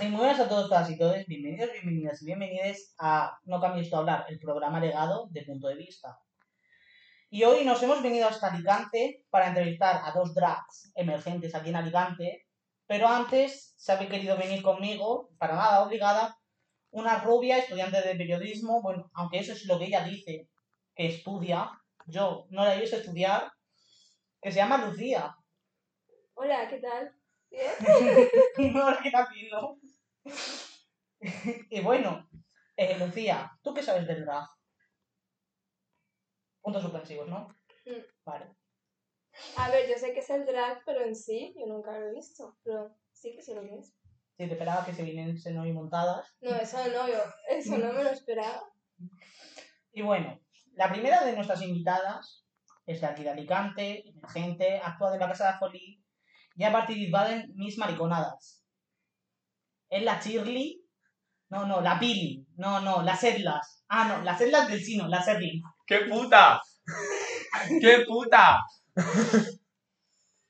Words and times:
Muy 0.00 0.10
buenas 0.12 0.38
a 0.38 0.48
todos, 0.48 0.68
todas 0.68 0.88
y 0.90 0.96
todos. 0.96 1.26
Bienvenidos, 1.26 1.72
bienvenidas 1.72 2.22
y 2.22 2.26
bienvenidos 2.26 2.94
a 3.00 3.36
No 3.44 3.60
cambies 3.60 3.90
tu 3.90 3.96
hablar, 3.96 4.26
el 4.28 4.38
programa 4.38 4.78
legado 4.78 5.26
de 5.30 5.42
punto 5.42 5.66
de 5.66 5.74
vista. 5.74 6.20
Y 7.30 7.42
hoy 7.42 7.64
nos 7.64 7.82
hemos 7.82 8.00
venido 8.00 8.28
hasta 8.28 8.52
Alicante 8.52 9.24
para 9.28 9.48
entrevistar 9.48 10.00
a 10.04 10.12
dos 10.12 10.34
drags 10.34 10.92
emergentes 10.94 11.52
aquí 11.54 11.70
en 11.70 11.76
Alicante. 11.76 12.46
Pero 12.86 13.08
antes 13.08 13.74
se 13.76 13.90
había 13.90 14.08
querido 14.08 14.36
venir 14.36 14.62
conmigo, 14.62 15.30
para 15.36 15.56
nada 15.56 15.82
obligada, 15.82 16.38
una 16.90 17.18
rubia 17.18 17.58
estudiante 17.58 18.00
de 18.00 18.14
periodismo. 18.14 18.80
Bueno, 18.80 19.10
aunque 19.14 19.40
eso 19.40 19.52
es 19.52 19.64
lo 19.66 19.80
que 19.80 19.86
ella 19.86 20.04
dice, 20.04 20.48
que 20.94 21.06
estudia. 21.06 21.72
Yo 22.06 22.46
no 22.50 22.64
la 22.64 22.76
he 22.76 22.80
visto 22.80 22.96
estudiar. 22.96 23.50
Que 24.40 24.52
se 24.52 24.58
llama 24.58 24.86
Lucía. 24.86 25.34
Hola, 26.34 26.68
¿qué 26.68 26.78
tal? 26.78 27.12
¿Bien? 27.50 27.72
no 28.74 28.90
decir, 28.90 29.50
¿no? 29.50 29.78
y 31.70 31.80
bueno, 31.80 32.28
eh, 32.76 32.98
Lucía, 32.98 33.50
¿tú 33.62 33.74
qué 33.74 33.82
sabes 33.82 34.06
del 34.06 34.24
drag? 34.24 34.46
Puntos 36.60 36.82
suspensivos, 36.82 37.28
¿no? 37.28 37.48
Mm. 37.86 38.02
Vale. 38.24 38.54
A 39.56 39.70
ver, 39.70 39.88
yo 39.88 39.96
sé 39.96 40.12
que 40.12 40.20
es 40.20 40.30
el 40.30 40.46
drag, 40.46 40.82
pero 40.84 41.02
en 41.02 41.14
sí 41.14 41.54
yo 41.58 41.66
nunca 41.66 41.98
lo 41.98 42.06
he 42.06 42.14
visto. 42.14 42.58
Pero 42.62 42.96
sí 43.12 43.34
que 43.34 43.42
sé 43.42 43.54
lo 43.54 43.62
que 43.62 43.78
es. 43.78 43.94
Si 44.36 44.46
te 44.46 44.52
esperaba 44.52 44.84
que 44.84 44.94
se 44.94 45.02
viniesen 45.02 45.58
hoy 45.58 45.72
montadas. 45.72 46.36
No, 46.40 46.54
eso 46.54 46.78
no, 46.88 47.08
yo, 47.08 47.18
eso 47.48 47.76
no 47.78 47.92
me 47.92 48.04
lo 48.04 48.10
esperaba. 48.10 48.62
Y 49.92 50.02
bueno, 50.02 50.40
la 50.74 50.90
primera 50.90 51.24
de 51.24 51.34
nuestras 51.34 51.62
invitadas 51.62 52.46
es 52.86 53.00
de 53.00 53.06
aquí 53.06 53.22
de 53.22 53.30
Alicante, 53.30 54.08
emergente, 54.08 54.80
actúa 54.82 55.10
de 55.10 55.18
la 55.18 55.28
Casa 55.28 55.52
de 55.52 55.58
Jolie 55.58 56.02
y 56.54 56.64
ha 56.64 56.72
participado 56.72 57.32
en 57.32 57.52
Mis 57.56 57.78
Mariconadas. 57.78 58.64
Es 59.88 60.02
la 60.02 60.20
Shirley. 60.20 60.84
No, 61.50 61.66
no, 61.66 61.80
la 61.80 61.98
Pili. 61.98 62.46
No, 62.56 62.80
no, 62.80 63.02
las 63.02 63.22
Edlas. 63.24 63.84
Ah, 63.88 64.04
no, 64.04 64.22
las 64.22 64.40
Edlas 64.40 64.68
del 64.68 64.82
Sino, 64.82 65.08
la 65.08 65.24
Shirley. 65.24 65.62
¡Qué 65.86 66.00
puta! 66.00 66.60
¡Qué 67.80 68.04
puta! 68.06 68.58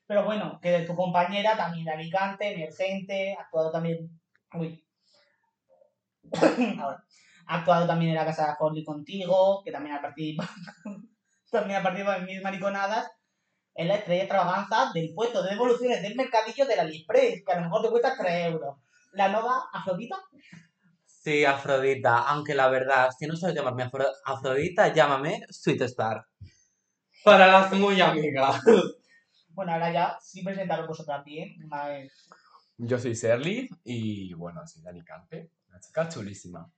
Pero 0.07 0.25
bueno, 0.25 0.59
que 0.61 0.71
de 0.71 0.85
tu 0.85 0.95
compañera 0.95 1.55
también 1.55 1.85
de 1.85 1.91
Alicante, 1.91 2.53
emergente, 2.53 3.35
ha 3.37 3.43
actuado 3.43 3.71
también. 3.71 4.09
Uy. 4.53 4.83
Ahora. 6.79 7.03
Ha 7.51 7.55
actuado 7.55 7.87
también 7.87 8.11
en 8.11 8.17
la 8.17 8.25
casa 8.25 8.45
de 8.45 8.53
Holly 8.59 8.83
contigo, 8.83 9.63
que 9.63 9.71
también 9.71 9.95
ha 9.95 10.01
participado. 10.03 10.49
también 11.51 11.79
ha 11.79 11.83
participado 11.83 12.19
en 12.19 12.25
mis 12.25 12.43
mariconadas. 12.43 13.09
Es 13.73 13.87
la 13.87 13.95
estrella 13.95 14.23
extravaganza 14.23 14.91
del 14.93 15.15
puesto 15.15 15.41
de 15.41 15.51
devoluciones 15.51 16.03
del 16.03 16.15
mercadillo 16.15 16.67
del 16.67 16.79
AliExpress, 16.79 17.43
que 17.43 17.51
a 17.51 17.55
lo 17.55 17.61
mejor 17.63 17.81
te 17.81 17.89
cuesta 17.89 18.15
3 18.15 18.45
euros. 18.51 18.77
La 19.13 19.29
nueva 19.29 19.69
Afrodita. 19.73 20.17
Sí, 21.05 21.43
Afrodita, 21.45 22.19
aunque 22.29 22.55
la 22.55 22.69
verdad, 22.69 23.09
si 23.17 23.27
no 23.27 23.35
sabes 23.35 23.55
llamarme 23.55 23.83
Afro- 23.83 24.11
Afrodita, 24.25 24.93
llámame 24.93 25.41
Sweet 25.49 25.81
Star. 25.81 26.25
Para 27.23 27.47
las 27.47 27.71
muy 27.73 27.99
amigas. 27.99 28.61
Bueno, 29.49 29.73
ahora 29.73 29.91
ya 29.91 30.17
sí 30.21 30.41
presentaros 30.43 30.87
vosotras 30.87 31.23
bien. 31.25 31.55
Una 31.65 31.87
vez. 31.87 32.13
Yo 32.77 32.97
soy 32.97 33.13
Serly 33.15 33.69
y 33.83 34.33
bueno, 34.35 34.65
soy 34.65 34.81
de 34.83 34.89
Alicante, 34.89 35.51
una 35.67 35.79
chica 35.81 36.07
chulísima. 36.07 36.71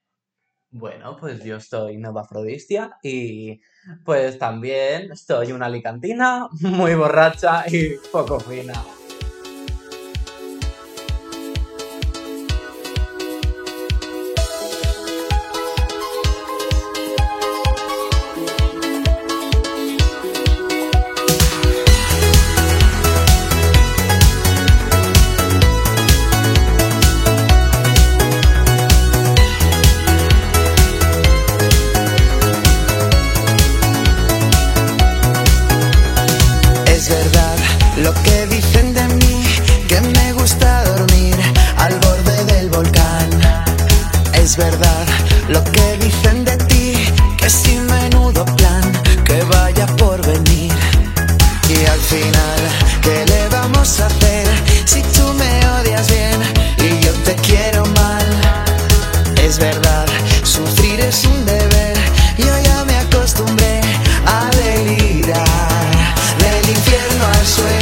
Bueno, 0.72 1.16
pues 1.18 1.44
yo 1.44 1.60
soy 1.60 1.98
Nova 1.98 2.22
Afrodisia 2.22 2.98
y 3.04 3.62
pues 4.04 4.40
también 4.40 5.16
soy 5.16 5.52
una 5.52 5.68
alicantina 5.68 6.48
muy 6.62 6.96
borracha 6.96 7.66
y 7.70 7.98
poco 8.12 8.40
fina. 8.40 8.74
Es 44.42 44.58
verdad 44.58 45.06
lo 45.50 45.64
que 45.64 45.98
dicen 45.98 46.44
de 46.44 46.58
ti, 46.66 46.96
que 47.38 47.48
sin 47.48 47.86
menudo 47.86 48.44
plan, 48.44 48.82
que 49.24 49.44
vaya 49.44 49.86
por 49.98 50.20
venir. 50.26 50.74
Y 51.70 51.86
al 51.86 52.00
final, 52.00 52.60
¿qué 53.04 53.24
le 53.28 53.50
vamos 53.50 54.00
a 54.00 54.08
hacer 54.08 54.48
si 54.86 55.04
tú 55.04 55.32
me 55.36 55.68
odias 55.78 56.08
bien 56.10 56.40
y 56.80 57.06
yo 57.06 57.14
te 57.24 57.36
quiero 57.36 57.86
mal? 57.86 58.26
Es 59.38 59.60
verdad, 59.60 60.08
sufrir 60.44 61.00
es 61.02 61.24
un 61.24 61.46
deber, 61.46 61.96
yo 62.40 62.54
ya 62.64 62.84
me 62.84 62.98
acostumbré 62.98 63.80
a 64.26 64.50
delirar 64.56 65.92
del 66.40 66.70
infierno 66.72 67.26
al 67.28 67.46
suelo 67.46 67.81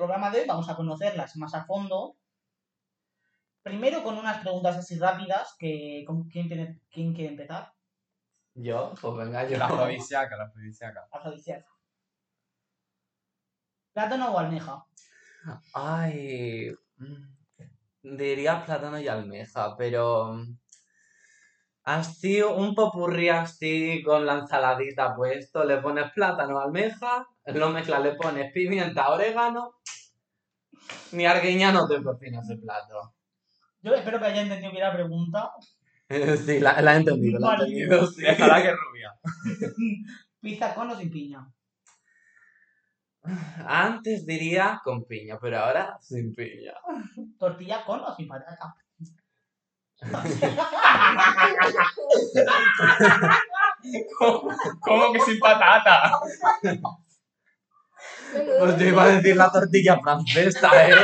programa 0.00 0.30
de 0.30 0.40
hoy 0.40 0.46
vamos 0.46 0.66
a 0.70 0.76
conocerlas 0.76 1.36
más 1.36 1.54
a 1.54 1.66
fondo. 1.66 2.16
Primero 3.62 4.02
con 4.02 4.16
unas 4.16 4.38
preguntas 4.38 4.78
así 4.78 4.98
rápidas, 4.98 5.54
que 5.58 6.04
¿con 6.06 6.26
quién, 6.26 6.48
tiene, 6.48 6.80
quién 6.90 7.12
quiere 7.12 7.32
empezar? 7.32 7.70
Yo, 8.54 8.94
pues 8.98 9.14
venga, 9.18 9.46
yo. 9.46 9.58
La 9.58 9.66
afrodisíaca, 9.66 10.38
la 10.38 10.44
afrodisíaca. 10.44 11.06
Afrodisíaca. 11.12 11.66
¿Plátano 13.92 14.32
o 14.32 14.38
almeja? 14.38 14.86
Ay, 15.74 16.74
mm, 16.96 18.16
diría 18.16 18.64
plátano 18.64 18.98
y 18.98 19.06
almeja, 19.06 19.76
pero 19.76 20.32
mm, 20.32 20.58
así 21.82 22.40
un 22.40 22.74
popurrí 22.74 23.28
así 23.28 24.02
con 24.02 24.24
la 24.24 24.38
ensaladita 24.38 25.14
puesto, 25.14 25.62
le 25.64 25.76
pones 25.76 26.10
plátano, 26.12 26.58
almeja, 26.58 27.26
lo 27.44 27.68
mezclas, 27.70 28.02
le 28.02 28.14
pones 28.14 28.50
pimienta, 28.52 29.10
orégano, 29.10 29.79
ni 31.12 31.26
arguiña 31.26 31.72
no 31.72 31.86
te 31.88 32.02
cocina 32.02 32.40
ese 32.40 32.56
plato. 32.56 33.14
Yo 33.82 33.94
espero 33.94 34.18
que 34.18 34.26
haya 34.26 34.42
entendido 34.42 34.72
bien 34.72 34.82
la 34.84 34.92
pregunta. 34.92 35.52
Sí, 36.44 36.58
la, 36.58 36.82
la 36.82 36.94
he 36.94 36.96
entendido, 36.96 37.38
la 37.38 37.46
he 37.46 37.50
Vale. 37.50 37.64
entendido, 37.68 38.04
sí. 38.08 38.22
Déjala 38.22 38.60
que 38.62 38.68
es 38.70 38.74
rubia. 38.76 39.14
¿Pizza 40.40 40.74
con 40.74 40.90
o 40.90 40.96
sin 40.98 41.08
piña? 41.08 41.48
Antes 43.66 44.26
diría 44.26 44.80
con 44.82 45.04
piña, 45.04 45.38
pero 45.40 45.60
ahora 45.60 45.96
sin 46.00 46.34
piña. 46.34 46.72
¿Tortilla 47.38 47.84
con 47.84 48.00
o 48.00 48.12
sin 48.16 48.26
patata? 48.26 48.74
¿Cómo, 54.18 54.50
cómo 54.80 55.12
que 55.12 55.20
sin 55.20 55.38
patata? 55.38 56.18
Pues 58.32 58.76
yo 58.78 58.86
iba 58.86 59.04
a 59.04 59.08
decir 59.08 59.36
la 59.36 59.50
tortilla 59.50 59.98
francesa, 60.00 60.88
¿eh? 60.88 60.94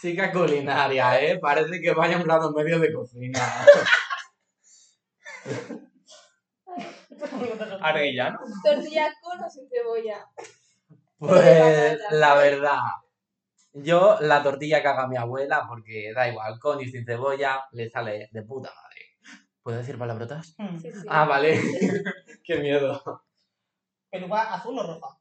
Chica 0.00 0.32
culinaria, 0.32 1.20
¿eh? 1.20 1.38
Parece 1.38 1.80
que 1.80 1.92
vaya 1.92 2.16
a 2.16 2.18
un 2.18 2.24
grado 2.24 2.52
medio 2.52 2.78
de 2.78 2.92
cocina. 2.92 3.40
¿Arguillano? 7.82 8.38
Tortilla 8.64 9.12
con 9.20 9.44
o 9.44 9.50
sin 9.50 9.68
cebolla. 9.68 10.26
Pues 11.18 11.98
la 12.10 12.34
verdad, 12.34 12.78
yo 13.74 14.16
la 14.20 14.42
tortilla 14.42 14.80
que 14.80 14.88
haga 14.88 15.06
mi 15.06 15.16
abuela, 15.16 15.64
porque 15.68 16.12
da 16.14 16.28
igual, 16.28 16.58
con 16.58 16.80
y 16.80 16.88
sin 16.88 17.04
cebolla, 17.04 17.62
le 17.72 17.90
sale 17.90 18.28
de 18.32 18.42
puta 18.42 18.70
madre. 18.74 18.89
¿Puedo 19.62 19.78
decir 19.78 19.98
palabrotas? 19.98 20.54
Hmm. 20.58 20.78
Sí, 20.78 20.90
sí. 20.90 21.06
Ah, 21.08 21.26
vale. 21.26 21.60
Qué 22.44 22.58
miedo. 22.58 23.24
¿Peluca 24.10 24.54
azul 24.54 24.78
o 24.78 24.82
roja? 24.82 25.18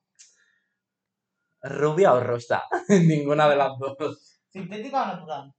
¿Rubia 1.61 2.13
o 2.13 2.19
rosa? 2.21 2.63
Ninguna 2.89 3.49
de 3.49 3.55
las 3.55 3.77
dos. 3.77 4.41
¿Sintética 4.47 5.03
o 5.03 5.07
natural? 5.07 5.53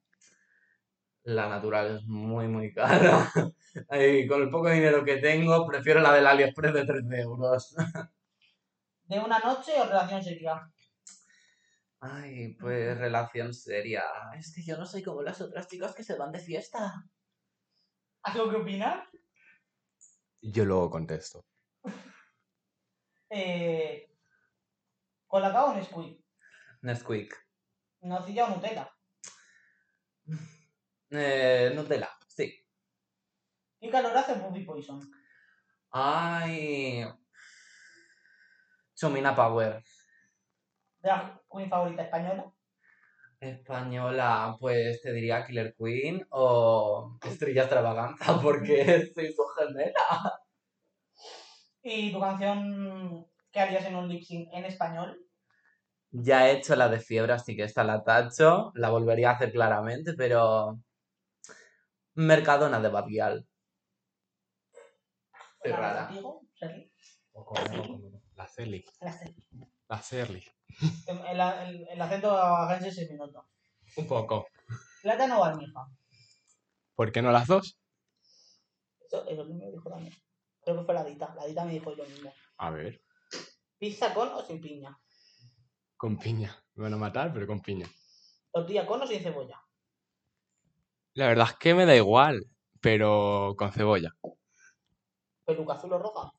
La 1.24 1.48
natural 1.48 1.96
es 1.96 2.06
muy, 2.06 2.48
muy 2.48 2.72
cara. 2.72 3.30
Y 3.92 4.26
con 4.26 4.42
el 4.42 4.50
poco 4.50 4.68
dinero 4.68 5.04
que 5.04 5.18
tengo, 5.18 5.64
prefiero 5.64 6.00
la 6.00 6.12
del 6.12 6.26
AliExpress 6.26 6.74
de 6.74 6.84
13 6.84 7.20
euros. 7.20 7.76
¿De 9.04 9.20
una 9.20 9.38
noche 9.38 9.80
o 9.80 9.84
relación 9.84 10.24
seria? 10.24 10.68
Ay, 12.00 12.54
pues 12.54 12.98
relación 12.98 13.54
seria. 13.54 14.02
Es 14.36 14.52
que 14.52 14.64
yo 14.64 14.76
no 14.76 14.84
soy 14.84 15.04
como 15.04 15.22
las 15.22 15.40
otras 15.40 15.68
chicas 15.68 15.94
que 15.94 16.02
se 16.02 16.16
van 16.16 16.32
de 16.32 16.40
fiesta. 16.40 17.04
¿Algo 18.22 18.50
que 18.50 18.56
opinar? 18.56 19.08
Yo 20.42 20.64
luego 20.64 20.90
contesto. 20.90 21.44
Eh, 23.30 24.10
¿Colacao 25.26 25.70
o 25.70 25.74
Nesquik? 25.74 26.24
Nesquik. 26.82 27.34
¿Nocilla 28.02 28.46
o 28.46 28.50
Nutella? 28.50 28.90
Eh, 31.10 31.72
Nutella, 31.74 32.10
sí. 32.28 32.66
¿Qué 33.80 33.90
calor 33.90 34.16
hace 34.16 34.34
Bobby 34.34 34.64
Poison? 34.64 35.00
Ay. 35.90 37.04
Chomina 38.94 39.34
Power. 39.34 39.82
¿Drag 40.98 41.40
queen 41.50 41.70
favorita 41.70 42.02
española? 42.02 42.52
Española, 43.40 44.56
pues 44.60 45.00
te 45.00 45.12
diría 45.12 45.46
Killer 45.46 45.74
Queen 45.74 46.26
o 46.30 47.18
Estrella 47.24 47.62
Extravaganza, 47.62 48.38
porque 48.42 49.10
soy 49.14 49.32
su 49.32 49.42
gemela. 49.58 50.40
¿Y 51.82 52.12
tu 52.12 52.20
canción 52.20 53.26
que 53.50 53.60
harías 53.60 53.86
en 53.86 53.96
un 53.96 54.08
lip 54.08 54.22
sync 54.22 54.48
en 54.52 54.66
español? 54.66 55.18
Ya 56.12 56.48
he 56.48 56.56
hecho 56.56 56.76
la 56.76 56.88
de 56.88 57.00
fiebre, 57.00 57.32
así 57.32 57.56
que 57.56 57.62
esta 57.62 57.84
la 57.84 58.04
tacho. 58.04 58.72
La 58.74 58.90
volvería 58.90 59.30
a 59.30 59.34
hacer 59.34 59.52
claramente, 59.52 60.12
pero. 60.14 60.78
Mercadona 62.14 62.80
de. 62.80 62.90
Qué 65.62 65.68
¿La 65.70 65.76
rara. 65.76 66.06
contigo, 66.08 66.42
Sergi? 66.54 66.92
La 68.34 68.46
Celi. 68.46 68.84
La 69.00 69.12
sé. 69.12 69.34
La 69.88 70.02
Serli. 70.02 70.42
El, 71.06 71.40
el, 71.40 71.88
el 71.88 72.02
acento 72.02 72.36
agense 72.36 72.92
se 72.92 73.12
me 73.12 73.18
nota. 73.18 73.44
Un 73.96 74.06
poco. 74.06 74.46
¿Plátano 75.02 75.40
o 75.40 75.44
almeja? 75.44 75.86
¿Por 76.94 77.12
qué 77.12 77.22
no 77.22 77.32
las 77.32 77.46
dos? 77.46 77.78
Eso 79.00 79.26
es 79.26 79.36
lo 79.36 79.44
mismo 79.44 79.64
que 79.64 79.72
dijo 79.72 79.90
también. 79.90 80.14
Creo 80.62 80.78
que 80.78 80.84
fue 80.84 80.94
la 80.94 81.04
Dita. 81.04 81.34
La 81.34 81.46
Dita 81.46 81.64
me 81.64 81.72
dijo 81.72 81.94
lo 81.94 82.04
mismo. 82.04 82.32
A 82.58 82.70
ver. 82.70 83.02
¿Pizza 83.78 84.12
con 84.14 84.28
o 84.28 84.42
sin 84.44 84.60
piña? 84.60 84.98
Con 85.96 86.18
piña. 86.18 86.56
Me 86.74 86.84
van 86.84 86.94
a 86.94 86.98
matar, 86.98 87.32
pero 87.32 87.46
con 87.46 87.60
piña. 87.60 87.86
¿Tortilla 88.52 88.86
con 88.86 89.02
o 89.02 89.06
sin 89.06 89.22
cebolla? 89.22 89.60
La 91.14 91.28
verdad 91.28 91.48
es 91.50 91.56
que 91.56 91.74
me 91.74 91.86
da 91.86 91.96
igual, 91.96 92.46
pero 92.80 93.54
con 93.56 93.72
cebolla. 93.72 94.14
¿Peluca 95.44 95.74
azul 95.74 95.92
o 95.92 95.98
roja? 95.98 96.32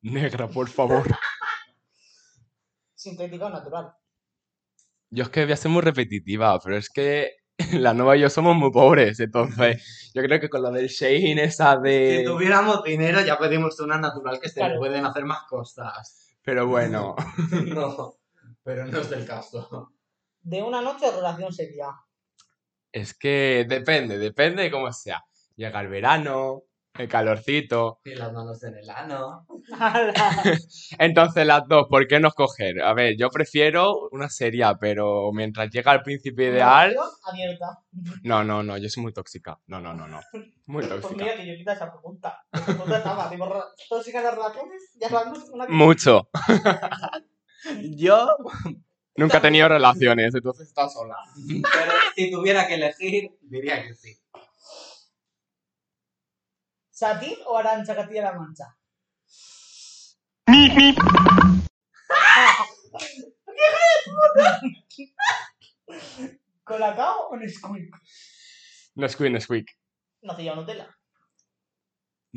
Negra, 0.00 0.48
por 0.48 0.68
favor. 0.68 1.06
¿Sintética 3.02 3.46
o 3.46 3.50
natural? 3.50 3.92
Yo 5.10 5.24
es 5.24 5.28
que 5.30 5.44
voy 5.44 5.52
a 5.52 5.56
ser 5.56 5.70
muy 5.70 5.82
repetitiva, 5.82 6.58
pero 6.60 6.76
es 6.76 6.88
que 6.88 7.32
la 7.72 7.92
nueva 7.94 8.16
y 8.16 8.20
yo 8.20 8.30
somos 8.30 8.56
muy 8.56 8.70
pobres, 8.70 9.20
entonces 9.20 10.10
yo 10.14 10.22
creo 10.22 10.40
que 10.40 10.48
con 10.48 10.62
lo 10.62 10.70
del 10.70 10.88
Shein 10.88 11.38
esa 11.38 11.76
Si 11.76 11.82
de... 11.82 12.22
tuviéramos 12.26 12.82
dinero, 12.84 13.20
ya 13.20 13.38
pedimos 13.38 13.78
una 13.80 13.98
natural 13.98 14.40
que 14.40 14.48
se 14.48 14.60
Claro. 14.60 14.78
pueden 14.78 15.04
hacer 15.04 15.24
más 15.24 15.42
cosas. 15.48 16.34
Pero 16.42 16.66
bueno, 16.66 17.14
no, 17.66 18.14
pero 18.62 18.86
no 18.86 19.00
es 19.00 19.12
el 19.12 19.26
caso. 19.26 19.92
¿De 20.40 20.62
una 20.62 20.80
noche 20.80 21.06
o 21.08 21.12
relación 21.16 21.52
seria? 21.52 21.86
es 22.94 23.14
que 23.14 23.64
depende, 23.68 24.18
depende 24.18 24.64
de 24.64 24.70
cómo 24.70 24.92
sea. 24.92 25.24
Llega 25.56 25.80
el 25.80 25.88
verano, 25.88 26.62
el 26.98 27.08
calorcito. 27.08 28.00
Y 28.04 28.14
las 28.14 28.32
manos 28.32 28.62
en 28.64 28.76
el 28.76 28.88
ano. 28.90 29.46
Entonces 30.98 31.46
las 31.46 31.66
dos, 31.68 31.86
¿por 31.88 32.06
qué 32.06 32.20
no 32.20 32.28
escoger? 32.28 32.82
A 32.82 32.92
ver, 32.94 33.16
yo 33.16 33.30
prefiero 33.30 34.08
una 34.10 34.28
seria, 34.28 34.74
pero 34.78 35.32
mientras 35.32 35.70
llega 35.70 35.92
el 35.92 36.02
príncipe 36.02 36.44
ideal... 36.44 36.94
Abierta. 37.24 37.78
No, 38.22 38.44
no, 38.44 38.62
no, 38.62 38.76
yo 38.78 38.88
soy 38.88 39.02
muy 39.02 39.12
tóxica. 39.12 39.58
No, 39.66 39.80
no, 39.80 39.94
no, 39.94 40.06
no. 40.06 40.20
Muy 40.66 40.82
Pues 40.86 41.00
tóxica. 41.00 41.24
mira 41.24 41.36
que 41.36 41.46
yo 41.46 41.54
quita 41.56 41.72
esa 41.74 41.90
pregunta. 41.90 42.44
La 42.52 42.64
pregunta 42.64 42.98
estaba, 42.98 43.30
digo, 43.30 43.64
tóxicas 43.88 44.22
las 44.22 44.34
relaciones, 44.34 44.82
ya 45.00 45.08
sabemos 45.08 45.48
una. 45.50 45.66
Mucho. 45.68 46.28
Yo, 47.96 48.28
Nunca 49.16 49.38
he 49.38 49.40
tenido 49.40 49.68
relaciones, 49.68 50.34
entonces 50.34 50.66
está 50.68 50.88
sola. 50.88 51.16
pero 51.46 51.92
si 52.16 52.30
tuviera 52.30 52.66
que 52.66 52.74
elegir, 52.74 53.30
diría 53.42 53.82
que 53.82 53.94
sí. 53.94 54.16
¿Satín 57.02 57.34
o 57.50 57.58
Arancha 57.58 57.98
Castilla-La 57.98 58.38
Mancha? 58.38 58.70
¿Colacao 66.62 67.26
o 67.30 67.36
Nesquik? 67.36 67.90
Nesquik, 68.94 69.32
Nesquik. 69.34 69.66
Nocilla 70.22 70.52
o 70.52 70.56
Nutella. 70.62 70.86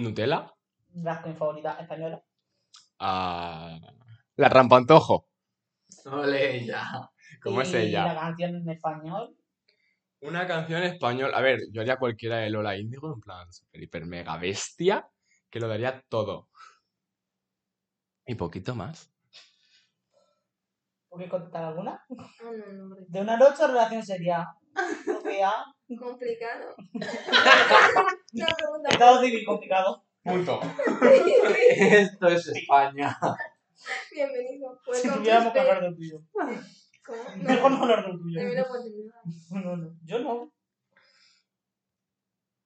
¿Nutella? 0.01 0.49
Drag 0.89 1.21
queen 1.21 1.37
favorita 1.37 1.77
española. 1.77 2.17
Ah, 2.97 3.77
la 4.35 4.49
rampantojo. 4.49 5.29
Ole, 6.05 6.65
ya. 6.65 6.89
¿Cómo 7.43 7.61
es 7.61 7.71
Y 7.71 7.77
ella? 7.77 8.13
la 8.13 8.19
canción 8.19 8.55
en 8.55 8.67
español. 8.67 9.37
Una 10.25 10.47
canción 10.47 10.81
española. 10.81 11.37
A 11.37 11.41
ver, 11.41 11.59
yo 11.71 11.81
haría 11.81 11.97
cualquiera 11.97 12.37
de 12.37 12.49
Lola 12.49 12.75
Índigo, 12.75 13.13
en 13.13 13.21
plan, 13.21 13.51
super 13.53 13.81
hiper 13.81 14.05
mega 14.05 14.37
bestia, 14.37 15.07
que 15.51 15.59
lo 15.59 15.67
daría 15.67 16.03
todo. 16.09 16.49
Y 18.25 18.33
poquito 18.33 18.73
más. 18.73 19.11
¿Por 21.07 21.21
qué 21.21 21.29
contestar 21.29 21.65
alguna? 21.65 22.03
Ah. 22.17 22.29
De 23.07 23.21
una 23.21 23.37
noche 23.37 23.67
relación 23.67 24.03
seria. 24.03 24.47
Sofía. 25.05 25.53
Complicado. 25.99 26.75
No, 28.33 28.45
pregunta. 28.57 28.89
Estado 28.89 29.21
civil 29.21 29.45
complicado. 29.45 30.03
Punto. 30.21 30.59
Esto 31.69 32.27
es 32.27 32.47
España. 32.47 33.17
Bienvenido. 34.11 34.77
Pues 34.85 35.03
Si 35.03 35.09
tuviéramos 35.09 35.53
que 35.53 35.59
hablar 35.61 35.83
del 35.83 35.95
tuyo. 35.95 36.19
¿Cómo? 37.05 37.23
Mejor 37.43 37.71
no 37.71 37.81
hablar 37.83 38.05
del 38.05 38.19
tuyo. 38.19 38.41
Oportunidad. 38.63 39.21
No, 39.51 39.75
no, 39.75 39.95
yo 40.03 40.19
no. 40.19 40.51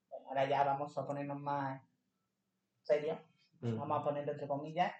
Bueno, 0.09 0.27
ahora 0.27 0.49
ya 0.49 0.63
vamos 0.63 0.97
a 0.97 1.05
ponernos 1.05 1.39
más 1.39 1.81
serios. 2.83 3.19
Vamos 3.61 3.99
a 3.99 4.03
ponerlo 4.03 4.31
entre 4.31 4.47
comillas. 4.47 4.93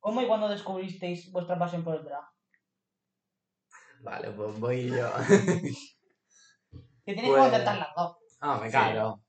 ¿Cómo 0.00 0.20
y 0.20 0.26
cuándo 0.26 0.48
descubristeis 0.48 1.32
vuestra 1.32 1.58
pasión 1.58 1.82
por 1.82 1.94
el 1.96 2.04
drag? 2.04 2.24
Vale, 4.00 4.30
pues 4.32 4.58
voy 4.60 4.90
yo. 4.90 5.10
Que 7.06 7.12
tienes 7.12 7.30
Pues- 7.32 7.42
que 7.44 7.50
contestar 7.50 7.78
las 7.78 7.94
dos. 7.94 8.16
Ah, 8.40 8.58
me 8.58 8.66
Sí. 8.66 8.72
claro. 8.72 9.20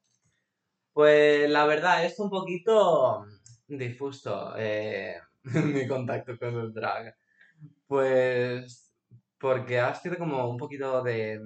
Pues 0.93 1.49
la 1.49 1.65
verdad 1.65 2.05
es 2.05 2.17
un 2.19 2.29
poquito 2.29 3.25
difuso 3.67 4.53
eh, 4.57 5.19
mi 5.43 5.85
contacto 5.87 6.37
con 6.39 6.53
el 6.55 6.73
drag. 6.73 7.13
Pues 7.87 8.93
porque 9.39 9.79
ha 9.79 9.93
sido 9.93 10.17
como 10.17 10.49
un 10.49 10.57
poquito 10.57 11.03
de 11.03 11.39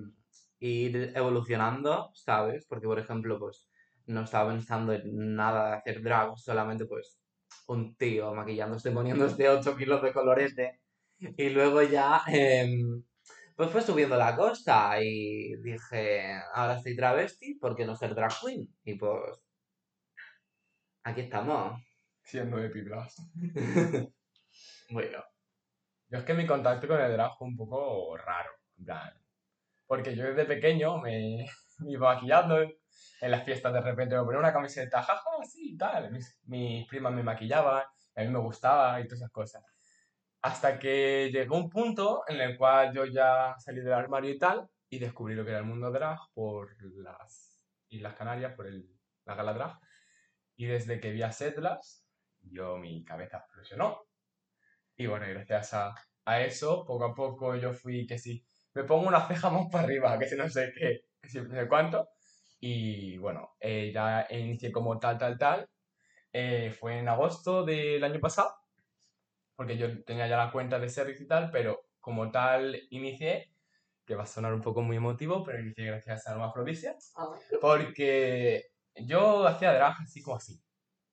ir 0.60 1.12
evolucionando, 1.16 2.12
¿sabes? 2.14 2.66
Porque, 2.68 2.88
por 2.88 3.00
ejemplo, 3.00 3.40
pues 3.40 3.68
no 4.06 4.22
estaba 4.22 4.52
pensando 4.52 4.94
en 4.94 5.36
nada 5.36 5.70
de 5.70 5.78
hacer 5.78 6.02
drag, 6.02 6.38
solamente 6.38 6.86
pues 6.86 7.20
un 7.68 7.96
tío 7.96 8.34
maquillándose, 8.34 8.92
poniéndose 8.92 9.50
8 9.50 9.76
kilos 9.78 10.02
de 10.02 10.14
colorete. 10.14 10.82
Y 11.20 11.50
luego 11.50 11.82
ya, 11.84 12.22
em, 12.28 13.04
pues 13.56 13.70
fue 13.72 13.82
subiendo 13.82 14.16
la 14.16 14.36
cosa 14.36 15.02
y 15.02 15.56
dije, 15.62 16.40
ahora 16.54 16.78
estoy 16.78 16.96
travesti, 16.96 17.56
¿por 17.56 17.76
qué 17.76 17.86
no 17.86 17.96
ser 17.96 18.16
drag 18.16 18.32
queen? 18.42 18.74
Y 18.86 18.96
pues, 18.96 19.22
aquí 21.04 21.22
estamos. 21.22 21.82
Siendo 22.24 22.64
Epiblast. 22.64 23.20
bueno, 24.92 25.24
Yo 26.10 26.18
es 26.18 26.26
que 26.26 26.34
mi 26.34 26.48
contacto 26.48 26.88
con 26.88 27.00
el 27.00 27.12
drag 27.14 27.38
fue 27.38 27.48
un 27.48 27.56
poco 27.56 28.18
raro. 28.18 28.52
en 28.78 28.86
plan, 28.86 29.14
Porque 29.86 30.16
yo 30.16 30.26
desde 30.26 30.46
pequeño 30.46 30.98
me, 30.98 31.46
me 31.80 31.92
iba 31.92 32.14
maquillando 32.14 32.58
en 33.22 33.32
las 33.32 33.44
fiestas 33.44 33.74
de 33.74 33.82
repente 33.82 34.16
me 34.16 34.24
ponía 34.24 34.40
una 34.40 34.54
camiseta, 34.54 35.02
jaja, 35.04 35.30
así 35.42 35.74
y 35.74 35.78
tal. 35.78 36.12
Mis, 36.12 36.40
mis 36.46 36.88
primas 36.88 37.14
me 37.14 37.24
maquillaban, 37.24 37.84
a 38.16 38.22
mí 38.22 38.28
me 38.28 38.40
gustaba 38.40 39.00
y 39.00 39.04
todas 39.06 39.20
esas 39.20 39.32
cosas. 39.32 39.64
Hasta 40.42 40.80
que 40.80 41.30
llegó 41.32 41.58
un 41.58 41.70
punto 41.70 42.24
en 42.28 42.40
el 42.40 42.58
cual 42.58 42.94
yo 42.94 43.06
ya 43.06 43.56
salí 43.60 43.82
del 43.82 43.94
armario 43.94 44.32
y 44.32 44.38
tal, 44.38 44.70
y 44.90 45.00
descubrí 45.00 45.36
lo 45.36 45.44
que 45.44 45.52
era 45.52 45.60
el 45.60 45.66
mundo 45.66 45.92
drag 45.92 46.18
por 46.34 46.76
las 46.82 47.62
Islas 47.90 48.16
Canarias, 48.16 48.54
por 48.56 48.68
el, 48.68 48.90
la 49.26 49.36
gala 49.36 49.54
drag. 49.54 49.80
Y 50.56 50.66
desde 50.66 51.00
que 51.00 51.12
vi 51.12 51.22
a 51.24 51.32
Setlas, 51.32 52.06
yo 52.42 52.78
mi 52.78 53.04
cabeza 53.04 53.38
explosionó. 53.38 54.09
Y 55.00 55.08
bueno, 55.08 55.26
y 55.30 55.34
gracias 55.34 55.74
a, 55.74 55.96
a 56.26 56.42
eso, 56.42 56.84
poco 56.86 57.06
a 57.06 57.16
poco 57.16 57.56
yo 57.56 57.72
fui 57.74 58.06
que 58.06 58.18
sí, 58.18 58.46
me 58.74 58.84
pongo 58.84 59.08
una 59.08 59.26
ceja 59.28 59.50
más 59.50 59.68
para 59.72 59.86
arriba, 59.86 60.20
que 60.20 60.28
si 60.28 60.36
no 60.36 60.50
sé 60.50 60.74
qué, 60.78 61.06
que 61.22 61.30
si 61.30 61.40
no 61.40 61.50
sé 61.56 61.70
cuánto. 61.70 62.10
Y 62.60 63.18
bueno, 63.18 63.56
eh, 63.62 63.92
ya 63.94 64.28
inicié 64.30 64.74
como 64.74 65.00
tal, 65.00 65.18
tal, 65.18 65.38
tal. 65.38 65.70
Eh, 66.34 66.76
fue 66.78 67.00
en 67.00 67.08
agosto 67.08 67.64
del 67.64 68.04
año 68.04 68.20
pasado, 68.20 68.54
porque 69.56 69.78
yo 69.78 70.04
tenía 70.04 70.28
ya 70.28 70.36
la 70.36 70.52
cuenta 70.52 70.78
de 70.80 70.90
Service 70.90 71.24
y 71.24 71.28
tal, 71.28 71.50
pero 71.50 71.86
como 72.02 72.30
tal 72.30 72.78
inicié, 72.90 73.54
que 74.06 74.16
va 74.16 74.24
a 74.24 74.28
sonar 74.28 74.54
un 74.54 74.62
poco 74.62 74.82
muy 74.82 74.98
emotivo, 74.98 75.46
pero 75.46 75.62
inicié 75.62 75.86
gracias 75.86 76.28
a 76.28 76.34
Alma 76.34 76.48
Afrodisia, 76.48 76.94
porque 77.62 78.66
yo 78.96 79.48
hacía 79.48 79.72
drag 79.72 79.96
así 80.02 80.22
como 80.22 80.36
así. 80.36 80.62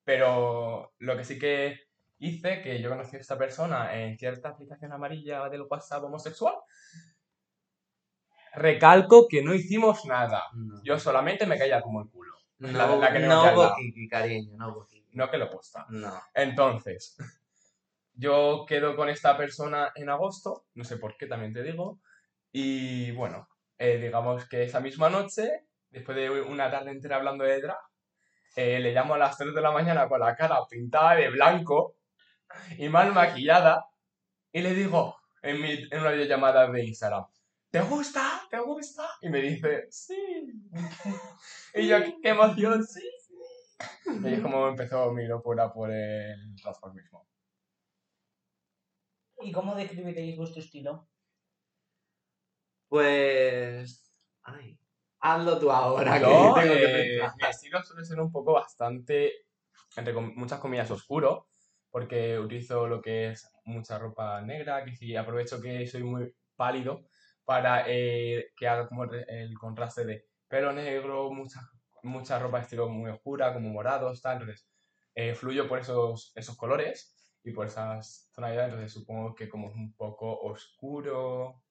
Pero 0.03 0.93
lo 0.99 1.17
que 1.17 1.25
sí 1.25 1.39
que 1.39 1.86
hice, 2.19 2.63
que 2.63 2.81
yo 2.81 2.89
conocí 2.91 3.17
a 3.17 3.21
esta 3.21 3.37
persona 3.39 3.95
en 4.01 4.17
cierta 4.19 4.51
aplicación 4.51 4.93
amarilla 4.93 5.49
del 5.49 5.63
WhatsApp 5.63 6.05
homosexual, 6.05 6.55
recalco 8.55 9.27
que 9.29 9.43
no 9.43 9.55
hicimos 9.55 10.05
nada. 10.07 10.43
no. 10.55 10.83
Yo 10.83 10.99
solamente 10.99 11.47
me 11.47 11.59
caía 11.59 11.81
como 11.83 12.01
el 12.03 12.09
culo. 12.11 12.33
No, 12.59 12.69
la- 12.73 12.97
la 12.97 13.13
que 13.13 13.19
no 13.21 13.43
cariño, 14.09 14.57
no 14.57 14.87
kiki. 14.87 15.11
No 15.13 15.31
que 15.31 15.39
lo 15.39 15.51
posta. 15.51 15.87
No. 15.91 16.21
Entonces, 16.35 17.17
yo 18.15 18.65
quedo 18.67 18.97
con 18.97 19.09
esta 19.09 19.37
persona 19.37 19.93
en 19.95 20.09
agosto, 20.09 20.65
no 20.75 20.85
sé 20.85 20.97
por 20.97 21.17
qué, 21.17 21.27
también 21.27 21.53
te 21.53 21.63
digo, 21.63 22.01
y 22.53 23.11
bueno, 23.13 23.47
eh, 23.79 23.99
digamos 23.99 24.49
que 24.49 24.63
esa 24.65 24.81
misma 24.81 25.11
noche, 25.11 25.67
después 25.91 26.17
de 26.17 26.31
una 26.31 26.71
tarde 26.71 26.91
entera 26.93 27.17
hablando 27.17 27.45
de 27.45 27.61
drag, 27.61 27.77
eh, 28.57 28.79
le 28.81 28.93
llamo 28.95 29.15
a 29.15 29.19
las 29.19 29.37
3 29.37 29.55
de 29.55 29.61
la 29.61 29.71
mañana 29.71 30.09
con 30.09 30.19
la 30.21 30.35
cara 30.35 30.59
pintada 30.71 31.15
de 31.17 31.29
blanco 31.29 31.97
y 32.79 32.89
mal 32.89 33.13
maquillada, 33.13 33.87
y 34.53 34.63
le 34.63 34.75
digo 34.75 35.17
en, 35.43 35.61
mi, 35.61 35.71
en 35.73 36.01
una 36.01 36.11
videollamada 36.11 36.71
de 36.71 36.85
Instagram, 36.85 37.27
¿te 37.71 37.81
gusta? 37.83 38.43
¿Te 38.51 38.59
gusta? 38.61 39.09
Y 39.21 39.29
me 39.29 39.41
dice, 39.41 39.87
sí. 39.91 40.17
y 41.75 41.89
yo, 41.89 42.03
qué, 42.03 42.17
qué 42.23 42.29
emoción, 42.31 42.85
sí. 42.85 43.03
Y 44.25 44.35
es 44.35 44.41
como 44.41 44.69
empezó 44.69 45.13
mi 45.13 45.27
locura 45.27 45.73
por 45.73 45.91
el 45.91 46.55
transformismo. 46.61 47.29
¿Y 49.41 49.53
cómo 49.53 49.75
describiréis 49.75 50.37
vuestro 50.37 50.63
estilo? 50.63 51.09
Pues. 52.89 54.15
Ay. 54.43 54.79
Hazlo 55.21 55.59
tú 55.59 55.71
ahora, 55.71 56.19
Yo, 56.21 56.55
que 56.55 56.61
tengo 56.61 56.75
que 56.75 57.17
eh, 57.17 57.19
pensar. 57.19 57.37
mi 57.37 57.47
estilo 57.49 57.83
suele 57.83 58.05
ser 58.05 58.21
un 58.21 58.31
poco 58.31 58.53
bastante, 58.53 59.33
entre 59.97 60.15
com- 60.15 60.33
muchas 60.37 60.61
comillas, 60.61 60.91
oscuro, 60.91 61.49
porque 61.97 62.39
utilizo 62.39 62.87
lo 62.87 63.01
que 63.01 63.31
es 63.31 63.51
mucha 63.65 63.99
ropa 63.99 64.43
negra, 64.43 64.85
que 64.85 64.95
sí 64.95 65.17
aprovecho 65.17 65.63
que 65.63 65.87
soy 65.87 66.03
muy 66.03 66.31
pálido 66.55 67.09
para 67.43 67.85
eh, 67.89 68.51
que 68.55 68.69
haga 68.69 68.87
como 68.87 69.05
el 69.05 69.57
contraste 69.59 70.05
de 70.05 70.27
pelo 70.47 70.75
negro, 70.75 71.31
mucha, 71.31 71.59
mucha 72.03 72.39
ropa 72.39 72.61
estilo 72.61 72.91
muy 72.91 73.11
oscura, 73.11 73.55
como 73.55 73.71
morados, 73.71 74.21
tal, 74.21 74.43
entonces 74.43 74.69
eh, 75.15 75.35
fluyo 75.35 75.67
por 75.67 75.79
esos, 75.79 76.33
esos 76.35 76.55
colores 76.59 77.17
y 77.43 77.53
por 77.53 77.67
esas 77.67 78.31
tonalidades, 78.35 78.75
entonces 78.75 78.93
supongo 78.93 79.35
que 79.35 79.49
como 79.49 79.71
es 79.71 79.75
un 79.75 79.95
poco 79.95 80.39
oscuro, 80.41 81.63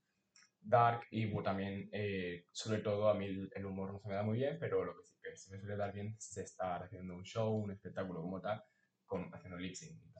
dark 0.59 1.01
y 1.11 1.27
bueno, 1.27 1.43
también, 1.43 1.87
eh, 1.91 2.47
sobre 2.51 2.79
todo, 2.79 3.09
a 3.09 3.13
mí 3.13 3.27
el, 3.53 3.65
humor 3.67 3.93
no 3.93 3.99
se 3.99 4.07
me 4.07 4.15
da 4.15 4.23
muy 4.23 4.39
bien, 4.39 4.57
pero 4.59 4.83
lo 4.83 4.95
que 4.95 5.03
sí 5.03 5.17
que 5.21 5.37
se 5.37 5.51
me 5.51 5.59
suele 5.59 5.77
dar 5.77 5.93
bien 5.93 6.15
es 6.17 6.35
estar 6.37 6.81
haciendo 6.81 7.13
un 7.13 7.23
show, 7.23 7.53
un 7.53 7.69
espectáculo 7.69 8.23
como 8.23 8.41
tal, 8.41 8.63
con, 9.05 9.31
haciendo 9.31 9.59
lip 9.59 9.75
sync. 9.75 10.14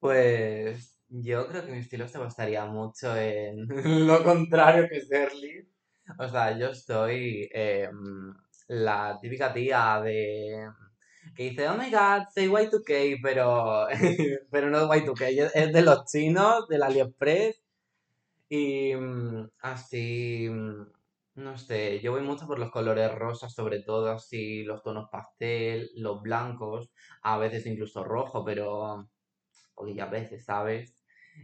Pues 0.00 0.98
yo 1.08 1.46
creo 1.48 1.64
que 1.66 1.72
mi 1.72 1.78
estilo 1.78 2.08
se 2.08 2.18
basaría 2.18 2.64
mucho 2.66 3.14
en 3.16 3.66
lo 4.06 4.22
contrario 4.24 4.88
que 4.88 5.00
Serly. 5.02 5.68
O 6.18 6.28
sea, 6.28 6.58
yo 6.58 6.74
soy 6.74 7.48
em, 7.52 8.34
la 8.68 9.18
típica 9.20 9.52
tía 9.52 10.00
de 10.02 10.68
que 11.36 11.44
dice, 11.50 11.68
oh 11.68 11.76
my 11.76 11.90
god, 11.90 12.24
soy 12.34 12.46
Y2K, 12.46 13.18
pero, 13.22 13.86
pero 14.50 14.70
no 14.70 14.78
es 14.94 15.02
Y2K, 15.02 15.28
es- 15.54 15.72
de 15.72 15.82
los 15.82 16.04
chinos, 16.06 16.68
del 16.68 16.82
AliExpress. 16.82 17.60
Y 18.48 18.94
mm, 18.96 19.48
así, 19.62 20.48
mm, 20.50 20.86
no 21.36 21.56
sé, 21.58 22.00
yo 22.00 22.12
voy 22.12 22.22
mucho 22.22 22.46
por 22.46 22.58
los 22.58 22.70
colores 22.70 23.14
rosas, 23.14 23.52
sobre 23.54 23.82
todo, 23.82 24.10
así, 24.10 24.64
los 24.64 24.82
tonos 24.82 25.08
pastel, 25.10 25.90
los 25.96 26.20
blancos, 26.22 26.90
a 27.22 27.38
veces 27.38 27.66
incluso 27.66 28.04
rojo, 28.04 28.44
pero 28.44 29.08
poquillas 29.74 30.10
veces, 30.10 30.44
¿sabes? 30.44 30.96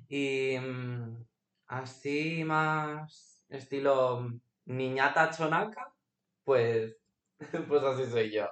Y 0.09 0.57
mm, 0.59 1.25
así 1.69 2.45
más 2.45 3.45
estilo 3.49 4.29
niñata 4.67 5.31
chonaca, 5.31 5.93
pues, 6.45 6.97
pues 7.69 7.83
así 7.83 8.11
soy 8.11 8.33
yo. 8.33 8.49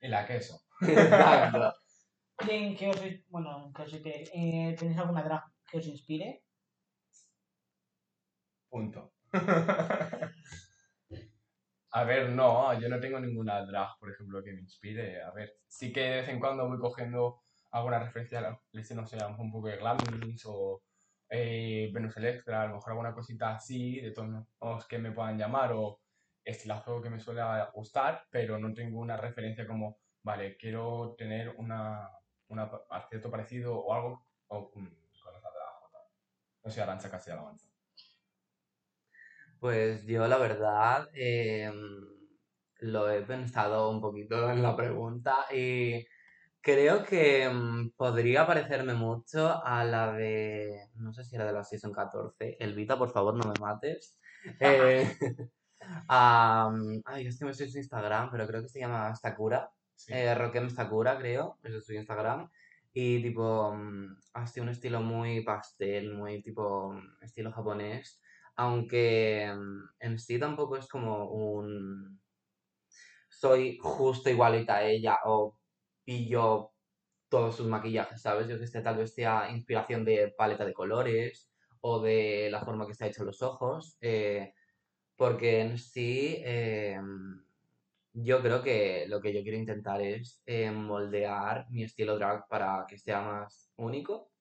Y 0.00 0.08
la 0.08 0.26
queso. 0.26 0.60
Exacto. 0.80 1.74
¿Y 2.46 2.50
en 2.50 2.76
qué 2.76 2.88
os, 2.88 3.00
bueno, 3.28 3.66
en 3.66 3.72
qué 3.72 3.82
os 3.82 3.92
inspire? 3.92 4.24
Eh, 4.34 4.76
¿Tenéis 4.78 4.98
alguna 4.98 5.22
drag 5.22 5.44
que 5.70 5.78
os 5.78 5.86
inspire? 5.86 6.42
Punto. 8.68 9.12
A 11.92 12.02
ver, 12.02 12.30
no, 12.30 12.78
yo 12.80 12.88
no 12.88 12.98
tengo 12.98 13.20
ninguna 13.20 13.64
drag, 13.64 13.96
por 14.00 14.10
ejemplo, 14.10 14.42
que 14.42 14.52
me 14.52 14.62
inspire. 14.62 15.22
A 15.22 15.30
ver, 15.30 15.60
sí 15.68 15.92
que 15.92 16.00
de 16.00 16.16
vez 16.16 16.28
en 16.28 16.40
cuando 16.40 16.68
voy 16.68 16.78
cogiendo 16.78 17.43
alguna 17.74 17.98
referencia, 18.00 18.38
a 18.38 18.42
la- 18.42 18.60
no 18.96 19.06
sé, 19.06 19.16
a 19.16 19.24
lo 19.24 19.30
mejor 19.30 19.44
un 19.46 19.52
poco 19.52 19.68
de 19.68 19.76
Glamis 19.78 20.44
o 20.46 20.82
eh, 21.28 21.90
Venus 21.92 22.16
Electra, 22.16 22.62
a 22.62 22.66
lo 22.68 22.74
mejor 22.76 22.90
alguna 22.92 23.14
cosita 23.14 23.54
así, 23.56 24.00
de 24.00 24.12
tonos 24.12 24.46
que 24.88 24.98
me 24.98 25.12
puedan 25.12 25.38
llamar 25.38 25.72
o 25.74 26.00
estilazo 26.44 27.00
que 27.02 27.10
me 27.10 27.18
suele 27.20 27.42
gustar, 27.74 28.24
pero 28.30 28.58
no 28.58 28.72
tengo 28.74 29.00
una 29.00 29.16
referencia 29.16 29.66
como, 29.66 29.98
vale, 30.22 30.56
quiero 30.56 31.14
tener 31.18 31.54
una, 31.58 32.08
una 32.48 32.70
cierto 33.08 33.30
parecido 33.30 33.76
o 33.78 33.92
algo 33.94 34.26
o, 34.48 34.70
mm, 34.74 34.86
con 35.22 35.36
esa 35.36 35.50
drag 35.50 35.84
o 35.84 35.90
tal. 35.92 36.02
No 36.64 36.70
sé, 36.70 36.82
Arancha 36.82 37.10
Castilla-La 37.10 37.42
Mancha. 37.42 37.68
Pues 39.60 40.04
yo 40.06 40.26
la 40.28 40.36
verdad, 40.38 41.08
em, 41.14 41.74
lo 42.80 43.10
he 43.10 43.22
pensado 43.22 43.90
un 43.90 44.00
poquito 44.00 44.50
en 44.50 44.62
la 44.62 44.76
pregunta 44.76 45.46
y 45.52 46.04
creo 46.64 47.04
que 47.04 47.46
mm, 47.48 47.90
podría 47.90 48.46
parecerme 48.46 48.94
mucho 48.94 49.62
a 49.64 49.84
la 49.84 50.12
de, 50.12 50.88
no 50.94 51.12
sé 51.12 51.22
si 51.22 51.36
era 51.36 51.44
de 51.44 51.52
la 51.52 51.62
Season 51.62 51.92
14, 51.92 52.56
Elvita, 52.58 52.98
por 52.98 53.10
favor, 53.12 53.34
no 53.34 53.44
me 53.52 53.60
mates. 53.60 54.18
Eh, 54.60 55.08
a, 56.08 56.70
mm, 56.70 57.00
ay, 57.06 57.26
es 57.26 57.38
que 57.38 57.46
me 57.46 57.54
sé 57.54 57.66
su 57.66 57.78
Instagram, 57.78 58.30
pero 58.30 58.46
creo 58.46 58.60
que 58.60 58.68
se 58.68 58.78
llama 58.78 59.14
Sakura. 59.14 59.70
Sí. 59.94 60.12
Eh, 60.12 60.34
Rokem 60.34 60.68
Sakura, 60.68 61.16
creo, 61.16 61.58
ese 61.62 61.78
es 61.78 61.86
su 61.86 61.94
Instagram. 61.94 62.50
Y 62.92 63.22
tipo, 63.22 63.72
mm, 63.74 64.18
así 64.34 64.60
un 64.60 64.68
estilo 64.68 65.00
muy 65.00 65.42
pastel, 65.42 66.12
muy 66.12 66.42
tipo 66.42 66.94
estilo 67.22 67.52
japonés. 67.52 68.20
Aunque 68.56 69.44
en 69.98 70.18
sí 70.18 70.38
tampoco 70.38 70.76
es 70.76 70.88
como 70.88 71.30
un... 71.30 72.20
Soy 73.30 73.78
justo 73.80 74.28
igualita 74.28 74.76
a 74.76 74.84
ella 74.84 75.18
o 75.24 75.56
pillo 76.04 76.72
todos 77.28 77.56
sus 77.56 77.66
maquillajes, 77.68 78.22
¿sabes? 78.22 78.48
Yo 78.48 78.58
que 78.58 78.66
sé, 78.68 78.82
tal 78.82 78.98
vez 78.98 79.14
sea 79.14 79.50
inspiración 79.50 80.04
de 80.04 80.34
paleta 80.36 80.64
de 80.64 80.74
colores 80.74 81.52
o 81.80 82.00
de 82.00 82.48
la 82.50 82.62
forma 82.64 82.86
que 82.86 82.92
está 82.92 83.06
hecho 83.06 83.24
los 83.24 83.42
ojos. 83.42 83.98
eh, 84.00 84.54
porque 85.16 85.60
en 85.62 85.78
sí, 85.78 86.36
eh, 86.44 86.98
yo 88.12 88.40
creo 88.42 88.62
que 88.62 89.06
lo 89.08 89.20
que 89.20 89.32
yo 89.34 89.42
quiero 89.42 89.58
intentar 89.58 90.00
es 90.02 90.42
eh, 90.46 90.70
moldear 90.70 91.66
mi 91.70 91.84
estilo 91.84 92.16
drag 92.16 92.46
para 92.48 92.84
que 92.88 92.98
sea 92.98 93.20
más 93.22 93.72
único, 93.76 94.32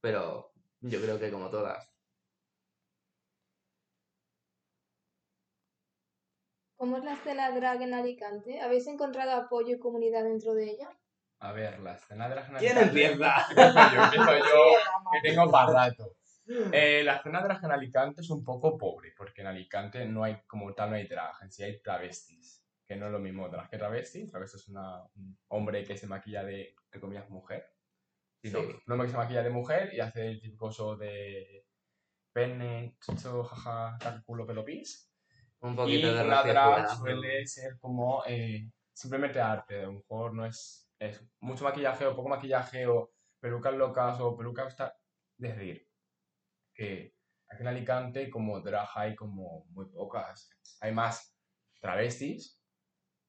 pero 0.00 0.52
yo 0.80 1.00
creo 1.02 1.18
que 1.20 1.30
como 1.32 1.50
todas. 1.50 1.94
¿Cómo 6.76 6.96
es 6.96 7.04
la 7.04 7.12
escena 7.12 7.50
drag 7.50 7.82
en 7.82 7.92
Alicante? 7.92 8.60
¿Habéis 8.62 8.86
encontrado 8.86 9.32
apoyo 9.32 9.76
y 9.76 9.78
comunidad 9.78 10.24
dentro 10.24 10.54
de 10.54 10.70
ella? 10.70 10.97
A 11.40 11.52
ver, 11.52 11.78
la 11.80 11.94
escena 11.94 12.28
de 12.28 12.34
la 12.34 12.46
¿Quién 12.58 12.78
empieza? 12.78 13.34
yo 13.54 14.02
empiezo 14.04 14.38
yo, 14.38 15.12
que 15.12 15.28
tengo 15.28 15.50
para 15.50 15.72
rato. 15.72 16.16
Eh, 16.72 17.02
la 17.04 17.16
escena 17.16 17.42
drag 17.42 17.62
en 17.64 17.72
Alicante 17.72 18.22
es 18.22 18.30
un 18.30 18.42
poco 18.42 18.76
pobre, 18.78 19.12
porque 19.16 19.42
en 19.42 19.48
Alicante 19.48 20.04
no 20.06 20.24
hay, 20.24 20.38
como 20.46 20.72
tal, 20.74 20.90
no 20.90 20.96
hay 20.96 21.06
drag, 21.06 21.34
en 21.42 21.52
sí 21.52 21.62
hay 21.62 21.80
travestis, 21.82 22.64
que 22.86 22.96
no 22.96 23.06
es 23.06 23.12
lo 23.12 23.18
mismo 23.18 23.48
drag 23.50 23.68
que 23.68 23.76
travesti. 23.78 24.26
Travesti 24.28 24.56
es 24.56 24.68
una- 24.68 25.02
un 25.14 25.38
hombre 25.48 25.84
que 25.84 25.96
se 25.96 26.06
maquilla 26.06 26.42
de, 26.44 26.74
entre 26.86 27.00
comillas, 27.00 27.28
mujer. 27.28 27.70
Sino, 28.42 28.60
Sí. 28.60 28.66
Un 28.86 28.92
hombre 28.92 29.06
que 29.06 29.12
se 29.12 29.18
maquilla 29.18 29.42
de 29.42 29.50
mujer 29.50 29.92
y 29.92 30.00
hace 30.00 30.26
el 30.28 30.40
típico 30.40 30.70
show 30.72 30.96
de 30.96 31.66
pene, 32.32 32.96
chucho, 33.04 33.44
jaja, 33.44 33.96
caca, 34.00 34.22
culo, 34.24 34.46
pelo, 34.46 34.64
pis. 34.64 35.12
Un 35.60 35.72
Y 35.74 35.76
poquito 35.76 36.14
de 36.14 36.22
una 36.24 36.36
Rocío 36.36 36.52
drag 36.52 36.96
suele 36.96 37.46
ser 37.46 37.78
como 37.78 38.22
eh, 38.26 38.70
simplemente 38.92 39.40
arte, 39.40 39.80
a 39.80 39.86
lo 39.86 39.92
mejor 39.94 40.32
no 40.34 40.46
es, 40.46 40.87
es 40.98 41.24
mucho 41.40 41.64
maquillaje 41.64 42.06
o 42.06 42.14
poco 42.16 42.28
maquillaje 42.28 42.86
o 42.86 43.12
pelucas 43.40 43.74
locas 43.74 44.20
o 44.20 44.36
pelucas... 44.36 44.76
ta- 44.76 44.96
Es 45.38 45.56
decir, 45.56 45.88
que 46.74 47.14
aquí 47.48 47.62
en 47.62 47.68
Alicante 47.68 48.30
como 48.30 48.60
drag 48.60 48.88
hay 48.94 49.14
como 49.14 49.64
muy 49.70 49.86
pocas. 49.86 50.50
Hay 50.80 50.92
más 50.92 51.36
travestis 51.80 52.60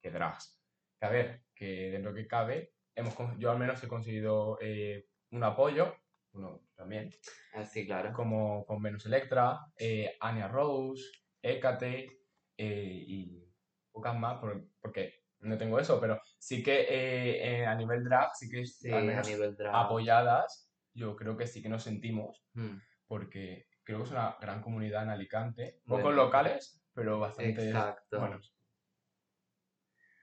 que 0.02 0.12
drags. 0.12 0.60
Que 1.00 1.06
a 1.06 1.10
ver, 1.10 1.44
que 1.56 1.92
dentro 1.92 2.14
que 2.14 2.28
cabe, 2.28 2.74
hemos, 2.96 3.16
yo 3.38 3.52
al 3.52 3.60
menos 3.60 3.82
he 3.84 3.88
conseguido 3.88 4.58
eh, 4.62 5.08
un 5.32 5.44
apoyo, 5.44 5.96
uno 6.34 6.62
también, 6.76 7.10
Ah, 7.54 7.66
sí, 7.66 7.86
claro. 7.86 8.14
como 8.14 8.66
con 8.66 8.82
Venus 8.82 9.06
Electra, 9.06 9.60
eh, 9.78 10.16
Anya 10.20 10.48
Rose, 10.48 11.04
Hécate 11.42 12.22
eh, 12.58 13.04
y 13.08 13.46
pocas 13.92 14.18
más, 14.18 14.40
por- 14.40 14.68
porque 14.82 15.19
no 15.42 15.58
tengo 15.58 15.80
eso, 15.80 16.00
pero 16.00 16.22
sí 16.38 16.62
que 16.64 16.82
eh, 16.82 17.62
eh, 17.62 17.66
a 17.66 17.76
nivel 17.76 18.04
drag, 18.04 18.30
sí 18.36 18.50
que 18.50 18.66
Sí, 18.66 18.92
al 18.92 19.04
a 19.04 19.06
menos 19.06 19.28
nivel 19.28 19.56
drag. 19.56 19.76
apoyadas, 19.76 20.72
yo 20.94 21.16
creo 21.16 21.38
que 21.38 21.48
sí 21.48 21.62
que 21.62 21.70
nos 21.70 21.84
sentimos, 21.84 22.46
Mm, 22.56 22.80
porque 23.08 23.68
creo 23.84 24.00
que 24.00 24.04
es 24.06 24.12
una 24.12 24.38
gran 24.40 24.62
comunidad 24.62 25.04
en 25.04 25.10
Alicante, 25.10 25.82
pocos 25.88 26.14
locales, 26.14 26.82
pero 26.94 27.20
bastante 27.20 27.62
Exacto. 27.62 28.20
buenos. 28.20 28.56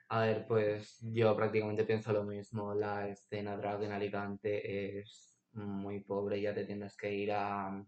A 0.09 0.21
ver, 0.21 0.47
pues 0.47 0.99
yo 1.03 1.35
prácticamente 1.37 1.85
pienso 1.85 2.13
lo 2.13 2.23
mismo. 2.25 2.75
La 2.75 3.09
escena 3.09 3.57
drag 3.57 3.83
en 3.83 3.93
Alicante 3.93 5.01
es 5.01 5.37
muy 5.53 6.01
pobre. 6.05 6.41
Ya 6.41 6.55
te 6.55 6.65
tienes 6.65 6.97
que 6.97 7.13
ir 7.13 7.33
a. 7.33 7.85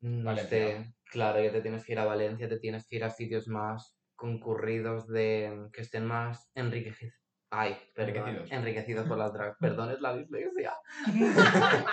No 0.00 0.24
Valencia. 0.24 0.58
sé. 0.58 0.94
Claro, 1.04 1.42
ya 1.42 1.52
te 1.52 1.60
tienes 1.62 1.84
que 1.84 1.92
ir 1.92 1.98
a 2.00 2.04
Valencia, 2.04 2.48
te 2.48 2.58
tienes 2.58 2.86
que 2.88 2.96
ir 2.96 3.04
a 3.04 3.10
sitios 3.10 3.46
más 3.46 4.01
concurridos 4.22 5.08
de 5.08 5.68
que 5.72 5.80
estén 5.80 6.06
más 6.06 6.48
enriquecidos. 6.54 7.18
Ay, 7.50 7.76
perdón. 7.92 8.28
Enriquecidos. 8.28 8.52
Enriquecidos 8.52 9.08
por 9.08 9.18
las 9.18 9.32
drags. 9.32 9.56
Perdón, 9.60 9.90
es 9.90 10.00
la 10.00 10.16
dislexia. 10.16 10.74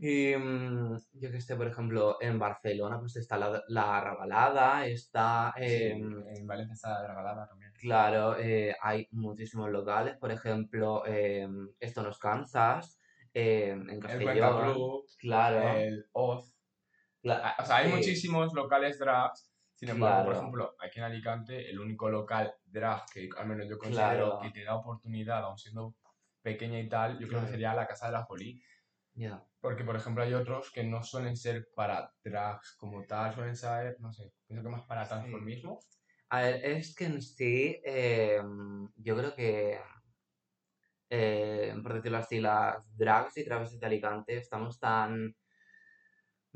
Y 0.00 0.34
mm, 0.34 0.96
yo 1.20 1.30
que 1.30 1.38
sé, 1.38 1.54
por 1.54 1.66
ejemplo, 1.66 2.16
en 2.22 2.38
Barcelona 2.38 2.98
pues 2.98 3.14
está 3.16 3.36
la, 3.36 3.62
la 3.68 4.00
Rabalada, 4.00 4.86
está... 4.86 5.52
Sí, 5.54 5.64
em, 5.64 6.26
en 6.28 6.46
Valencia 6.46 6.72
está 6.72 7.02
la 7.02 7.08
regalada 7.08 7.46
también. 7.46 7.72
Claro, 7.78 8.38
eh, 8.38 8.74
hay 8.80 9.06
muchísimos 9.10 9.68
locales, 9.70 10.16
por 10.16 10.32
ejemplo, 10.32 11.02
eh, 11.06 11.46
Esto 11.78 12.02
nos 12.02 12.18
cansas, 12.18 12.98
eh, 13.34 13.68
en 13.72 13.90
El 13.90 14.00
Castellón, 14.00 14.72
Club, 14.72 15.04
claro, 15.18 15.76
el 15.76 16.06
Oz, 16.12 16.56
Ah, 17.28 17.56
O 17.58 17.64
sea, 17.64 17.76
hay 17.76 17.90
muchísimos 17.90 18.52
locales 18.54 18.98
drags. 18.98 19.50
Sin 19.76 19.90
embargo, 19.90 20.24
por 20.24 20.34
ejemplo, 20.34 20.74
aquí 20.80 20.98
en 21.00 21.04
Alicante, 21.06 21.70
el 21.70 21.78
único 21.80 22.10
local 22.10 22.54
drag 22.64 23.04
que 23.12 23.28
al 23.38 23.46
menos 23.48 23.68
yo 23.68 23.78
Claro. 23.78 23.84
considero 23.84 24.38
que 24.40 24.50
te 24.50 24.64
da 24.64 24.74
oportunidad, 24.76 25.44
aun 25.44 25.58
siendo 25.58 25.96
pequeña 26.42 26.80
y 26.80 26.88
tal, 26.88 27.18
yo 27.18 27.28
creo 27.28 27.42
que 27.42 27.48
sería 27.48 27.74
la 27.74 27.86
Casa 27.86 28.06
de 28.06 28.12
la 28.12 28.24
Jolie. 28.24 28.62
ya. 29.16 29.46
Porque, 29.60 29.84
por 29.84 29.96
ejemplo, 29.96 30.22
hay 30.22 30.32
otros 30.34 30.70
que 30.70 30.82
no 30.84 31.02
suelen 31.02 31.36
ser 31.36 31.68
para 31.74 32.14
drags 32.24 32.74
como 32.78 33.04
tal, 33.06 33.34
suelen 33.34 33.56
ser, 33.56 33.96
no 34.00 34.10
sé, 34.12 34.32
pienso 34.46 34.62
que 34.64 34.70
más 34.70 34.84
para 34.86 35.06
Sí. 35.08 35.08
transformismo. 35.08 35.78
A 36.30 36.42
ver, 36.42 36.64
es 36.64 36.94
que 36.94 37.04
en 37.06 37.22
sí, 37.22 37.80
eh, 37.84 38.42
yo 38.96 39.16
creo 39.16 39.34
que, 39.34 39.80
eh, 41.10 41.74
por 41.82 41.94
decirlo 41.94 42.18
así, 42.18 42.40
las 42.40 42.96
drags 42.96 43.36
y 43.38 43.44
travestis 43.44 43.80
de 43.80 43.86
Alicante 43.86 44.36
estamos 44.36 44.78
tan 44.80 45.34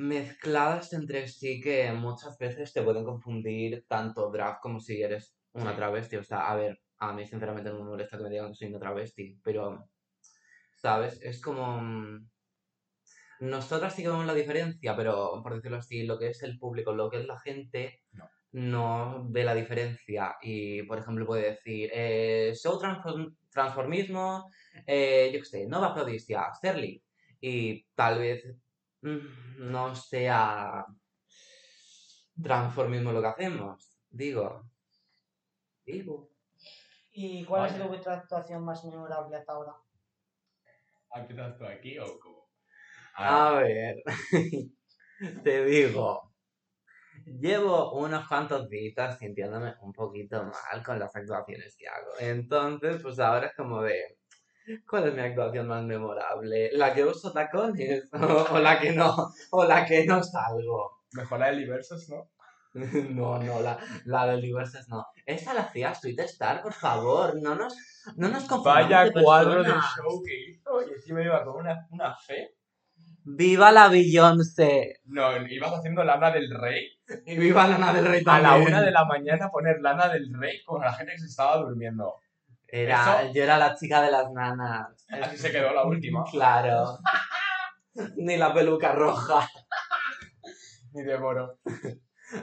mezcladas 0.00 0.92
entre 0.94 1.28
sí 1.28 1.60
que 1.60 1.92
muchas 1.92 2.38
veces 2.38 2.72
te 2.72 2.82
pueden 2.82 3.04
confundir 3.04 3.84
tanto 3.86 4.30
drag 4.30 4.58
como 4.60 4.80
si 4.80 5.02
eres 5.02 5.36
una 5.52 5.76
travesti. 5.76 6.16
O 6.16 6.24
sea, 6.24 6.50
a 6.50 6.56
ver, 6.56 6.80
a 6.98 7.12
mí 7.12 7.26
sinceramente 7.26 7.70
no 7.70 7.78
me 7.80 7.90
molesta 7.90 8.16
que 8.16 8.24
me 8.24 8.30
digan 8.30 8.48
que 8.48 8.54
soy 8.54 8.68
una 8.68 8.78
travesti, 8.78 9.38
pero, 9.44 9.88
¿sabes? 10.76 11.20
Es 11.22 11.40
como... 11.40 11.80
mm, 11.80 12.28
Nosotras 13.40 13.94
sí 13.94 14.02
que 14.02 14.08
vemos 14.08 14.26
la 14.26 14.34
diferencia, 14.34 14.94
pero 14.96 15.40
por 15.42 15.54
decirlo 15.54 15.78
así, 15.78 16.02
lo 16.04 16.18
que 16.18 16.28
es 16.28 16.42
el 16.42 16.58
público, 16.58 16.92
lo 16.92 17.10
que 17.10 17.18
es 17.20 17.26
la 17.26 17.38
gente, 17.40 18.02
No. 18.12 18.28
no 18.52 19.26
ve 19.30 19.44
la 19.44 19.54
diferencia. 19.54 20.36
Y, 20.42 20.82
por 20.84 20.98
ejemplo, 20.98 21.26
puede 21.26 21.50
decir, 21.52 21.90
eh, 21.92 22.52
show 22.54 22.78
transform- 22.78 23.36
transformismo, 23.50 24.50
eh, 24.86 25.30
yo 25.32 25.40
qué 25.40 25.44
sé, 25.46 25.66
Nova 25.66 25.94
Prodisia, 25.94 26.52
Sterling. 26.54 26.98
Y 27.40 27.84
tal 27.94 28.18
vez 28.18 28.44
no 29.02 29.94
sea 29.94 30.84
transformismo 32.42 33.12
lo 33.12 33.20
que 33.20 33.28
hacemos. 33.28 33.98
Digo. 34.10 34.70
Digo. 35.84 36.30
¿Y 37.12 37.44
cuál 37.44 37.64
ha 37.64 37.68
sido 37.68 37.88
vuestra 37.88 38.14
actuación 38.14 38.64
más 38.64 38.84
memorable 38.84 39.36
hasta 39.36 39.52
ahora? 39.52 39.74
¿Empiezas 41.14 41.58
tú 41.58 41.64
aquí 41.64 41.98
o 41.98 42.18
cómo? 42.20 42.48
A 43.14 43.52
ver, 43.52 43.96
te 45.44 45.64
digo, 45.64 46.32
llevo 47.26 47.92
unos 47.98 48.26
cuantos 48.28 48.68
días 48.68 49.18
sintiéndome 49.18 49.74
un 49.82 49.92
poquito 49.92 50.44
mal 50.44 50.82
con 50.84 50.98
las 50.98 51.14
actuaciones 51.14 51.76
que 51.76 51.88
hago. 51.88 52.12
Entonces, 52.20 53.02
pues 53.02 53.18
ahora 53.18 53.48
es 53.48 53.54
como 53.54 53.82
de, 53.82 54.19
¿cuál 54.88 55.08
es 55.08 55.14
mi 55.14 55.20
actuación 55.20 55.66
más 55.66 55.84
memorable? 55.84 56.70
¿La 56.72 56.94
que 56.94 57.04
uso 57.04 57.32
tacones? 57.32 58.08
¿O, 58.52 58.58
la 58.58 58.78
que 58.80 58.92
no? 58.92 59.32
¿O 59.50 59.64
la 59.64 59.84
que 59.84 60.04
no 60.06 60.22
salgo? 60.22 61.02
Mejor 61.12 61.40
la 61.40 61.50
de 61.50 61.66
¿no? 62.08 62.30
No, 63.10 63.42
no, 63.42 63.60
la, 63.60 63.78
la 64.04 64.36
Diverses 64.36 64.88
no. 64.88 65.04
Esa 65.26 65.54
la 65.54 65.62
hacía 65.62 65.94
Sweet 65.94 66.20
Star, 66.20 66.62
por 66.62 66.72
favor, 66.72 67.34
no 67.40 67.56
nos, 67.56 67.76
no 68.16 68.28
nos 68.28 68.44
confundamos 68.44 68.88
Vaya 68.90 69.04
de 69.10 69.22
cuadro 69.22 69.62
de 69.64 69.70
show 69.70 70.22
que 70.24 70.50
hizo 70.50 70.82
y 70.88 70.92
encima 70.92 71.22
iba 71.22 71.44
con 71.44 71.56
una, 71.56 71.86
una 71.90 72.14
fe. 72.14 72.54
¡Viva 73.24 73.70
la 73.70 73.88
Beyoncé! 73.88 75.00
No, 75.04 75.36
ibas 75.46 75.72
haciendo 75.72 76.04
Lana 76.04 76.30
del 76.30 76.48
Rey. 76.58 76.88
Y 77.26 77.36
viva 77.36 77.66
Lana 77.66 77.92
del 77.92 78.06
Rey 78.06 78.22
A 78.24 78.38
la 78.38 78.50
también. 78.50 78.68
una 78.68 78.82
de 78.82 78.90
la 78.90 79.04
mañana 79.04 79.50
poner 79.50 79.80
Lana 79.80 80.08
del 80.08 80.32
Rey 80.32 80.62
con 80.64 80.80
la 80.80 80.92
gente 80.92 81.12
que 81.12 81.18
se 81.18 81.26
estaba 81.26 81.56
durmiendo. 81.58 82.14
Era, 82.72 83.22
Eso- 83.22 83.32
yo 83.34 83.42
era 83.42 83.58
la 83.58 83.74
chica 83.74 84.00
de 84.02 84.10
las 84.10 84.30
nanas. 84.32 84.88
Así 85.08 85.36
se 85.38 85.50
quedó 85.50 85.72
la 85.72 85.84
última. 85.84 86.24
Claro. 86.30 86.98
Ni 88.16 88.36
la 88.36 88.54
peluca 88.54 88.92
roja. 88.92 89.48
Ni 90.92 91.02
de 91.02 91.18
moro. 91.18 91.58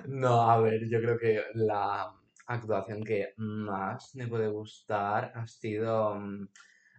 No, 0.07 0.49
a 0.49 0.59
ver, 0.59 0.81
yo 0.89 0.99
creo 0.99 1.17
que 1.17 1.41
la 1.53 2.11
actuación 2.47 3.03
que 3.03 3.33
más 3.37 4.13
me 4.15 4.27
puede 4.27 4.47
gustar 4.49 5.31
ha 5.35 5.47
sido 5.47 6.15
mm, 6.15 6.47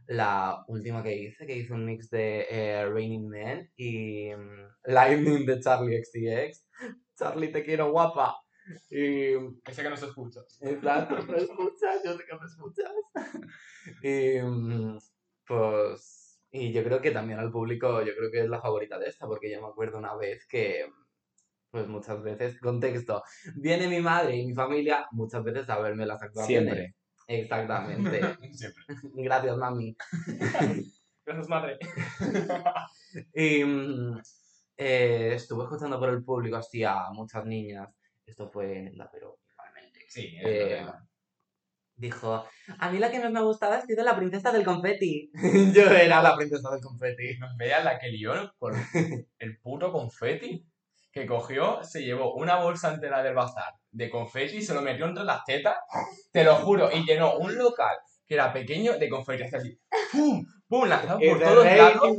la 0.09 0.65
última 0.69 1.03
que 1.03 1.15
hice, 1.17 1.47
que 1.47 1.57
hice 1.57 1.73
un 1.75 1.85
mix 1.85 2.09
de 2.11 2.47
eh, 2.51 2.87
Raining 2.89 3.29
Men 3.29 3.71
y 3.77 4.31
mm, 4.35 4.69
Lightning 4.85 5.45
de 5.45 5.61
Charlie 5.61 6.03
XCX. 6.03 6.67
Charlie, 7.19 7.49
te 7.53 7.63
quiero 7.63 7.91
guapa. 7.91 8.39
Y 8.91 9.35
Ese 9.65 9.83
que 9.83 9.91
no 9.91 9.97
se 9.97 10.07
escucha. 10.07 10.41
Exacto, 10.61 11.17
me 11.27 11.39
escuchas, 11.39 12.03
yo 12.05 12.17
sé 12.17 12.25
que 12.25 12.37
me 12.37 12.47
escuchas. 12.47 12.93
Y 14.03 14.39
pues, 15.47 16.41
y 16.51 16.73
yo 16.73 16.85
creo 16.85 17.01
que 17.01 17.11
también 17.11 17.39
al 17.39 17.51
público, 17.51 18.03
yo 18.03 18.15
creo 18.17 18.31
que 18.31 18.41
es 18.41 18.49
la 18.49 18.61
favorita 18.61 18.99
de 18.99 19.07
esta, 19.07 19.27
porque 19.27 19.51
yo 19.51 19.61
me 19.61 19.69
acuerdo 19.69 19.99
una 19.99 20.15
vez 20.15 20.47
que, 20.47 20.87
pues 21.71 21.89
muchas 21.89 22.23
veces, 22.23 22.59
contexto, 22.61 23.23
viene 23.57 23.89
mi 23.89 24.01
madre 24.01 24.37
y 24.37 24.47
mi 24.47 24.55
familia 24.55 25.07
muchas 25.13 25.43
veces 25.43 25.69
a 25.69 25.79
verme 25.79 26.07
las 26.07 26.23
actuaciones. 26.23 26.75
Siempre. 26.75 26.95
Exactamente. 27.27 28.21
Siempre. 28.53 28.85
Gracias, 29.15 29.57
mami. 29.57 29.97
Gracias, 31.25 31.49
madre. 31.49 31.79
Y 33.35 33.65
mm, 33.65 34.19
eh, 34.77 35.33
estuve 35.35 35.65
escuchando 35.65 35.99
por 35.99 36.09
el 36.09 36.25
público 36.25 36.57
así 36.57 36.83
a 36.85 37.11
muchas 37.13 37.45
niñas. 37.45 37.89
Esto 38.29 38.51
fue 38.51 38.79
en 38.79 38.99
la 38.99 39.11
pero 39.11 39.39
igualmente. 39.51 40.01
Sí, 40.09 40.37
Eh, 40.45 40.87
dijo, 41.97 42.45
a 42.79 42.91
mí 42.91 42.99
la 42.99 43.11
que 43.11 43.19
más 43.21 43.33
me 43.33 43.43
gustaba 43.43 43.77
ha 43.77 43.87
sido 43.87 44.05
la 44.05 44.17
princesa 44.17 44.53
del 44.53 44.65
confeti. 44.65 45.31
Yo 45.75 45.91
era 45.91 46.23
la 46.23 46.37
princesa 46.37 46.71
del 46.71 46.81
confeti. 46.81 47.39
Veía 47.57 47.83
la 47.83 47.99
que 47.99 48.09
lió 48.09 48.55
por 48.59 48.75
el 49.39 49.59
puto 49.61 49.91
confeti. 49.93 50.65
Que 51.11 51.27
cogió, 51.27 51.83
se 51.83 52.03
llevó 52.05 52.35
una 52.35 52.57
bolsa 52.63 52.93
entera 52.93 53.23
del 53.23 53.35
bazar 53.35 53.73
de 53.91 54.11
confeti, 54.11 54.61
se 54.63 54.75
lo 54.75 54.83
metió 54.83 55.07
entre 55.07 55.25
las 55.25 55.43
tetas, 55.43 55.77
te 56.31 56.45
lo 56.45 56.55
juro, 56.57 56.91
y 56.93 57.03
llenó 57.05 57.39
un 57.39 57.57
local 57.57 57.97
que 58.27 58.35
era 58.35 58.53
pequeño 58.53 58.99
de 58.99 59.09
confeti. 59.09 59.45
Así, 59.45 59.81
¡pum! 60.13 60.45
¡Pum! 60.69 60.87
Y 61.21 61.29
por 61.31 61.41
todos 61.41 61.65
lados. 61.65 62.19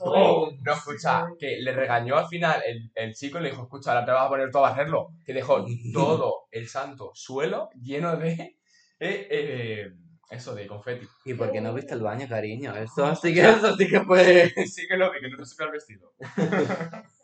Oh, 0.00 0.50
no, 0.62 0.72
escucha, 0.72 1.26
que 1.38 1.58
le 1.60 1.72
regañó 1.72 2.16
al 2.16 2.28
final 2.28 2.62
el, 2.66 2.90
el 2.94 3.14
chico 3.14 3.38
y 3.38 3.42
le 3.42 3.50
dijo, 3.50 3.62
escucha, 3.62 3.92
ahora 3.92 4.04
te 4.04 4.12
vas 4.12 4.26
a 4.26 4.28
poner 4.28 4.50
todo 4.50 4.66
a 4.66 4.70
hacerlo. 4.70 5.08
Que 5.24 5.32
dejó 5.32 5.64
todo 5.92 6.46
el 6.50 6.68
santo 6.68 7.10
suelo 7.14 7.70
lleno 7.80 8.16
de, 8.16 8.58
eh, 9.00 9.28
eh, 9.30 9.92
eso, 10.30 10.54
de 10.54 10.66
confeti. 10.66 11.06
¿Y 11.24 11.34
por 11.34 11.50
qué 11.50 11.60
no 11.60 11.72
viste 11.72 11.94
el 11.94 12.02
baño, 12.02 12.28
cariño? 12.28 12.76
Eso 12.76 13.14
sí 13.16 13.32
que, 13.32 13.40
eso 13.48 13.76
sí 13.76 13.88
que 13.88 14.00
fue... 14.00 14.52
Sí 14.66 14.86
que 14.86 14.96
lo 14.96 15.10
vi, 15.12 15.20
que 15.20 15.28
no 15.30 15.36
el 15.36 15.70
vestido. 15.70 16.12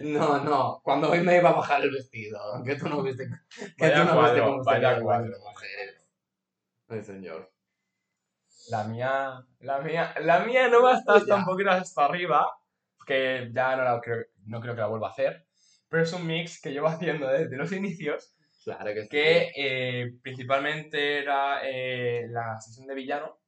No, 0.00 0.44
no, 0.44 0.80
cuando 0.84 1.10
hoy 1.10 1.20
me 1.20 1.38
iba 1.38 1.48
a 1.48 1.54
bajar 1.54 1.82
el 1.82 1.90
vestido, 1.90 2.38
que 2.66 2.76
tú 2.76 2.86
no 2.86 3.02
viste, 3.02 3.26
que 3.78 3.86
Vaya 3.86 4.02
tú 4.02 4.08
no 4.08 4.14
cuadro, 4.14 4.34
viste 4.34 4.40
cómo 4.42 4.58
se 4.58 5.02
cuadro. 5.02 5.30
de 5.30 5.38
mujeres. 5.38 6.00
Ay, 6.88 7.02
señor. 7.02 7.50
La 8.70 8.84
mía, 8.84 9.44
la 9.60 9.78
mía, 9.80 10.14
la 10.20 10.40
mía 10.40 10.68
no 10.68 10.82
va 10.82 10.92
a 10.92 10.98
estar 10.98 11.20
Tuya. 11.20 11.34
tampoco 11.36 11.68
hasta 11.68 12.04
arriba, 12.04 12.46
que 13.06 13.50
ya 13.52 13.76
no, 13.76 13.84
la 13.84 14.00
creo, 14.00 14.24
no 14.46 14.60
creo 14.60 14.74
que 14.74 14.80
la 14.80 14.86
vuelva 14.86 15.08
a 15.08 15.10
hacer, 15.10 15.46
pero 15.88 16.02
es 16.02 16.12
un 16.12 16.26
mix 16.26 16.60
que 16.60 16.70
llevo 16.70 16.86
haciendo 16.88 17.26
desde 17.28 17.56
los 17.56 17.72
inicios, 17.72 18.36
Claro 18.64 18.92
que 18.94 19.02
sí. 19.02 19.08
que 19.08 19.50
eh, 19.56 20.12
principalmente 20.22 21.18
era 21.22 21.60
eh, 21.64 22.26
la 22.28 22.60
sesión 22.60 22.86
de 22.86 22.94
villano 22.94 23.38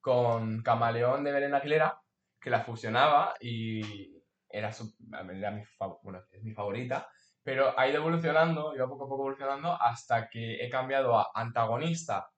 con 0.00 0.62
Camaleón 0.62 1.24
de 1.24 1.32
Belén 1.32 1.54
Aguilera, 1.54 2.00
que 2.40 2.50
la 2.50 2.60
fusionaba 2.60 3.34
y 3.40 4.22
era, 4.48 4.72
su- 4.72 4.94
era 5.32 5.50
mi, 5.52 5.64
fa- 5.64 5.96
bueno, 6.02 6.22
es 6.30 6.42
mi 6.42 6.52
favorita, 6.52 7.08
pero 7.42 7.78
ha 7.78 7.88
ido 7.88 7.98
evolucionando, 7.98 8.74
iba 8.74 8.88
poco 8.88 9.04
a 9.04 9.08
poco 9.08 9.22
evolucionando 9.22 9.72
hasta 9.80 10.28
que 10.28 10.64
he 10.64 10.68
cambiado 10.68 11.16
a 11.18 11.30
antagonista 11.34 12.28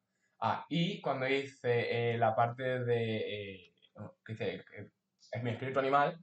a 0.41 0.67
y 0.69 1.01
cuando 1.01 1.27
hice 1.29 2.13
eh, 2.15 2.19
la 2.19 2.35
parte 2.35 2.85
de 2.85 3.17
eh, 3.17 3.75
que 4.25 4.33
dice 4.33 4.55
eh, 4.77 4.91
es 5.33 5.43
mi 5.43 5.51
espíritu 5.51 5.79
animal, 5.81 6.19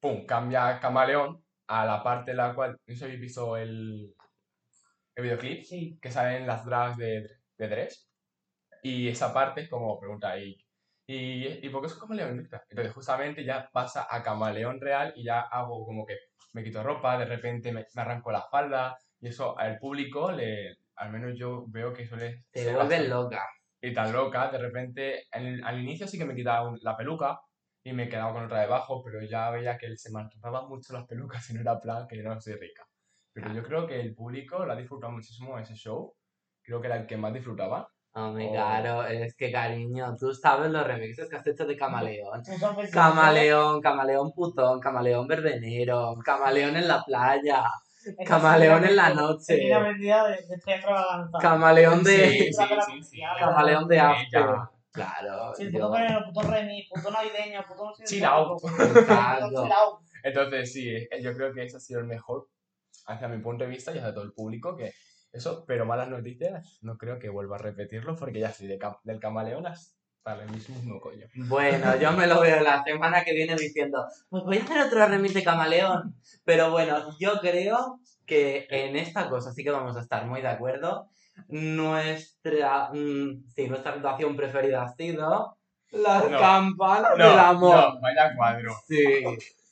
pum, 0.00 0.26
cambia 0.26 0.78
Camaleón 0.80 1.44
a 1.68 1.86
la 1.86 2.02
parte 2.02 2.32
en 2.32 2.36
la 2.38 2.54
cual, 2.54 2.72
no 2.72 2.78
sé 2.94 2.96
si 2.96 3.04
habéis 3.04 3.20
visto 3.20 3.56
el, 3.56 4.14
el 5.14 5.22
videoclip, 5.22 5.62
Sí. 5.64 5.98
que 6.00 6.10
salen 6.10 6.46
las 6.46 6.64
drags 6.66 6.96
de, 6.96 7.28
de 7.56 7.68
Dress. 7.68 8.10
Y 8.82 9.08
esa 9.08 9.32
parte 9.32 9.62
es 9.62 9.70
como 9.70 9.98
pregunta, 9.98 10.38
¿y, 10.38 10.56
y, 11.06 11.66
y 11.66 11.68
por 11.70 11.82
qué 11.82 11.88
soy 11.88 12.00
camaleón? 12.00 12.38
Víctor? 12.38 12.62
Entonces 12.68 12.92
justamente 12.94 13.44
ya 13.44 13.68
pasa 13.72 14.06
a 14.10 14.22
camaleón 14.22 14.80
real 14.80 15.12
y 15.16 15.24
ya 15.24 15.40
hago 15.40 15.86
como 15.86 16.04
que 16.04 16.18
me 16.52 16.62
quito 16.62 16.82
ropa, 16.82 17.18
de 17.18 17.24
repente 17.24 17.72
me, 17.72 17.86
me 17.94 18.02
arranco 18.02 18.30
la 18.30 18.42
falda 18.42 18.96
y 19.20 19.28
eso 19.28 19.58
al 19.58 19.78
público, 19.78 20.30
le, 20.32 20.76
al 20.96 21.10
menos 21.12 21.38
yo 21.38 21.64
veo 21.68 21.92
que 21.92 22.06
suele 22.06 22.44
Te 22.50 22.64
ser 22.64 22.74
vuelves 22.74 22.98
bastante- 23.00 23.08
loca. 23.08 23.46
y 23.82 23.92
tan 23.92 24.12
loca, 24.12 24.50
de 24.50 24.58
repente 24.58 25.24
al, 25.32 25.62
al 25.64 25.80
inicio 25.80 26.06
sí 26.08 26.18
que 26.18 26.24
me 26.24 26.34
quitaba 26.34 26.68
un- 26.68 26.78
la 26.82 26.96
peluca 26.96 27.38
y 27.84 27.92
me 27.92 28.08
quedaba 28.08 28.32
con 28.32 28.44
otra 28.46 28.60
debajo, 28.60 29.02
pero 29.04 29.22
ya 29.22 29.50
veía 29.50 29.76
que 29.76 29.86
él 29.86 29.98
se 29.98 30.10
maltrataban 30.10 30.68
mucho 30.68 30.92
las 30.94 31.06
pelucas 31.06 31.48
y 31.50 31.54
no 31.54 31.60
era 31.60 31.80
plan 31.80 32.06
que 32.08 32.22
no 32.22 32.40
soy 32.40 32.54
rica. 32.54 32.84
Pero 33.34 33.52
yo 33.52 33.62
creo 33.62 33.86
que 33.86 34.00
el 34.00 34.14
público 34.14 34.64
la 34.64 34.74
ha 34.74 34.76
disfrutado 34.76 35.12
muchísimo 35.12 35.58
ese 35.58 35.74
show. 35.74 36.14
Creo 36.62 36.80
que 36.80 36.86
era 36.86 36.96
el 36.96 37.06
que 37.06 37.16
más 37.16 37.34
disfrutaba. 37.34 37.88
Hombre, 38.16 38.46
Oh. 38.48 38.52
claro, 38.52 39.04
es 39.06 39.34
que 39.34 39.50
cariño, 39.50 40.14
tú 40.16 40.32
sabes 40.32 40.70
los 40.70 40.86
remixes 40.86 41.28
que 41.28 41.34
has 41.36 41.46
hecho 41.48 41.66
de 41.66 41.76
Camaleón. 41.76 42.42
Camaleón, 42.92 43.80
camaleón 43.80 44.32
putón, 44.32 44.78
camaleón 44.80 45.26
verbenero, 45.26 46.14
camaleón 46.24 46.76
en 46.76 46.86
la 46.86 47.02
playa, 47.02 47.64
camaleón 48.26 48.84
en 48.84 48.96
la 48.96 49.10
noche, 49.14 49.56
viene 49.56 49.74
aprendida 49.74 50.28
de, 50.28 50.36
de 50.36 50.58
tres 50.58 50.76
extravaganzas. 50.76 51.40
camaleón 51.40 52.02
de... 52.04 52.28
Sí, 52.30 52.52
sí, 52.52 52.64
sí, 52.86 53.02
sí. 53.02 53.20
Camaleón 53.38 53.88
de 53.88 53.96
Sí, 53.96 54.00
after. 54.00 54.46
Claro. 54.92 55.52
Sí, 55.56 55.64
yo- 55.64 55.70
puto 55.72 55.90
verano, 55.90 56.26
puto 56.32 57.10
navideño, 57.10 57.64
Chill 58.06 58.24
out. 59.72 60.00
Entonces 60.22 60.72
sí, 60.72 60.88
eh, 60.90 61.08
yo 61.22 61.34
creo 61.34 61.52
que 61.52 61.64
ese 61.64 61.76
ha 61.76 61.80
sido 61.80 62.00
el 62.00 62.06
mejor 62.06 62.48
hacia 63.06 63.28
mi 63.28 63.38
punto 63.42 63.64
de 63.64 63.70
vista 63.70 63.92
y 63.92 63.98
hacia 63.98 64.14
todo 64.14 64.24
el 64.24 64.32
público. 64.32 64.76
que 64.76 64.92
Eso, 65.32 65.64
pero 65.66 65.84
malas 65.84 66.08
noticias, 66.08 66.78
no 66.82 66.96
creo 66.96 67.18
que 67.18 67.28
vuelva 67.28 67.56
a 67.56 67.58
repetirlo 67.58 68.14
porque 68.16 68.38
ya 68.40 68.48
estoy 68.50 68.68
de 68.68 68.78
cam- 68.78 69.00
del 69.02 69.18
camaleón 69.20 69.66
hasta 70.24 70.42
el 70.42 70.50
mismo 70.50 71.00
coño. 71.00 71.26
Bueno, 71.34 71.96
yo 71.96 72.12
me 72.12 72.26
lo 72.26 72.40
veo 72.40 72.62
la 72.62 72.82
semana 72.82 73.22
que 73.24 73.34
viene 73.34 73.56
diciendo, 73.56 74.06
pues 74.30 74.42
voy 74.44 74.58
a 74.58 74.62
hacer 74.62 74.78
otro 74.86 75.06
remix 75.06 75.34
de 75.34 75.44
Camaleón. 75.44 76.14
Pero 76.44 76.70
bueno, 76.70 77.10
yo 77.18 77.40
creo 77.40 78.00
que 78.26 78.66
en 78.70 78.96
esta 78.96 79.28
cosa 79.28 79.52
sí 79.52 79.62
que 79.62 79.70
vamos 79.70 79.96
a 79.96 80.00
estar 80.00 80.24
muy 80.26 80.40
de 80.40 80.48
acuerdo. 80.48 81.08
Nuestra, 81.48 82.90
mm, 82.92 83.48
sí, 83.54 83.68
nuestra 83.68 83.92
actuación 83.92 84.36
preferida 84.36 84.84
ha 84.84 84.88
sido 84.94 85.58
las 85.92 86.30
No. 86.30 86.38
campanas 86.38 87.18
No, 87.18 87.28
del 87.30 87.38
amor. 87.38 87.76
no, 87.94 88.00
vaya 88.00 88.34
cuadro. 88.34 88.72
Sí, 88.86 89.04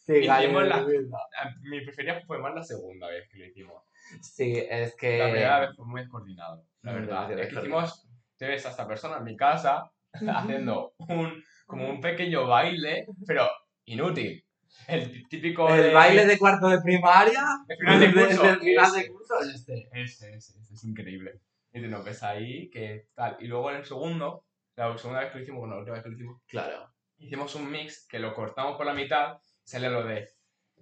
sí, 0.07 0.15
Hicimos 0.19 0.65
la- 0.67 0.83
de 0.85 0.99
verdad. 0.99 1.19
A- 1.41 1.51
Mi 1.63 1.81
preferida 1.81 2.21
fue 2.27 2.39
más 2.39 2.55
la 2.55 2.63
segunda 2.63 3.07
vez 3.09 3.27
que 3.31 3.39
lo 3.39 3.47
hicimos. 3.47 3.83
Sí, 4.21 4.63
es 4.69 4.95
que... 4.97 5.19
La 5.19 5.31
primera 5.31 5.61
vez 5.61 5.71
fue 5.77 5.87
muy 5.87 6.01
descoordinado, 6.03 6.63
la 6.83 6.93
Mm, 6.93 6.95
verdad. 6.97 7.33
Es 7.39 7.49
que 7.49 7.55
hicimos, 7.61 8.07
te 8.37 8.47
ves 8.49 8.67
a 8.67 8.71
esta 8.71 8.87
persona 8.87 9.17
en 9.19 9.25
mi 9.25 9.37
casa 9.37 9.91
haciendo 10.37 10.95
un, 10.99 11.43
como 11.67 11.89
un 11.89 12.01
pequeño 12.01 12.47
baile, 12.47 13.07
pero 13.27 13.49
inútil. 13.85 14.45
El 14.89 15.29
típico 15.29 15.69
El 15.69 15.83
de- 15.83 15.93
baile 15.93 16.27
de 16.27 16.39
cuarto 16.39 16.69
de 16.69 16.81
primaria. 16.81 17.43
de 17.67 17.77
final 17.77 18.01
de 18.01 18.13
curso. 18.13 18.43
del 18.43 18.61
final 18.61 18.87
ese. 18.87 18.99
de 19.01 19.09
curso, 19.13 19.35
este. 19.55 19.89
Ese, 19.93 20.35
ese, 20.35 20.59
ese 20.61 20.75
es 20.75 20.85
increíble. 20.85 21.41
Y 21.75 21.81
te 21.81 21.87
lo 21.89 22.03
ves 22.03 22.23
ahí, 22.23 22.69
que 22.71 23.07
tal. 23.15 23.37
Y 23.41 23.47
luego 23.47 23.71
en 23.71 23.77
el 23.79 23.85
segundo, 23.85 24.45
la 24.77 24.97
segunda 24.99 25.21
vez 25.21 25.31
que 25.31 25.39
lo 25.39 25.43
hicimos, 25.43 25.61
bueno, 25.61 25.75
la 25.75 25.81
última 25.81 25.95
vez 25.95 26.03
que 26.03 26.09
lo 26.11 26.15
hicimos, 26.17 26.43
Claro. 26.47 26.89
hicimos 27.19 27.55
un 27.55 27.71
mix 27.71 28.07
que 28.07 28.19
lo 28.19 28.35
cortamos 28.35 28.77
por 28.77 28.87
la 28.87 28.95
mitad, 28.95 29.39
sale 29.63 29.89
lo 29.91 30.05
de 30.05 30.29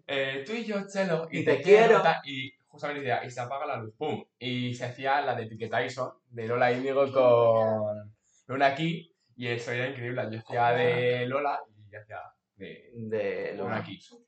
eh, 0.07 0.43
tú 0.47 0.53
y 0.53 0.65
yo, 0.65 0.87
Chelo, 0.89 1.29
y, 1.31 1.41
Y 1.41 1.45
te, 1.45 1.57
te 1.57 1.63
quiero, 1.63 2.01
quiero. 2.03 2.19
y 2.25 2.53
justamente 2.67 3.01
decía, 3.03 3.25
y 3.25 3.31
se 3.31 3.41
apaga 3.41 3.67
la 3.67 3.77
luz, 3.77 3.93
pum, 3.97 4.25
y 4.39 4.73
se 4.75 4.85
hacía 4.87 5.21
la 5.21 5.35
de 5.35 5.47
Pique 5.47 5.69
Tyson, 5.69 6.13
de 6.31 6.47
Lola 6.49 6.73
Índigo 6.73 7.11
con 7.13 8.13
Luna 8.49 8.67
aquí, 8.67 9.10
y 9.41 9.49
eso 9.49 9.73
era 9.73 9.89
increíble, 9.89 10.29
yo 10.31 10.39
hacía 10.39 10.73
de 10.73 11.25
Lola 11.25 11.59
y 11.91 11.97
hacía 11.97 12.21
de 12.57 12.91
De 12.95 13.59
Ay, 13.73 13.99
eso. 13.99 14.23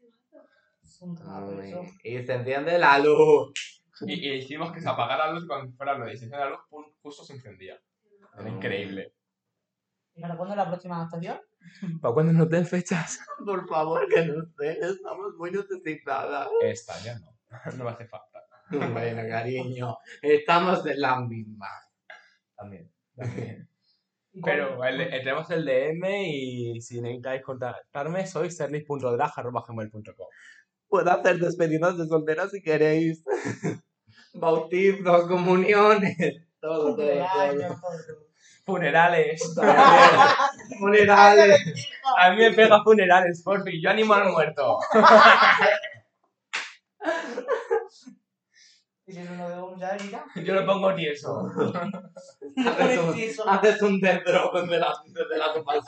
Y 2.02 2.24
se 2.24 2.32
enciende 2.32 2.78
la 2.78 2.98
luz. 2.98 3.84
Y, 4.06 4.14
y 4.14 4.32
hicimos 4.36 4.72
que 4.72 4.80
se 4.80 4.88
apagara 4.88 5.26
la 5.26 5.32
luz 5.34 5.44
y 5.44 5.48
cuando 5.48 5.70
fuera 5.76 5.98
lo 5.98 6.06
de 6.06 6.16
se 6.16 6.28
la 6.28 6.48
luz, 6.48 6.60
justo 7.02 7.24
se 7.24 7.34
encendía. 7.34 7.78
Era 8.38 8.48
increíble. 8.48 9.12
¿Y 10.14 10.22
para 10.22 10.34
cuándo 10.34 10.54
es 10.54 10.56
la 10.56 10.68
próxima 10.68 10.96
adaptación? 10.96 11.38
¿Para 12.00 12.14
cuándo 12.14 12.32
nos 12.32 12.48
den 12.48 12.64
fechas? 12.64 13.20
Por 13.44 13.68
favor, 13.68 14.08
que 14.08 14.24
no 14.24 14.46
sé, 14.56 14.78
estamos 14.80 15.34
muy 15.36 15.50
necesitadas. 15.50 16.48
Esta 16.62 16.98
ya 17.00 17.18
no, 17.18 17.36
no 17.76 17.84
me 17.84 17.90
hace 17.90 18.06
falta. 18.06 18.46
Bueno, 18.70 19.28
cariño, 19.28 19.98
estamos 20.22 20.86
en 20.86 21.00
la 21.02 21.20
misma. 21.20 21.68
También. 22.56 22.90
también. 23.14 23.68
Pero 24.44 24.82
el, 24.84 25.00
el- 25.00 25.10
tenemos 25.22 25.50
el 25.50 25.64
DM 25.64 26.22
y 26.26 26.80
si 26.80 27.00
necesitáis 27.00 27.42
contactarme 27.42 28.26
soy 28.26 28.50
serlis.drag.gmail.com 28.50 30.26
Puedo 30.88 31.10
hacer 31.10 31.38
despedidas 31.38 31.96
de 31.98 32.06
solteras 32.06 32.50
si 32.50 32.62
queréis. 32.62 33.24
Bautizos, 34.34 35.26
comuniones. 35.26 36.16
todo, 36.60 36.96
todo, 36.96 37.06
todo. 37.06 37.76
Funerales. 38.64 39.42
Funerales. 40.78 41.60
A 42.18 42.30
mí 42.30 42.36
me 42.36 42.52
pega 42.52 42.82
funerales, 42.84 43.42
porfi. 43.42 43.82
Yo 43.82 43.90
animo 43.90 44.14
al 44.14 44.30
muerto. 44.30 44.78
Y 49.12 49.14
si 49.14 49.20
es 49.20 49.28
uno 49.28 49.46
de 49.46 49.60
un 49.60 49.78
ya 49.78 49.94
mira. 50.02 50.24
Yo 50.42 50.54
lo 50.54 50.64
pongo 50.64 50.94
tieso. 50.94 51.46
Haces 52.56 53.38
un, 53.38 53.48
haces 53.48 53.82
un 53.82 54.00
death 54.00 54.24
drop 54.24 54.54
desde 54.54 54.78
la, 54.78 54.94
desde 55.04 55.38
la 55.38 55.52
tumba. 55.52 55.74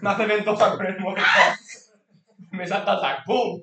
Me 0.00 0.10
hace 0.10 0.26
ventosa 0.26 0.76
con 0.76 0.86
el 0.86 0.98
muerto. 0.98 1.22
Me 2.52 2.66
salta 2.66 2.98
sac. 2.98 3.26
¡Pum! 3.26 3.62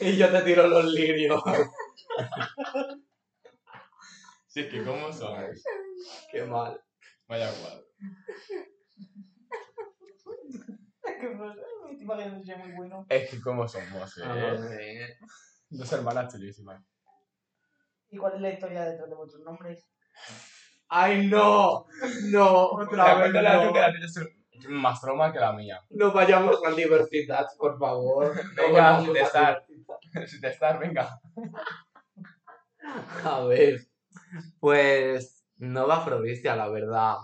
Y 0.00 0.16
yo 0.16 0.30
te 0.30 0.42
tiro 0.42 0.66
los 0.66 0.84
lirios. 0.84 1.42
Sí, 4.46 4.60
es 4.60 4.66
que 4.66 4.84
cómo 4.84 5.10
son. 5.12 5.42
Qué 6.30 6.44
mal. 6.44 6.78
Vaya 7.28 7.50
cuadro. 7.50 7.86
Que 11.20 11.34
no 11.34 11.52
sé, 11.54 11.60
me 11.96 12.02
imagino 12.02 12.38
que 12.38 12.44
sea 12.44 12.56
muy 12.58 12.72
bueno. 12.72 13.06
Es 13.08 13.30
que 13.30 13.40
cómo 13.40 13.66
somos, 13.66 14.18
A 14.18 14.38
eh. 14.38 14.58
ver. 14.60 15.16
Dos 15.70 15.92
hermanas 15.92 16.32
chulísimas. 16.32 16.82
¿Y 18.10 18.18
cuál 18.18 18.34
es 18.34 18.40
la 18.40 18.50
historia 18.50 18.84
detrás 18.84 19.08
de 19.08 19.16
vuestros 19.16 19.42
nombres? 19.42 19.88
¡Ay, 20.88 21.26
no! 21.28 21.86
No, 22.30 22.66
otra 22.66 23.14
vez 23.14 23.24
a 23.24 23.26
no. 23.28 23.32
que 23.32 23.42
la 23.42 23.68
tuya 23.68 23.88
es 23.88 24.68
más 24.68 25.00
trauma 25.00 25.32
que 25.32 25.40
la 25.40 25.52
mía. 25.52 25.80
No 25.90 26.12
vayamos 26.12 26.58
a 26.64 26.70
diversidad, 26.72 27.46
por 27.58 27.78
favor. 27.78 28.34
No 28.56 28.62
Venga, 28.62 29.00
sin 29.00 29.16
a 29.16 29.20
estar. 29.20 29.64
diversidad. 29.66 30.26
Si 30.26 30.40
te 30.40 30.48
estás, 30.48 30.78
venga. 30.78 31.18
A 33.24 33.40
ver, 33.44 33.80
pues 34.60 35.44
no 35.56 35.86
va 35.88 36.04
provincia, 36.04 36.54
la 36.54 36.68
verdad. 36.68 37.16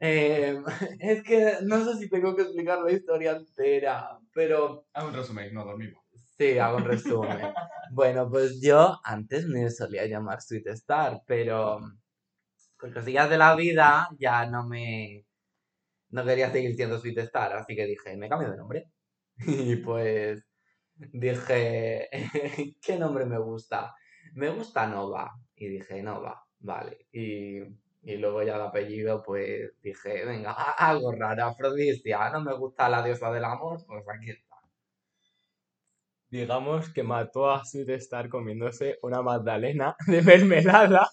Eh, 0.00 0.60
es 1.00 1.22
que 1.22 1.54
no 1.62 1.84
sé 1.84 1.98
si 1.98 2.08
tengo 2.08 2.34
que 2.36 2.42
explicar 2.42 2.80
la 2.82 2.92
historia 2.92 3.32
entera, 3.32 4.18
pero 4.32 4.86
Haz 4.92 5.04
un 5.04 5.14
resumen, 5.14 5.52
no 5.54 5.64
dormimos. 5.64 6.02
sí, 6.36 6.58
hago 6.58 6.76
un 6.78 6.84
resumen. 6.84 7.38
bueno, 7.92 8.30
pues 8.30 8.60
yo 8.60 8.98
antes 9.04 9.46
me 9.46 9.70
solía 9.70 10.06
llamar 10.06 10.40
Sweet 10.40 10.68
Star, 10.68 11.22
pero 11.26 11.80
por 12.78 12.92
cosillas 12.94 13.28
de 13.30 13.38
la 13.38 13.54
vida 13.56 14.08
ya 14.18 14.46
no 14.46 14.66
me... 14.66 15.24
No 16.10 16.24
quería 16.24 16.50
seguir 16.50 16.74
siendo 16.74 16.98
Sweet 16.98 17.18
Star, 17.18 17.52
así 17.54 17.74
que 17.76 17.86
dije, 17.86 18.16
me 18.16 18.28
cambio 18.28 18.50
de 18.50 18.56
nombre. 18.56 18.90
Y 19.46 19.76
pues 19.76 20.44
dije, 20.98 22.08
¿qué 22.82 22.98
nombre 22.98 23.26
me 23.26 23.38
gusta? 23.38 23.94
Me 24.34 24.50
gusta 24.50 24.86
Nova. 24.86 25.32
Y 25.56 25.68
dije, 25.68 26.02
Nova, 26.02 26.42
vale. 26.60 27.06
Y, 27.12 27.60
y 28.02 28.16
luego 28.16 28.42
ya 28.42 28.56
el 28.56 28.62
apellido, 28.62 29.22
pues 29.22 29.72
dije, 29.82 30.24
venga, 30.24 30.52
algo 30.78 31.12
raro, 31.12 31.44
Afrodisia. 31.44 32.30
No 32.30 32.40
me 32.40 32.54
gusta 32.54 32.88
la 32.88 33.02
diosa 33.02 33.30
del 33.30 33.44
amor, 33.44 33.84
pues 33.86 34.04
aquí 34.08 34.30
está. 34.30 34.56
Digamos 36.30 36.90
que 36.90 37.02
mató 37.02 37.50
a 37.50 37.64
Sweet 37.64 37.88
Star 37.90 38.28
comiéndose 38.28 38.98
una 39.02 39.22
magdalena 39.22 39.96
de 40.06 40.20
mermelada 40.22 41.08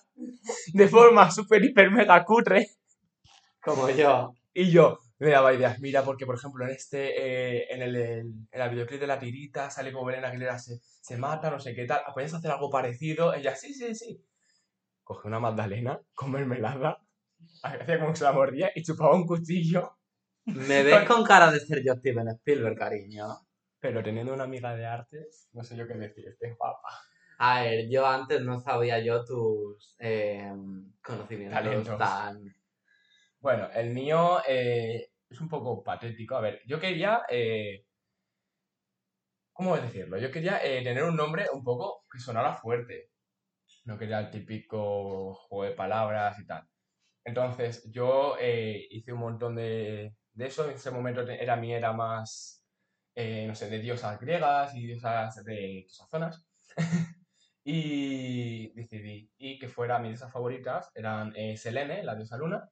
de 0.74 0.88
forma 0.90 1.32
súper, 1.32 1.64
hiper, 1.64 1.90
mega 1.90 2.24
cutre. 2.26 2.68
Como 3.62 3.90
yo. 3.90 4.34
Y 4.54 4.72
yo 4.72 5.00
le 5.20 5.30
daba 5.32 5.54
ideas. 5.54 5.80
Mira, 5.80 6.04
porque 6.04 6.26
por 6.26 6.36
ejemplo 6.36 6.66
en 6.66 6.72
este, 6.72 7.14
eh, 7.18 7.68
en 7.70 7.82
el, 7.82 7.96
en 7.96 8.48
el 8.52 8.70
videoclip 8.70 9.00
de 9.00 9.08
la 9.08 9.20
tirita 9.20 9.70
sale 9.70 9.94
como 9.94 10.06
Belén 10.06 10.26
Aguilera 10.26 10.60
se, 10.60 10.80
se 10.82 11.18
mata, 11.18 11.50
no 11.50 11.60
sé 11.60 11.74
qué 11.74 11.86
tal. 11.86 12.02
¿Puedes 12.14 12.34
hacer 12.34 12.52
algo 12.52 12.70
parecido? 12.70 13.34
Ella, 13.34 13.56
sí, 13.56 13.74
sí, 13.74 13.96
sí. 13.96 14.22
Coge 15.06 15.28
una 15.30 15.40
magdalena 15.40 16.02
con 16.14 16.32
mermelada, 16.32 17.00
hacía 17.64 18.00
como 18.00 18.12
que 18.12 18.18
se 18.18 18.24
la 18.26 18.34
mordía 18.34 18.72
y 18.76 18.84
chupaba 18.84 19.16
un 19.16 19.26
cuchillo. 19.26 19.98
Me 20.46 20.84
ves 20.84 21.08
con 21.08 21.24
cara 21.24 21.52
de 21.52 21.60
ser 21.60 21.84
yo 21.86 21.94
Steven 21.94 22.28
Spielberg, 22.30 22.78
cariño. 22.78 23.28
Pero 23.80 24.04
teniendo 24.04 24.34
una 24.34 24.46
amiga 24.46 24.76
de 24.76 24.86
artes, 24.86 25.48
no 25.54 25.64
sé 25.64 25.78
yo 25.78 25.88
qué 25.88 25.94
decirte, 25.94 26.54
guapa. 26.58 26.90
A 27.38 27.62
ver, 27.64 27.88
yo 27.90 28.06
antes 28.08 28.42
no 28.42 28.60
sabía 28.60 29.00
yo 29.00 29.24
tus 29.24 29.96
eh, 30.00 30.52
conocimientos 31.04 31.62
Talentos. 31.64 31.98
tan... 32.00 32.44
Bueno, 33.40 33.70
el 33.76 33.92
mío 33.92 34.40
eh, 34.48 35.12
es 35.30 35.40
un 35.40 35.48
poco 35.50 35.84
patético. 35.84 36.36
A 36.36 36.42
ver, 36.42 36.62
yo 36.66 36.80
quería. 36.80 37.22
eh, 37.30 37.86
¿Cómo 39.54 39.78
decirlo? 39.78 40.18
Yo 40.18 40.32
quería 40.32 40.58
eh, 40.66 40.84
tener 40.84 41.04
un 41.04 41.16
nombre 41.16 41.46
un 41.54 41.64
poco 41.64 42.06
que 42.12 42.20
sonara 42.20 42.56
fuerte. 42.56 43.12
No 43.86 43.98
quería 43.98 44.20
el 44.20 44.32
típico 44.32 45.34
juego 45.34 45.64
de 45.64 45.72
palabras 45.76 46.40
y 46.40 46.46
tal. 46.46 46.68
Entonces, 47.24 47.90
yo 47.92 48.36
eh, 48.40 48.88
hice 48.92 49.14
un 49.14 49.20
montón 49.20 49.56
de, 49.56 50.16
de 50.34 50.46
eso. 50.46 50.66
En 50.66 50.76
ese 50.76 50.92
momento 50.92 51.22
era 51.22 51.56
mi 51.56 51.74
era 51.74 51.94
más, 51.94 52.64
eh, 53.16 53.46
no 53.48 53.56
sé, 53.56 53.70
de 53.70 53.80
diosas 53.80 54.20
griegas 54.20 54.76
y 54.76 54.86
diosas 54.86 55.44
de 55.44 55.80
esas 55.82 56.10
zonas. 56.10 56.46
y 57.64 58.72
decidí 58.74 59.32
y 59.38 59.58
que 59.58 59.68
fuera 59.68 59.98
mis 59.98 60.12
diosas 60.12 60.32
favoritas 60.32 60.92
eran 60.94 61.34
eh, 61.36 61.58
Selene, 61.58 62.04
la 62.04 62.16
diosa 62.16 62.38
luna, 62.38 62.70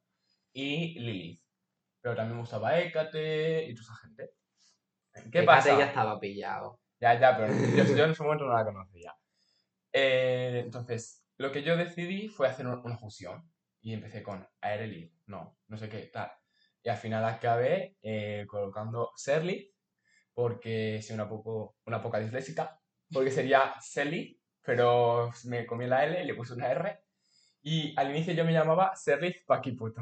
y 0.53 0.99
Lilith. 0.99 1.41
Pero 2.01 2.15
también 2.15 2.35
me 2.35 2.41
gustaba 2.41 2.79
Hécate 2.79 3.65
y 3.65 3.73
toda 3.73 3.83
esa 3.83 3.95
gente. 3.95 4.29
¿Qué 5.31 5.39
Hécate 5.39 5.45
pasa? 5.45 5.79
ya 5.79 5.85
estaba 5.85 6.19
pillado. 6.19 6.79
Ya, 6.99 7.19
ya, 7.19 7.35
pero 7.35 7.53
yo, 7.53 7.95
yo 7.95 8.05
en 8.05 8.11
ese 8.11 8.23
momento 8.23 8.45
no 8.45 8.53
la 8.53 8.65
conocía. 8.65 9.15
Eh, 9.93 10.61
entonces, 10.65 11.25
lo 11.37 11.51
que 11.51 11.63
yo 11.63 11.77
decidí 11.77 12.27
fue 12.29 12.47
hacer 12.49 12.67
un- 12.67 12.81
una 12.85 12.97
fusión. 12.97 13.49
Y 13.81 13.93
empecé 13.93 14.23
con 14.23 14.47
Aerelith, 14.61 15.13
no, 15.27 15.59
no 15.67 15.77
sé 15.77 15.89
qué, 15.89 15.99
tal. 16.13 16.31
Y 16.83 16.89
al 16.89 16.97
final 16.97 17.25
acabé 17.25 17.97
eh, 18.01 18.45
colocando 18.47 19.11
Serly, 19.15 19.73
porque 20.33 21.01
soy 21.01 21.15
una 21.15 21.29
poco, 21.29 21.77
una 21.85 22.01
poca 22.01 22.19
disléxica, 22.19 22.79
porque 23.11 23.31
sería 23.31 23.75
Selly, 23.81 24.41
pero 24.63 25.31
me 25.45 25.65
comí 25.65 25.87
la 25.87 26.05
L 26.05 26.23
y 26.23 26.27
le 26.27 26.35
puse 26.35 26.53
una 26.53 26.71
R. 26.71 27.01
Y 27.63 27.93
al 27.99 28.11
inicio 28.11 28.33
yo 28.33 28.45
me 28.45 28.53
llamaba 28.53 28.95
Serlith 28.95 29.45
Paquiputo. 29.45 30.01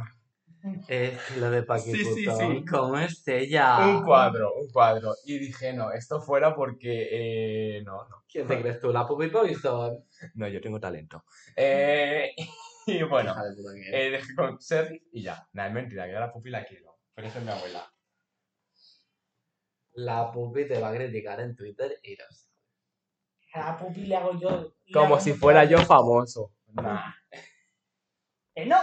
Que 0.88 1.18
lo 1.38 1.50
de 1.50 1.64
Paquiputón, 1.64 2.16
Sí, 2.16 2.26
sí, 2.26 2.32
sí. 2.38 2.66
¿cómo 2.66 2.98
es 2.98 3.28
ella? 3.28 3.80
Un 3.88 4.04
cuadro, 4.04 4.54
un 4.54 4.70
cuadro. 4.70 5.16
Y 5.26 5.40
dije, 5.40 5.74
no, 5.74 5.92
esto 5.92 6.22
fuera 6.22 6.56
porque... 6.56 7.08
eh, 7.78 7.84
no, 7.84 8.08
no. 8.08 8.24
¿Quién 8.28 8.48
te 8.48 8.62
crees 8.62 8.80
tú? 8.80 8.92
¿La 8.94 9.06
Puppy 9.08 9.28
Poison? 9.28 10.04
No, 10.36 10.48
yo 10.48 10.62
tengo 10.62 10.80
talento. 10.80 11.26
Eh, 11.56 12.32
y 12.88 13.02
bueno, 13.04 13.36
eh, 13.92 14.12
dejé 14.12 14.36
con 14.36 14.62
Serry 14.62 15.04
y 15.12 15.24
ya. 15.24 15.48
Nada, 15.54 15.70
es 15.70 15.74
mentira, 15.74 16.06
que 16.06 16.12
yo 16.12 16.18
a 16.18 16.22
la 16.22 16.32
pupi 16.32 16.50
la 16.50 16.64
quiero. 16.64 16.98
Pero 17.14 17.28
esa 17.28 17.40
es 17.40 17.46
mi 17.46 17.52
abuela. 17.52 17.92
La 19.94 20.32
Puppy 20.32 20.68
te 20.68 20.80
va 20.80 20.90
a 20.90 20.94
criticar 20.96 21.40
en 21.42 21.56
Twitter 21.56 22.00
y 22.04 22.16
lo 22.16 22.24
sabes. 22.30 22.50
A 23.54 23.60
la 23.72 23.78
pupi 23.78 24.06
le 24.06 24.16
hago 24.16 24.40
yo. 24.40 24.74
le 24.86 24.94
Como 24.94 25.16
hago 25.16 25.20
si 25.20 25.34
fuera 25.34 25.66
yo 25.66 25.80
famoso. 25.80 26.54
Nah. 26.68 27.12
Eh, 28.56 28.66
no. 28.66 28.78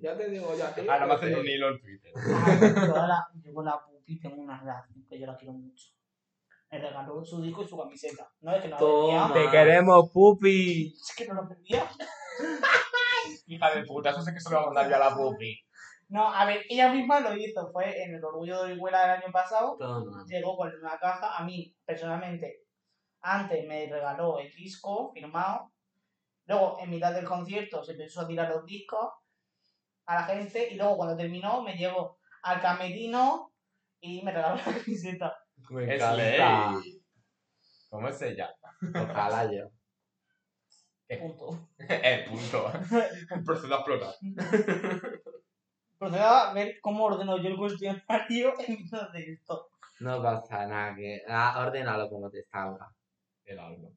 Ya 0.00 0.16
te 0.16 0.30
digo 0.30 0.56
yo 0.56 0.64
a 0.66 0.74
ti. 0.74 0.82
Ahora 0.88 1.06
me 1.06 1.14
hacen 1.14 1.32
te- 1.34 1.40
un 1.40 1.46
hilo 1.48 1.68
en 1.70 1.80
Twitter. 1.80 2.12
Ah, 2.16 2.58
yo, 2.86 2.96
ahora, 2.96 3.26
yo 3.42 3.52
con 3.54 3.64
la 3.64 3.80
pupi 3.84 4.20
tengo 4.20 4.40
una 4.42 4.58
relación 4.60 5.04
que 5.08 5.18
yo 5.18 5.26
la 5.26 5.36
quiero 5.36 5.52
mucho. 5.54 5.86
Me 6.70 6.78
regaló 6.78 7.24
su 7.24 7.40
disco 7.42 7.62
y 7.62 7.68
su 7.68 7.78
camiseta. 7.78 8.30
No 8.40 8.52
es 8.54 8.62
que 8.62 8.68
no 8.68 8.78
lo 8.78 8.86
Toma. 8.86 9.32
¡Te 9.34 9.50
queremos, 9.50 10.10
pupi! 10.12 10.88
Es 10.94 11.14
que 11.16 11.26
no 11.26 11.34
lo 11.34 11.48
vendía. 11.48 11.88
Hija 13.46 13.74
de 13.74 13.84
puta, 13.84 14.10
eso 14.10 14.22
sé 14.22 14.32
que 14.34 14.40
se 14.40 14.50
lo 14.50 14.56
va 14.56 14.62
a 14.62 14.66
mandar 14.66 14.88
yo 14.90 14.96
a 14.96 14.98
la 14.98 15.16
pupi. 15.16 15.58
No, 16.10 16.32
a 16.32 16.44
ver, 16.44 16.62
ella 16.68 16.92
misma 16.92 17.20
lo 17.20 17.34
hizo. 17.36 17.70
Fue 17.72 18.02
en 18.02 18.14
el 18.14 18.24
Orgullo 18.24 18.62
de 18.64 18.72
Orihuela 18.72 19.00
del 19.02 19.22
año 19.22 19.32
pasado. 19.32 19.76
Toma. 19.78 20.24
Llegó 20.26 20.56
con 20.56 20.70
una 20.80 20.98
caja. 20.98 21.36
A 21.36 21.44
mí, 21.44 21.74
personalmente, 21.84 22.62
antes 23.20 23.66
me 23.66 23.86
regaló 23.90 24.38
el 24.38 24.50
disco 24.52 25.10
firmado. 25.12 25.72
Luego, 26.46 26.78
en 26.80 26.90
mitad 26.90 27.12
del 27.12 27.26
concierto, 27.26 27.82
se 27.84 27.92
empezó 27.92 28.22
a 28.22 28.26
tirar 28.28 28.48
los 28.50 28.64
discos 28.64 29.10
a 30.08 30.14
la 30.14 30.22
gente. 30.24 30.72
Y 30.72 30.76
luego, 30.76 30.96
cuando 30.96 31.16
terminó, 31.16 31.62
me 31.62 31.76
llevó 31.76 32.18
al 32.42 32.60
camerino 32.60 33.52
y 34.00 34.22
me 34.22 34.32
regaló 34.32 34.56
la 34.56 34.64
camiseta. 34.64 35.36
Me 35.70 35.94
Es 35.94 36.16
ley. 36.16 37.02
¿Cómo 37.90 38.08
es 38.08 38.20
ella? 38.22 38.54
Ojalá 38.94 39.50
yo. 39.50 39.70
Punto. 41.20 41.68
El 41.78 42.24
punto. 42.24 42.72
Procedo 43.44 43.74
a 43.74 43.78
explotar. 43.78 44.14
Procedo 45.98 46.24
a 46.24 46.52
ver 46.52 46.78
cómo 46.80 47.04
ordeno 47.04 47.42
yo 47.42 47.48
el 47.48 47.56
cuestionario 47.56 48.54
en 48.66 48.76
mitad 48.76 49.10
de 49.10 49.32
esto. 49.32 49.68
No 50.00 50.22
pasa 50.22 50.66
nada, 50.66 50.94
que... 50.94 51.22
Ah, 51.26 51.64
ordénalo 51.66 52.08
como 52.08 52.30
te 52.30 52.42
salga. 52.44 52.94
El 53.44 53.58
algo. 53.58 53.92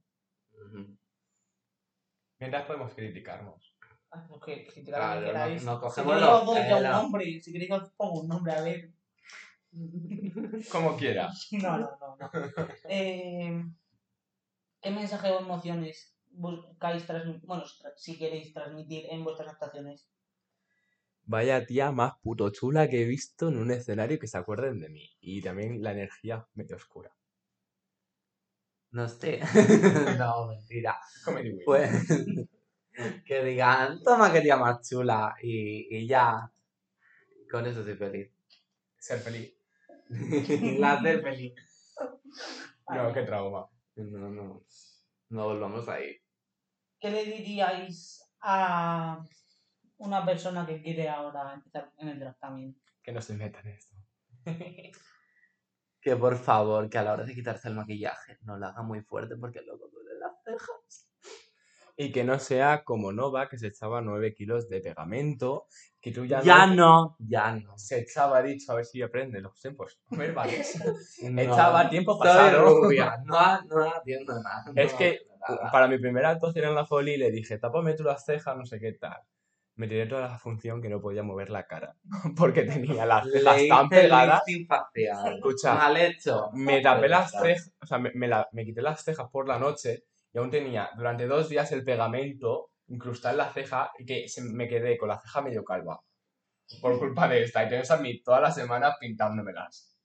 Mientras 2.39 2.65
podemos 2.65 2.93
criticarnos. 2.95 3.70
Que 4.45 4.83
Claro, 4.83 5.21
lo 5.21 5.27
que 5.27 5.31
queráis. 5.31 5.63
no, 5.63 5.71
no 5.73 5.77
Si 5.77 5.83
cogemos 5.83 6.21
los 6.21 6.45
doy 6.45 6.73
un 6.73 6.83
nombre. 6.83 7.41
Si 7.41 7.51
queréis 7.51 7.71
os 7.71 7.89
pongo 7.91 8.21
un 8.21 8.27
nombre, 8.27 8.53
a 8.53 8.61
ver. 8.61 8.91
Como 10.71 10.97
quiera. 10.97 11.29
No, 11.51 11.77
no, 11.77 11.97
no. 11.99 12.17
no. 12.19 12.29
Eh, 12.89 13.63
¿Qué 14.81 14.91
mensaje 14.91 15.31
o 15.31 15.39
emociones 15.39 16.11
buscáis 16.33 17.05
transmitir, 17.05 17.47
bueno, 17.47 17.63
si 17.95 18.17
queréis 18.17 18.53
transmitir 18.53 19.05
en 19.09 19.23
vuestras 19.23 19.49
actuaciones. 19.49 20.07
Vaya 21.23 21.65
tía 21.65 21.91
más 21.91 22.13
puto 22.21 22.49
chula 22.49 22.89
que 22.89 23.03
he 23.03 23.05
visto 23.05 23.49
en 23.49 23.57
un 23.57 23.71
escenario 23.71 24.19
que 24.19 24.27
se 24.27 24.37
acuerden 24.37 24.79
de 24.79 24.89
mí. 24.89 25.09
Y 25.19 25.41
también 25.41 25.81
la 25.81 25.91
energía 25.91 26.47
medio 26.53 26.75
oscura. 26.75 27.15
No 28.91 29.07
sé. 29.07 29.39
no, 30.17 30.47
mentira. 30.47 30.99
Pues 31.65 31.91
que 33.25 33.43
digan, 33.43 34.01
toma 34.03 34.31
que 34.31 34.41
tía 34.41 34.57
más 34.57 34.87
chula 34.87 35.35
y, 35.41 35.97
y 35.97 36.07
ya. 36.07 36.51
Con 37.49 37.65
eso 37.65 37.83
soy 37.83 37.95
feliz. 37.95 38.31
Ser 38.97 39.19
feliz. 39.19 39.53
La 40.79 40.93
hacer 40.93 41.21
feliz. 41.21 41.53
No, 42.89 43.13
qué 43.13 43.23
trauma. 43.23 43.69
No, 43.95 44.29
no. 44.29 44.65
No 45.29 45.45
volvamos 45.45 45.87
ahí. 45.87 46.17
¿Qué 46.99 47.09
le 47.09 47.25
diríais 47.25 48.21
a 48.41 49.23
una 49.97 50.25
persona 50.25 50.65
que 50.65 50.81
quiere 50.81 51.09
ahora 51.09 51.53
empezar 51.53 51.91
en 51.97 52.09
el 52.09 52.35
también? 52.39 52.79
Que 53.01 53.11
no 53.11 53.21
se 53.21 53.33
metan 53.33 53.67
en 53.67 53.73
esto. 53.75 53.95
Que 56.03 56.15
por 56.15 56.35
favor, 56.35 56.89
que 56.89 56.97
a 56.97 57.03
la 57.03 57.13
hora 57.13 57.23
de 57.23 57.35
quitarse 57.35 57.67
el 57.67 57.75
maquillaje 57.75 58.39
no 58.41 58.57
lo 58.57 58.65
haga 58.65 58.81
muy 58.81 59.01
fuerte 59.01 59.35
porque 59.37 59.61
luego 59.61 59.87
duele 59.87 60.17
las 60.17 60.33
cejas. 60.43 61.10
Y 61.97 62.11
que 62.11 62.23
no 62.23 62.39
sea 62.39 62.83
como 62.83 63.11
Nova, 63.11 63.47
que 63.49 63.57
se 63.57 63.67
echaba 63.67 64.01
9 64.01 64.33
kilos 64.33 64.69
de 64.69 64.81
pegamento, 64.81 65.67
que 65.99 66.11
tú 66.11 66.25
ya, 66.25 66.41
Ya 66.41 66.65
no, 66.65 67.15
ya 67.19 67.51
no. 67.53 67.77
Se 67.77 67.99
echaba, 67.99 68.41
dicho, 68.41 68.71
a 68.71 68.75
ver 68.75 68.85
si 68.85 69.01
aprende 69.01 69.39
los 69.41 69.59
tiempos 69.59 69.99
verbales. 70.09 70.79
No. 71.29 71.41
Echaba 71.41 71.89
tiempo 71.89 72.17
pasado. 72.17 72.63
rubia, 72.81 73.17
no, 73.25 73.61
no 73.63 73.83
atiendo 73.91 74.33
nada. 74.41 74.63
Es 74.75 74.91
no 74.93 74.97
que 74.97 75.19
nada. 75.47 75.71
para 75.71 75.87
mi 75.87 75.99
primera 75.99 76.29
actuación 76.29 76.65
en 76.65 76.75
la 76.75 76.85
Foli 76.85 77.17
le 77.17 77.29
dije, 77.31 77.57
tápame 77.59 77.93
tú 77.93 78.03
las 78.03 78.25
cejas, 78.25 78.55
no 78.57 78.65
sé 78.65 78.79
qué 78.79 78.93
tal. 78.93 79.19
Me 79.75 79.87
tiré 79.87 80.05
toda 80.05 80.21
la 80.27 80.37
función 80.37 80.81
que 80.81 80.89
no 80.89 80.99
podía 81.01 81.23
mover 81.23 81.49
la 81.49 81.65
cara, 81.65 81.95
porque 82.37 82.63
tenía 82.63 83.05
las 83.05 83.25
cejas 83.31 83.67
tan 83.69 83.89
pegadas. 83.89 84.43
facial. 84.67 85.35
Escucha, 85.37 85.73
Mal 85.75 85.97
hecho. 85.97 86.49
me 86.53 86.81
tapé 86.81 87.07
las 87.07 87.31
cejas, 87.31 87.71
o 87.81 87.85
sea, 87.85 87.97
me, 87.99 88.11
me 88.13 88.27
la- 88.27 88.49
me 88.51 88.65
quité 88.65 88.81
las 88.81 89.03
cejas 89.03 89.27
por 89.31 89.47
la 89.47 89.57
noche 89.59 90.03
y 90.33 90.37
aún 90.37 90.49
tenía 90.49 90.89
durante 90.95 91.27
dos 91.27 91.49
días 91.49 91.71
el 91.71 91.83
pegamento 91.83 92.69
incrustado 92.87 93.33
en 93.33 93.37
la 93.39 93.53
ceja 93.53 93.91
y 93.97 94.05
que 94.05 94.27
se- 94.27 94.41
me 94.43 94.67
quedé 94.67 94.97
con 94.97 95.09
la 95.09 95.19
ceja 95.19 95.41
medio 95.41 95.63
calva. 95.63 95.99
Por 96.81 96.97
culpa 96.99 97.27
de 97.27 97.43
esta. 97.43 97.63
Y 97.65 97.69
tengo 97.69 97.83
a 97.93 97.97
mí 97.97 98.21
toda 98.21 98.39
la 98.41 98.51
semana 98.51 98.95
pintándomelas. 98.99 99.97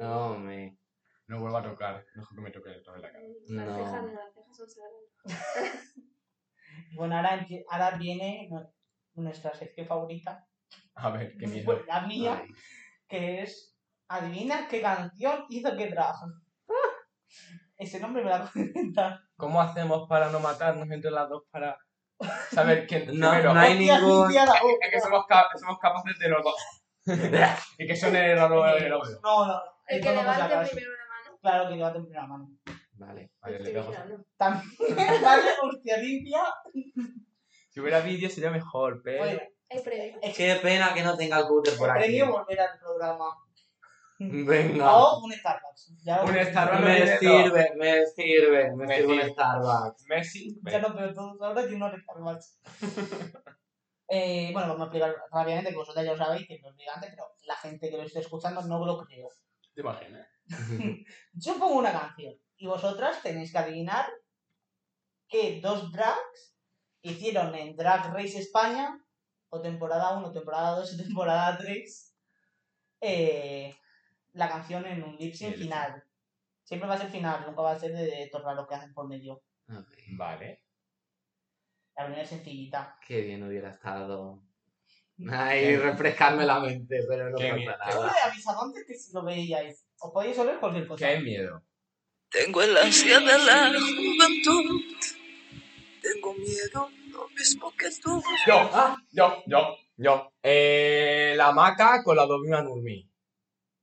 No, 0.00 0.38
me. 0.38 0.78
No 1.26 1.40
vuelvo 1.40 1.58
a 1.58 1.62
tocar, 1.62 2.04
mejor 2.14 2.34
que 2.36 2.42
me 2.42 2.50
toque 2.50 2.70
el 2.70 2.76
en 2.86 3.02
la 3.02 3.12
cara. 3.12 3.24
Las 3.48 3.66
No. 3.66 3.76
cejas 3.76 4.02
no, 4.02 4.12
las 4.14 4.34
cejas 4.34 4.56
son 4.56 4.68
sagradas. 4.70 5.04
Bueno, 6.94 7.16
ahora, 7.16 7.46
ahora 7.70 7.98
viene 7.98 8.48
nu- 8.50 8.72
nuestra 9.14 9.52
sección 9.52 9.86
favorita, 9.86 10.46
A 10.94 11.10
ver, 11.10 11.36
qué 11.36 11.46
miedo. 11.46 11.64
pues, 11.66 11.86
la 11.86 12.06
mía, 12.06 12.40
Ay. 12.42 12.50
que 13.08 13.42
es 13.42 13.76
Adivina 14.08 14.68
qué 14.68 14.80
canción 14.80 15.44
hizo 15.50 15.76
que 15.76 15.90
drag. 15.90 16.14
Ese 17.78 18.00
nombre 18.00 18.24
me 18.24 18.30
la 18.30 18.50
cuenta. 18.52 19.22
¿Cómo 19.36 19.60
hacemos 19.62 20.08
para 20.08 20.28
no 20.30 20.40
matarnos 20.40 20.90
entre 20.90 21.10
las 21.10 21.28
dos 21.28 21.44
para 21.50 21.78
saber 22.50 22.86
quién 22.86 23.06
No, 23.18 23.30
primero? 23.30 23.54
no 23.54 23.60
hay 23.60 23.78
ningún- 23.78 24.30
Es 24.32 24.90
que 24.90 25.00
somos, 25.00 25.24
ca- 25.26 25.48
somos 25.58 25.78
capaces 25.78 26.18
de 26.18 26.28
los 26.28 26.42
dos. 26.42 26.56
y 27.78 27.86
que 27.86 27.96
suene 27.96 28.34
raro 28.34 28.66
el 28.76 28.92
audio. 28.92 29.20
No, 29.22 29.46
no. 29.46 29.62
El 29.86 30.02
que 30.02 30.10
levante 30.10 30.68
primero 30.70 30.92
la 30.92 31.06
mano. 31.08 31.38
Claro 31.40 31.68
que 31.68 31.76
levante 31.76 32.00
primero 32.00 32.20
la 32.22 32.26
mano. 32.28 32.48
Vale. 32.92 33.30
Vale, 33.40 33.60
le 33.60 33.70
pego. 33.70 33.92
También, 34.36 34.66
vale, 35.22 35.42
hostia 35.62 35.96
limpia. 35.98 36.42
Si 37.70 37.80
hubiera 37.80 38.00
vídeo 38.00 38.28
sería 38.28 38.50
mejor, 38.50 39.00
pero... 39.04 39.18
Bueno, 39.24 39.40
es 39.68 39.82
que 39.82 40.32
Qué 40.34 40.58
pena 40.60 40.92
que 40.94 41.02
no 41.02 41.16
tenga 41.16 41.38
el 41.38 41.46
cúter 41.46 41.76
por 41.76 41.88
el 41.90 41.96
aquí. 41.96 42.04
premio 42.18 42.32
volver 42.32 42.60
al 42.60 42.78
programa. 42.80 43.26
Venga. 44.18 44.96
O 44.96 45.24
un 45.24 45.32
Starbucks. 45.32 45.94
Ya 46.02 46.24
Un 46.24 46.34
Starbucks. 46.34 46.84
Me 46.84 46.94
directo. 46.94 47.20
sirve, 47.20 47.72
me 47.76 48.06
sirve, 48.06 48.76
me 48.76 48.86
Me 48.86 48.96
sirve 48.96 49.24
un. 49.24 49.30
Starbucks. 49.30 50.06
Messi, 50.08 50.60
Ya 50.64 50.80
no, 50.80 50.94
pero 50.94 51.14
todos 51.14 51.40
ahora 51.40 51.62
tienen 51.62 51.82
unos 51.82 52.00
Starbucks. 52.02 52.58
eh, 54.08 54.50
bueno, 54.52 54.68
vamos 54.68 54.80
a 54.80 54.84
explicar 54.84 55.14
rápidamente, 55.30 55.70
que 55.70 55.76
vosotros 55.76 56.04
ya 56.04 56.12
lo 56.12 56.18
sabéis, 56.18 56.48
que 56.48 56.58
no 56.60 56.70
es 56.70 56.76
gigante, 56.76 57.08
pero 57.10 57.24
la 57.46 57.56
gente 57.56 57.90
que 57.90 57.96
lo 57.96 58.02
esté 58.02 58.20
escuchando 58.20 58.62
no 58.62 58.84
lo 58.84 58.98
creo. 59.04 59.28
¿te 59.74 59.82
imaginas? 59.82 60.26
Yo 61.34 61.58
pongo 61.58 61.78
una 61.78 61.92
canción 61.92 62.34
y 62.56 62.66
vosotras 62.66 63.22
tenéis 63.22 63.52
que 63.52 63.58
adivinar 63.58 64.06
qué 65.28 65.60
dos 65.62 65.92
drags 65.92 66.56
hicieron 67.02 67.54
en 67.54 67.76
Drag 67.76 68.12
Race 68.12 68.38
España, 68.38 69.00
o 69.50 69.60
temporada 69.60 70.18
1, 70.18 70.32
temporada 70.32 70.76
2 70.78 70.94
y 70.94 70.96
temporada 71.04 71.56
3, 71.58 72.16
eh, 73.02 73.76
la 74.38 74.48
canción 74.48 74.86
en 74.86 75.02
un 75.02 75.16
lip 75.16 75.34
sync 75.34 75.56
final. 75.56 76.02
Siempre 76.62 76.88
va 76.88 76.94
a 76.94 76.98
ser 76.98 77.10
final, 77.10 77.44
nunca 77.46 77.62
va 77.62 77.72
a 77.72 77.78
ser 77.78 77.92
de, 77.92 78.04
de 78.04 78.28
tornar 78.30 78.54
lo 78.54 78.66
que 78.66 78.74
hacen 78.76 78.92
por 78.94 79.08
medio. 79.08 79.42
Ok. 79.68 79.92
Vale. 80.16 80.62
La 81.96 82.04
primera 82.04 82.22
es 82.22 82.28
sencillita. 82.28 82.96
Qué 83.06 83.20
bien 83.22 83.42
hubiera 83.42 83.70
estado. 83.70 84.42
Ay, 85.28 85.76
refrescarme 85.76 86.46
la 86.46 86.60
mente, 86.60 87.00
pero 87.08 87.30
no 87.30 87.36
Qué 87.36 87.48
pasa 87.48 87.56
qué 87.56 87.64
Yo 87.92 88.00
nada. 88.00 88.14
he 88.24 88.30
avisado 88.30 88.62
antes 88.62 88.84
que 88.86 88.94
si 88.94 89.12
lo 89.12 89.24
veíais, 89.24 89.84
os 89.98 90.12
podéis 90.12 90.38
oler 90.38 90.60
cualquier 90.60 90.86
cosa. 90.86 91.08
Qué 91.08 91.18
miedo. 91.20 91.60
Tengo 92.30 92.62
el 92.62 92.76
ansia 92.76 93.18
de 93.18 93.38
la 93.38 93.72
juventud. 93.80 94.80
Tengo 96.00 96.34
miedo, 96.34 96.90
lo 97.10 97.28
mismo 97.30 97.72
que 97.76 97.88
tú. 98.00 98.22
Yo, 98.46 98.70
yo, 99.10 99.42
yo, 99.46 99.76
yo. 99.96 100.32
Eh, 100.42 101.34
la 101.36 101.50
maca 101.50 102.04
con 102.04 102.16
la 102.16 102.24
Dovima 102.26 102.62
Nurmi. 102.62 103.10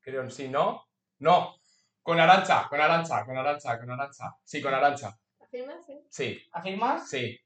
Creo, 0.05 0.29
sí, 0.29 0.49
¿no? 0.49 0.83
No. 1.17 1.55
Con 2.03 2.19
Arancha, 2.19 2.67
con 2.69 2.79
Arancha, 2.79 3.25
con 3.25 3.35
Arancha, 3.35 3.79
con 3.79 3.89
Arancha. 3.89 4.35
Sí, 4.43 4.61
con 4.61 4.71
Arancha. 4.71 5.17
¿Afirmas? 5.41 5.83
Sí. 5.87 5.99
Sí, 6.11 6.49
¿Afirmas? 6.51 7.09
sí, 7.09 7.39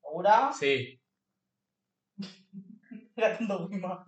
¿Segura? 0.00 0.50
sí. 0.52 1.00
Era 3.16 3.38
tanto 3.38 3.68
prima. 3.68 4.04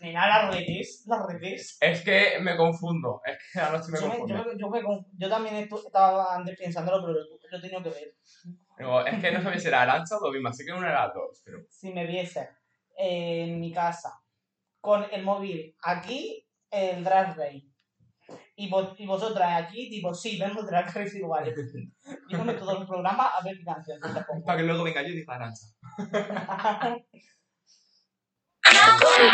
Nena, 0.00 0.26
las 0.26 0.54
redes, 0.54 1.04
las 1.06 1.26
redes. 1.26 1.76
Es 1.80 2.02
que 2.02 2.38
me 2.40 2.56
confundo. 2.56 3.20
Es 3.26 3.36
que 3.52 3.60
anoche 3.60 3.92
me 3.92 4.00
Yo, 4.00 4.08
me- 4.08 4.18
confundo. 4.18 4.44
yo, 4.52 4.58
yo, 4.58 4.70
me 4.70 4.82
conf- 4.82 5.06
yo 5.18 5.28
también 5.28 5.56
estaba 5.56 6.34
antes 6.34 6.58
pensándolo, 6.58 7.04
pero 7.06 7.20
lo, 7.20 7.58
he 7.58 7.60
tenido 7.60 7.82
que 7.82 7.90
ver. 7.90 8.16
Digo, 8.78 9.04
es 9.04 9.20
que 9.20 9.30
no 9.30 9.42
sabía 9.42 9.60
si 9.60 9.68
era 9.68 9.82
Arancha 9.82 10.16
o 10.16 10.20
Dovima. 10.20 10.52
Sé 10.54 10.64
que 10.64 10.72
una 10.72 10.88
de 10.88 10.94
las 10.94 11.12
dos, 11.12 11.42
pero... 11.44 11.58
Si 11.68 11.92
me 11.92 12.06
viese 12.06 12.48
en 12.96 13.60
mi 13.60 13.70
casa 13.72 14.20
con 14.84 15.02
el 15.10 15.24
móvil 15.24 15.74
aquí, 15.80 16.46
el 16.70 17.02
Drag 17.02 17.34
Race. 17.38 17.64
Y, 18.54 18.68
vos, 18.68 18.94
y 18.98 19.06
vosotras 19.06 19.62
aquí, 19.62 19.88
tipo, 19.88 20.12
sí, 20.14 20.38
vemos 20.38 20.66
Drag 20.66 20.94
Race 20.94 21.16
igual. 21.16 21.54
Dígame 22.28 22.52
todo 22.52 22.82
el 22.82 22.86
programa 22.86 23.28
a 23.28 23.42
ver 23.42 23.56
qué 23.56 23.64
canción. 23.64 23.98
Para 24.44 24.58
que 24.58 24.64
luego 24.64 24.84
venga 24.84 25.00
yo 25.00 25.08
y 25.08 25.16
diga 25.16 25.36
Arancha. 25.36 25.66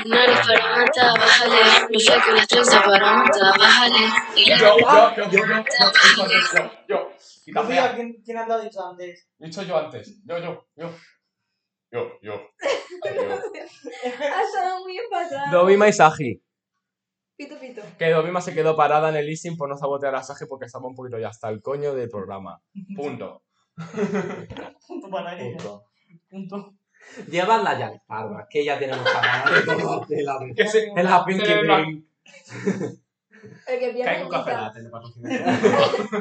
No 0.06 0.16
eres 0.16 0.38
para 0.46 1.14
bájale. 1.14 1.60
No 1.90 1.98
sé 1.98 2.12
que 2.24 2.32
las 2.32 2.46
se 2.46 2.80
para 2.80 3.12
matar, 3.12 3.58
bájale. 3.58 4.06
Yo, 4.36 4.56
yo, 4.56 5.16
yo, 5.16 5.30
yo, 5.30 5.40
yo, 6.86 7.10
yo, 7.46 7.94
quién, 7.96 8.22
quién 8.24 8.38
ha 8.38 8.58
dicho 8.58 8.88
antes. 8.88 9.28
He 9.40 9.46
dicho 9.46 9.62
yo 9.62 9.78
antes. 9.78 10.22
Yo, 10.24 10.38
yo, 10.38 10.68
yo. 10.76 10.94
Yo, 11.90 12.20
yo. 12.22 12.34
Ha 14.04 14.42
estado 14.42 14.80
muy 14.82 14.96
empatado. 14.96 15.58
Dovima 15.58 15.88
y 15.88 15.92
Saji. 15.92 16.42
Pito, 17.36 17.58
pito. 17.58 17.82
Que 17.98 18.10
Dovima 18.10 18.40
se 18.40 18.54
quedó 18.54 18.76
parada 18.76 19.08
en 19.08 19.16
el 19.16 19.26
leasing 19.26 19.56
por 19.56 19.68
no 19.68 19.76
sabotear 19.76 20.14
a 20.14 20.22
Saji 20.22 20.46
porque 20.46 20.66
estaba 20.66 20.86
un 20.86 20.94
poquito 20.94 21.18
ya 21.18 21.28
hasta 21.28 21.48
el 21.48 21.60
coño 21.62 21.94
del 21.94 22.08
programa. 22.08 22.62
Punto. 22.94 23.42
Punto 24.86 25.10
para 25.10 25.38
ella. 25.40 25.56
Punto. 25.56 25.84
Punto. 26.28 26.74
Ya 27.28 27.44
al 27.44 28.00
Starbucks, 28.04 28.46
que 28.48 28.64
ya 28.64 28.78
tenemos 28.78 29.04
ganas 29.04 30.06
de 30.06 30.66
se, 30.68 30.88
En 30.88 31.04
la 31.04 31.24
Pinky 31.24 31.44
Drink. 31.44 32.04
El 33.66 33.78
que 33.78 33.90
pierde 33.90 34.04
Caigo 34.04 34.24
un 34.26 34.30
café 34.30 34.52
latte, 34.52 34.82
le 34.82 34.90
patrocina. 34.90 35.60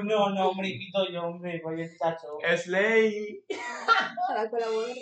No, 0.04 0.30
no, 0.30 0.50
hombre, 0.50 0.70
invito 0.70 1.10
yo, 1.12 1.24
hombre, 1.24 1.62
voy 1.64 1.82
el 1.82 1.98
chacho. 1.98 2.38
Slay. 2.58 3.44
Para 4.28 4.50
colaborar. 4.50 4.96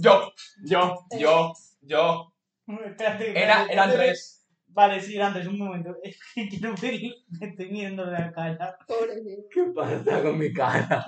Yo, 0.00 0.32
yo, 0.64 1.06
yo, 1.18 1.52
yo. 1.80 2.32
Espérate, 2.66 3.30
Era, 3.30 3.62
espérate, 3.62 3.72
eran 3.72 3.92
tres. 3.92 4.46
Vale, 4.68 5.00
sí, 5.00 5.20
antes, 5.20 5.46
un 5.46 5.58
momento. 5.58 5.94
Es 6.02 6.18
que 6.34 6.48
quiero 6.48 6.74
ver, 6.80 6.94
me 7.40 7.46
estoy 7.46 7.70
mirando 7.70 8.06
la 8.06 8.32
cara. 8.32 8.76
Pobrecito. 8.86 9.42
¿Qué 9.50 9.64
pasa 9.74 10.22
con 10.22 10.38
mi 10.38 10.52
cara? 10.52 11.06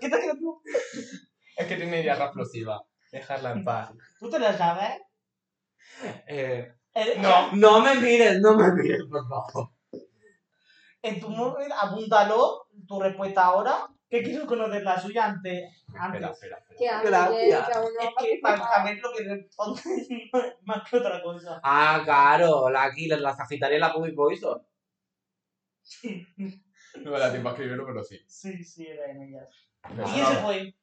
¿Qué 0.00 0.08
te 0.08 0.16
haciendo 0.16 0.38
tú? 0.38 0.62
Es 1.56 1.66
que 1.66 1.76
tiene 1.76 2.02
diarrea 2.02 2.26
explosiva. 2.26 2.82
Dejarla 3.10 3.52
en 3.52 3.64
paz. 3.64 3.92
¿Tú 4.18 4.28
te 4.28 4.38
la 4.38 4.56
sabes? 4.58 5.00
Eh, 6.26 6.74
No. 7.18 7.52
no 7.52 7.80
me 7.80 7.94
mires, 7.96 8.40
no 8.40 8.56
me 8.56 8.72
mires, 8.72 9.02
por 9.10 9.28
favor. 9.28 9.70
en 11.02 11.20
tu 11.20 11.28
móvil, 11.28 11.70
apúntalo, 11.72 12.68
tu 12.86 13.00
respuesta 13.00 13.44
ahora, 13.44 13.88
que 14.08 14.22
quiero 14.22 14.46
conocer 14.46 14.82
la 14.82 14.98
suya 14.98 15.26
antes. 15.26 15.84
Espera, 15.88 16.30
espera, 16.30 17.02
Gracias. 17.02 17.68
Es 17.68 18.10
que 18.18 18.38
para 18.42 18.58
saber 18.58 18.98
lo 19.02 19.12
que 19.12 19.24
responde 19.24 19.82
más 20.62 20.88
que 20.88 20.96
otra 20.96 21.22
cosa. 21.22 21.60
Ah, 21.62 22.00
claro, 22.04 22.70
la 22.70 22.92
Killer, 22.92 23.20
la 23.20 23.34
Sagitaria 23.34 23.76
y 23.76 23.80
la 23.80 23.92
Puppy 23.92 24.12
Poison. 24.12 24.62
No 26.96 27.10
me 27.10 27.18
da 27.18 27.30
tiempo 27.30 27.48
a 27.48 27.52
escribirlo, 27.52 27.86
pero 27.86 28.02
sí. 28.04 28.20
Sí, 28.26 28.62
sí, 28.62 28.86
era 28.86 29.10
en 29.10 29.22
ellas. 29.22 29.48
¿Y 29.90 30.12
quién 30.12 30.26
se 30.26 30.36
fue? 30.36 30.74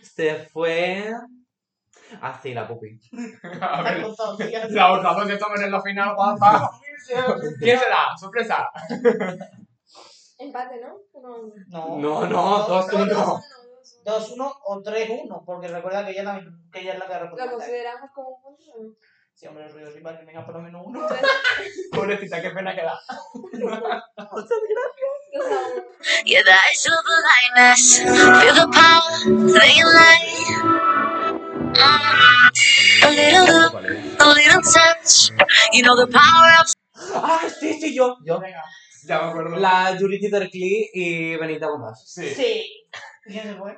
Se 0.00 0.34
fue. 0.46 1.12
Ah, 2.20 2.38
sí, 2.42 2.54
la 2.54 2.66
Puppy. 2.68 3.00
A 3.60 3.82
ver, 3.82 4.06
la 4.70 4.92
otra 4.92 5.12
dos 5.14 5.38
tomen 5.38 5.62
en 5.62 5.70
la 5.72 5.82
final, 5.82 6.14
guapa. 6.14 6.70
¿Quién 7.58 7.78
será? 7.78 8.16
¡Sorpresa! 8.18 8.70
Empate, 10.38 10.80
¿no? 10.80 10.98
No. 11.20 11.96
No, 11.98 11.98
No, 11.98 12.26
no, 12.26 12.58
dos, 12.66 12.90
dos, 12.90 12.92
uno. 12.92 13.40
dos, 14.04 14.30
2-1 14.36 14.52
o 14.66 14.82
3-1, 14.82 15.44
porque 15.44 15.66
recuerda 15.68 16.04
que 16.04 16.12
ella, 16.12 16.24
también, 16.24 16.54
que 16.72 16.80
ella 16.80 16.92
es 16.92 16.98
la 16.98 17.06
que 17.06 17.14
Lo 17.14 17.20
responde. 17.20 17.50
consideramos 17.52 18.10
como 18.14 18.28
un 18.28 18.42
punto. 18.42 18.96
Sí, 19.34 19.46
hombre, 19.46 19.68
ruido 19.68 19.90
sí, 19.90 20.00
para 20.00 20.18
que 20.18 20.24
venga 20.26 20.44
por 20.46 20.54
lo 20.56 20.60
menos 20.62 20.82
uno. 20.84 21.06
Pobrecita, 21.92 22.40
qué 22.40 22.50
pena 22.50 22.74
que 22.74 22.82
da. 22.82 22.98
uno. 23.34 23.80
Yeah, 26.24 26.42
the 26.42 26.52
eyes 26.52 26.86
of 26.86 27.04
blindness. 27.04 27.98
Feel 28.00 28.54
the 28.54 28.68
power 28.72 29.12
they 29.52 29.82
lay. 29.82 31.05
Ah, 37.14 37.40
sí, 37.60 37.74
sí, 37.74 37.94
yo. 37.94 38.16
Yo. 38.24 38.40
Venga. 38.40 38.62
Ya 39.06 39.20
me 39.22 39.30
acuerdo. 39.30 39.56
La 39.56 39.96
Juriti 39.98 40.30
Tercli 40.30 40.90
y 40.92 41.36
Benita 41.36 41.66
Gómez. 41.68 42.02
Sí. 42.04 42.28
Sí. 42.34 42.86
¿Quién 43.24 43.42
se 43.42 43.54
fue? 43.54 43.76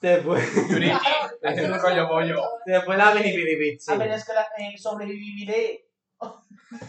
Se 0.00 0.20
fue. 0.22 0.40
Yuriki, 0.70 0.96
es 1.42 1.64
un 1.64 1.78
rollo 1.80 2.08
bollo. 2.08 2.42
Se 2.66 2.80
fue 2.82 2.96
la 2.96 3.12
Benny 3.12 3.32
Bitch. 3.56 3.88
A 3.88 3.94
ver, 3.96 4.10
es 4.10 4.24
que 4.24 4.32
la, 4.34 4.42
eh, 4.58 4.76
sobreviviré. 4.78 5.86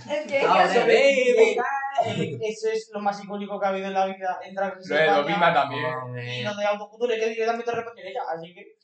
Es 0.09 0.25
que 0.25 0.41
Ahora, 0.41 0.71
que- 0.71 0.79
baby. 0.79 1.57
Eh, 2.05 2.37
eso 2.41 2.69
es 2.69 2.89
lo 2.91 2.99
más 3.01 3.23
icónico 3.23 3.59
que 3.59 3.65
ha 3.67 3.69
habido 3.69 3.87
en 3.87 3.93
la 3.93 4.05
vida. 4.07 4.39
Entrar 4.43 4.73
en 4.73 4.89
Lo 4.89 4.95
de 4.95 5.05
Dovima 5.05 5.53
también. 5.53 5.83
Y 6.17 6.43
lo 6.43 6.55
de 6.55 6.65
autocultura 6.65 7.15
que 7.15 7.29
directamente 7.29 7.71
responder 7.71 8.07
ella, 8.07 8.21
así 8.35 8.53
que. 8.53 8.77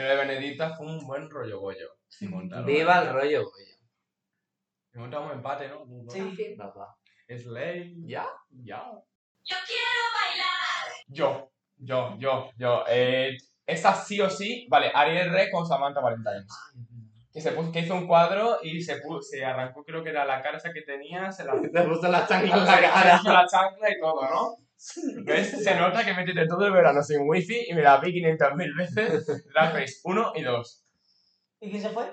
El 0.00 0.08
de 0.08 0.16
Benedicta 0.16 0.74
fue 0.76 0.86
un 0.86 1.06
buen 1.06 1.28
rollo 1.30 1.60
montado. 2.28 2.64
Viva 2.64 3.02
el 3.02 3.12
rollo, 3.12 3.50
güey. 3.50 3.66
Y 4.94 4.98
montamos 4.98 5.32
empate, 5.32 5.68
¿no? 5.68 5.84
Sí. 6.08 6.54
Papá. 6.58 6.96
Slay. 7.28 7.94
¿Ya? 8.06 8.26
Ya. 8.50 8.84
Yo, 11.08 11.50
yo, 11.76 12.16
yo, 12.18 12.50
yo. 12.56 12.84
Eh, 12.88 13.36
esta 13.66 13.94
sí 13.94 14.20
o 14.20 14.28
sí. 14.30 14.66
Vale, 14.68 14.90
Ariel 14.94 15.30
Re 15.32 15.50
con 15.50 15.66
Samantha 15.66 16.00
Valentine. 16.00 16.44
Que, 17.32 17.40
se 17.40 17.52
puso, 17.52 17.70
que 17.70 17.80
hizo 17.80 17.94
un 17.94 18.08
cuadro 18.08 18.58
y 18.62 18.82
se, 18.82 19.00
pu- 19.02 19.22
se 19.22 19.44
arrancó, 19.44 19.84
creo 19.84 20.02
que 20.02 20.10
era 20.10 20.24
la 20.24 20.42
cara 20.42 20.56
esa 20.58 20.72
que 20.72 20.82
tenía, 20.82 21.30
se 21.30 21.44
la 21.44 21.52
Te 21.72 21.82
puso 21.82 22.08
la 22.08 22.26
chancla 22.26 22.56
en 22.56 22.60
se 22.66 22.72
la 22.72 22.80
le 22.80 22.88
cara. 22.88 23.16
puso 23.18 23.32
la 23.32 23.46
chancla 23.46 23.90
y 23.90 24.00
todo, 24.00 24.22
¿no? 24.28 24.56
¿Ves? 25.24 25.62
Se 25.62 25.74
nota 25.74 26.04
que 26.04 26.14
metiste 26.14 26.46
todo 26.46 26.66
el 26.66 26.72
verano 26.72 27.02
sin 27.02 27.28
wifi 27.28 27.66
y 27.68 27.74
me 27.74 27.82
la 27.82 27.98
vi 27.98 28.12
500.000 28.22 28.76
veces. 28.76 29.44
Drag 29.52 29.74
Race 29.74 29.96
1 30.04 30.32
y 30.36 30.42
2. 30.42 30.84
¿Y 31.60 31.70
quién 31.70 31.82
se 31.82 31.90
fue? 31.90 32.10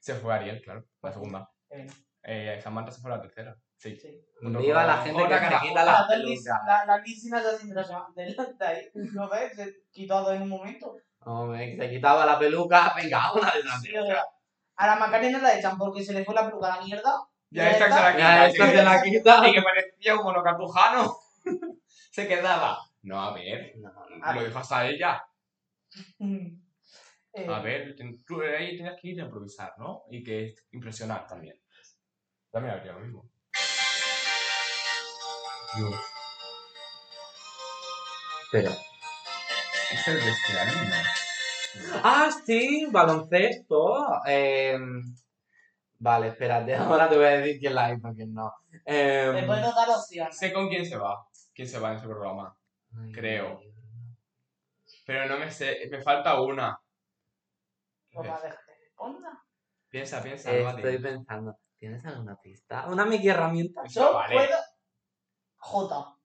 Se 0.00 0.14
fue 0.16 0.34
Ariel, 0.34 0.60
claro, 0.62 0.84
la 1.02 1.12
segunda. 1.12 1.50
Eh, 1.70 1.86
Eh, 2.24 2.60
Samantha 2.62 2.90
se 2.92 3.00
fue 3.00 3.10
la 3.10 3.20
tercera. 3.20 3.56
Sí. 3.76 3.96
sí. 3.96 4.20
Viva 4.40 4.84
la 4.86 4.98
gente 4.98 5.18
que 5.18 5.24
Jota 5.24 5.38
se 5.60 5.66
quita 5.68 5.84
la 5.84 5.92
La, 6.02 6.06
peluca. 6.08 6.60
la, 6.66 6.84
la 6.86 6.98
lisina 6.98 7.42
ya 7.42 7.50
sin 7.58 7.70
grasa 7.70 8.06
de 8.14 8.24
de 8.26 8.66
ahí. 8.66 8.88
¿No 8.94 9.28
ves? 9.28 9.56
Se 9.56 9.74
quitó 9.90 10.18
a 10.18 10.20
dos 10.20 10.34
en 10.34 10.42
un 10.42 10.48
momento. 10.50 10.96
Hombre, 11.24 11.76
que 11.76 11.82
se 11.82 11.90
quitaba 11.90 12.24
la 12.26 12.38
peluca. 12.38 12.92
Venga, 12.96 13.32
una 13.32 13.50
de 13.52 13.64
las 13.64 13.80
Sí, 13.82 13.96
o 13.96 14.04
sea, 14.06 14.22
a 14.76 14.86
la 14.86 14.96
Macarena 14.96 15.38
la 15.40 15.58
echan 15.58 15.76
porque 15.78 16.04
se 16.04 16.12
le 16.12 16.24
fue 16.24 16.34
la 16.34 16.44
peluca 16.46 16.72
a 16.74 16.76
la 16.78 16.84
mierda. 16.84 17.12
Ya 17.50 17.70
esta 17.70 17.86
que 17.86 17.92
se 17.92 18.00
la 18.00 18.16
Ya, 18.16 18.16
quita. 18.16 18.46
esta 18.46 18.66
sí. 18.66 18.70
se 18.76 18.82
la 18.84 19.02
quita. 19.02 19.48
Y 19.48 19.52
que 19.52 19.62
parecía 19.62 20.16
un 20.16 20.22
monocartujano. 20.24 21.16
Se 22.12 22.28
quedaba. 22.28 22.78
No, 23.02 23.20
a 23.20 23.32
ver. 23.34 23.72
No, 23.78 23.90
no. 23.92 24.32
Lo 24.34 24.42
dejas 24.44 24.70
a 24.70 24.86
ella. 24.86 25.24
Eh, 27.34 27.46
A 27.48 27.60
ver, 27.60 27.96
tú 28.26 28.40
ahí 28.42 28.76
tienes 28.76 29.00
que 29.00 29.08
ir 29.08 29.20
a 29.20 29.24
improvisar, 29.24 29.72
¿no? 29.78 30.02
Y 30.10 30.22
que 30.22 30.54
impresionar 30.72 31.26
también. 31.26 31.56
También 32.50 32.74
habría 32.76 32.92
lo 32.92 33.00
mismo. 33.00 33.30
Dios, 35.74 35.94
Pero. 38.52 38.70
es 38.70 40.08
el 40.08 40.14
de 40.22 40.30
este 40.30 40.58
anime. 40.60 41.02
Ah, 42.04 42.30
sí, 42.44 42.86
baloncesto. 42.90 44.06
Eh, 44.26 44.78
vale, 45.98 46.28
espérate, 46.28 46.74
ahora 46.76 47.08
te 47.08 47.16
voy 47.16 47.24
a 47.24 47.30
decir 47.38 47.58
quién 47.58 47.74
la 47.74 47.90
hizo, 47.94 48.12
quién 48.14 48.34
no. 48.34 48.52
Eh, 48.84 49.30
Le 49.34 49.42
podemos 49.44 49.74
dar 49.74 49.88
opciones. 49.88 50.36
Sé 50.36 50.52
con 50.52 50.68
quién 50.68 50.84
se 50.84 50.98
va. 50.98 51.26
¿Quién 51.54 51.68
se 51.68 51.78
va 51.78 51.90
en 51.92 51.96
ese 51.98 52.06
programa? 52.06 52.56
ay, 52.98 53.12
creo. 53.12 53.60
Pero 55.06 55.26
no 55.26 55.38
me 55.38 55.50
sé. 55.50 55.88
Me 55.90 56.00
falta 56.02 56.40
una. 56.40 56.68
A 56.70 58.22
que. 58.22 58.28
Piensa, 59.88 60.22
piensa. 60.22 60.52
Eh, 60.52 60.66
estoy 60.68 60.98
pensando. 60.98 61.58
¿Tienes 61.76 62.04
alguna 62.04 62.36
pista? 62.36 62.86
¿Una 62.86 63.04
mini 63.04 63.28
herramienta? 63.28 63.82
Eso 63.84 64.00
Yo 64.00 64.14
vale. 64.14 64.34
puedo. 64.34 64.56
J. 65.56 66.18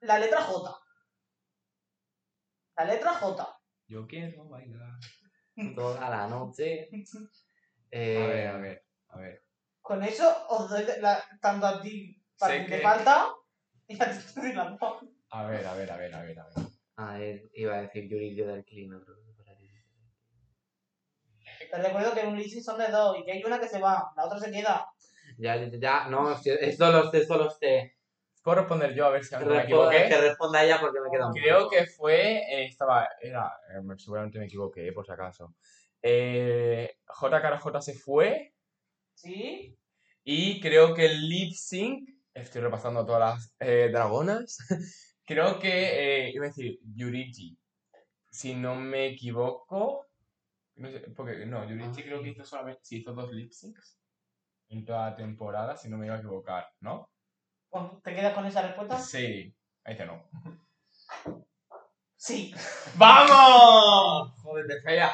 La 0.00 0.18
letra 0.18 0.42
J. 0.42 0.80
La 2.76 2.84
letra 2.84 3.14
J. 3.14 3.58
Yo 3.86 4.06
quiero 4.06 4.48
bailar. 4.48 4.98
Toda 5.74 6.08
la 6.10 6.26
noche. 6.28 6.88
A 6.92 7.94
Eh, 7.94 8.26
ver, 8.26 8.46
a 8.48 8.56
ver, 8.56 8.84
a 9.08 9.18
ver. 9.18 9.44
Con 9.82 10.02
eso 10.02 10.46
os 10.48 10.70
doy 10.70 10.82
la, 11.00 11.22
tanto 11.42 11.66
a 11.66 11.82
ti 11.82 12.24
para 12.38 12.54
Sé 12.54 12.60
que 12.64 12.70
te 12.70 12.76
que- 12.78 12.82
falta 12.82 13.34
a 15.30 15.46
ver, 15.46 15.66
a 15.66 15.74
ver, 15.74 15.90
a 15.90 15.96
ver, 15.96 16.14
a 16.14 16.22
ver, 16.22 16.38
a 16.38 16.44
ver. 16.46 16.66
A 16.96 17.18
ver, 17.18 17.50
iba 17.54 17.74
a 17.76 17.82
decir 17.82 18.08
Yuri 18.08 18.34
del 18.34 18.64
Clean, 18.64 18.92
otro. 18.94 19.14
Te 21.70 21.78
recuerdo 21.78 22.12
que 22.14 22.26
un 22.26 22.36
leasing 22.36 22.62
son 22.62 22.78
de 22.78 22.88
dos 22.88 23.16
y 23.18 23.24
que 23.24 23.32
hay 23.32 23.44
una 23.44 23.58
que 23.58 23.68
se 23.68 23.78
va, 23.80 24.12
la 24.16 24.26
otra 24.26 24.38
se 24.38 24.50
queda. 24.50 24.86
Ya, 25.38 25.56
ya, 25.56 25.70
ya, 25.78 26.08
no, 26.08 26.36
si- 26.36 26.50
esto 26.50 26.90
lo 26.92 27.10
sé, 27.10 27.18
esto 27.18 27.36
lo 27.38 27.48
sé. 27.50 27.96
¿Puedo 28.42 28.58
responder 28.58 28.94
yo 28.94 29.06
a 29.06 29.10
ver 29.10 29.24
si 29.24 29.34
no 29.36 29.46
me 29.46 29.62
equivoqué? 29.62 30.08
que 30.08 30.20
responda 30.20 30.64
ella 30.64 30.78
porque 30.80 31.00
me 31.00 31.10
queda 31.10 31.28
un 31.28 31.32
Creo 31.32 31.58
poco. 31.60 31.70
que 31.70 31.86
fue. 31.86 32.38
eh, 32.38 32.66
estaba. 32.66 33.08
Era. 33.20 33.52
eh, 33.74 33.80
me- 33.80 33.98
seguramente 33.98 34.38
me 34.38 34.46
equivoqué, 34.46 34.92
por 34.92 35.06
si 35.06 35.12
acaso. 35.12 35.54
Eh, 36.02 36.96
JKJ 37.08 37.80
se 37.80 37.94
fue. 37.94 38.52
¿Sí? 39.14 39.78
Y 40.24 40.60
creo 40.60 40.92
que 40.94 41.06
el 41.06 41.28
lip 41.28 41.54
sync. 41.54 42.10
Estoy 42.34 42.62
repasando 42.62 43.04
todas 43.04 43.20
las 43.20 43.54
eh, 43.60 43.88
dragonas. 43.90 44.56
creo 45.26 45.58
que. 45.58 46.26
eh, 46.26 46.30
iba 46.34 46.46
a 46.46 46.48
decir 46.48 46.78
Yurigi. 46.94 47.58
Si 48.30 48.54
no 48.54 48.74
me 48.74 49.08
equivoco. 49.08 50.06
No 50.76 50.90
sé, 50.90 51.00
porque. 51.14 51.44
No, 51.46 51.68
Yurigi 51.68 52.02
creo 52.02 52.22
que 52.22 52.30
hizo 52.30 52.44
solamente. 52.44 52.80
Sí, 52.84 53.00
hizo 53.00 53.12
dos 53.12 53.30
lip 53.32 53.52
syncs. 53.52 53.98
En 54.68 54.84
toda 54.86 55.10
la 55.10 55.16
temporada, 55.16 55.76
si 55.76 55.90
no 55.90 55.98
me 55.98 56.06
iba 56.06 56.16
a 56.16 56.18
equivocar, 56.18 56.66
¿no? 56.80 57.10
Bueno, 57.70 58.00
¿Te 58.02 58.14
quedas 58.14 58.34
con 58.34 58.46
esa 58.46 58.62
respuesta? 58.62 58.98
Sí. 58.98 59.54
Ahí 59.84 59.94
dice 59.94 60.06
no. 60.06 60.22
Sí. 62.16 62.54
¡Vamos! 62.96 64.32
Joder, 64.42 64.66
de 64.66 64.80
fea. 64.80 65.12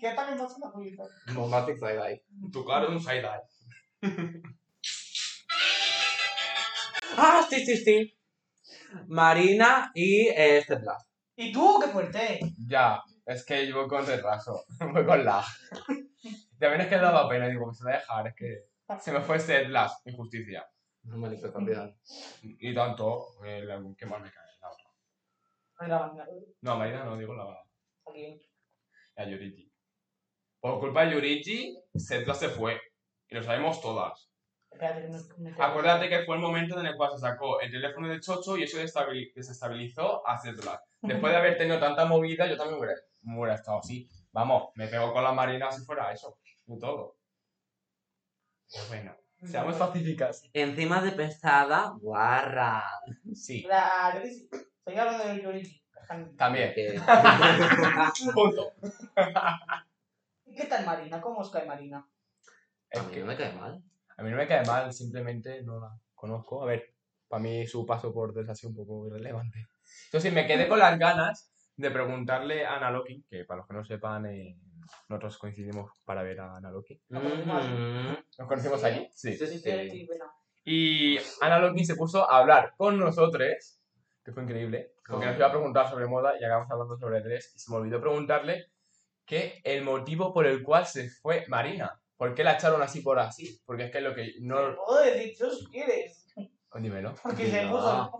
¿Qué 0.00 0.12
tal 0.14 0.38
pasa 0.38 0.58
la 0.60 0.70
publicidad? 0.72 1.06
Bombastic 1.34 1.76
Side-Eye. 1.76 2.24
Tu 2.52 2.64
cara 2.64 2.84
es 2.84 2.90
un 2.90 3.00
side-eye. 3.00 3.42
Ah, 7.16 7.46
sí, 7.48 7.64
sí, 7.64 7.76
sí. 7.76 8.18
Marina 9.06 9.90
y 9.94 10.26
eh, 10.28 10.58
este 10.58 10.76
Blast. 10.76 11.08
¿Y 11.36 11.52
tú? 11.52 11.78
¡Qué 11.80 11.88
fuerte! 11.88 12.40
Ya, 12.66 13.02
es 13.26 13.44
que 13.44 13.66
yo 13.66 13.76
voy 13.76 13.88
con 13.88 14.06
retraso. 14.06 14.64
Voy 14.92 15.06
con 15.06 15.24
lag. 15.24 15.44
También 16.58 16.82
es 16.82 16.88
que 16.88 16.96
daba 16.96 17.28
pena, 17.28 17.48
digo, 17.48 17.66
me 17.66 17.74
se 17.74 17.84
va 17.84 17.90
a 17.90 17.94
dejar, 17.94 18.26
es 18.28 18.34
que 18.34 18.64
se 19.00 19.12
me 19.12 19.20
fue 19.20 19.38
Seth 19.38 19.68
injusticia. 20.04 20.66
No 21.04 21.16
manifestación. 21.18 21.96
Y 22.42 22.74
tanto, 22.74 23.42
eh, 23.44 23.62
la- 23.64 23.82
¿qué 23.98 24.06
más 24.06 24.20
me 24.20 24.30
cae? 24.30 24.46
La 24.60 24.70
otra. 24.70 24.84
Ay, 25.78 25.88
la 25.88 25.98
banda. 25.98 26.26
No, 26.60 26.76
Marina 26.76 27.04
no, 27.04 27.16
digo 27.16 27.34
la, 27.34 27.44
Aquí. 28.08 28.40
la 29.16 29.28
Yurichi. 29.28 29.72
Por 30.60 30.78
culpa 30.78 31.04
de 31.04 31.14
Yurichi, 31.14 31.76
Seth 31.94 32.32
se 32.34 32.48
fue. 32.50 32.80
Y 33.32 33.34
lo 33.34 33.42
sabemos 33.42 33.80
todas. 33.80 34.28
Espérate 34.70 35.02
que 35.02 35.08
no 35.08 35.18
me 35.38 35.54
Acuérdate 35.58 36.08
que 36.10 36.22
fue 36.24 36.36
el 36.36 36.42
momento 36.42 36.78
en 36.78 36.84
el 36.84 36.96
cual 36.96 37.12
se 37.12 37.18
sacó 37.18 37.60
el 37.60 37.70
teléfono 37.70 38.08
de 38.08 38.20
Chocho 38.20 38.58
y 38.58 38.64
eso 38.64 38.76
desestabilizó 38.78 40.26
a 40.28 40.38
Seth 40.38 40.62
Last. 40.62 40.84
Después 41.00 41.32
de 41.32 41.38
haber 41.38 41.56
tenido 41.56 41.80
tanta 41.80 42.04
movida, 42.04 42.46
yo 42.46 42.58
también 42.58 42.78
hubiera, 42.78 42.94
hubiera 43.22 43.54
estado 43.54 43.78
así. 43.78 44.06
Vamos, 44.32 44.68
me 44.74 44.86
pego 44.86 45.14
con 45.14 45.24
la 45.24 45.32
Marina 45.32 45.72
si 45.72 45.82
fuera 45.82 46.12
eso. 46.12 46.38
Y 46.66 46.78
todo. 46.78 47.16
Pero 48.70 48.84
bueno. 48.88 49.16
Seamos 49.42 49.76
pacíficas. 49.76 50.50
Encima 50.52 51.00
de 51.00 51.12
pesada, 51.12 51.94
guarra. 51.98 52.84
Sí. 53.34 53.62
La 53.62 54.12
Yorisi. 54.14 54.48
Estoy 54.52 54.98
hablando 54.98 55.24
de 55.24 55.42
Yorisi. 55.42 55.82
También. 56.36 56.74
Que- 56.74 57.00
Punto. 58.34 58.72
¿Y 60.44 60.54
qué 60.54 60.66
tal 60.66 60.84
Marina? 60.84 61.20
¿Cómo 61.20 61.40
os 61.40 61.50
cae 61.50 61.64
Marina? 61.64 62.06
A 62.94 63.02
mí 63.02 63.12
que 63.12 63.20
no 63.20 63.26
me 63.26 63.36
cae 63.36 63.52
mal. 63.52 63.82
a 64.16 64.22
mí 64.22 64.30
no 64.30 64.36
me 64.36 64.46
cae 64.46 64.64
mal, 64.66 64.92
simplemente 64.92 65.62
no 65.62 65.80
la 65.80 65.90
conozco. 66.14 66.62
A 66.62 66.66
ver, 66.66 66.94
para 67.28 67.42
mí 67.42 67.66
su 67.66 67.84
paso 67.86 68.12
por 68.12 68.32
Dress 68.34 68.48
ha 68.50 68.54
sido 68.54 68.70
un 68.70 68.76
poco 68.76 69.06
irrelevante. 69.06 69.68
Entonces 70.06 70.32
me 70.32 70.46
quedé 70.46 70.68
con 70.68 70.78
las 70.78 70.98
ganas 70.98 71.50
de 71.76 71.90
preguntarle 71.90 72.66
a 72.66 72.76
Ana 72.76 72.90
Loki, 72.90 73.24
que 73.28 73.44
para 73.44 73.58
los 73.58 73.66
que 73.68 73.74
no 73.74 73.84
sepan, 73.84 74.26
eh, 74.26 74.56
nosotros 75.08 75.38
coincidimos 75.38 75.90
para 76.04 76.22
ver 76.22 76.40
a 76.40 76.56
Ana 76.56 76.70
Loki. 76.70 77.00
Mm, 77.08 77.16
¿Nos 78.38 78.48
conocimos 78.48 78.84
allí? 78.84 79.08
Sí. 79.14 79.36
Sí, 79.36 79.46
sí, 79.46 79.58
Sí, 79.58 79.70
sí. 79.70 79.90
sí, 79.90 80.06
bueno. 80.06 80.26
Y 80.64 81.18
Ana 81.40 81.58
Loki 81.58 81.84
se 81.84 81.96
puso 81.96 82.30
a 82.30 82.38
hablar 82.38 82.74
con 82.76 82.98
nosotros, 82.98 83.80
que 84.24 84.32
fue 84.32 84.42
increíble, 84.44 84.92
porque 85.08 85.26
nos 85.26 85.36
iba 85.36 85.46
a 85.46 85.50
preguntar 85.50 85.88
sobre 85.90 86.06
moda 86.06 86.34
y 86.38 86.44
acabamos 86.44 86.70
hablando 86.70 86.96
sobre 86.98 87.20
Dress 87.22 87.52
y 87.56 87.58
se 87.58 87.70
me 87.72 87.78
olvidó 87.78 88.00
preguntarle 88.00 88.66
que 89.24 89.60
el 89.64 89.82
motivo 89.82 90.32
por 90.32 90.46
el 90.46 90.62
cual 90.62 90.86
se 90.86 91.08
fue 91.08 91.44
Marina. 91.48 91.98
¿Por 92.16 92.34
qué 92.34 92.44
la 92.44 92.54
echaron 92.54 92.82
así 92.82 93.00
por 93.00 93.18
así? 93.18 93.60
Porque 93.64 93.84
es 93.84 93.90
que 93.90 94.00
lo 94.00 94.14
que 94.14 94.34
no... 94.40 94.70
Te 94.70 94.76
puedo 94.76 95.02
decir 95.02 95.34
yo 95.38 95.50
si 95.50 95.66
quieres. 95.66 96.26
Dímelo. 96.74 97.14
Porque 97.22 97.50
se 97.50 97.66
puso. 97.66 98.12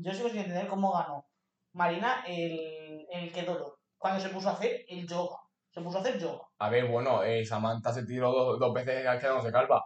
Yo 0.00 0.12
sigo 0.14 0.28
sin 0.28 0.38
entender 0.38 0.66
cómo 0.66 0.92
ganó. 0.92 1.26
Marina, 1.72 2.24
el, 2.26 3.06
el 3.12 3.32
que 3.32 3.42
dolor. 3.42 3.78
Cuando 3.98 4.20
se 4.20 4.30
puso 4.30 4.48
a 4.48 4.52
hacer 4.52 4.84
el 4.88 5.06
yoga. 5.06 5.36
Se 5.70 5.80
puso 5.82 5.98
a 5.98 6.00
hacer 6.00 6.18
yoga. 6.18 6.48
A 6.58 6.70
ver, 6.70 6.86
bueno, 6.86 7.22
eh, 7.22 7.44
Samantha 7.44 7.92
se 7.92 8.06
tiró 8.06 8.32
dos, 8.32 8.58
dos 8.58 8.72
veces 8.72 9.02
quedándose 9.20 9.52
calva. 9.52 9.84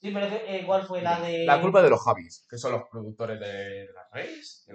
Sí, 0.00 0.12
pero 0.12 0.26
eh, 0.26 0.62
¿cuál 0.66 0.82
fue 0.84 1.02
la 1.02 1.20
de. 1.20 1.44
La 1.44 1.60
culpa 1.60 1.80
es 1.80 1.84
de 1.84 1.90
los 1.90 2.02
Javis, 2.02 2.46
que 2.48 2.56
son 2.56 2.72
los 2.72 2.82
productores 2.90 3.40
de, 3.40 3.46
de 3.46 3.92
las 3.92 4.10
redes. 4.12 4.64
que 4.66 4.74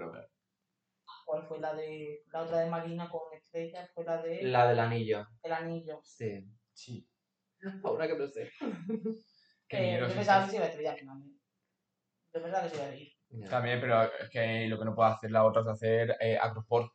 ¿Cuál 1.26 1.44
fue 1.48 1.60
la 1.60 1.74
de. 1.74 2.24
La 2.32 2.42
otra 2.42 2.60
de 2.60 2.70
Marina 2.70 3.10
con 3.10 3.22
estrella? 3.34 3.88
Fue 3.94 4.04
la 4.04 4.22
de. 4.22 4.44
La 4.44 4.68
del 4.68 4.80
anillo. 4.80 5.26
El 5.42 5.54
anillo. 5.54 6.00
Sí. 6.04 6.46
Sí. 6.74 7.08
Ahora 7.84 8.08
que 8.08 8.18
lo 8.18 8.28
sé. 8.28 8.52
Eh, 9.70 9.82
miedo 9.82 10.08
yo 10.08 10.14
pensaba 10.16 10.46
que 10.46 10.52
se 10.52 10.56
iba 10.58 10.66
a 10.66 10.70
estrellar 10.70 10.96
finalmente. 10.96 11.40
Yo 12.34 12.42
pensaba 12.44 12.64
que 12.64 12.70
se 12.70 12.76
iba 12.76 12.86
a 12.86 12.96
ir. 12.96 13.50
También, 13.50 13.82
pero 13.82 14.04
es 14.04 14.30
que 14.30 14.68
lo 14.68 14.78
que 14.78 14.86
no 14.86 14.94
puede 14.96 15.10
hacer 15.12 15.32
la 15.32 15.44
otra 15.44 15.64
es 15.64 15.68
hacer 15.68 16.16
eh, 16.20 16.38
acrosport. 16.40 16.92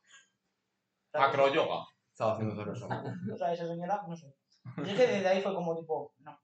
Acroyoga. 1.13 1.85
Estaba 2.13 2.35
haciendo 2.35 2.55
todo 2.63 2.73
eso. 2.73 2.89
O 3.33 3.37
sea, 3.37 3.53
esa 3.53 3.67
señora, 3.67 4.03
no 4.07 4.17
sé. 4.17 4.33
Yo 4.77 4.85
es 4.85 4.95
que 4.95 5.07
desde 5.07 5.29
ahí 5.29 5.43
fue 5.43 5.53
como 5.55 5.77
tipo, 5.77 6.15
no. 6.19 6.39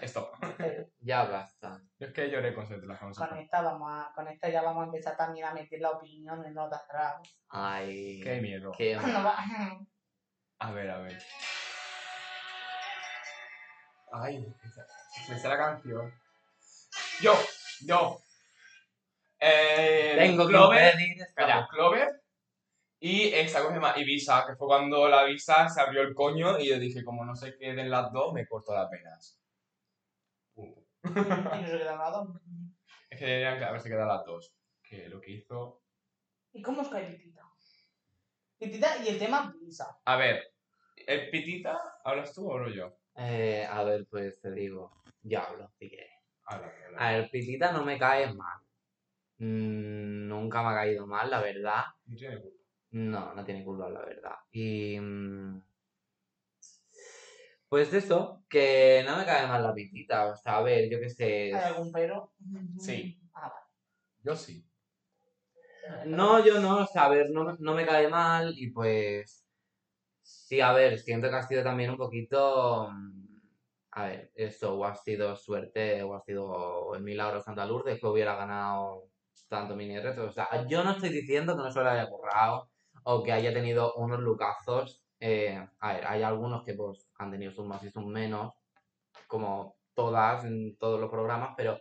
Esto. 0.00 0.30
pero 0.56 0.86
Ya 1.00 1.24
basta. 1.24 1.80
Yo 1.98 2.06
es 2.06 2.12
que 2.14 2.30
lloré 2.30 2.54
con 2.54 2.66
Set 2.66 2.82
las 2.84 2.98
con 2.98 3.36
esta, 3.38 3.60
vamos 3.60 3.90
a, 3.92 4.12
con 4.14 4.26
esta 4.28 4.48
ya 4.48 4.62
vamos 4.62 4.82
a 4.82 4.86
empezar 4.86 5.16
también 5.16 5.44
a 5.46 5.52
meter 5.52 5.80
la 5.80 5.90
opinión 5.90 6.44
en 6.46 6.54
notas 6.54 6.82
atrás. 6.84 7.16
Ay. 7.48 8.20
Qué 8.22 8.40
miedo. 8.40 8.72
Qué... 8.76 8.96
No 8.96 9.24
va- 9.24 9.36
A 10.60 10.72
ver, 10.72 10.90
a 10.90 10.98
ver. 11.00 11.18
Ay, 14.12 14.38
me 15.28 15.38
sé 15.38 15.48
la 15.48 15.56
canción. 15.56 16.12
Yo, 17.20 17.34
yo. 17.84 18.20
Eh, 19.38 20.16
Tengo 20.18 20.46
Clover. 20.46 20.94
Calla, 21.34 21.68
Clover. 21.70 22.22
Y 22.98 23.32
esa 23.32 23.60
cosa 23.60 23.70
se 23.70 23.74
llama 23.76 23.94
Ibiza, 23.96 24.44
que 24.46 24.56
fue 24.56 24.66
cuando 24.66 25.08
la 25.08 25.28
Ibiza 25.28 25.68
se 25.68 25.80
abrió 25.80 26.02
el 26.02 26.14
coño 26.14 26.58
y 26.58 26.68
yo 26.68 26.78
dije, 26.78 27.02
como 27.02 27.24
no 27.24 27.34
se 27.34 27.56
queden 27.56 27.90
las 27.90 28.12
dos, 28.12 28.34
me 28.34 28.46
corto 28.46 28.74
las 28.74 28.90
venas. 28.90 29.40
Punto. 30.54 30.82
Y 31.04 31.08
no 31.08 31.66
se 31.66 31.78
queda 31.78 31.96
nada. 31.96 32.26
Es 33.08 33.18
que 33.18 33.24
deberían 33.24 33.58
que 33.58 33.64
haberse 33.64 33.88
quedado 33.88 34.14
las 34.14 34.26
dos. 34.26 34.54
Que 34.82 35.08
lo 35.08 35.20
que 35.20 35.32
hizo. 35.32 35.80
¿Y 36.52 36.60
cómo 36.60 36.82
os 36.82 36.88
cae 36.88 37.06
Pitita? 37.06 37.42
Pitita 38.58 38.98
y 39.02 39.08
el 39.08 39.18
tema 39.18 39.54
Visa. 39.62 39.98
A 40.04 40.16
ver, 40.16 40.52
¿el 40.96 41.30
pitita? 41.30 41.80
¿Hablas 42.04 42.34
tú 42.34 42.50
o 42.50 42.54
hablo 42.54 42.68
yo? 42.68 42.99
Eh, 43.20 43.66
a 43.68 43.82
ver, 43.84 44.06
pues 44.10 44.40
te 44.40 44.50
digo. 44.52 45.02
Yo 45.22 45.40
hablo, 45.40 45.70
si 45.78 45.88
quieres. 45.90 46.10
Habla, 46.46 46.72
habla. 46.86 46.98
A 46.98 47.12
ver, 47.12 47.30
Pitita 47.30 47.72
no 47.72 47.84
me 47.84 47.98
cae 47.98 48.32
mal. 48.32 48.60
Mm, 49.38 50.28
nunca 50.28 50.62
me 50.62 50.70
ha 50.70 50.74
caído 50.74 51.06
mal, 51.06 51.30
la 51.30 51.40
verdad. 51.40 51.84
No 52.06 52.16
tiene 52.16 52.40
culpa. 52.40 52.56
No, 52.92 53.34
no 53.34 53.44
tiene 53.44 53.64
culpa, 53.64 53.88
la 53.90 54.00
verdad. 54.00 54.36
Y. 54.50 54.98
mm, 54.98 55.62
Pues 57.68 57.92
eso, 57.92 58.42
que 58.48 59.04
no 59.06 59.16
me 59.18 59.24
cae 59.24 59.46
mal 59.46 59.62
la 59.62 59.74
pitita. 59.74 60.26
O 60.26 60.36
sea, 60.36 60.56
a 60.58 60.62
ver, 60.62 60.90
yo 60.90 60.98
qué 60.98 61.08
sé. 61.10 61.54
¿Hay 61.54 61.62
algún 61.72 61.92
pero? 61.92 62.32
Sí. 62.78 63.20
Ah, 63.34 63.48
vale. 63.48 63.66
Yo 64.22 64.34
sí. 64.34 64.66
No, 66.06 66.44
yo 66.44 66.60
no, 66.60 66.78
o 66.78 66.86
sea, 66.86 67.04
a 67.04 67.08
ver, 67.10 67.30
no, 67.30 67.56
no 67.58 67.74
me 67.74 67.86
cae 67.86 68.08
mal 68.08 68.52
y 68.56 68.70
pues. 68.70 69.46
Sí, 70.32 70.60
a 70.60 70.72
ver, 70.72 70.98
siento 70.98 71.28
que 71.30 71.36
ha 71.36 71.42
sido 71.42 71.62
también 71.62 71.90
un 71.90 71.96
poquito. 71.96 72.88
mm, 72.90 73.20
A 73.92 74.04
ver, 74.06 74.30
eso, 74.36 74.74
o 74.78 74.84
ha 74.84 74.94
sido 74.94 75.34
suerte, 75.36 76.02
o 76.04 76.14
ha 76.14 76.20
sido 76.22 76.94
el 76.94 77.02
milagro 77.02 77.38
de 77.38 77.42
Santa 77.42 77.66
Lourdes 77.66 77.98
que 78.00 78.06
hubiera 78.06 78.36
ganado 78.36 79.08
tanto 79.48 79.74
mini 79.76 79.98
reto. 79.98 80.26
O 80.26 80.32
sea, 80.32 80.66
yo 80.68 80.84
no 80.84 80.92
estoy 80.92 81.08
diciendo 81.10 81.56
que 81.56 81.62
no 81.62 81.70
se 81.72 81.80
lo 81.82 81.90
haya 81.90 82.08
currado 82.08 82.70
o 83.04 83.22
que 83.24 83.32
haya 83.32 83.52
tenido 83.52 83.94
unos 83.96 84.20
lucazos. 84.20 85.04
eh, 85.20 85.66
a 85.80 85.92
ver, 85.94 86.06
hay 86.06 86.22
algunos 86.22 86.64
que 86.64 86.74
pues 86.74 87.10
han 87.18 87.30
tenido 87.32 87.52
sus 87.52 87.66
más 87.66 87.82
y 87.84 87.90
sus 87.90 88.06
menos, 88.06 88.54
como 89.28 89.76
todas 89.94 90.44
en 90.44 90.76
todos 90.78 91.00
los 91.00 91.10
programas, 91.10 91.54
pero 91.56 91.80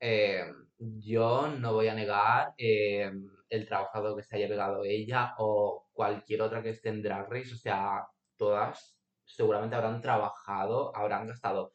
eh, 0.00 0.44
yo 0.78 1.48
no 1.48 1.72
voy 1.72 1.88
a 1.88 1.94
negar 1.94 2.54
eh, 2.58 3.10
el 3.48 3.66
trabajado 3.66 4.16
que 4.16 4.22
se 4.22 4.36
haya 4.36 4.48
pegado 4.48 4.84
ella 4.84 5.34
o 5.38 5.83
cualquier 5.94 6.42
otra 6.42 6.62
que 6.62 6.70
esté 6.70 6.90
en 6.90 7.02
Drag 7.02 7.30
Race, 7.30 7.54
o 7.54 7.56
sea, 7.56 8.06
todas 8.36 8.98
seguramente 9.24 9.74
habrán 9.76 10.02
trabajado, 10.02 10.94
habrán 10.94 11.26
gastado 11.26 11.72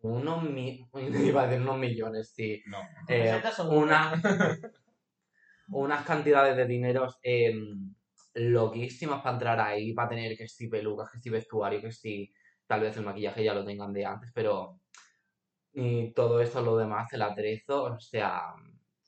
unos, 0.00 0.42
mi- 0.42 0.86
iba 1.34 1.42
a 1.42 1.46
decir 1.46 1.62
unos 1.62 1.78
millones, 1.78 2.32
sí, 2.34 2.62
No. 2.66 2.80
eh, 3.08 3.40
una- 3.70 4.12
unas 5.68 6.04
cantidades 6.04 6.56
de 6.56 6.66
dineros 6.66 7.18
eh, 7.22 7.54
loquísimas 8.34 9.22
para 9.22 9.34
entrar 9.34 9.60
ahí, 9.60 9.94
para 9.94 10.10
tener 10.10 10.36
que 10.36 10.48
si 10.48 10.68
pelucas, 10.68 11.10
que 11.10 11.20
si 11.20 11.30
vestuario, 11.30 11.80
que 11.80 11.92
si 11.92 12.32
tal 12.66 12.80
vez 12.80 12.96
el 12.96 13.04
maquillaje 13.04 13.44
ya 13.44 13.54
lo 13.54 13.64
tengan 13.64 13.92
de 13.92 14.04
antes, 14.04 14.30
pero 14.34 14.80
y 15.74 16.12
todo 16.12 16.40
eso 16.42 16.60
lo 16.62 16.76
demás, 16.76 17.10
el 17.12 17.22
atrezo, 17.22 17.84
o 17.84 18.00
sea, 18.00 18.54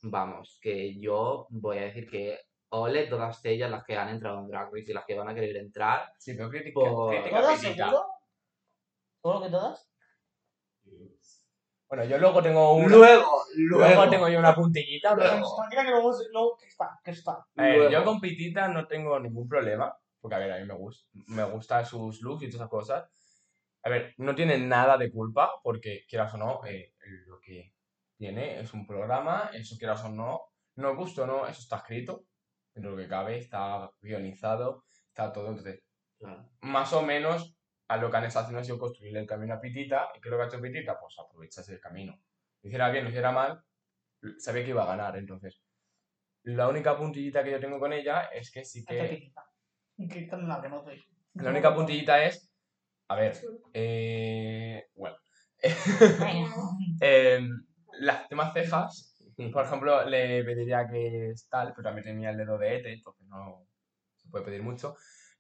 vamos, 0.03 0.59
que 0.63 0.99
yo 0.99 1.47
voy 1.51 1.79
a 1.79 1.83
decir 1.83 2.09
que 2.09 2.39
ole 2.75 3.07
todas 3.07 3.45
ellas 3.45 3.71
las 3.71 3.85
que 3.85 3.97
han 3.97 4.09
entrado 4.09 4.39
en 4.41 4.49
Drag 4.49 4.71
Race 4.73 4.91
y 4.91 4.95
las 4.95 5.05
que 5.05 5.17
van 5.17 5.29
a 5.29 5.35
querer 5.35 5.57
entrar. 5.57 6.13
Sí, 6.19 6.35
pero 6.35 6.51
crítica, 6.51 6.81
Por- 6.81 7.11
crítica 7.11 7.41
¿Todas 7.41 7.61
seguro? 7.61 8.07
¿Seguro 9.23 9.43
que 9.43 9.51
todas? 9.51 9.91
Bueno, 11.89 12.05
yo 12.05 12.19
luego 12.19 12.43
tengo 12.43 12.75
una. 12.75 12.89
Luego, 12.89 13.45
luego, 13.57 13.87
luego, 13.87 14.11
tengo 14.11 14.29
yo 14.29 14.39
una 14.39 14.55
puntillita, 14.55 15.15
pero. 15.15 15.29
Tranquila 15.57 15.85
que 15.85 15.91
luego, 15.91 16.13
luego 16.33 16.57
que 16.57 16.67
está, 16.67 16.99
que 17.05 17.11
está. 17.13 17.33
A 17.33 17.63
ver, 17.63 17.77
luego. 17.77 17.93
yo 17.93 18.05
con 18.05 18.21
Pitita 18.21 18.69
no 18.69 18.87
tengo 18.87 19.19
ningún 19.21 19.49
problema. 19.49 19.97
Porque, 20.21 20.37
a 20.37 20.39
ver, 20.39 20.53
a 20.53 20.59
mí 20.59 20.65
me 20.65 20.75
gusta, 20.75 21.07
me 21.29 21.45
gusta 21.45 21.85
sus 21.85 22.23
looks 22.23 22.43
y 22.43 22.47
todas 22.47 22.63
esas 22.63 22.71
cosas. 22.71 23.11
A 23.83 23.91
ver, 23.91 24.15
no 24.17 24.35
tiene 24.35 24.57
nada 24.59 24.97
de 24.97 25.13
culpa, 25.13 25.53
porque 25.63 26.07
quieras 26.09 26.33
o 26.33 26.39
no, 26.39 26.65
eh, 26.65 26.95
lo 27.27 27.39
que 27.39 27.75
tiene 28.17 28.61
es 28.61 28.73
un 28.73 28.87
programa, 28.87 29.51
eso 29.53 29.77
quieras 29.77 30.03
o 30.05 30.09
no, 30.09 30.41
no 30.77 30.97
gusto 30.97 31.25
o 31.25 31.27
no, 31.27 31.47
eso 31.47 31.61
está 31.61 31.77
escrito, 31.77 32.25
dentro 32.75 32.91
de 32.91 32.97
lo 32.97 33.03
que 33.03 33.09
cabe, 33.09 33.39
está 33.39 33.91
guionizado, 34.01 34.85
está 35.09 35.33
todo. 35.33 35.49
Entonces, 35.49 35.81
Claro. 36.19 36.49
más 36.61 36.93
o 36.93 37.03
menos 37.03 37.57
a 37.89 37.97
lo 37.97 38.11
que 38.11 38.17
han 38.17 38.25
estado 38.25 38.45
haciendo 38.45 38.61
ha 38.61 38.65
sido 38.65 38.79
construirle 38.79 39.21
el 39.21 39.27
camino 39.27 39.55
a 39.55 39.61
Pitita. 39.61 40.09
¿Y 40.15 40.21
qué 40.21 40.29
es 40.29 40.31
lo 40.31 40.37
que 40.39 40.45
ha 40.45 40.47
hecho 40.47 40.61
Pitita? 40.61 40.99
Pues 40.99 41.19
aprovecharse 41.19 41.75
el 41.75 41.81
camino. 41.81 42.19
Lo 42.63 42.69
hiciera 42.69 42.91
bien, 42.91 43.05
lo 43.05 43.11
hiciera 43.11 43.31
mal, 43.31 43.63
sabía 44.39 44.65
que 44.65 44.71
iba 44.71 44.83
a 44.83 44.87
ganar. 44.87 45.17
Entonces, 45.17 45.61
la 46.45 46.69
única 46.69 46.97
puntillita 46.97 47.45
que 47.45 47.51
yo 47.51 47.61
tengo 47.61 47.79
con 47.79 47.93
ella 47.93 48.25
es 48.33 48.51
que 48.51 48.65
sí 48.65 48.85
que. 48.85 49.05
Pitita. 49.05 49.45
Que 49.97 50.27
no 50.69 50.79
estoy. 50.79 51.05
La 51.35 51.51
única 51.51 51.75
puntillita 51.75 52.25
es. 52.25 52.51
A 53.09 53.17
ver. 53.17 53.37
Eh, 53.73 54.87
bueno. 54.95 55.17
Em, 57.01 57.67
las 58.01 58.29
temas 58.29 58.53
cejas, 58.53 59.14
por 59.53 59.65
ejemplo, 59.65 60.05
le 60.05 60.45
pediría 60.45 60.89
que 60.89 61.31
es 61.31 61.49
tal, 61.49 61.73
pero 61.75 61.85
también 61.85 62.05
tenía 62.05 62.31
el 62.31 62.37
dedo 62.37 62.59
de 62.59 62.77
Ete, 62.77 62.93
entonces 62.93 63.27
no 63.27 63.67
se 64.17 64.29
puede 64.29 64.45
pedir 64.45 64.63
mucho. 64.63 64.97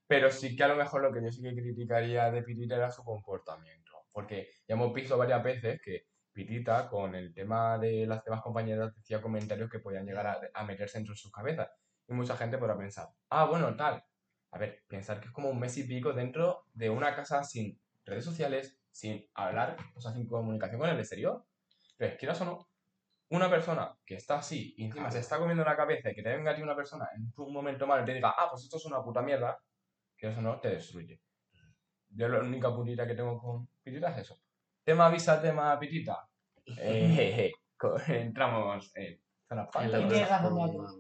Pero 0.06 0.30
sí 0.30 0.54
que 0.54 0.64
a 0.64 0.68
lo 0.68 0.76
mejor 0.76 1.02
lo 1.02 1.12
que 1.12 1.22
yo 1.22 1.30
sí 1.30 1.42
que 1.42 1.54
criticaría 1.54 2.30
de 2.30 2.42
Pitita 2.42 2.76
era 2.76 2.90
su 2.90 3.02
comportamiento. 3.04 3.92
Porque 4.12 4.48
ya 4.68 4.74
hemos 4.74 4.92
visto 4.92 5.16
varias 5.16 5.42
veces 5.42 5.80
que 5.82 6.06
Pitita, 6.32 6.88
con 6.88 7.14
el 7.14 7.32
tema 7.32 7.78
de 7.78 8.06
las 8.06 8.24
demás 8.24 8.42
compañeras, 8.42 8.94
decía 8.94 9.22
comentarios 9.22 9.70
que 9.70 9.78
podían 9.78 10.04
llegar 10.04 10.26
a, 10.26 10.40
a 10.52 10.64
meterse 10.64 10.98
dentro 10.98 11.14
de 11.14 11.18
sus 11.18 11.32
cabezas. 11.32 11.70
Y 12.08 12.12
mucha 12.12 12.36
gente 12.36 12.58
podrá 12.58 12.76
pensar, 12.76 13.08
ah, 13.30 13.46
bueno, 13.46 13.74
tal. 13.76 14.04
A 14.50 14.58
ver, 14.58 14.82
pensar 14.88 15.20
que 15.20 15.28
es 15.28 15.32
como 15.32 15.50
un 15.50 15.58
mes 15.58 15.76
y 15.78 15.84
pico 15.84 16.12
dentro 16.12 16.64
de 16.74 16.90
una 16.90 17.14
casa 17.14 17.42
sin 17.44 17.80
redes 18.04 18.24
sociales, 18.24 18.78
sin 18.90 19.26
hablar, 19.34 19.76
o 19.94 20.00
sea, 20.00 20.12
sin 20.12 20.26
comunicación 20.26 20.80
con 20.80 20.90
el 20.90 20.98
exterior. 20.98 21.44
Pero 21.96 22.16
quieras 22.16 22.40
o 22.42 22.44
no, 22.44 22.68
una 23.36 23.50
persona 23.50 23.94
que 24.04 24.16
está 24.16 24.36
así 24.38 24.74
y 24.76 24.84
encima 24.84 25.10
se 25.10 25.20
está 25.20 25.38
comiendo 25.38 25.64
la 25.64 25.76
cabeza 25.76 26.10
y 26.10 26.14
que 26.14 26.22
te 26.22 26.36
venga 26.36 26.52
a 26.52 26.54
ti 26.54 26.62
una 26.62 26.76
persona 26.76 27.08
en 27.14 27.32
un 27.36 27.52
momento 27.52 27.86
malo 27.86 28.02
y 28.02 28.06
te 28.06 28.14
diga, 28.14 28.34
ah, 28.36 28.48
pues 28.50 28.64
esto 28.64 28.76
es 28.76 28.84
una 28.86 29.02
puta 29.02 29.22
mierda, 29.22 29.58
quieras 30.16 30.38
o 30.38 30.42
no, 30.42 30.60
te 30.60 30.68
destruye. 30.68 31.20
Yo 32.10 32.28
la 32.28 32.40
única 32.40 32.74
puntita 32.74 33.06
que 33.06 33.14
tengo 33.14 33.40
con 33.40 33.68
pitita 33.82 34.10
es 34.10 34.18
eso. 34.18 34.38
Tema 34.84 35.08
visa, 35.08 35.40
tema 35.40 35.78
pitita. 35.78 36.28
Eh, 36.78 37.52
entramos 38.08 38.92
en 38.94 39.20
zona 39.48 39.68
la. 39.86 40.92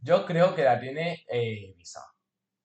Yo 0.00 0.24
creo 0.24 0.54
que 0.54 0.64
la 0.64 0.80
tiene 0.80 1.24
eh, 1.30 1.74
Visa. 1.76 2.02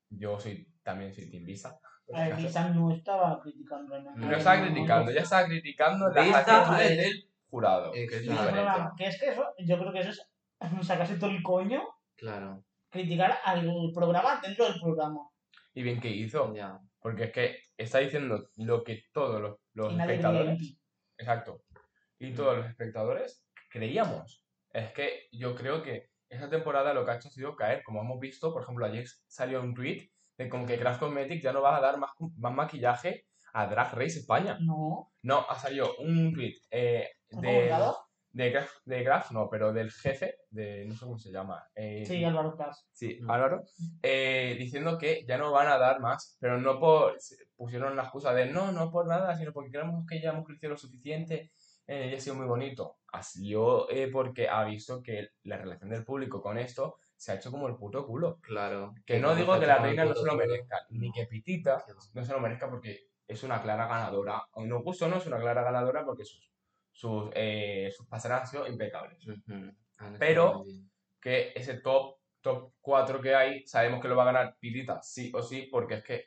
Yo 0.09 0.39
soy 0.39 0.67
también 0.83 1.13
soy 1.13 1.29
Team 1.29 1.43
Visa. 1.43 1.79
A 2.13 2.27
ver. 2.27 2.35
Visa 2.35 2.69
no 2.69 2.91
estaba 2.91 3.41
criticando 3.41 3.95
en 3.95 4.03
No 4.15 4.35
estaba 4.35 4.61
criticando, 4.61 5.11
ya 5.11 5.21
estaba 5.21 5.45
criticando 5.47 6.09
las 6.09 6.25
Visa, 6.25 6.39
actitudes 6.39 6.91
eh, 6.91 6.95
del 6.95 7.32
jurado. 7.53 7.91
que 7.91 8.03
es 8.05 8.09
que 8.11 9.05
es 9.05 9.19
que 9.19 9.29
eso, 9.29 9.45
yo 9.59 9.77
creo 9.77 9.93
que 9.93 9.99
eso 9.99 10.09
es 10.09 10.27
sacarse 10.87 11.17
todo 11.17 11.29
el 11.29 11.43
coño, 11.43 11.83
Claro, 12.15 12.63
criticar 12.89 13.37
al 13.43 13.91
programa 13.93 14.39
dentro 14.41 14.65
del 14.65 14.79
programa. 14.79 15.19
Y 15.73 15.83
bien 15.83 15.99
que 15.99 16.09
hizo, 16.09 16.53
ya. 16.53 16.79
porque 16.99 17.25
es 17.25 17.31
que 17.31 17.59
está 17.77 17.99
diciendo 17.99 18.49
lo 18.57 18.83
que 18.83 19.03
todos 19.11 19.39
los, 19.41 19.57
los 19.73 19.93
espectadores, 19.93 20.77
exacto, 21.17 21.63
y 22.17 22.33
todos 22.33 22.57
los 22.57 22.67
espectadores 22.67 23.45
creíamos. 23.69 24.45
Es 24.71 24.91
que 24.93 25.27
yo 25.31 25.55
creo 25.55 25.83
que 25.83 26.09
esa 26.29 26.49
temporada 26.49 26.93
lo 26.93 27.05
que 27.05 27.11
ha 27.11 27.15
hecho 27.17 27.27
ha 27.27 27.31
sido 27.31 27.55
caer, 27.55 27.83
como 27.83 28.01
hemos 28.01 28.19
visto, 28.19 28.51
por 28.51 28.63
ejemplo, 28.63 28.85
ayer 28.85 29.05
salió 29.27 29.61
un 29.61 29.75
tweet 29.75 30.09
de 30.37 30.49
como 30.49 30.65
que 30.65 30.79
Craft 30.79 30.99
Cosmetics 31.01 31.43
ya 31.43 31.53
no 31.53 31.61
va 31.61 31.77
a 31.77 31.81
dar 31.81 31.99
más, 31.99 32.11
más 32.37 32.53
maquillaje 32.53 33.25
a 33.53 33.67
Drag 33.67 33.93
Race 33.93 34.19
España. 34.19 34.57
No, 34.59 35.11
No, 35.21 35.45
ha 35.49 35.55
salido 35.57 35.95
un 35.99 36.33
tweet 36.33 36.55
eh, 36.71 37.09
¿un 37.31 37.41
de, 37.41 37.49
de, 38.31 38.49
Graf, 38.49 38.69
de 38.85 39.03
Graf, 39.03 39.31
no, 39.31 39.47
pero 39.49 39.71
del 39.71 39.91
jefe, 39.91 40.35
de 40.49 40.85
no 40.85 40.93
sé 40.95 41.05
cómo 41.05 41.17
se 41.19 41.31
llama. 41.31 41.63
eh, 41.75 42.03
Sí, 42.05 42.23
Álvaro 42.23 42.55
Plas. 42.57 42.87
sí, 42.91 43.19
Mm. 43.21 43.29
Álvaro, 43.31 43.63
eh, 44.01 44.55
diciendo 44.57 44.97
que 44.97 45.23
ya 45.27 45.37
no 45.37 45.51
van 45.51 45.67
a 45.67 45.77
dar 45.77 45.99
más, 45.99 46.35
pero 46.39 46.57
no 46.57 46.79
por. 46.79 47.15
Pusieron 47.55 47.95
la 47.95 48.03
excusa 48.03 48.33
de 48.33 48.47
no, 48.47 48.71
no 48.71 48.91
por 48.91 49.07
nada, 49.07 49.37
sino 49.37 49.53
porque 49.53 49.71
creemos 49.71 50.05
que 50.09 50.19
ya 50.19 50.31
hemos 50.31 50.45
crecido 50.45 50.71
lo 50.71 50.77
suficiente 50.77 51.51
eh, 51.87 52.09
y 52.11 52.15
ha 52.15 52.19
sido 52.19 52.35
muy 52.35 52.47
bonito. 52.47 52.97
Ha 53.13 53.21
sido 53.21 53.87
eh, 53.89 54.09
porque 54.11 54.49
ha 54.49 54.63
visto 54.63 55.01
que 55.03 55.29
la 55.43 55.57
relación 55.57 55.91
del 55.91 56.03
público 56.03 56.41
con 56.41 56.57
esto 56.57 56.97
se 57.15 57.31
ha 57.31 57.35
hecho 57.35 57.51
como 57.51 57.67
el 57.67 57.75
puto 57.75 58.05
culo. 58.05 58.39
Claro. 58.41 58.95
Que 59.05 59.19
no 59.19 59.35
digo 59.35 59.57
que 59.59 59.67
la 59.67 59.77
reina 59.77 60.03
no 60.05 60.15
se 60.15 60.25
lo 60.25 60.35
merezca, 60.35 60.85
ni 60.89 61.11
que 61.11 61.27
Pitita 61.27 61.85
no 62.13 62.25
se 62.25 62.33
lo 62.33 62.39
merezca 62.41 62.67
porque 62.69 63.11
es 63.27 63.43
una 63.43 63.61
clara 63.61 63.87
ganadora. 63.87 64.43
O 64.53 64.65
no 64.65 64.81
gusto 64.81 65.05
o 65.05 65.07
no, 65.09 65.17
es 65.17 65.25
una 65.25 65.39
clara 65.39 65.63
ganadora 65.63 66.05
porque 66.05 66.25
sus, 66.25 66.51
sus, 66.91 67.29
eh, 67.33 67.91
sus 67.95 68.07
han 68.11 68.47
sido 68.47 68.67
impecables. 68.67 69.25
Pero-. 70.19 70.65
Que 71.19 71.53
ese 71.55 71.75
top, 71.79 72.17
top 72.41 72.73
4 72.81 73.21
que 73.21 73.33
hay, 73.33 73.65
sabemos 73.65 74.01
que 74.01 74.09
lo 74.09 74.17
va 74.17 74.23
a 74.23 74.33
ganar 74.33 74.57
Pitita, 74.59 75.01
sí 75.01 75.31
o 75.33 75.41
sí, 75.41 75.69
porque 75.71 75.95
es 75.95 76.03
que 76.03 76.25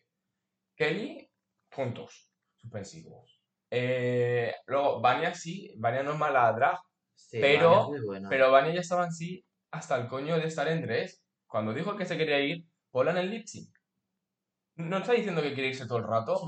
Kelly, 0.74 1.30
puntos 1.68 2.32
suspensivos. 2.55 3.42
Eh, 3.70 4.55
luego, 4.66 5.03
Vania 5.03 5.34
sí, 5.34 5.74
Vania 5.76 6.03
no 6.03 6.12
es 6.12 6.18
mala 6.18 6.51
drag, 6.53 6.78
Sí, 7.14 7.38
pero- 7.40 7.90
Vania 7.90 8.28
pero 8.30 8.51
Vania 8.51 8.72
ya 8.72 8.80
estaba 8.80 9.05
en 9.05 9.12
sí 9.12 9.44
hasta 9.70 9.97
el 9.97 10.07
coño 10.09 10.38
de 10.38 10.47
estar 10.47 10.66
en 10.68 10.80
dress. 10.80 11.22
Cuando 11.47 11.74
dijo 11.74 11.94
que 11.94 12.07
se 12.07 12.16
quería 12.16 12.40
ir, 12.40 12.64
ponla 12.90 13.11
en 13.12 13.18
el 13.18 13.30
lip 13.30 13.47
sync. 13.47 13.76
No 14.77 14.99
está 14.99 15.12
diciendo 15.12 15.43
que 15.43 15.55
quiere 15.55 15.70
irse 15.70 15.87
todo 15.87 15.99
el 15.99 16.05
rato. 16.07 16.41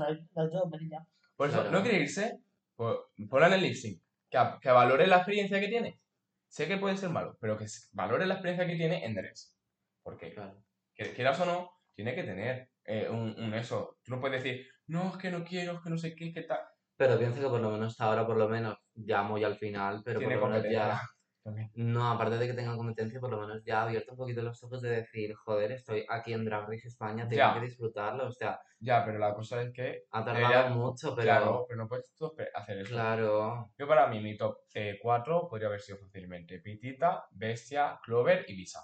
Por 1.35 1.49
eso, 1.49 1.71
no 1.71 1.81
quiere 1.81 1.99
irse, 1.99 2.37
pues 2.75 2.97
ponla 3.29 3.47
en 3.47 3.53
el 3.53 3.61
lip 3.61 3.75
sync. 3.75 4.01
Que, 4.29 4.39
que 4.61 4.69
valore 4.69 5.07
la 5.07 5.17
experiencia 5.17 5.59
que 5.59 5.67
tiene. 5.67 5.99
Sé 6.47 6.67
que 6.67 6.77
puede 6.77 6.97
ser 6.97 7.09
malo, 7.09 7.37
pero 7.39 7.57
que 7.57 7.65
valore 7.91 8.25
la 8.25 8.35
experiencia 8.35 8.67
que 8.67 8.75
tiene 8.75 9.05
en 9.05 9.15
dress. 9.15 9.55
Porque, 10.03 10.33
Claro. 10.33 10.63
que- 10.93 11.13
quieras 11.13 11.39
o 11.39 11.45
no, 11.45 11.71
tiene 11.95 12.15
que 12.15 12.23
tener 12.23 12.69
eh, 12.85 13.07
un, 13.09 13.39
un 13.39 13.53
eso. 13.53 13.97
Tú 14.03 14.11
no 14.15 14.21
puedes 14.21 14.43
decir, 14.43 14.67
no, 14.87 15.09
es 15.09 15.17
que 15.17 15.31
no 15.31 15.43
quiero, 15.43 15.73
es 15.73 15.81
que 15.81 15.89
no 15.89 15.97
sé 15.97 16.15
qué, 16.15 16.31
que 16.33 16.43
tal. 16.43 16.59
Pero 16.95 17.17
pienso 17.17 17.39
que 17.41 17.47
por 17.47 17.61
lo 17.61 17.71
menos 17.71 17.99
ahora, 18.01 18.25
por 18.25 18.37
lo 18.37 18.49
menos, 18.49 18.77
ya 18.93 19.23
muy 19.23 19.43
al 19.43 19.55
final, 19.55 20.01
pero 20.03 20.19
tiene 20.19 20.37
por 20.37 20.49
lo 20.49 20.55
menos 20.57 20.71
ya... 20.71 21.01
también. 21.43 21.71
No, 21.75 22.11
aparte 22.11 22.37
de 22.37 22.47
que 22.47 22.53
tenga 22.53 22.75
competencia, 22.75 23.19
por 23.19 23.29
lo 23.31 23.39
menos 23.39 23.63
ya 23.63 23.81
ha 23.81 23.83
abierto 23.85 24.11
un 24.11 24.17
poquito 24.17 24.41
los 24.41 24.63
ojos 24.63 24.81
de 24.81 24.89
decir, 24.89 25.33
joder, 25.35 25.71
estoy 25.71 26.05
aquí 26.09 26.33
en 26.33 26.45
Drag 26.45 26.67
Race 26.69 26.87
España, 26.87 27.27
tengo 27.27 27.37
Ya. 27.37 27.53
que 27.53 27.61
disfrutarlo. 27.65 28.27
O 28.27 28.31
sea, 28.31 28.59
Ya, 28.79 29.03
pero 29.05 29.19
la 29.19 29.33
cosa 29.33 29.61
es 29.61 29.73
que, 29.73 30.03
ha 30.11 30.23
tardado 30.23 30.47
Ella- 30.53 30.69
mucho, 30.69 31.15
pero 31.15 31.23
claro, 31.25 31.65
pero 31.67 31.77
no 31.81 31.87
puedes 31.87 32.13
tú 32.15 32.33
hacer 32.53 32.77
eso. 32.79 32.91
claro. 32.91 33.71
Yo 33.77 33.87
para 33.87 34.07
mí, 34.07 34.19
mi 34.21 34.37
top 34.37 34.57
4 35.01 35.47
podría 35.49 35.67
haber 35.67 35.81
sido 35.81 35.97
fácilmente 35.97 36.59
Pitita, 36.59 37.25
Bestia, 37.31 37.99
Clover 38.03 38.45
y 38.47 38.55
Visa. 38.55 38.81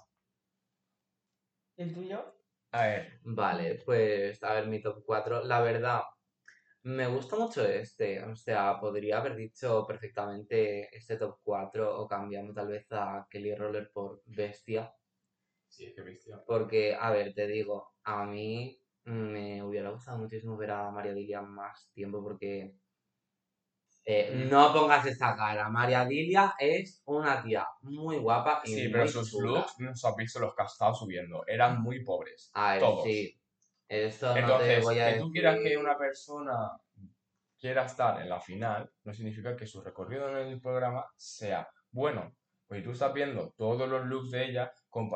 ¿El 1.78 1.94
tuyo? 1.94 2.34
A 2.72 2.82
ver, 2.88 3.20
Vale, 3.24 3.76
pues 3.86 4.44
a 4.44 4.54
ver, 4.54 4.68
mi 4.68 4.82
top 4.82 5.04
4. 5.06 5.44
La 5.44 5.62
verdad, 5.62 6.02
me 6.86 7.08
gusta 7.08 7.36
mucho 7.36 7.66
este. 7.66 8.24
O 8.24 8.36
sea, 8.36 8.80
podría 8.80 9.18
haber 9.18 9.36
dicho 9.36 9.86
perfectamente 9.88 10.96
este 10.96 11.18
top 11.18 11.40
4 11.44 12.00
o 12.00 12.08
cambiando 12.08 12.54
tal 12.54 12.68
vez 12.68 12.86
a 12.92 13.28
Kelly 13.30 13.56
Roller 13.56 13.90
por 13.92 14.22
Bestia. 14.26 14.94
sí, 15.68 15.86
es 15.86 15.96
que 15.96 16.02
Bestia. 16.04 16.42
Porque, 16.46 16.96
a 16.96 17.10
ver, 17.12 17.34
te 17.34 17.48
digo, 17.48 17.96
a 18.04 18.26
mí 18.26 18.80
me 19.06 19.64
hubiera 19.64 19.90
gustado 19.90 20.20
muchísimo 20.20 20.58
ver 20.58 20.72
a 20.72 20.92
María 20.92 21.14
Dilia 21.14 21.42
más 21.42 21.90
tiempo 21.94 22.24
porque 22.24 22.76
eh, 24.06 24.46
no 24.48 24.72
pongas 24.72 25.08
esa 25.08 25.36
cara. 25.36 25.68
María 25.70 26.06
Dilia 26.06 26.54
es 26.60 27.02
una 27.06 27.42
tía 27.42 27.68
muy 27.82 28.18
guapa 28.18 28.62
y 28.64 28.76
Sí, 28.76 28.90
pero 28.90 29.08
sus 29.08 29.34
looks, 29.34 29.80
no 29.80 29.90
os 29.92 30.06
has 30.06 30.16
visto 30.16 30.40
los 30.40 30.54
que 30.54 30.62
ha 30.62 30.66
estado 30.66 30.94
subiendo, 30.94 31.44
eran 31.48 31.82
muy 31.82 32.04
pobres. 32.04 32.52
A 32.54 32.74
ver, 32.74 32.80
todos. 32.80 33.04
sí. 33.06 33.36
Eso 33.88 34.30
no 34.34 34.38
Entonces, 34.38 34.88
a 34.88 35.12
que 35.12 35.20
tú 35.20 35.32
quieras 35.32 35.60
que 35.62 35.78
una 35.78 35.98
persona 35.98 36.72
quiera 37.60 37.86
estar 37.86 38.22
en 38.22 38.30
la 38.30 38.40
final, 38.40 38.92
no 39.04 39.14
significa 39.14 39.56
que 39.56 39.66
su 39.68 39.82
recorrido 39.82 40.30
en 40.40 40.48
el 40.48 40.62
programa 40.62 41.06
sea 41.16 41.68
bueno. 41.92 42.36
Pues 42.68 42.84
tú 42.84 42.92
estás 42.92 43.14
viendo 43.14 43.52
todos 43.56 43.88
los 43.88 44.06
looks 44.08 44.32
de 44.32 44.46
ella, 44.46 44.72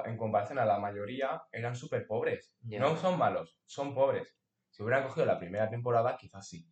en 0.06 0.18
comparación 0.18 0.60
a 0.60 0.66
la 0.66 0.78
mayoría, 0.80 1.42
eran 1.52 1.76
súper 1.76 2.06
pobres. 2.06 2.54
No 2.62 2.96
son 2.96 3.18
malos, 3.18 3.60
son 3.66 3.96
pobres. 3.96 4.38
Si 4.70 4.84
hubieran 4.84 5.04
cogido 5.04 5.26
la 5.26 5.40
primera 5.40 5.68
temporada, 5.68 6.16
quizás 6.16 6.48
sí. 6.48 6.64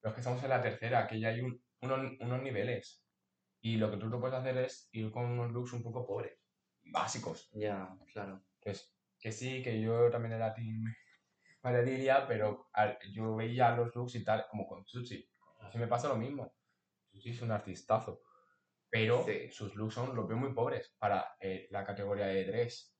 Pero 0.00 0.10
es 0.10 0.14
que 0.16 0.20
estamos 0.22 0.42
en 0.42 0.50
la 0.50 0.60
tercera, 0.60 1.06
que 1.06 1.20
ya 1.20 1.28
hay 1.28 1.40
un- 1.40 1.62
unos, 1.82 2.12
unos 2.20 2.42
niveles. 2.42 3.04
Y 3.60 3.76
lo 3.76 3.90
que 3.90 3.96
tú 3.96 4.08
no 4.08 4.20
puedes 4.20 4.36
hacer 4.36 4.56
es 4.58 4.88
ir 4.92 5.10
con 5.12 5.24
unos 5.26 5.52
looks 5.52 5.72
un 5.72 5.82
poco 5.84 6.04
pobres, 6.04 6.36
básicos. 6.84 7.48
Ya, 7.52 7.88
claro. 8.12 8.42
Que, 8.60 8.70
es- 8.72 8.92
que 9.26 9.32
sí, 9.32 9.60
que 9.60 9.80
yo 9.80 10.08
también 10.08 10.34
era 10.34 10.54
team 10.54 10.84
María 11.60 11.82
Lilia, 11.82 12.28
pero 12.28 12.68
al- 12.72 12.96
yo 13.12 13.34
veía 13.34 13.74
los 13.74 13.92
looks 13.92 14.14
y 14.14 14.22
tal, 14.22 14.46
como 14.48 14.68
con 14.68 14.84
Chuchi. 14.84 15.28
Así 15.62 15.78
me 15.78 15.88
pasa 15.88 16.06
lo 16.06 16.14
mismo. 16.16 16.54
Chuchi 17.10 17.30
es 17.30 17.42
un 17.42 17.50
artistazo. 17.50 18.22
Pero 18.88 19.24
Sí. 19.24 19.50
sus 19.50 19.74
looks 19.74 19.94
son, 19.94 20.14
los 20.14 20.28
veo 20.28 20.36
muy 20.36 20.52
pobres 20.54 20.94
para 20.96 21.36
eh, 21.40 21.66
la 21.72 21.84
categoría 21.84 22.26
de 22.26 22.44
dress. 22.44 22.96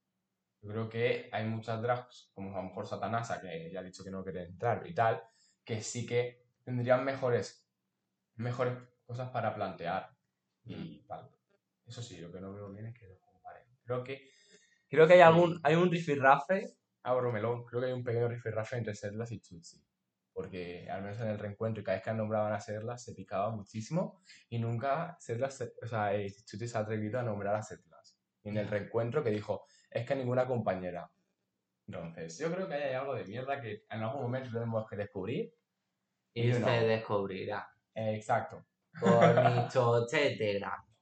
Yo 0.61 0.71
creo 0.71 0.89
que 0.89 1.29
hay 1.31 1.45
muchas 1.45 1.81
drags, 1.81 2.33
como 2.35 2.53
a 2.53 2.61
lo 2.61 2.71
mejor 2.71 2.89
Satanasa, 2.89 3.41
que 3.41 3.71
ya 3.71 3.79
ha 3.79 3.85
dicho 3.85 4.03
que 4.03 4.11
no 4.11 4.25
quiere 4.25 4.43
entrar 4.47 4.85
y 4.85 4.95
tal, 4.95 5.23
que 5.65 5.81
sí 5.81 6.05
que 6.07 6.43
tendrían 6.65 7.05
mejores, 7.05 7.71
mejores 8.35 8.77
cosas 9.05 9.31
para 9.31 9.55
plantear. 9.55 10.11
Y 10.65 11.07
tal. 11.07 11.31
Eso 11.87 12.03
sí, 12.03 12.19
lo 12.19 12.33
que 12.33 12.41
no 12.41 12.53
veo 12.53 12.69
bien 12.73 12.87
es 12.87 12.99
que 12.99 13.07
los 13.07 13.21
comparen. 13.21 13.63
Creo 13.85 14.03
que, 14.03 14.29
creo 14.89 15.07
que 15.07 15.15
hay 15.15 15.21
algún, 15.21 15.61
hay 15.63 15.75
un 15.77 15.91
rifirrafe, 15.91 16.77
abro 17.03 17.33
melón, 17.33 17.65
creo 17.65 17.81
que 17.81 17.87
hay 17.89 17.93
un 17.93 18.05
pequeño 18.05 18.29
rifirrafe 18.29 18.77
entre 18.77 18.95
Sedlas 18.95 19.33
y 19.33 19.41
Chutsi. 19.41 19.83
Porque 20.33 20.89
al 20.91 21.03
menos 21.03 21.21
en 21.21 21.29
el 21.29 21.39
reencuentro 21.39 21.81
y 21.81 21.85
cada 21.85 21.97
vez 21.97 22.05
que 22.05 22.13
nombraban 22.13 22.53
a 22.53 22.61
Sedlas 22.61 23.03
se 23.03 23.15
picaba 23.15 23.51
muchísimo 23.51 24.21
y 24.51 24.59
nunca 24.59 25.17
Sedlas, 25.19 25.55
se- 25.57 25.73
o 25.83 25.87
sea, 25.87 26.15
eh, 26.15 26.31
Chutsi 26.45 26.69
se 26.69 26.77
ha 26.79 26.83
atrevido 26.83 27.19
a 27.19 27.23
nombrar 27.23 27.55
a 27.57 27.63
Sedlas. 27.63 28.19
Y 28.43 28.51
en 28.51 28.59
el 28.59 28.69
reencuentro 28.69 29.23
que 29.25 29.31
dijo, 29.31 29.67
es 29.91 30.07
que 30.07 30.15
ninguna 30.15 30.47
compañera. 30.47 31.11
Entonces, 31.87 32.39
yo 32.39 32.53
creo 32.53 32.69
que 32.69 32.75
hay 32.75 32.95
algo 32.95 33.15
de 33.15 33.25
mierda 33.25 33.61
que 33.61 33.85
en 33.91 34.03
algún 34.03 34.23
momento 34.23 34.51
tenemos 34.53 34.89
que 34.89 34.97
descubrir. 34.97 35.55
Y 36.35 36.49
Y 36.49 36.53
se 36.53 36.61
no. 36.61 36.67
descubrirá 36.67 37.69
Eh, 37.95 38.15
exacto. 38.17 38.67
por 39.01 39.11
mi 39.45 39.69
chochete 39.69 40.55
grande. 40.59 40.93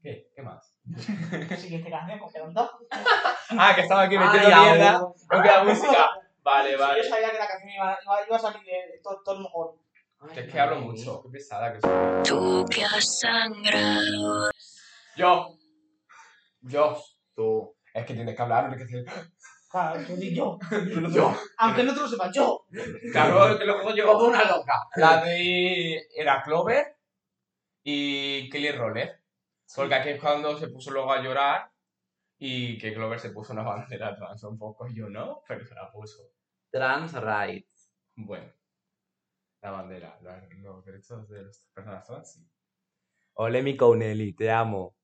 ¿Qué? 0.00 0.30
¿Qué 0.34 0.42
más? 0.42 0.75
Siguiente 1.58 1.90
canción, 1.90 2.18
porque 2.18 2.38
eran 2.38 2.52
dos. 2.54 2.70
Ah, 3.58 3.72
que 3.74 3.82
estaba 3.82 4.02
aquí 4.02 4.18
metiendo 4.18 4.48
Ay, 4.48 4.64
mierda. 4.72 4.98
No 5.00 5.42
queda 5.42 5.64
música. 5.64 6.08
Vale, 6.42 6.70
Sí, 6.72 6.76
vale. 6.76 7.02
Yo 7.02 7.08
sabía 7.08 7.30
que 7.30 7.38
la 7.38 7.46
canción 7.46 7.70
iba, 7.70 7.98
iba, 8.04 8.26
iba 8.26 8.36
a 8.36 8.38
salir 8.40 8.60
de 8.64 9.00
todo, 9.02 9.22
todo 9.24 9.40
mejor. 9.40 9.76
Ay, 10.20 10.38
Es 10.38 10.52
que 10.52 10.60
hablo 10.60 10.80
mucho. 10.80 11.22
Qué 11.22 11.28
pesada 11.30 11.72
que 11.72 11.80
soy. 11.80 11.90
Tú 12.24 12.64
que 12.68 12.84
has 12.84 13.18
sangrado. 13.20 14.50
Yo. 15.16 15.56
Yo. 16.62 17.00
Tú. 17.34 17.76
Es 17.94 18.04
que 18.04 18.14
tienes 18.14 18.34
que 18.34 18.42
hablar, 18.42 18.64
no 18.68 18.76
tienes 18.76 18.88
que 18.90 18.96
decir. 18.98 19.22
Claro, 19.70 20.00
tú 20.06 20.16
di 20.16 20.34
yo. 20.34 20.58
Yo. 21.12 21.34
Aunque 21.58 21.82
no 21.84 21.94
te 21.94 22.00
lo 22.00 22.08
sepas, 22.08 22.34
yo. 22.34 22.66
Claro, 23.12 23.58
que 23.58 23.64
luego 23.64 23.90
llegó 23.90 24.12
Como 24.14 24.26
una 24.28 24.44
loca. 24.44 24.74
la 24.96 25.22
de... 25.24 26.06
Era 26.16 26.42
Clover 26.42 26.96
y 27.82 28.48
Kelly 28.50 28.72
Roller. 28.72 29.22
Porque 29.74 29.94
aquí 29.94 30.08
es 30.10 30.20
cuando 30.20 30.56
se 30.58 30.68
puso 30.68 30.90
luego 30.90 31.12
a 31.12 31.22
llorar 31.22 31.70
y 32.38 32.78
que 32.78 32.92
Clover 32.94 33.18
se 33.20 33.30
puso 33.30 33.52
una 33.52 33.62
bandera 33.64 34.14
trans 34.14 34.42
un 34.44 34.58
poco. 34.58 34.86
Yo 34.88 35.08
no, 35.08 35.42
pero 35.46 35.64
se 35.64 35.74
la 35.74 35.90
puso. 35.90 36.22
Trans 36.70 37.12
rights. 37.14 37.92
Bueno, 38.14 38.52
la 39.62 39.70
bandera, 39.70 40.18
la- 40.22 40.46
los 40.62 40.84
derechos 40.84 41.28
de 41.28 41.42
las 41.44 41.58
personas 41.74 42.06
trans, 42.06 42.32
sí. 42.32 42.48
Ole, 43.34 43.62
mi 43.62 43.76
Counelli, 43.76 44.32
te 44.32 44.50
amo. 44.50 44.96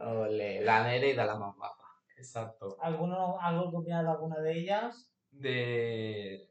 Ole, 0.00 0.60
la 0.62 0.82
Nereida 0.84 1.24
la 1.24 1.36
más 1.36 1.54
guapa. 1.56 1.84
Exacto. 2.16 2.76
¿Alguno, 2.80 3.38
¿Algo 3.40 3.70
que 3.70 3.76
opinas 3.78 4.04
de 4.04 4.10
alguna 4.10 4.38
de 4.40 4.58
ellas? 4.58 5.10
De 5.30 6.50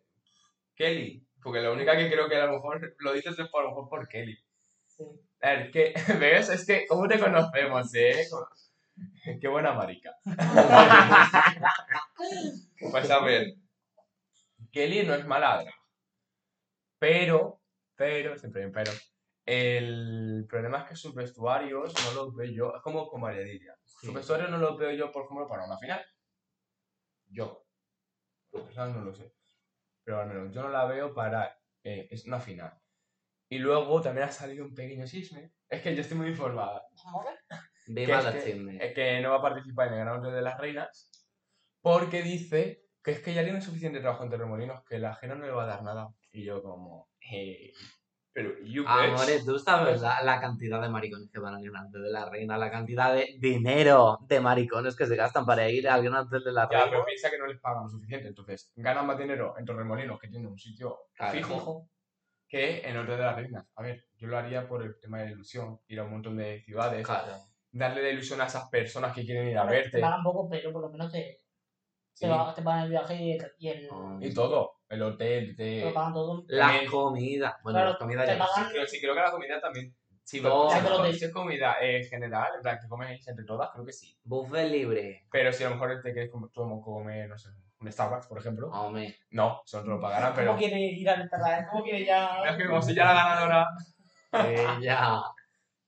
Kelly, 0.76 1.28
porque 1.44 1.60
la 1.62 1.72
única 1.72 1.96
que 1.98 2.10
creo 2.10 2.28
que 2.30 2.38
a 2.38 2.46
lo 2.46 2.54
mejor 2.54 2.96
lo 3.00 3.14
dices 3.14 3.38
es 3.38 3.48
por, 3.50 3.62
a 3.62 3.64
lo 3.66 3.70
mejor 3.72 3.90
por 3.90 4.08
Kelly. 4.08 4.38
Sí. 5.00 5.06
A 5.42 5.50
ver, 5.52 5.72
que, 5.72 5.94
¿ves? 6.20 6.50
Es 6.50 6.66
que, 6.66 6.86
¿cómo 6.88 7.08
te 7.08 7.18
conocemos, 7.20 7.94
eh? 7.96 8.28
Qué 9.42 9.48
buena 9.48 9.74
marica. 9.74 10.16
Pues 12.92 13.10
a 13.12 13.20
ver, 13.24 13.56
Kelly 14.72 15.04
no 15.06 15.14
es 15.16 15.26
mala 15.26 15.62
drag, 15.62 15.74
pero, 16.98 17.62
pero, 17.96 18.38
siempre 18.38 18.62
hay 18.62 18.68
un 18.68 18.74
pero, 18.74 18.92
el 19.46 20.46
problema 20.50 20.80
es 20.80 20.90
que 20.90 20.96
sus 20.96 21.14
vestuarios 21.16 21.94
no 22.06 22.12
los 22.14 22.36
veo 22.36 22.52
yo, 22.52 22.76
es 22.76 22.82
como 22.82 23.08
con 23.10 23.22
María 23.22 23.44
Lidia, 23.44 23.76
sus 23.86 24.10
Sí. 24.10 24.16
vestuarios 24.16 24.50
no 24.50 24.58
los 24.58 24.78
veo 24.78 24.92
yo, 24.92 25.12
por 25.12 25.24
ejemplo, 25.26 25.48
para 25.48 25.66
una 25.66 25.78
final. 25.78 26.06
Yo, 27.28 27.66
personal 28.52 28.94
no 28.94 29.02
lo 29.06 29.14
sé, 29.14 29.34
pero 30.04 30.22
al 30.22 30.28
menos 30.28 30.54
yo 30.54 30.62
no 30.62 30.70
la 30.70 30.86
veo 30.86 31.14
para, 31.14 31.58
eh, 31.84 32.08
es 32.12 32.26
una 32.26 32.40
final. 32.40 32.74
Y 33.50 33.58
luego 33.58 34.00
también 34.02 34.28
ha 34.28 34.32
salido 34.32 34.64
un 34.66 34.74
pequeño 34.76 35.06
chisme, 35.06 35.52
es 35.68 35.82
que 35.82 35.96
yo 35.96 36.02
estoy 36.02 36.18
muy 36.18 36.28
informada, 36.28 36.84
Vamos 37.04 37.26
a 37.26 37.30
ver. 37.32 37.40
Viva 37.88 38.20
es 38.20 38.26
la 38.26 38.34
que- 38.34 38.44
chisme. 38.44 38.78
es 38.86 38.94
que 38.94 39.20
no 39.22 39.32
va 39.32 39.38
a 39.38 39.42
participar 39.42 39.88
en 39.88 39.94
el 39.96 40.00
Gran 40.02 40.20
Hotel 40.20 40.34
de 40.36 40.42
las 40.44 40.60
Reinas 40.60 41.10
porque 41.82 42.22
dice 42.22 42.84
que 43.04 43.12
es 43.12 43.20
que 43.22 43.34
ya 43.34 43.44
tiene 43.44 43.62
suficiente 43.62 44.00
trabajo 44.02 44.24
en 44.24 44.30
Terremolinos 44.30 44.84
que 44.88 45.00
la 45.00 45.12
ajena 45.12 45.36
no 45.36 45.46
le 45.46 45.52
va 45.52 45.64
a 45.64 45.68
dar 45.68 45.82
nada. 45.84 46.10
Y 46.32 46.44
yo 46.46 46.62
como, 46.62 47.10
eh, 47.32 47.72
pero 48.32 48.52
you. 48.64 48.84
Amores, 48.88 49.44
tú 49.46 49.58
sabes 49.58 50.02
la, 50.02 50.22
la 50.22 50.40
cantidad 50.40 50.80
de 50.82 50.90
maricones 50.90 51.30
que 51.32 51.40
van 51.40 51.56
al 51.56 51.64
Gran 51.64 51.88
Hotel 51.88 52.04
de 52.04 52.12
la 52.12 52.30
Reina, 52.30 52.58
la 52.58 52.70
cantidad 52.70 53.14
de 53.16 53.36
dinero 53.40 54.20
de 54.28 54.40
maricones 54.42 54.96
que 54.96 55.08
se 55.08 55.16
gastan 55.16 55.46
para 55.48 55.68
ir 55.72 55.90
al 55.90 56.04
Gran 56.04 56.28
Hotel 56.28 56.44
de 56.44 56.52
la 56.52 56.64
Ya, 56.70 56.78
Reina. 56.82 56.92
pero 56.92 57.06
piensa 57.06 57.32
que 57.32 57.40
no 57.40 57.48
les 57.48 57.60
pagan 57.60 57.84
lo 57.86 57.90
suficiente. 57.90 58.28
Entonces, 58.28 58.72
ganan 58.76 59.08
más 59.08 59.18
dinero 59.18 59.56
en 59.58 59.66
Torremolinos, 59.66 60.20
que 60.20 60.28
tiene 60.28 60.48
un 60.48 60.60
sitio 60.60 61.00
Claro. 61.16 61.34
fijo, 61.34 61.90
que 62.50 62.82
en 62.82 62.98
Hotel 62.98 63.18
de 63.18 63.24
las 63.24 63.36
Reinas. 63.36 63.66
A 63.76 63.84
ver, 63.84 64.04
yo 64.18 64.28
lo 64.28 64.38
haría 64.38 64.68
por 64.68 64.84
el 64.84 65.00
tema 65.00 65.20
de 65.20 65.26
la 65.28 65.32
ilusión, 65.32 65.80
ir 65.88 66.00
a 66.00 66.04
un 66.04 66.12
montón 66.12 66.36
de 66.36 66.62
ciudades, 66.64 67.06
Claro. 67.06 67.34
darle 67.72 68.02
la 68.02 68.10
ilusión 68.10 68.42
a 68.42 68.48
esas 68.48 68.68
personas 68.70 69.14
que 69.16 69.24
quieren 69.24 69.48
ir 69.48 69.58
a 69.58 69.66
verte. 69.66 69.92
Te 69.92 70.02
pagan 70.02 70.24
poco, 70.24 70.50
pero 70.50 70.74
por 70.74 70.82
lo 70.82 70.90
menos 70.90 71.12
te, 71.12 71.38
Sí. 72.14 72.26
te, 72.26 72.62
pagan 72.64 72.84
el 72.86 72.90
viaje 72.90 73.16
y 73.16 73.32
el. 73.34 73.52
Y 73.60 73.68
el 73.70 73.88
Y 74.22 74.34
todo, 74.34 74.80
el 74.90 75.02
hotel, 75.04 75.56
te 75.56 75.90
pagan 75.94 76.14
todo. 76.14 76.44
La 76.48 76.82
comida. 76.90 77.58
Bueno, 77.64 77.78
Claro, 77.80 77.92
la 77.92 77.98
comida 77.98 78.26
ya 78.26 78.36
no 78.38 78.46
pagan- 78.46 78.72
Creo, 78.72 78.88
sí, 78.88 79.00
creo 79.00 79.14
que 79.14 79.22
la 79.22 79.32
comida 79.32 79.62
también. 79.62 79.96
Sí, 80.24 80.42
Todo. 80.42 80.70
pero 80.70 81.12
si, 81.12 81.26
es- 81.26 81.34
comida 81.34 81.78
eh, 81.82 82.04
general, 82.04 82.50
en 82.56 82.62
plan 82.62 82.78
que 82.80 82.88
coméis 82.88 83.28
entre 83.28 83.46
todas, 83.46 83.72
creo 83.72 83.84
que 83.84 83.94
sí. 83.94 84.16
Buffet 84.24 84.70
libre. 84.70 85.26
Pero 85.32 85.52
si 85.52 85.64
a 85.64 85.70
lo 85.70 85.76
mejor 85.76 86.02
te 86.04 86.14
quieres 86.14 86.30
comer, 86.30 86.52
como 86.54 86.82
comer, 86.84 87.28
no 87.30 87.36
sé, 87.38 87.50
un 87.82 87.92
Starbucks, 87.92 88.28
por 88.28 88.40
ejemplo, 88.40 88.70
Hombre. 88.72 89.18
no, 89.32 89.62
eso 89.66 89.82
no 89.84 89.96
lo 89.96 90.02
pagarán, 90.02 90.34
pero. 90.36 90.48
¿Cómo 90.48 90.60
quiere 90.60 90.80
ir 90.80 91.10
al 91.10 91.22
Interrail? 91.22 91.66
¿Cómo 91.72 91.84
quiere 91.84 92.06
ya.? 92.06 92.44
Es 92.46 92.58
que 92.58 92.68
como 92.68 92.82
soy 92.82 92.96
ya 92.96 93.06
la 93.06 93.14
ganadora. 93.14 93.68
Ella. 94.32 95.22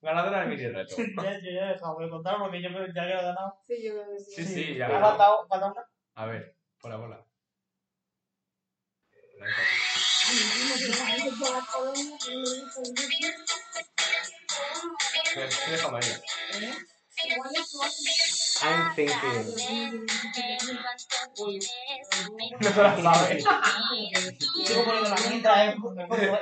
Ganadora 0.01 0.39
del 0.39 0.49
mini 0.49 0.67
reto. 0.67 0.95
Ya, 0.97 1.39
yo 1.39 1.51
ya 1.51 1.69
he 1.69 1.73
dejado 1.73 1.99
de 1.99 2.09
contar 2.09 2.37
porque 2.39 2.61
yo 2.61 2.69
creo 2.69 2.85
que 2.87 2.93
ya 2.95 3.03
he 3.03 3.11
ganado. 3.11 3.59
Sí, 3.67 3.83
yo 3.83 3.91
creo 3.93 4.05
que 4.07 4.19
Sí, 4.19 4.43
sí. 4.45 4.53
sí, 4.53 4.75
ya. 4.75 4.87
Ha 4.87 4.99
faltado, 4.99 5.45
una. 5.51 5.85
A 6.15 6.25
ver, 6.25 6.55
bola, 6.81 6.95
bola. 6.97 7.25
Déjame 15.69 15.99
ahí. 15.99 16.71
I'm 18.64 18.93
thinking. 18.95 20.05
No 22.59 22.70
te 22.72 22.82
la 22.84 23.01
sabes. 23.01 23.43
Sigo 24.66 24.84
poniendo 24.86 25.09
la 25.09 25.16
mientras, 25.30 25.76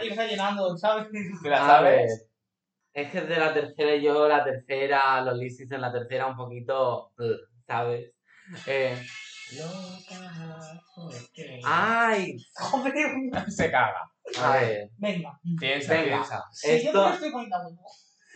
eh, 0.01 0.05
ir 0.05 0.15
rellenando, 0.17 0.77
¿sabes? 0.77 1.07
¿Te 1.41 1.49
la 1.49 1.63
A 1.63 1.67
sabes? 1.67 2.29
ver, 2.93 3.05
Es 3.05 3.11
que 3.11 3.21
de 3.21 3.37
la 3.37 3.53
tercera, 3.53 3.95
yo 3.95 4.27
la 4.27 4.43
tercera, 4.43 5.21
los 5.21 5.37
listis 5.37 5.71
en 5.71 5.81
la 5.81 5.91
tercera 5.91 6.27
un 6.27 6.35
poquito, 6.35 7.11
¿sabes? 7.67 8.11
Eh, 8.65 9.01
¡Ay! 11.63 12.37
Joder, 12.55 12.93
Se 13.47 13.71
caga. 13.71 14.11
A 14.41 14.51
ver, 14.57 14.89
venga. 14.97 15.39
Piensa, 15.59 15.93
Venga. 15.93 16.05
piensa. 16.17 16.43
Yo 16.63 16.69
esto... 16.71 17.07
me 17.09 17.13
estoy 17.15 17.31
poniendo 17.31 17.57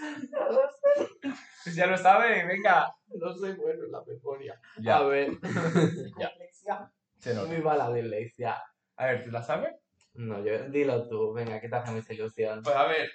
bueno. 0.03 1.35
Pues 1.63 1.75
ya 1.75 1.85
lo 1.87 1.97
sabe, 1.97 2.45
venga. 2.45 2.93
No 3.07 3.33
soy 3.33 3.53
bueno 3.53 3.85
en 3.85 3.91
la 3.91 4.03
memoria. 4.03 4.59
Ya. 4.81 4.97
A 4.97 5.03
ver, 5.03 5.31
Complexión. 5.41 6.91
Se 7.19 7.33
nota. 7.33 7.47
muy 7.47 7.61
mala 7.61 7.91
dislexia. 7.93 8.61
A 8.97 9.05
ver, 9.05 9.23
¿tú 9.23 9.31
la 9.31 9.41
sabes? 9.41 9.73
No, 10.15 10.43
yo, 10.43 10.69
dilo 10.69 11.07
tú, 11.07 11.33
venga, 11.33 11.59
que 11.61 11.69
te 11.69 11.75
hace 11.75 11.91
mucha 11.91 12.13
ilusión. 12.13 12.61
Pues 12.63 12.75
a 12.75 12.85
ver, 12.85 13.09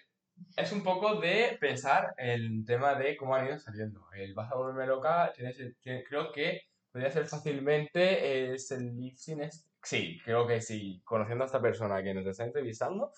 es 0.57 0.73
un 0.73 0.83
poco 0.83 1.21
de 1.21 1.57
pensar 1.61 2.15
el 2.17 2.65
tema 2.65 2.95
de 2.95 3.17
cómo 3.17 3.35
han 3.35 3.47
ido 3.49 3.59
saliendo. 3.59 4.07
El 4.15 4.35
Vas 4.35 4.51
a 4.51 4.57
volverme 4.57 4.87
loca, 4.87 5.33
tienes 5.35 5.59
el- 5.61 5.77
tiene- 5.77 6.03
creo 6.05 6.33
que 6.33 6.63
podría 6.91 7.11
ser 7.11 7.27
fácilmente 7.27 8.53
es 8.55 8.71
el 8.71 8.97
lip 8.97 9.15
sync. 9.15 9.53
Sí, 9.83 10.21
creo 10.25 10.47
que 10.47 10.61
sí. 10.61 11.01
Conociendo 11.05 11.45
a 11.45 11.47
esta 11.47 11.61
persona 11.61 12.03
que 12.03 12.15
nos 12.15 12.27
está 12.27 12.45
entrevistando, 12.45 13.13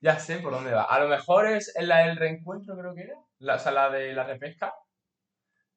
ya 0.00 0.18
sé 0.18 0.38
por 0.38 0.52
dónde 0.52 0.72
va. 0.72 0.84
A 0.84 1.00
lo 1.00 1.08
mejor 1.08 1.46
es 1.46 1.74
en 1.76 1.88
la 1.88 2.06
del 2.06 2.16
reencuentro, 2.16 2.76
creo 2.76 2.94
que 2.94 3.02
era. 3.02 3.14
La, 3.38 3.56
o 3.56 3.58
sea, 3.58 3.72
la 3.72 3.90
de 3.90 4.12
la 4.12 4.24
repesca. 4.24 4.74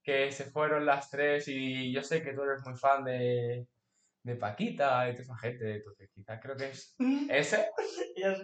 Que 0.01 0.31
se 0.31 0.45
fueron 0.45 0.85
las 0.85 1.09
tres 1.09 1.47
y 1.47 1.91
yo 1.93 2.01
sé 2.01 2.23
que 2.23 2.33
tú 2.33 2.41
eres 2.41 2.65
muy 2.65 2.75
fan 2.75 3.03
de, 3.03 3.67
de 4.23 4.35
Paquita 4.35 5.07
y 5.09 5.11
toda 5.11 5.23
esa 5.23 5.37
gente. 5.37 5.75
Entonces, 5.75 6.09
quizás 6.13 6.39
creo 6.41 6.55
que 6.55 6.69
es 6.69 6.95
ese. 7.29 7.69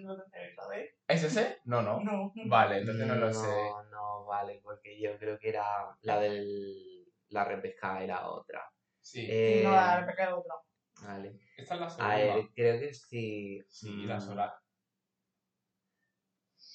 No 0.04 0.16
te 0.16 0.56
¿sabes? 0.56 0.96
¿Es 1.06 1.24
ese? 1.24 1.58
No, 1.66 1.82
no. 1.82 2.00
No. 2.00 2.32
Vale, 2.46 2.78
entonces 2.78 3.06
no 3.06 3.16
lo 3.16 3.28
no, 3.28 3.34
sé. 3.34 3.48
no, 3.91 4.26
vale, 4.26 4.62
porque 4.64 4.98
yo 5.02 5.18
creo 5.18 5.38
que 5.38 5.50
era 5.50 5.66
la 6.02 6.20
del... 6.20 7.06
La 7.30 7.43
repesca 7.43 8.02
era 8.02 8.30
otra. 8.30 8.72
Sí. 9.02 9.28
Eh, 9.30 9.62
No, 9.66 9.72
la 9.72 10.00
he 10.00 10.06
pecado 10.06 10.39
otra. 10.39 10.54
Vale. 11.02 11.39
Esta 11.58 11.76
es 11.76 11.80
la 11.80 11.86
A 11.88 11.89
segunda. 11.89 12.16
ver, 12.36 12.50
creo 12.56 12.80
que 12.80 12.93
sí. 12.93 13.62
Sí, 13.70 14.06
la 14.06 14.18
Mm, 14.18 14.22
sola. 14.22 14.62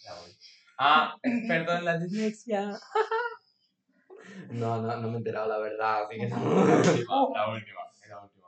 Ya 0.04 0.14
voy. 0.14 0.36
Ah, 0.78 1.16
perdón, 1.48 1.84
la 1.84 1.98
dislexia. 1.98 2.78
No, 4.50 4.80
no, 4.80 4.96
no 4.96 5.08
me 5.08 5.14
he 5.14 5.16
enterado 5.18 5.48
la 5.48 5.58
verdad, 5.58 6.04
así 6.04 6.16
que 6.18 6.28
La 6.28 6.36
no. 6.38 6.50
última, 6.50 7.30
la 7.34 7.48
última, 7.50 7.80
la 8.08 8.18
última. 8.22 8.46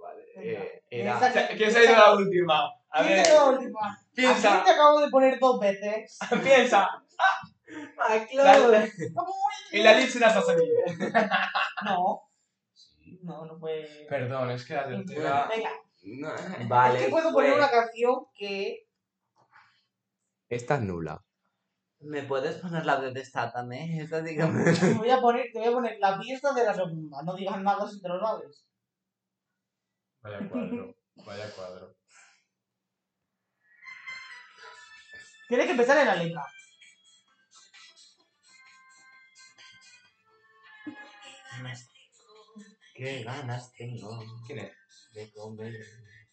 Vale, 0.00 0.22
eh, 0.36 0.82
era... 0.90 1.18
Piensa 1.18 1.48
¿Quién 1.56 1.72
se 1.72 1.78
ha 1.78 1.84
ido 1.84 1.92
la 1.92 2.14
última? 2.14 2.70
A 2.90 3.02
¿Quién 3.02 3.16
ver, 3.16 3.26
es 3.26 3.34
la 3.34 3.44
última? 3.46 3.80
¿A 3.80 4.04
piensa, 4.14 4.50
quién 4.50 4.64
te 4.64 4.70
acabo 4.70 5.00
de 5.00 5.08
poner 5.08 5.38
dos 5.38 5.60
veces? 5.60 6.18
piensa. 6.42 6.88
¡Ah, 7.18 8.26
Dale. 8.34 8.92
¿Cómo? 9.14 9.34
Y 9.72 9.82
la 9.82 9.92
Liz 9.94 10.14
la 10.16 10.30
salido. 10.30 10.74
No. 11.84 12.27
No, 13.28 13.44
no 13.44 13.58
fue. 13.58 14.06
Perdón, 14.08 14.50
es 14.50 14.64
que 14.64 14.74
la 14.74 14.88
tercera. 14.88 15.48
Venga, 15.48 15.70
No, 16.02 16.34
es 16.34 16.68
Vale. 16.68 16.98
que 16.98 17.10
puedo 17.10 17.30
poner 17.30 17.52
pues, 17.52 17.62
una 17.62 17.70
canción 17.70 18.26
que. 18.34 18.88
Esta 20.48 20.76
es 20.76 20.80
nula. 20.80 21.22
¿Me 22.00 22.22
puedes 22.22 22.56
poner 22.56 22.86
la 22.86 22.98
de 23.00 23.12
Desátame? 23.12 24.00
Esa 24.00 24.22
dígame. 24.22 24.72
Te 24.72 24.94
voy 24.94 25.10
a 25.10 25.20
poner, 25.20 25.46
te 25.52 25.58
voy 25.58 25.68
a 25.68 25.72
poner 25.72 25.98
la 25.98 26.18
fiesta 26.18 26.54
de 26.54 26.64
la 26.64 26.72
segunda. 26.72 27.22
No 27.22 27.34
digas 27.34 27.60
nada 27.60 27.86
si 27.86 28.00
te 28.00 28.08
lo 28.08 28.18
sabes. 28.18 28.64
Vaya 30.22 30.48
cuadro, 30.48 30.94
vaya 31.26 31.54
cuadro. 31.54 31.94
Tienes 35.48 35.66
que 35.66 35.72
empezar 35.72 35.98
en 35.98 36.06
la 36.06 36.14
letra. 36.14 36.46
Qué 42.98 43.22
ganas 43.22 43.72
tengo 43.74 44.18
¿Quién 44.46 44.58
es? 44.58 44.72
de 45.14 45.30
comer. 45.32 45.72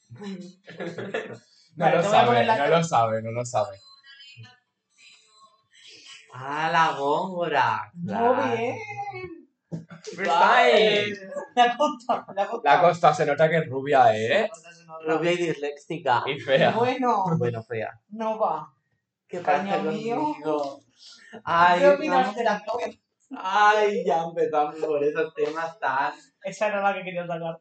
No 1.78 1.84
Vale, 1.86 1.98
lo 1.98 2.02
te 2.04 2.08
voy 2.08 2.16
a 2.16 2.20
sabe, 2.20 2.28
poner 2.28 2.46
la- 2.48 2.58
no 2.58 2.68
lo 2.78 2.84
sabe, 2.86 3.22
no 3.22 3.32
lo 3.32 3.46
sabe. 3.46 3.78
¡Ah, 6.34 6.70
la 6.72 6.98
góngora! 6.98 7.92
Muy 7.94 8.48
bien. 8.58 8.78
First 9.70 10.32
time. 10.32 11.16
La 11.56 11.76
costa, 11.78 12.26
la 12.34 12.48
costa. 12.48 12.76
La 12.76 12.82
costa 12.82 13.14
se 13.14 13.26
nota 13.26 13.50
que 13.50 13.58
es 13.58 13.68
rubia, 13.68 14.16
¿eh? 14.18 14.50
Rubia 15.06 15.32
y 15.34 15.38
disléxica. 15.38 16.24
Y 16.28 16.40
fea. 16.40 16.72
Bueno, 16.72 17.26
Bueno, 17.38 17.62
fea. 17.64 18.00
no 18.10 18.40
va. 18.40 18.74
¿Qué 19.28 19.40
pasa 19.42 19.78
mío. 19.80 20.16
conmigo? 20.22 20.80
Ay, 21.44 21.80
¿Qué 21.80 21.88
opinas 21.90 22.36
de 22.36 22.44
la 22.46 22.64
Chloe? 22.64 23.02
Ay, 23.38 24.04
ya 24.06 24.24
empezamos 24.24 24.76
por 24.76 25.04
esos 25.04 25.34
temas 25.34 25.80
tan... 25.80 26.14
Esa 26.44 26.68
era 26.68 26.82
la 26.82 26.94
que 26.94 27.04
quería 27.04 27.26
sacar. 27.26 27.60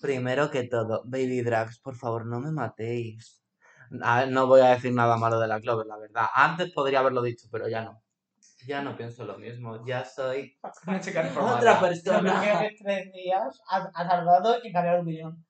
Primero 0.00 0.50
que 0.50 0.64
todo, 0.64 1.02
Baby 1.06 1.42
Drags, 1.42 1.80
por 1.80 1.96
favor, 1.96 2.26
no 2.26 2.40
me 2.40 2.52
matéis. 2.52 3.42
A- 4.02 4.26
no 4.26 4.46
voy 4.46 4.60
a 4.60 4.68
decir 4.70 4.92
nada 4.92 5.16
malo 5.16 5.40
de 5.40 5.48
la 5.48 5.60
Clover, 5.60 5.86
la 5.86 5.96
verdad. 5.96 6.26
Antes 6.34 6.72
podría 6.72 7.00
haberlo 7.00 7.22
dicho, 7.22 7.48
pero 7.50 7.68
ya 7.68 7.82
no. 7.82 8.02
Ya 8.66 8.82
no 8.82 8.96
pienso 8.96 9.24
lo 9.24 9.38
mismo. 9.38 9.84
Ya 9.86 10.04
soy 10.04 10.58
otra 10.62 11.80
persona. 11.80 12.58
que 12.60 12.76
tres 12.82 13.12
días 13.12 13.60
has, 13.68 13.88
has 13.94 14.08
tardado 14.08 14.62
en 14.62 14.72
cambiar 14.72 14.96
de 14.96 15.02
opinión. 15.02 15.46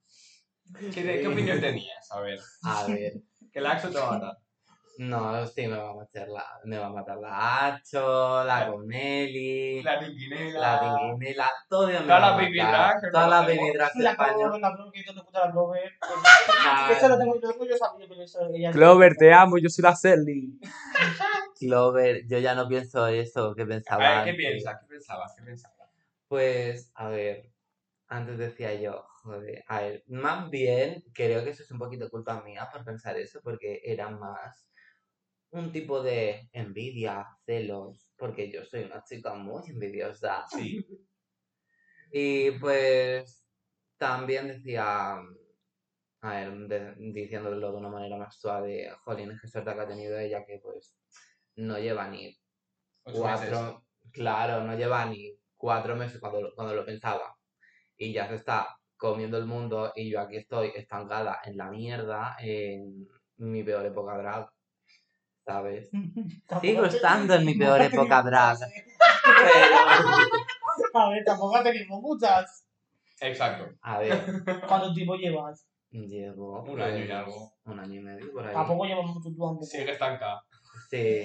¿Qué, 0.78 0.90
¿Qué 0.92 1.26
opinión 1.28 1.60
tenías? 1.60 2.10
A 2.12 2.20
ver. 2.20 2.38
A 2.62 2.86
ver. 2.86 3.12
Que 3.52 3.60
la 3.60 3.72
Axo 3.72 3.90
te 3.90 3.98
va 3.98 4.08
a 4.08 4.12
matar. 4.12 4.36
No, 4.98 5.46
sí, 5.46 5.66
me 5.66 5.76
va 5.76 5.90
a 5.90 5.94
matar 5.94 6.28
la, 6.28 6.44
me 6.64 6.78
va 6.78 6.86
a 6.86 6.90
matar 6.90 7.18
la 7.18 7.66
Hacho, 7.66 8.44
la 8.44 8.68
Gonelli, 8.68 9.82
La 9.82 9.98
tinguinela. 10.00 10.60
la 10.60 10.80
Tinguinela, 10.80 11.50
todo 11.68 11.86
me 11.88 11.94
Todas 11.94 12.08
va 12.08 12.16
a 12.16 12.20
las 12.20 12.36
Baby 12.36 12.58
que 13.00 13.10
Todas 13.10 13.28
las. 13.30 13.46
Baby 13.46 13.72
Drags 13.74 13.96
La 13.96 14.10
españolas. 14.10 14.36
Clover, 14.36 14.60
la 14.60 14.74
Clover, 14.74 14.92
que 14.92 15.04
yo 15.04 15.14
te 15.14 15.20
gusta 15.20 15.46
la 15.46 15.52
Clover. 15.52 15.92
Que 16.86 16.92
eso 16.94 17.08
lo 17.08 17.18
tengo 17.18 17.40
yo, 17.40 17.64
yo 17.66 17.76
sabía 17.76 18.08
que 18.08 18.22
eso 18.22 18.48
ella. 18.52 18.70
Clover, 18.70 19.16
te 19.16 19.32
amo, 19.32 19.58
yo 19.58 19.68
soy 19.68 19.82
la 19.82 19.94
Selly. 19.96 20.60
Clover, 21.58 22.26
yo 22.26 22.38
ya 22.38 22.54
no 22.54 22.68
pienso 22.68 23.06
eso 23.06 23.54
que 23.54 23.62
A 23.62 23.66
pensaba 23.66 24.24
ver, 24.24 24.24
¿qué 24.24 24.34
piensas? 24.34 24.78
¿Qué 24.80 24.86
pensabas? 24.86 25.34
¿Qué 25.36 25.42
pensabas? 25.44 25.88
Pues, 26.28 26.90
a 26.94 27.08
ver, 27.08 27.50
antes 28.08 28.38
decía 28.38 28.74
yo, 28.74 29.04
joder, 29.22 29.64
a 29.68 29.80
ver, 29.80 30.04
más 30.08 30.50
bien 30.50 31.04
creo 31.12 31.44
que 31.44 31.50
eso 31.50 31.62
es 31.62 31.70
un 31.70 31.78
poquito 31.78 32.10
culpa 32.10 32.42
mía 32.42 32.68
por 32.72 32.84
pensar 32.84 33.16
eso, 33.16 33.40
porque 33.42 33.80
era 33.84 34.10
más 34.10 34.66
un 35.56 35.72
tipo 35.72 36.02
de 36.02 36.48
envidia, 36.52 37.26
celos, 37.44 38.12
porque 38.16 38.50
yo 38.50 38.64
soy 38.64 38.84
una 38.84 39.02
chica 39.04 39.34
muy 39.34 39.62
envidiosa. 39.68 40.44
Sí. 40.48 40.86
Y 42.12 42.52
pues 42.52 43.44
también 43.98 44.48
decía, 44.48 45.16
a 46.20 46.30
ver, 46.30 46.52
de- 46.68 46.94
diciéndolo 47.12 47.72
de 47.72 47.76
una 47.78 47.88
manera 47.88 48.16
más 48.16 48.38
suave, 48.38 48.90
jolín, 49.04 49.38
qué 49.40 49.48
suerte 49.48 49.74
que 49.74 49.80
ha 49.80 49.88
tenido 49.88 50.18
ella 50.18 50.44
que 50.46 50.58
pues 50.62 50.98
no 51.56 51.78
lleva 51.78 52.08
ni 52.08 52.36
Ocho 53.04 53.18
cuatro, 53.20 53.60
meses. 53.60 53.76
claro, 54.12 54.64
no 54.64 54.76
lleva 54.76 55.04
ni 55.06 55.38
cuatro 55.56 55.96
meses 55.96 56.20
cuando, 56.20 56.40
lo- 56.42 56.54
cuando 56.54 56.74
lo 56.74 56.84
pensaba. 56.86 57.36
Y 57.96 58.12
ya 58.12 58.28
se 58.28 58.36
está 58.36 58.78
comiendo 58.96 59.38
el 59.38 59.46
mundo 59.46 59.92
y 59.94 60.10
yo 60.10 60.20
aquí 60.20 60.36
estoy 60.38 60.72
estancada 60.74 61.40
en 61.44 61.56
la 61.56 61.70
mierda, 61.70 62.36
en 62.40 63.06
mi 63.38 63.62
peor 63.64 63.86
época 63.86 64.18
drag, 64.18 64.48
¿sabes? 65.46 65.88
Sigo 66.60 66.84
estando 66.84 67.34
en 67.34 67.46
mi 67.46 67.54
peor 67.54 67.80
época 67.80 68.22
drag. 68.22 68.58
Pero, 68.58 69.76
A 70.94 71.10
ver, 71.10 71.24
tampoco 71.24 71.62
tenemos 71.62 72.00
muchas. 72.02 72.64
Exacto. 73.20 73.66
a 73.82 73.98
ver, 73.98 74.18
¿Cuánto 74.66 74.92
tiempo 74.92 75.14
llevas? 75.16 75.66
llevo 75.90 76.62
Un 76.62 76.80
año 76.80 76.98
y 77.04 77.06
pues, 77.06 77.10
algo. 77.18 77.52
Un 77.64 77.80
año 77.80 77.94
y 77.94 78.02
medio 78.02 78.32
por 78.32 78.46
ahí. 78.46 78.52
Tampoco 78.52 78.84
llevas 78.84 79.06
mucho 79.06 79.20
tú 79.30 79.36
tampoco. 79.38 79.64
Sigue 79.64 79.92
estancada. 79.92 80.42
Sí. 80.90 81.24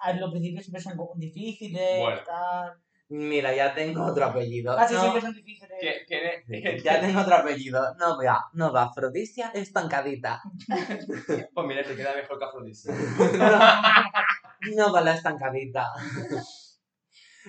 A 0.00 0.12
los 0.14 0.30
principios 0.30 0.64
siempre 0.64 0.82
son 0.82 0.96
como 0.96 1.12
difíciles, 1.16 2.00
Bueno. 2.00 2.20
tal. 2.26 2.74
Mira, 3.14 3.54
ya 3.54 3.74
tengo 3.74 4.06
otro 4.06 4.24
apellido. 4.24 4.74
Casi 4.74 4.94
No, 4.94 5.00
siempre 5.00 5.20
son 5.20 5.34
difíciles. 5.34 5.78
¿Qué- 5.78 6.04
qué- 6.08 6.44
qué- 6.62 6.80
ya 6.82 6.98
tengo 6.98 7.20
otro 7.20 7.34
apellido. 7.34 7.94
No 7.98 8.16
va, 8.16 8.46
no 8.54 8.72
va, 8.72 8.84
Afrodisia 8.84 9.50
estancadita. 9.54 10.40
Pues 11.54 11.66
mira, 11.66 11.82
te 11.84 11.94
queda 11.94 12.14
mejor 12.16 12.38
que 12.38 12.44
Afrodisia. 12.46 12.94
No 14.76 14.92
va 14.92 15.00
la 15.02 15.14
estancadita. 15.14 15.88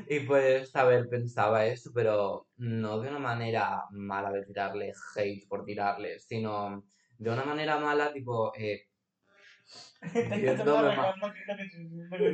Y 0.10 0.22
pues, 0.22 0.76
a 0.76 0.84
ver, 0.84 1.08
pensaba 1.08 1.66
eso, 1.68 1.92
pero 1.94 2.48
no 2.58 3.00
de 3.00 3.10
una 3.10 3.20
manera 3.20 3.84
mala 3.92 4.32
de 4.32 4.44
tirarle 4.44 4.92
hate 5.16 5.48
por 5.48 5.64
tirarle, 5.64 6.20
sino 6.20 6.84
de 7.20 7.30
una 7.30 7.46
manera 7.46 7.78
mala, 7.78 8.12
tipo, 8.12 8.52
eh, 8.58 8.88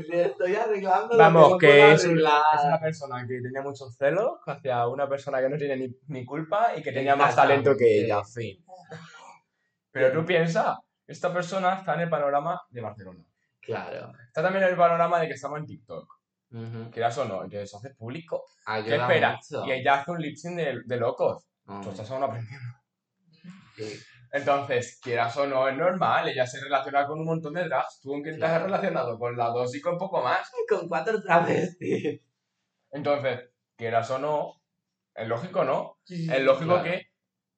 estoy 0.10 0.56
arreglando 0.56 1.12
estoy 1.12 1.18
Vamos, 1.18 1.58
que 1.60 1.92
es 1.92 2.06
una 2.06 2.80
persona 2.82 3.26
que 3.28 3.42
tenía 3.42 3.62
muchos 3.62 3.96
celos 3.96 4.40
hacia 4.46 4.88
una 4.88 5.08
persona 5.08 5.40
que 5.40 5.50
no 5.50 5.58
tiene 5.58 5.78
ni, 5.78 5.96
ni 6.08 6.26
culpa 6.26 6.76
y 6.76 6.82
que 6.82 6.92
tenía 6.92 7.16
más 7.16 7.36
talento 7.36 7.76
que 7.78 8.06
ella, 8.06 8.24
fin. 8.24 8.64
Pero 9.92 10.12
tú 10.12 10.26
piensas, 10.26 10.78
esta 11.08 11.34
persona 11.34 11.76
está 11.76 11.96
en 11.96 12.02
el 12.02 12.10
panorama 12.10 12.62
de 12.70 12.82
Barcelona. 12.82 13.24
Claro. 13.62 14.14
Está 14.28 14.42
también 14.42 14.64
en 14.64 14.72
el 14.72 14.78
panorama 14.78 15.20
de 15.20 15.28
que 15.28 15.34
estamos 15.34 15.60
en 15.60 15.66
TikTok. 15.66 16.08
Ujú. 16.52 16.90
Quieras 16.92 17.18
o 17.20 17.26
no, 17.26 17.44
entonces 17.44 17.64
eso 17.64 17.78
hace 17.78 17.92
público. 17.92 18.44
¿Qué 18.66 18.72
Ayuda 18.72 18.96
espera? 18.96 19.36
mucho. 19.36 19.66
Y 19.66 19.72
ella 19.72 19.96
hace 19.96 20.12
un 20.12 20.22
lip 20.22 20.36
sync 20.36 20.56
de, 20.56 20.82
de 20.86 20.98
locos. 20.98 21.46
Tú 21.84 21.90
estás 21.92 22.10
aún 22.10 22.24
aprendiendo. 22.24 22.68
sí. 23.76 24.00
Entonces, 24.32 25.00
quieras 25.02 25.36
o 25.38 25.48
no, 25.48 25.68
es 25.68 25.76
normal. 25.76 26.28
Ella 26.30 26.46
se 26.46 26.60
relaciona 26.62 27.06
con 27.08 27.20
un 27.20 27.26
montón 27.26 27.54
de 27.54 27.64
drags. 27.66 28.00
Tú, 28.02 28.22
te 28.22 28.30
has 28.32 28.38
Claro. 28.38 28.66
relacionado 28.66 29.18
con 29.18 29.36
la 29.36 29.48
dos 29.48 29.76
y 29.76 29.82
con 29.82 29.98
poco 29.98 30.22
más. 30.22 30.50
Con 30.70 30.88
cuatro 30.88 31.22
travestis. 31.22 32.22
Entonces, 32.92 33.50
quieras 33.76 34.10
o 34.12 34.20
no, 34.20 34.62
es 35.16 35.28
lógico, 35.28 35.64
¿no? 35.64 35.98
Sí, 36.04 36.26
sí, 36.26 36.32
Es 36.34 36.42
lógico 36.44 36.76
claro. 36.76 36.84
que, 36.84 37.08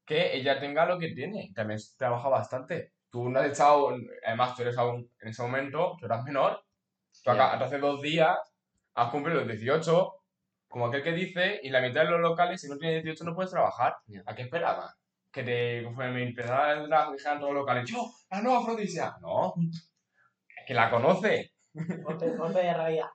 que 0.05 0.35
ella 0.37 0.59
tenga 0.59 0.85
lo 0.85 0.97
que 0.97 1.09
tiene. 1.09 1.51
También 1.53 1.79
trabaja 1.97 2.29
bastante. 2.29 2.93
Tú 3.09 3.29
no 3.29 3.39
has 3.39 3.47
echado, 3.47 3.93
además 4.25 4.55
tú 4.55 4.61
eres 4.61 4.77
aún, 4.77 5.11
en 5.19 5.27
ese 5.29 5.41
momento, 5.41 5.97
tú 5.99 6.05
eras 6.05 6.23
menor. 6.23 6.63
Tú 7.23 7.31
acá- 7.31 7.57
Ya. 7.59 7.65
hace 7.65 7.77
dos 7.79 8.01
días 8.01 8.37
has 8.93 9.09
cumplido 9.09 9.39
los 9.39 9.47
18, 9.49 10.13
como 10.69 10.85
aquel 10.87 11.03
que 11.03 11.11
dice, 11.11 11.59
y 11.63 11.69
la 11.69 11.81
mitad 11.81 12.03
de 12.03 12.11
los 12.11 12.21
locales, 12.21 12.61
si 12.61 12.69
no 12.69 12.77
tienes 12.77 13.03
18, 13.03 13.25
no 13.25 13.35
puedes 13.35 13.51
trabajar. 13.51 13.95
¿A 14.25 14.33
qué 14.35 14.43
esperabas? 14.43 14.95
Que 15.31 15.43
te 15.43 15.89
me 15.89 16.23
empezara 16.23 16.73
el 16.73 16.89
drag, 16.89 17.13
dijeran 17.13 17.39
todos 17.39 17.53
los 17.53 17.61
locales, 17.61 17.89
yo, 17.89 18.11
la 18.29 18.41
nueva 18.41 18.59
Afrodisia. 18.59 19.15
No, 19.21 19.53
es 19.57 20.65
que 20.67 20.73
la 20.73 20.89
conoce. 20.89 21.53
Golpe, 21.73 22.35
golpe 22.35 22.59
de 22.59 22.73
realidad. 22.73 23.07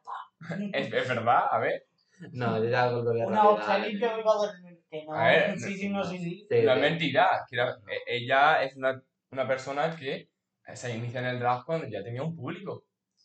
Es, 0.72 0.92
es 0.92 1.08
verdad, 1.08 1.44
a 1.50 1.58
ver. 1.58 1.84
No, 2.32 2.56
yo 2.58 2.70
ya 2.70 2.90
golpe 2.90 3.10
de 3.18 3.26
Una 3.26 3.42
realidad. 3.42 3.44
Australia 3.44 3.98
que 4.10 4.16
me 4.16 4.22
va 4.22 4.32
a 4.32 4.36
dormir. 4.36 4.80
Que 4.90 5.04
no. 5.04 5.14
A 5.14 5.26
ver, 5.28 5.58
sí, 5.58 5.76
sí, 5.76 5.88
no, 5.90 6.02
sí, 6.04 6.18
sí. 6.18 6.46
Sí, 6.48 6.62
No 6.62 6.70
es 6.72 6.76
sí. 6.76 6.80
mentira. 6.80 7.44
que 7.48 7.56
era- 7.56 7.76
ella 8.06 8.62
es 8.62 8.76
una, 8.76 9.02
una 9.32 9.46
persona 9.46 9.94
que 9.94 10.30
se 10.74 10.96
inicia 10.96 11.20
en 11.20 11.26
el 11.26 11.38
drag 11.38 11.64
cuando 11.66 11.86
ya 11.86 12.02
tenía 12.02 12.22
un 12.22 12.34
público. 12.34 12.84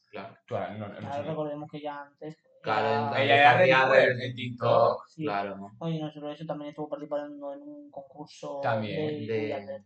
Claro. 0.09 0.35
Tú 0.45 0.55
ahora 0.57 0.71
no- 0.75 0.89
no 0.89 0.97
Claro, 0.97 1.23
recordemos 1.29 1.69
que 1.71 1.79
ya 1.81 2.01
antes. 2.01 2.35
Entonces 2.63 3.23
Ella 3.23 3.63
era 3.65 4.25
en 4.25 4.35
TikTok. 4.35 5.07
Sí. 5.07 5.23
Claro. 5.23 5.71
Oye, 5.79 5.99
no 5.99 6.11
solo 6.11 6.31
eso, 6.31 6.45
también 6.45 6.69
estuvo 6.69 6.89
participando 6.89 7.53
en 7.53 7.61
un 7.61 7.91
concurso 7.91 8.59
También, 8.61 9.25
de, 9.27 9.33
de- 9.33 9.53
Juliette. 9.53 9.85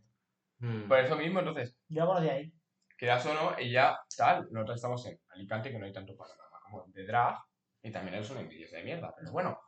Mm. 0.59 0.87
Por 0.87 0.99
eso 0.99 1.15
mismo, 1.15 1.39
entonces, 1.39 1.75
Yo 1.87 2.01
la 2.01 2.05
conocí 2.07 2.29
ahí. 2.29 2.53
quieras 2.97 3.25
o 3.25 3.33
no, 3.33 3.57
ella 3.57 3.97
tal. 4.17 4.47
Nosotros 4.51 4.75
estamos 4.75 5.05
en 5.07 5.19
Alicante, 5.29 5.71
que 5.71 5.79
no 5.79 5.85
hay 5.85 5.93
tanto 5.93 6.15
panorama 6.15 6.57
como 6.63 6.85
de 6.87 7.05
drag. 7.05 7.37
Y 7.81 7.91
también 7.91 8.15
es 8.15 8.29
una 8.29 8.41
envidiosa 8.41 8.77
de 8.77 8.83
mierda. 8.83 9.13
Pero 9.17 9.31
bueno, 9.31 9.59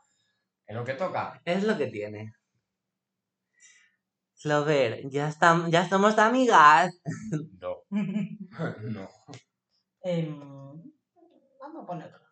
es 0.65 0.75
lo 0.75 0.83
que 0.83 0.93
toca. 0.93 1.39
Es 1.45 1.63
lo 1.63 1.77
que 1.77 1.87
tiene. 1.87 2.31
Slover, 4.33 5.09
ya, 5.09 5.27
estamos, 5.29 5.69
ya 5.71 5.87
somos 5.89 6.17
amigas. 6.19 6.99
No. 7.59 7.77
no. 8.83 9.09
Em, 10.01 10.39
vamos 11.59 11.83
a 11.83 11.85
ponerlo. 11.85 12.26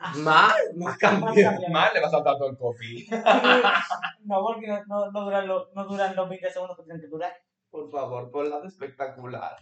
Así. 0.00 0.20
¿Más? 0.22 0.54
Más 0.76 0.98
cambios. 0.98 1.54
Más 1.70 1.92
le 1.94 2.00
va 2.00 2.06
a 2.06 2.10
saltar 2.10 2.36
todo 2.38 2.50
el 2.50 2.56
coffee. 2.56 3.06
No, 4.24 4.42
porque 4.42 4.66
no, 4.68 4.84
no, 4.86 5.10
no 5.10 5.20
duran 5.24 5.48
los, 5.48 5.74
no 5.74 5.84
duran 5.84 6.14
los 6.14 6.28
20 6.28 6.50
segundos 6.50 6.76
que 6.76 6.84
tienen 6.84 7.00
que 7.00 7.08
durar. 7.08 7.32
Por 7.70 7.90
favor, 7.90 8.30
ponla 8.30 8.60
de 8.60 8.68
espectacular. 8.68 9.56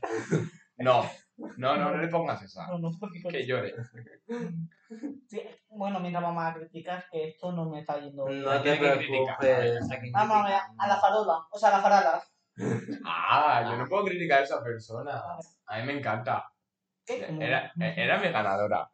No. 0.78 1.04
No, 1.56 1.76
no, 1.76 1.90
no 1.90 1.96
le 1.96 2.08
pongas 2.08 2.42
esa. 2.42 2.66
No, 2.66 2.78
no, 2.78 2.90
porque 2.98 3.22
Que 3.22 3.46
llore. 3.46 3.74
Sí, 5.28 5.42
bueno, 5.68 6.00
mientras 6.00 6.22
vamos 6.22 6.44
a 6.44 6.54
criticar 6.54 7.04
que 7.10 7.28
esto 7.28 7.52
no 7.52 7.68
me 7.70 7.80
está 7.80 7.98
yendo. 8.00 8.24
bien. 8.26 8.42
No 8.42 8.62
te 8.62 8.70
hay 8.72 8.78
que 8.78 8.92
criticar. 8.92 9.38
preocupes. 9.38 10.12
Vamos 10.12 10.36
a 10.36 10.44
ver, 10.44 10.60
a 10.78 10.88
la 10.88 10.96
farola, 10.96 11.46
o 11.50 11.58
sea, 11.58 11.68
a 11.68 11.72
la 11.72 11.82
farala. 11.82 12.22
Ah, 13.04 13.62
yo 13.70 13.76
no 13.76 13.86
puedo 13.86 14.04
criticar 14.04 14.40
a 14.40 14.44
esa 14.44 14.62
persona. 14.62 15.22
A 15.66 15.78
mí 15.78 15.86
me 15.86 15.98
encanta. 15.98 16.50
Era, 17.06 17.72
era 17.78 18.18
mi 18.18 18.28
ganadora. 18.30 18.90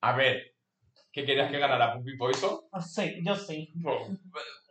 A 0.00 0.12
ver, 0.16 0.54
¿qué 1.12 1.24
querías 1.24 1.50
que 1.50 1.58
ganara 1.58 1.94
Puppy 1.94 2.16
Poison? 2.16 2.60
Sí, 2.80 3.20
yo 3.24 3.34
sí. 3.34 3.72
Pues, 3.82 4.02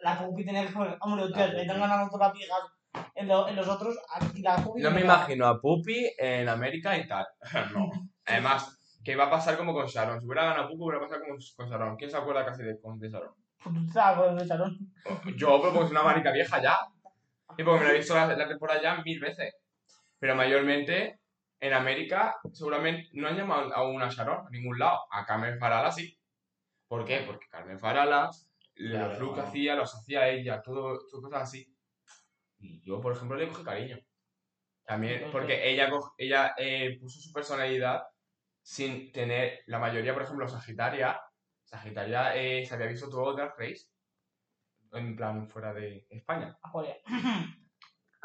La 0.02 0.20
Pupi 0.20 0.46
tenía 0.46 0.66
que. 0.68 0.74
Hombre, 1.02 1.26
hostia, 1.26 1.48
le 1.48 1.62
están 1.64 1.80
ganando 1.80 2.10
todas 2.10 2.28
las 2.30 2.38
viejas. 2.38 2.60
En, 3.16 3.28
lo- 3.28 3.48
en 3.50 3.56
los 3.58 3.68
otros, 3.68 3.98
aquí 4.14 4.42
la 4.42 4.56
Pupi. 4.58 4.82
Yo 4.82 4.90
me 4.92 4.98
tenía- 5.02 5.14
imagino 5.16 5.48
a 5.48 5.60
Puppy 5.60 6.10
en 6.18 6.48
América 6.48 6.98
y 6.98 7.08
tal. 7.08 7.26
No. 7.74 7.90
Además, 8.26 8.80
que 9.04 9.16
va 9.16 9.26
a 9.26 9.30
pasar 9.30 9.58
como 9.58 9.74
con 9.74 9.86
Sharon. 9.86 10.20
Si 10.20 10.26
hubiera 10.26 10.46
ganado 10.46 10.70
Puku, 10.70 10.86
hubiera 10.86 11.02
pasado 11.02 11.22
como 11.22 11.36
con 11.58 11.70
Sharon. 11.70 11.96
¿Quién 11.98 12.10
se 12.10 12.18
acuerda 12.18 12.46
casi 12.46 12.64
de, 12.64 12.80
con- 12.80 13.00
de 13.00 13.10
Sharon? 13.10 13.34
Puta, 13.64 14.16
con 14.16 14.40
el 14.40 14.48
salón. 14.48 14.78
Yo, 15.36 15.60
pero 15.60 15.74
porque 15.74 15.86
es 15.86 15.92
una 15.92 16.04
marica 16.04 16.32
vieja 16.32 16.62
ya. 16.62 16.78
Y 17.58 17.64
porque 17.64 17.80
me 17.80 17.86
la 17.88 17.94
he 17.94 17.98
visto 17.98 18.14
la, 18.16 18.28
la 18.36 18.48
temporada 18.48 18.82
ya 18.82 19.02
mil 19.04 19.20
veces. 19.20 19.56
Pero 20.20 20.36
mayormente, 20.36 21.20
en 21.60 21.74
América, 21.74 22.36
seguramente 22.52 23.10
no 23.14 23.28
han 23.28 23.38
llamado 23.38 23.74
a 23.74 23.88
una 23.88 24.10
Sharon 24.10 24.48
a 24.48 24.50
ningún 24.50 24.78
lado. 24.78 25.00
A 25.12 25.26
Carmen 25.26 25.58
Farala 25.58 25.92
sí. 25.92 26.18
¿Por 26.88 27.06
qué? 27.06 27.24
Porque 27.26 27.48
Carmen 27.50 27.80
Farala, 27.80 28.30
Claro. 28.76 29.10
los 29.10 29.20
looks 29.20 29.36
que 29.36 29.42
hacía, 29.48 29.76
los 29.76 29.96
hacía 29.96 30.28
ella, 30.28 30.62
todo, 30.62 31.00
todo 31.10 31.22
cosas 31.22 31.44
así. 31.44 31.74
Y 32.58 32.82
yo, 32.84 33.00
por 33.00 33.14
ejemplo, 33.16 33.38
le 33.38 33.48
cogí 33.48 33.64
cariño. 33.64 33.98
También, 34.84 35.30
porque 35.32 35.68
ella, 35.70 35.90
ella 36.18 36.54
eh, 36.58 36.98
puso 37.00 37.20
su 37.20 37.32
personalidad 37.32 38.04
sin 38.62 39.12
tener, 39.12 39.62
la 39.68 39.80
mayoría, 39.80 40.14
por 40.14 40.24
ejemplo, 40.24 40.48
Sagitaria, 40.48 41.20
Sagitaria 41.64 42.36
eh, 42.36 42.66
se 42.66 42.74
había 42.76 42.88
visto 42.88 43.10
todo 43.10 43.34
Drag 43.34 43.56
Race, 43.58 43.88
en 44.92 45.16
plan 45.16 45.48
fuera 45.50 45.74
de 45.74 46.06
España. 46.10 46.58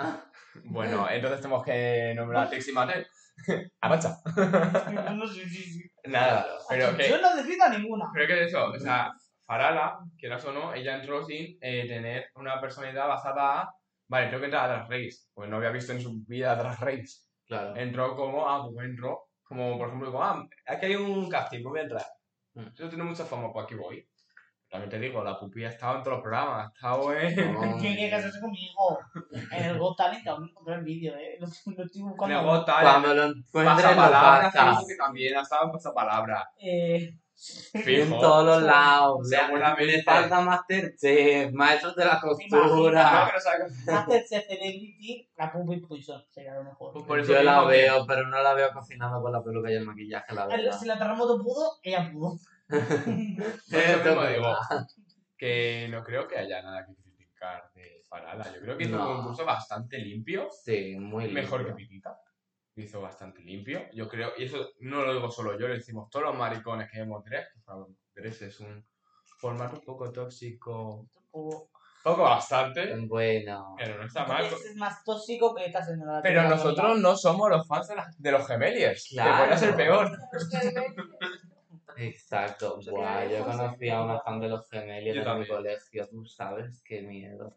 Ah. 0.01 0.25
Bueno, 0.65 1.09
entonces 1.09 1.41
tenemos 1.41 1.65
que 1.65 2.13
nombrar 2.17 2.45
a 2.47 2.51
Trixie 2.51 2.73
Mattel. 2.73 3.07
Arancha. 3.81 4.17
No 5.15 5.27
sé, 5.27 5.49
sí, 5.49 5.63
sí. 5.63 5.91
Nada, 6.07 6.45
pero 6.69 6.97
que, 6.97 7.09
Yo 7.09 7.21
no 7.21 7.37
decido 7.37 7.65
a 7.65 7.69
ninguna. 7.69 8.07
pero 8.13 8.27
que 8.27 8.45
eso, 8.45 8.65
o 8.65 8.79
sea, 8.79 9.13
Farala, 9.47 9.99
quieras 10.19 10.45
o 10.45 10.53
no, 10.53 10.75
ella 10.75 10.97
entró 10.97 11.25
sin 11.25 11.57
eh, 11.61 11.87
tener 11.87 12.31
una 12.35 12.61
personalidad 12.61 13.07
basada 13.07 13.61
a, 13.61 13.75
vale, 14.09 14.27
tengo 14.27 14.41
que 14.41 14.47
entrar 14.47 14.65
a 14.65 14.75
Drag 14.75 14.91
Race, 14.91 15.29
pues 15.35 15.49
no 15.49 15.57
había 15.59 15.71
visto 15.71 15.93
en 15.93 16.01
su 16.01 16.25
vida 16.27 16.57
Drag 16.57 16.81
Race. 16.81 17.21
Claro. 17.47 17.75
entró 17.77 18.15
como, 18.15 18.49
ah, 18.49 18.65
pues 18.65 18.87
entró, 18.87 19.29
como 19.43 19.77
por 19.77 19.89
ejemplo, 19.89 20.09
digo, 20.09 20.23
ah, 20.23 20.47
aquí 20.67 20.87
hay 20.87 20.95
un 20.97 21.29
casting, 21.29 21.63
pues 21.63 21.71
voy 21.71 21.81
a 21.81 21.83
entrar. 21.83 22.07
Mm. 22.55 22.75
Yo 22.75 22.89
tengo 22.89 23.05
mucha 23.05 23.25
fama, 23.25 23.53
pues 23.53 23.65
aquí 23.65 23.75
voy. 23.75 24.09
También 24.71 24.89
te 24.89 24.99
digo, 25.01 25.25
la 25.25 25.39
pupi 25.39 25.65
ha 25.65 25.69
estado 25.69 25.97
en 25.97 26.03
todos 26.05 26.19
los 26.19 26.23
programas, 26.23 26.67
ha 26.67 26.73
estado 26.75 27.13
en... 27.13 27.35
¿Quién 27.81 27.95
quiere 27.97 28.11
casarse 28.11 28.41
conmigo? 28.41 28.99
En 29.51 29.65
el 29.65 29.79
Got 29.79 29.97
Talent 29.97 30.27
aún 30.29 30.43
no 30.43 30.49
encontré 30.49 30.75
el 30.75 30.85
vídeo, 30.85 31.17
eh. 31.17 31.37
Lo, 31.41 31.47
lo 31.49 31.85
estoy 31.85 32.03
En 32.03 32.09
buscando. 32.09 32.39
el 32.39 32.47
Got 32.47 32.67
Talent, 32.67 32.85
Cuando 32.93 33.15
lo 33.15 33.23
encuentres 33.25 33.97
lo 33.97 34.03
pasas. 34.13 34.85
que 34.87 34.95
también 34.95 35.37
ha 35.37 35.41
estado 35.43 35.65
en 35.67 35.73
pasapalabra. 35.73 36.49
Eh, 36.59 37.15
En 37.73 37.83
Fijo. 37.83 38.21
todos 38.21 38.45
los 38.45 38.63
lados. 38.63 39.29
Seguramente. 39.29 39.87
Le 39.87 40.03
falta 40.05 40.41
Masterchef, 40.43 41.53
maestros 41.53 41.97
de 41.97 42.05
la 42.05 42.21
costura. 42.21 43.33
que 43.87 43.91
Masterchef 43.93 44.47
Celebrity, 44.47 45.29
la 45.37 45.51
Puppy 45.51 45.81
Poison 45.81 46.23
sería 46.31 46.55
lo 46.55 46.65
mejor. 46.65 46.93
Pues 46.93 47.05
por 47.07 47.19
eso 47.19 47.33
Yo 47.33 47.43
la 47.43 47.63
que- 47.63 47.67
veo, 47.69 48.07
pero 48.07 48.27
no 48.29 48.41
la 48.43 48.53
veo 48.55 48.71
cocinando 48.73 49.21
con 49.23 49.33
la 49.33 49.43
peluca 49.43 49.71
y 49.71 49.75
el 49.75 49.85
maquillaje, 49.87 50.35
la 50.35 50.47
verdad. 50.47 50.79
Si 50.79 50.87
la 50.87 50.99
terremoto 50.99 51.43
pudo, 51.43 51.79
ella 51.83 52.09
pudo. 52.13 52.37
Esto 52.71 54.05
mismo 54.11 54.27
digo 54.27 54.57
que 55.37 55.89
no 55.91 56.03
creo 56.05 56.29
que 56.29 56.39
haya 56.39 56.63
nada 56.63 56.87
que 56.87 56.95
criticar 56.95 57.71
de 57.75 58.03
Farala. 58.09 58.45
Yo 58.55 58.61
creo 58.61 58.77
que 58.77 58.85
hizo 58.85 58.97
No. 58.97 59.11
un 59.11 59.17
concurso 59.19 59.45
bastante 59.45 59.99
limpio. 59.99 60.49
Sí, 60.51 60.97
muy 60.99 61.25
limpio. 61.25 61.43
mejor 61.43 61.67
que 61.67 61.73
Pitita. 61.73 62.19
Hizo 62.77 63.01
bastante 63.01 63.43
limpio. 63.43 63.83
Yo 63.93 64.09
creo, 64.09 64.33
y 64.39 64.45
eso 64.45 64.71
no 64.81 65.05
lo 65.05 65.13
digo 65.15 65.31
solo 65.31 65.59
yo, 65.59 65.67
lo 65.69 65.75
decimos 65.75 66.09
todos 66.11 66.27
los 66.27 66.37
maricones 66.37 66.91
que 66.91 67.01
vemos 67.01 67.25
Dress, 67.25 67.49
Dress 68.15 68.43
es 68.43 68.61
un 68.61 68.87
formato 69.39 69.77
un 69.77 69.85
poco 69.85 70.11
tóxico, 70.13 71.09
poco 71.31 72.23
bastante, 72.23 72.95
Bueno. 73.07 73.75
pero 73.79 73.99
no 73.99 74.05
está 74.07 74.25
mal. 74.27 74.45
Es 74.47 74.77
más 74.77 75.03
tóxico 75.05 75.55
que 75.55 75.67
esta 75.67 75.83
señora. 75.85 76.21
Pero 76.23 76.43
nosotros 76.49 76.99
no 76.99 77.17
somos 77.17 77.51
los 77.51 77.67
fans 77.67 77.89
de, 77.89 77.97
la- 77.97 78.11
de 78.17 78.33
los 78.33 78.47
gemeliers, 78.47 79.09
Claro. 79.11 79.31
que 79.33 79.45
puede 79.45 79.59
ser 79.59 79.77
peor. 79.77 80.11
Exacto. 82.01 82.81
Buah, 82.91 83.27
yo 83.27 83.45
conocí 83.45 83.89
a 83.89 84.03
una 84.03 84.21
fan 84.21 84.41
de 84.41 84.49
los 84.49 84.69
gemelios 84.69 85.17
Yo 85.25 85.33
en 85.33 85.39
mi 85.41 85.47
colegio, 85.47 86.09
tú 86.09 86.25
sabes 86.25 86.83
qué 86.85 87.03
miedo. 87.03 87.55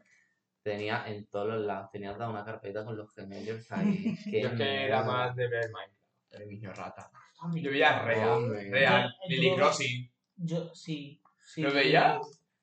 Tenía 0.61 1.05
en 1.07 1.25
todos 1.27 1.47
los 1.47 1.61
lados, 1.65 1.89
tenía 1.91 2.13
toda 2.13 2.29
una 2.29 2.45
carpeta 2.45 2.85
con 2.85 2.95
los 2.95 3.13
gemelios 3.13 3.69
ahí. 3.71 4.15
Qué 4.31 4.41
Yo 4.41 4.49
es 4.49 4.53
que 4.55 4.85
era 4.85 5.03
más 5.03 5.35
de 5.35 5.47
ver 5.49 5.69
Minecraft, 5.71 6.33
el 6.41 6.47
niño 6.49 6.73
rata. 6.73 7.11
Yo, 7.53 7.57
Yo 7.57 7.71
veía 7.71 8.01
Real, 8.03 8.29
Hombre. 8.29 8.69
Real, 8.71 9.09
Yo- 9.23 9.29
Lily 9.29 9.49
yo- 9.49 9.55
Crossing. 9.55 10.11
Yo, 10.37 10.73
sí. 10.73 11.21
sí. 11.43 11.61
¿Lo 11.61 11.71
veías? 11.73 12.21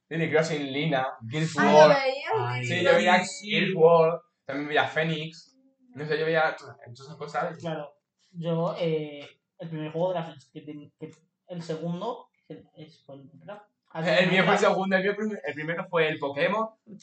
Lily 0.08 0.30
Crossing, 0.30 0.72
Lina, 0.72 1.06
Guild 1.20 1.48
Ah, 1.58 1.88
Wars. 2.34 2.66
Sí, 2.66 2.82
yo 2.82 2.94
veía 2.94 3.22
Sí. 3.24 3.50
Guild 3.50 3.76
Wars, 3.76 4.22
también 4.46 4.68
veía 4.68 4.86
Phoenix. 4.88 5.56
No 5.94 6.06
sé, 6.06 6.18
yo 6.18 6.24
veía 6.24 6.56
todas 6.56 6.76
esas 6.92 7.16
cosas. 7.16 7.56
Claro. 7.58 7.92
Yo, 8.32 8.74
eh, 8.78 9.28
el 9.58 9.68
primer 9.68 9.92
juego 9.92 10.14
de 10.14 10.20
la 10.20 10.36
que, 10.52 10.64
que 10.98 11.10
El 11.51 11.62
segundo 11.62 12.28
el- 12.48 12.68
es, 12.76 13.03
fue 13.05 13.16
el 13.16 13.24
Minecraft. 13.24 13.64
El 13.94 14.30
mío 14.30 14.44
fue 14.44 14.53
el 14.55 14.59
segundo, 14.59 14.96
el, 14.96 15.03
mío 15.03 15.38
el 15.44 15.55
primero 15.55 15.84
fue 15.90 16.09
el 16.09 16.18
Pokémon 16.18 16.68
y 16.86 16.96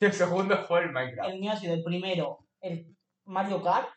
el 0.04 0.12
segundo 0.12 0.58
fue 0.66 0.84
el 0.84 0.92
Minecraft. 0.92 1.30
El 1.30 1.40
mío 1.40 1.52
ha 1.52 1.56
sido 1.56 1.72
el 1.74 1.82
primero, 1.82 2.46
el 2.60 2.94
Mario 3.24 3.62
Kart, 3.62 3.88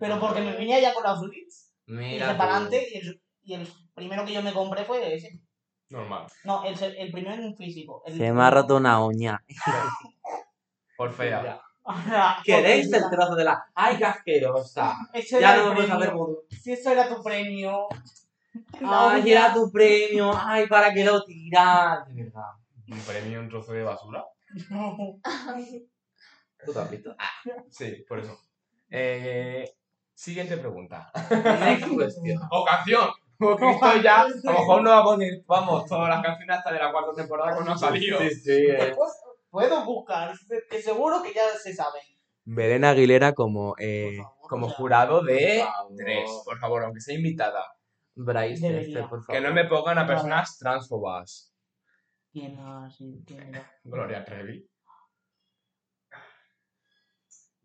pero 0.00 0.18
porque 0.18 0.40
me 0.40 0.54
venía 0.54 0.80
ya 0.80 0.92
con 0.92 1.04
la 1.04 1.16
Switch 1.16 1.54
y 1.86 2.18
adelante 2.20 2.84
y 2.92 2.98
el, 2.98 3.22
y 3.44 3.54
el 3.54 3.68
primero 3.94 4.24
que 4.24 4.32
yo 4.32 4.42
me 4.42 4.52
compré 4.52 4.84
fue 4.84 5.14
ese. 5.14 5.40
Normal. 5.88 6.26
No, 6.42 6.64
el, 6.64 6.82
el 6.82 7.12
primero 7.12 7.42
en 7.44 7.54
físico. 7.56 8.02
El, 8.06 8.18
Se 8.18 8.32
me 8.32 8.42
ha 8.42 8.50
roto 8.50 8.76
una 8.76 9.04
uña. 9.04 9.44
Por 10.96 11.12
fea. 11.12 11.60
¿Queréis 12.44 12.92
el 12.92 13.10
trozo 13.10 13.36
de 13.36 13.44
la.? 13.44 13.64
¡Ay, 13.74 13.98
qué 13.98 14.04
asquerosa! 14.04 14.96
Ya 15.38 15.56
no 15.58 15.74
premio. 15.74 16.16
vudú. 16.16 16.38
Si 16.50 16.72
eso 16.72 16.90
era 16.90 17.08
tu 17.08 17.22
premio. 17.22 17.86
¡Ay, 18.84 19.32
era 19.32 19.52
tu 19.52 19.70
premio! 19.70 20.32
¡Ay, 20.36 20.66
para 20.66 20.92
qué 20.92 21.04
lo 21.04 21.22
tiras! 21.24 22.06
De 22.08 22.24
verdad. 22.24 22.50
¿Un 22.88 22.98
premio, 23.00 23.40
un 23.40 23.48
trozo 23.48 23.72
de 23.72 23.82
basura? 23.82 24.24
No. 24.70 24.96
Tú 26.64 26.72
te 26.72 26.78
has 26.78 26.90
visto. 26.90 27.14
Ah, 27.18 27.30
Sí, 27.70 28.04
por 28.08 28.20
eso. 28.20 28.38
Eh, 28.90 29.68
siguiente 30.14 30.56
pregunta. 30.58 31.10
next. 31.60 31.88
O 32.50 32.64
canción. 32.64 33.08
Porque 33.36 33.68
esto 33.68 33.96
ya, 34.02 34.20
a 34.22 34.28
lo 34.28 34.52
mejor 34.52 34.82
no 34.82 34.90
va 34.90 34.98
a 35.00 35.04
poner, 35.04 35.42
vamos, 35.46 35.86
todas 35.86 36.08
las 36.08 36.22
canciones 36.22 36.56
hasta 36.56 36.72
de 36.72 36.78
la 36.78 36.92
cuarta 36.92 37.12
temporada 37.16 37.58
que 37.58 37.64
no 37.64 37.72
ha 37.72 37.76
salido. 37.76 38.20
Sí, 38.20 38.30
sí. 38.30 38.50
eh. 38.52 38.92
Pues, 38.96 39.10
puedo 39.50 39.84
buscar, 39.84 40.32
que 40.70 40.80
seguro 40.80 41.20
que 41.20 41.34
ya 41.34 41.42
se 41.60 41.74
saben. 41.74 42.02
Belén 42.44 42.84
Aguilera 42.84 43.32
como, 43.32 43.74
eh, 43.78 44.18
Por 44.18 44.24
favor, 44.26 44.48
como 44.50 44.68
jurado 44.68 45.22
de 45.22 45.62
por 45.64 45.72
favor. 45.74 45.92
tres, 45.96 46.30
por 46.44 46.58
favor, 46.60 46.84
aunque 46.84 47.00
sea 47.00 47.16
invitada. 47.16 47.73
Bryce, 48.14 48.68
Debería. 48.68 48.98
este, 49.00 49.08
por 49.08 49.24
favor. 49.24 49.34
Que 49.34 49.40
no 49.40 49.54
me 49.54 49.64
pongan 49.64 49.98
a 49.98 50.06
personas 50.06 50.58
transfobas. 50.58 51.52
¿Quién 52.32 52.58
era? 52.58 53.72
Gloria 53.84 54.24
Trevi. 54.24 54.68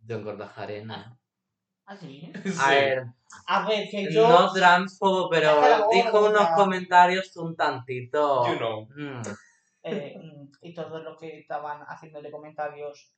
John 0.08 0.24
Cortajarena. 0.24 1.18
¿Ah, 1.86 1.98
sí? 2.00 2.32
A 2.60 2.70
ver, 2.70 3.04
A 3.48 3.68
ver, 3.68 3.88
que 3.90 4.12
yo... 4.12 4.28
no 4.28 4.52
transfobo, 4.54 5.30
pero 5.30 5.88
dijo 5.92 6.28
unos 6.28 6.50
comentarios 6.56 7.36
un 7.38 7.56
tantito. 7.56 8.48
You 8.48 8.58
know. 8.58 8.88
Mm, 8.96 9.22
eh, 9.84 10.16
y 10.62 10.74
todos 10.74 11.04
los 11.04 11.18
que 11.18 11.40
estaban 11.40 11.82
haciéndole 11.88 12.30
comentarios 12.30 13.12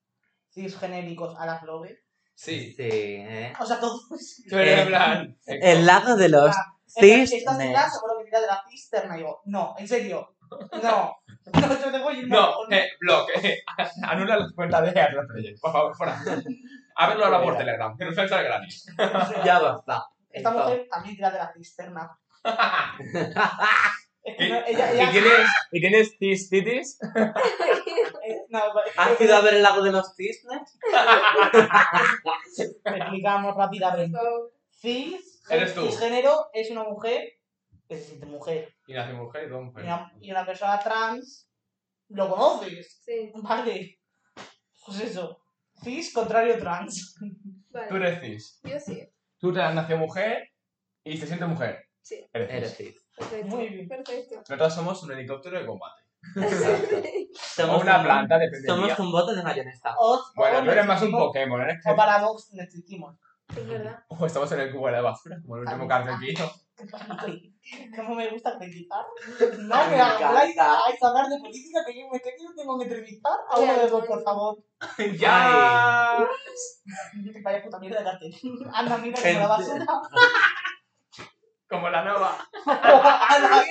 cisgenéricos 0.49 1.37
a 1.37 1.45
las 1.45 1.63
Love. 1.63 1.89
Sí. 2.33 2.71
Sí, 2.71 2.83
¿eh? 2.87 3.53
O 3.59 3.65
sea, 3.65 3.79
todos... 3.79 4.07
Pero 4.49 4.81
en 4.81 4.87
plan. 4.87 5.37
El 5.45 5.85
lado 5.85 6.15
de 6.15 6.29
los 6.29 6.55
Esta- 6.95 7.05
Esta 7.35 7.51
cisnes. 7.51 7.67
ciudad 7.67 7.87
seguro 7.89 8.17
que 8.19 8.25
tira 8.25 8.41
de 8.41 8.47
la 8.47 8.63
cisterna. 8.69 9.15
Y 9.15 9.19
digo, 9.19 9.41
no, 9.45 9.75
en 9.77 9.87
serio. 9.87 10.35
No. 10.83 11.15
No, 11.53 11.67
yo 11.79 11.91
te 11.91 11.97
voy 11.99 12.25
No, 12.27 12.51
eh, 12.69 12.87
blog, 12.99 13.27
eh, 13.41 13.63
anula 14.03 14.37
la 14.37 14.47
cuenta 14.55 14.79
de 14.81 14.99
Arnold 15.01 15.31
Reyes, 15.31 15.59
por 15.59 15.71
favor, 15.71 15.95
fuera. 15.97 16.21
Ábrelo 16.95 17.25
ahora 17.25 17.41
por 17.41 17.57
Telegram, 17.57 17.97
que 17.97 18.05
no 18.05 18.11
se 18.13 18.27
sale 18.27 18.43
gratis. 18.43 18.85
Ya 19.43 19.57
basta. 19.59 20.05
Esta 20.29 20.51
mujer 20.51 20.87
también 20.89 21.15
tira 21.15 21.31
de 21.31 21.37
la 21.39 21.51
cisterna. 21.51 22.11
Es 24.23 24.37
que 24.37 24.49
no, 24.49 24.57
ella, 24.67 24.91
ella, 24.91 25.03
¿Y 25.03 25.11
tienes, 25.11 25.47
¿y 25.71 25.79
tienes 25.81 26.17
cis 26.19 26.49
titis? 26.49 26.99
eh, 28.23 28.37
no, 28.49 28.59
¿Has 28.97 29.19
ido 29.19 29.35
a 29.35 29.41
ver 29.41 29.55
el 29.55 29.63
lago 29.63 29.81
de 29.81 29.91
los 29.91 30.13
cisnes? 30.15 30.77
explicamos 32.85 33.55
rápidamente. 33.55 34.17
Cis, 34.79 35.30
Eres 35.49 35.73
tú. 35.73 35.85
cisgénero 35.85 36.49
es 36.53 36.69
una 36.71 36.83
mujer 36.83 37.27
que 37.87 37.97
se 37.97 38.03
siente 38.05 38.25
mujer. 38.25 38.73
Y 38.87 38.93
nace 38.93 39.13
mujer 39.13 39.47
y 39.47 39.53
mujeres. 39.53 39.87
una, 39.87 40.13
y 40.19 40.31
una 40.31 40.45
persona 40.45 40.79
trans 40.79 41.49
lo 42.09 42.29
conoces. 42.29 43.01
Sí, 43.03 43.31
Vale. 43.35 43.99
Pues 44.85 44.99
eso. 45.01 45.37
Cis 45.83 46.13
contrario 46.13 46.57
trans. 46.57 47.15
Tú 47.19 47.27
vale. 47.69 47.95
eres 48.07 48.21
cis. 48.21 48.59
Yo 48.63 48.79
sí. 48.79 49.07
Tú 49.39 49.51
te 49.53 49.61
has 49.61 49.73
nacido 49.73 49.97
mujer 49.99 50.49
y 51.03 51.19
te 51.19 51.25
sientes 51.27 51.47
mujer. 51.47 51.85
Sí. 52.01 52.27
Eres 52.33 52.49
cis. 52.49 52.57
Eres 52.57 52.77
cis. 52.77 53.07
Perfecto. 53.17 53.47
Muy 53.47 53.69
bien. 53.69 53.87
Perfecto. 53.87 54.35
Nosotros 54.37 54.73
somos 54.73 55.03
un 55.03 55.11
helicóptero 55.13 55.59
de 55.59 55.65
combate. 55.65 56.01
Exacto. 56.35 56.95
O 56.97 57.37
Somos 57.55 57.81
una 57.83 57.97
un- 57.97 58.03
planta, 58.03 58.37
dependería. 58.37 58.75
Somos 58.75 58.99
un 58.99 59.11
bote 59.11 59.35
de 59.35 59.43
mayonesa. 59.43 59.95
O, 59.97 60.23
Bueno, 60.35 60.63
tú 60.63 60.71
eres 60.71 60.85
más 60.85 61.01
un 61.01 61.11
Pokémon, 61.11 61.61
eres 61.61 61.83
O 61.85 61.95
para 61.95 62.21
Vox 62.21 62.53
necesitamos. 62.53 63.17
Es 63.57 63.67
verdad. 63.67 64.03
O 64.09 64.25
estamos 64.25 64.51
en 64.51 64.59
el 64.59 64.71
cubo 64.71 64.87
de 64.87 64.93
la 64.93 65.01
basura, 65.01 65.37
como 65.41 65.55
el 65.57 65.63
último 65.63 65.87
cartelito. 65.87 66.51
¿Cómo 67.95 68.15
me 68.15 68.29
gusta 68.29 68.57
criticar? 68.57 69.05
No, 69.59 69.75
me 69.89 70.01
habláis 70.01 70.55
que 70.55 71.05
hablar 71.05 71.27
de 71.27 71.39
política 71.39 71.83
que 71.85 71.99
yo 71.99 72.07
me 72.11 72.19
que 72.19 72.35
yo 72.39 72.49
tengo 72.55 72.77
que 72.77 72.85
entrevistar 72.85 73.33
a 73.49 73.59
uno 73.59 73.73
de 73.73 73.87
dos, 73.87 74.05
por 74.05 74.23
favor. 74.23 74.57
¡Ya! 75.17 76.27
Vaya 77.43 77.63
puta 77.63 77.79
mierda 77.79 77.99
de 77.99 78.03
cartel. 78.03 78.35
Anda, 78.73 78.97
mira 78.97 79.21
como 79.21 79.39
la 79.39 79.47
basura. 79.47 79.85
Como 81.71 81.89
la 81.89 82.03
nova. 82.03 82.37
Ay, 82.65 83.65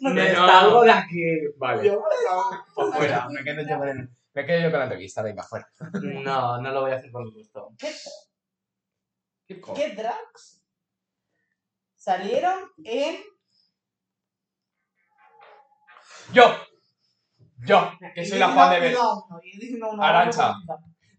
no 0.00 0.12
no. 0.12 0.46
salgo 0.48 0.82
de 0.82 0.90
aquí. 0.90 1.22
Vale. 1.56 1.98
Pues 2.74 2.94
fuera, 2.96 3.28
me 3.30 3.44
quedo 3.44 3.62
yo 3.62 3.78
con 3.78 3.88
el- 3.88 4.10
me 4.34 4.46
quedo 4.46 4.60
yo 4.62 4.70
con 4.70 4.78
la 4.80 4.84
entrevista, 4.86 5.22
venga, 5.22 5.42
fuera. 5.42 5.68
No, 6.24 6.60
no 6.60 6.70
lo 6.70 6.80
voy 6.82 6.92
a 6.92 6.96
hacer 6.96 7.10
por 7.10 7.30
gusto. 7.32 7.74
¿Qué, 7.78 9.60
hop. 9.62 9.76
qué 9.76 9.94
drags 9.94 10.62
salieron 11.94 12.70
en 12.84 13.22
Yo. 16.32 16.56
Yo, 17.64 17.92
que 18.14 18.24
soy 18.24 18.38
la 18.40 18.48
Juan 18.48 18.80
de 18.80 18.90
no, 18.90 19.26
no, 19.96 20.32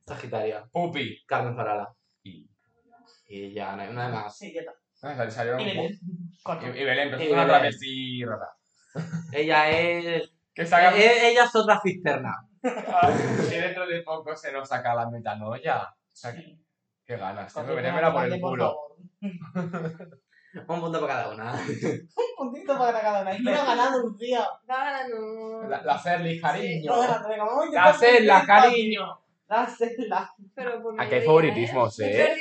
Sagitaria. 0.05 0.66
Pupi. 0.72 1.24
Carmen 1.26 1.55
Farala. 1.55 1.93
Y. 2.24 2.49
Y 3.28 3.53
ya, 3.53 3.76
no 3.76 3.84
hay 3.84 3.89
una 3.89 4.09
más. 4.09 4.38
Sí, 4.38 4.53
ya 4.53 4.59
está. 4.61 4.74
Ah, 5.03 5.16
sal- 5.16 5.32
salieron 5.32 5.61
Y 5.61 5.66
Belén. 5.66 5.99
Y, 6.01 6.66
y 6.80 6.84
Belén, 6.84 7.09
pero 7.11 7.22
Y 7.22 7.26
es 7.28 7.32
una 7.32 7.45
travesti 7.45 8.26
rara. 8.26 8.49
Ella 9.32 9.70
es. 9.70 10.30
Que 10.53 10.66
saca. 10.66 10.95
e- 10.97 11.32
Ella 11.32 11.45
es 11.45 11.55
otra 11.55 11.80
cisterna. 11.82 12.34
Que 12.64 13.61
dentro 13.61 13.86
de 13.88 14.01
poco 14.03 14.36
se 14.36 14.51
nos 14.51 14.68
saca 14.70 14.95
la 14.95 15.09
metanoia. 15.09 15.84
O 15.84 16.16
sea, 16.16 16.34
que- 16.34 16.57
qué 17.05 17.18
ganas. 17.18 17.53
Tengo 17.53 17.68
Corto, 17.68 17.76
que 17.76 17.82
venérmela 17.82 18.14
por 18.14 18.26
el 18.26 18.39
culo. 18.41 18.78
Un 20.68 20.80
punto 20.82 21.01
para 21.01 21.14
cada 21.14 21.34
una. 21.34 21.53
Un 21.66 22.36
puntito 22.38 22.78
para 22.78 23.01
cada 23.01 23.22
una. 23.24 23.34
¿Y 23.34 23.43
quién 23.43 23.55
ha 23.55 23.66
ganado, 23.66 24.03
Lucía? 24.07 24.47
Va 24.70 24.84
ganando. 24.86 25.68
La, 25.68 25.82
la 25.82 25.97
Ferli, 25.97 26.39
cariño. 26.39 26.91
No, 26.95 27.01
La 27.72 28.41
que- 28.41 28.47
cariño. 28.47 29.20
La 29.47 29.66
por 30.82 30.99
Aquí 31.01 31.16
hay 31.16 31.26
favoritismos, 31.26 31.99
Me 31.99 32.05
¿eh? 32.24 32.36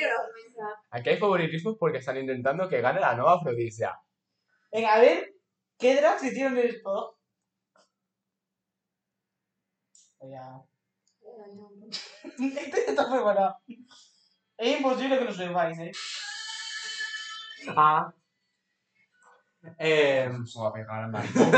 la. 0.57 0.67
Aquí 0.91 1.09
hay 1.09 1.17
favoritismos 1.17 1.75
porque 1.79 1.97
están 1.97 2.17
intentando 2.17 2.67
que 2.69 2.81
gane 2.81 2.99
la 2.99 3.13
nueva 3.15 3.33
Afrodisia. 3.33 3.99
Venga, 4.71 4.93
a 4.95 4.99
ver, 4.99 5.33
¿qué 5.77 5.95
drags 5.95 6.23
hicieron 6.23 6.55
de 6.55 6.81
esto? 10.23 10.29
Ya. 10.29 10.61
Esto 12.61 12.77
está 12.87 13.07
muy 13.07 13.19
bueno. 13.19 13.57
Es 14.57 14.77
imposible 14.77 15.19
que 15.19 15.25
lo 15.25 15.33
sepáis, 15.33 15.79
¿eh? 15.79 15.91
Ah. 17.75 18.13
Eh, 19.79 20.29
Se 20.45 20.59
va 20.59 20.69
a 20.69 20.73
pegar 20.73 21.03
al 21.03 21.11
maricón. 21.11 21.51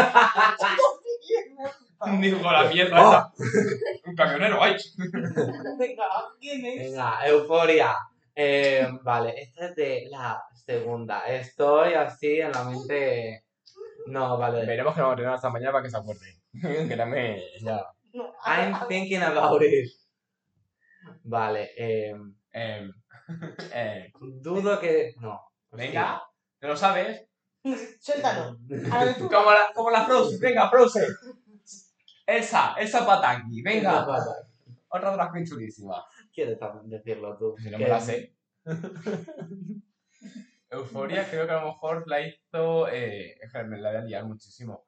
Digo, 2.22 2.51
la 2.51 2.70
mierda 2.70 2.99
esa. 2.99 3.34
Un 4.05 4.16
camionero, 4.16 4.61
ay. 4.61 4.76
Venga, 5.80 6.05
¿quién 6.39 6.66
es? 6.66 6.91
venga, 6.91 7.28
euforia. 7.28 7.95
Eh, 8.36 8.88
vale, 9.01 9.41
esta 9.41 9.68
es 9.68 9.76
de 9.76 10.07
la 10.09 10.43
segunda. 10.53 11.26
Estoy 11.26 11.93
así 11.93 12.41
en 12.41 12.51
la 12.51 12.63
mente. 12.66 13.45
No, 14.07 14.38
vale. 14.38 14.66
Veremos 14.66 14.93
que 14.93 15.01
vamos 15.01 15.13
a 15.13 15.18
tener 15.18 15.32
hasta 15.32 15.49
mañana 15.49 15.72
para 15.72 15.84
que 15.84 15.89
se 15.89 15.97
acuerde. 15.97 16.38
que 16.61 17.41
ya. 17.61 17.86
No, 18.16 18.34
I'm 18.45 18.74
thinking 18.88 19.22
about 19.22 19.61
it. 19.61 19.89
Vale, 21.24 21.70
eh, 21.78 22.16
Eh, 22.57 22.89
eh, 23.74 24.13
dudo 24.41 24.80
que. 24.80 25.13
No. 25.20 25.41
venga, 25.72 26.24
¿te 26.57 26.68
lo 26.68 26.78
sabes? 26.78 27.28
Suéltalo. 27.99 28.57
Como 29.30 29.51
la, 29.51 29.74
como 29.74 29.89
la 29.89 30.05
Frozen, 30.05 30.39
venga, 30.39 30.70
Frozen. 30.70 31.07
Elsa, 32.26 32.76
Elsa 32.78 33.05
Pataki, 33.05 33.61
venga. 33.61 34.07
Otra 34.88 35.11
drag 35.11 35.34
queen 35.34 35.45
chulísima. 35.45 36.05
Quieres 36.34 36.57
decirlo 36.86 37.38
tú. 37.38 37.55
Si 37.57 37.70
no 37.70 37.78
me 37.78 37.89
la 37.89 37.99
sé. 37.99 38.34
Euforia 40.70 41.30
creo 41.30 41.45
que 41.45 41.51
a 41.51 41.61
lo 41.61 41.68
mejor 41.68 42.07
la 42.07 42.22
hizo... 42.22 42.88
Eh, 42.89 43.38
me 43.68 43.78
la 43.78 43.89
voy 43.91 43.99
a 43.99 44.03
liar 44.03 44.26
muchísimo. 44.26 44.86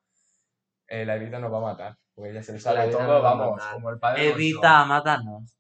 Eh, 0.88 1.06
la 1.06 1.16
Evita 1.16 1.40
nos 1.40 1.52
va 1.52 1.58
a 1.58 1.74
matar. 1.74 1.98
Porque 2.18 2.32
ella 2.32 2.42
se 2.42 2.52
le 2.54 2.58
Evita 2.58 2.98
todo, 2.98 3.18
a 3.18 3.20
vamos, 3.22 3.64
como 3.74 3.92
el 3.92 4.00
padre. 4.00 4.30
Evita, 4.30 4.86
mátanos. 4.86 5.56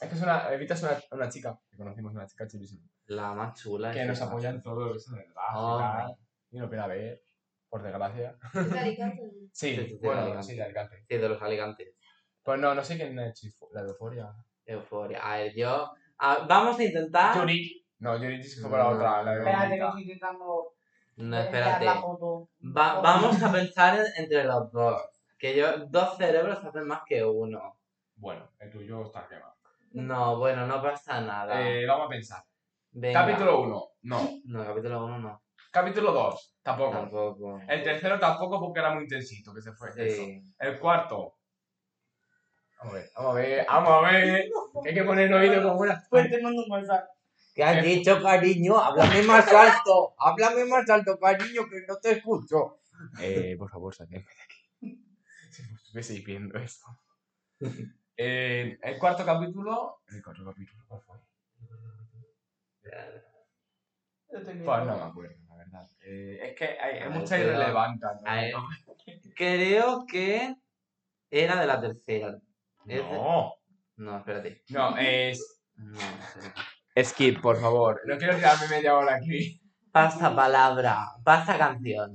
Es 0.00 0.08
que 0.08 0.14
es 0.14 0.22
una, 0.22 0.52
Evita 0.52 0.74
es 0.74 0.82
una, 0.84 0.96
una 1.10 1.28
chica, 1.28 1.58
que 1.68 1.76
conocimos 1.76 2.14
una 2.14 2.26
chica 2.28 2.46
chulísima. 2.46 2.86
La 3.06 3.34
más 3.34 3.60
chula. 3.60 3.90
Que 3.90 4.04
nos 4.04 4.22
apoya 4.22 4.50
en 4.50 4.62
todo 4.62 4.94
eso 4.94 5.10
de 5.16 5.26
Hombre. 5.52 5.88
tal. 5.88 6.16
Y 6.52 6.58
no 6.58 6.68
quiere 6.68 6.86
ver, 6.86 7.22
por 7.68 7.82
desgracia. 7.82 8.36
Es 8.54 8.70
de 8.70 8.78
Alicante. 8.78 9.22
Sí, 9.52 9.74
Sí, 9.74 9.76
de 9.76 9.98
bueno, 10.00 10.20
Alicante. 10.22 10.46
sí, 10.46 10.54
de 10.54 10.62
Alicante. 10.62 11.04
Sí, 11.08 11.16
de 11.16 11.28
los 11.28 11.42
alicantes. 11.42 11.88
Pues 12.44 12.60
no, 12.60 12.72
no 12.72 12.84
sé 12.84 12.96
quién 12.96 13.18
ha 13.18 13.28
hecho 13.28 13.48
la 13.72 13.82
de 13.82 13.88
Euforia. 13.88 14.32
Euforia. 14.66 15.18
A 15.18 15.38
ver, 15.38 15.54
yo. 15.56 15.92
ah, 16.18 16.46
vamos 16.48 16.78
a 16.78 16.84
intentar. 16.84 17.36
Yuri. 17.36 17.84
No, 17.98 18.16
Yuri 18.16 18.40
se 18.44 18.60
fue 18.60 18.70
por 18.70 18.78
la 18.78 18.88
otra, 18.88 19.22
la 19.24 19.32
de 19.32 19.38
Espérate, 19.40 19.76
que 19.76 19.84
estoy 19.84 20.02
intentando 20.02 20.72
No, 21.16 21.36
espérate. 21.38 21.84
Va- 21.84 23.00
vamos 23.02 23.42
a 23.42 23.50
pensar 23.52 23.98
en- 23.98 24.22
entre 24.24 24.44
los 24.44 24.70
dos. 24.72 25.02
Que 25.40 25.56
yo, 25.56 25.86
dos 25.86 26.18
cerebros 26.18 26.62
hacen 26.62 26.86
más 26.86 27.00
que 27.06 27.24
uno. 27.24 27.78
Bueno, 28.16 28.52
el 28.58 28.70
tuyo 28.70 29.06
está 29.06 29.26
quemado. 29.26 29.54
No, 29.92 30.38
bueno, 30.38 30.66
no 30.66 30.82
pasa 30.82 31.22
nada. 31.22 31.66
Eh, 31.66 31.86
vamos 31.86 32.06
a 32.06 32.10
pensar. 32.10 32.44
Venga. 32.90 33.24
Capítulo 33.24 33.62
1, 33.62 33.84
no. 34.02 34.30
No, 34.44 34.66
capítulo 34.66 35.06
1 35.06 35.18
no. 35.18 35.42
Capítulo 35.72 36.12
2, 36.12 36.58
tampoco. 36.62 36.90
Tampoco. 36.92 37.60
El 37.66 37.82
tercero 37.82 38.18
tampoco 38.20 38.60
porque 38.60 38.80
era 38.80 38.92
muy 38.92 39.04
intensito, 39.04 39.54
que 39.54 39.62
se 39.62 39.72
fue. 39.72 39.88
eso. 39.96 40.22
El 40.58 40.78
cuarto. 40.78 41.36
Vamos 42.78 42.94
a 42.94 42.96
ver, 42.98 43.10
vamos 43.16 43.30
a 43.30 43.34
ver, 43.34 43.66
vamos 43.66 43.92
a 43.92 44.10
ver. 44.10 44.50
Que 44.82 44.88
hay 44.90 44.94
que 44.94 45.04
poner 45.04 45.26
el 45.28 45.34
oído 45.34 45.62
como 45.62 45.80
una. 45.80 46.04
Pues 46.10 46.30
te 46.30 46.42
mando 46.42 46.64
un 46.64 46.70
WhatsApp. 46.70 47.08
¿Qué 47.54 47.64
has 47.64 47.82
dicho, 47.82 48.22
cariño? 48.22 48.78
Háblame 48.78 49.22
más 49.22 49.50
alto. 49.52 50.14
Háblame 50.18 50.66
más 50.66 50.88
alto, 50.90 51.18
cariño, 51.18 51.62
que 51.70 51.80
no 51.88 51.96
te 51.96 52.12
escucho. 52.12 52.80
Eh, 53.20 53.56
por 53.58 53.70
favor, 53.70 53.94
sáquenme 53.94 54.26
de 54.26 54.42
aquí. 54.42 55.06
Si 55.52 55.62
no 55.68 55.76
estuvieseis 55.76 56.24
viendo 56.24 56.58
esto. 56.58 56.86
Eh, 58.22 58.78
el 58.82 58.98
cuarto 58.98 59.24
capítulo. 59.24 60.02
El 60.08 60.22
cuarto 60.22 60.44
capítulo, 60.44 60.84
¿cuál 60.86 61.00
fue? 61.00 61.16
Pues 64.30 64.44
no 64.84 64.96
me 64.96 65.02
acuerdo, 65.02 65.36
la 65.48 65.56
verdad. 65.56 65.88
Eh, 66.02 66.38
es 66.42 66.54
que 66.54 66.78
hay, 66.78 67.08
mucha 67.08 67.38
irrelevancia. 67.38 68.08
¿no? 68.52 68.68
Creo 69.34 70.04
que 70.06 70.54
era 71.30 71.60
de 71.60 71.66
la 71.66 71.80
tercera. 71.80 72.38
¿Es 72.86 73.08
de- 73.08 73.18
No, 73.18 73.54
No, 73.96 74.18
espérate. 74.18 74.64
no, 74.68 74.98
es. 74.98 75.62
No, 75.76 75.98
espérate. 75.98 77.04
Skip, 77.04 77.40
por 77.40 77.58
favor. 77.58 78.02
No 78.04 78.18
quiero 78.18 78.36
tirarme 78.36 78.68
media 78.68 78.98
hora 78.98 79.14
aquí. 79.14 79.62
Pasa 79.90 80.36
palabra, 80.36 81.06
pasa 81.24 81.56
canción. 81.56 82.14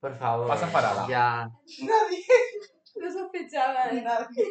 Por 0.00 0.16
favor. 0.18 0.48
Pasa 0.48 0.66
parada. 0.72 1.06
Ya. 1.08 1.50
Nadie, 1.82 2.24
Lo 2.96 3.10
sospechaba, 3.12 3.90
¿eh? 3.90 4.02
nadie. 4.02 4.44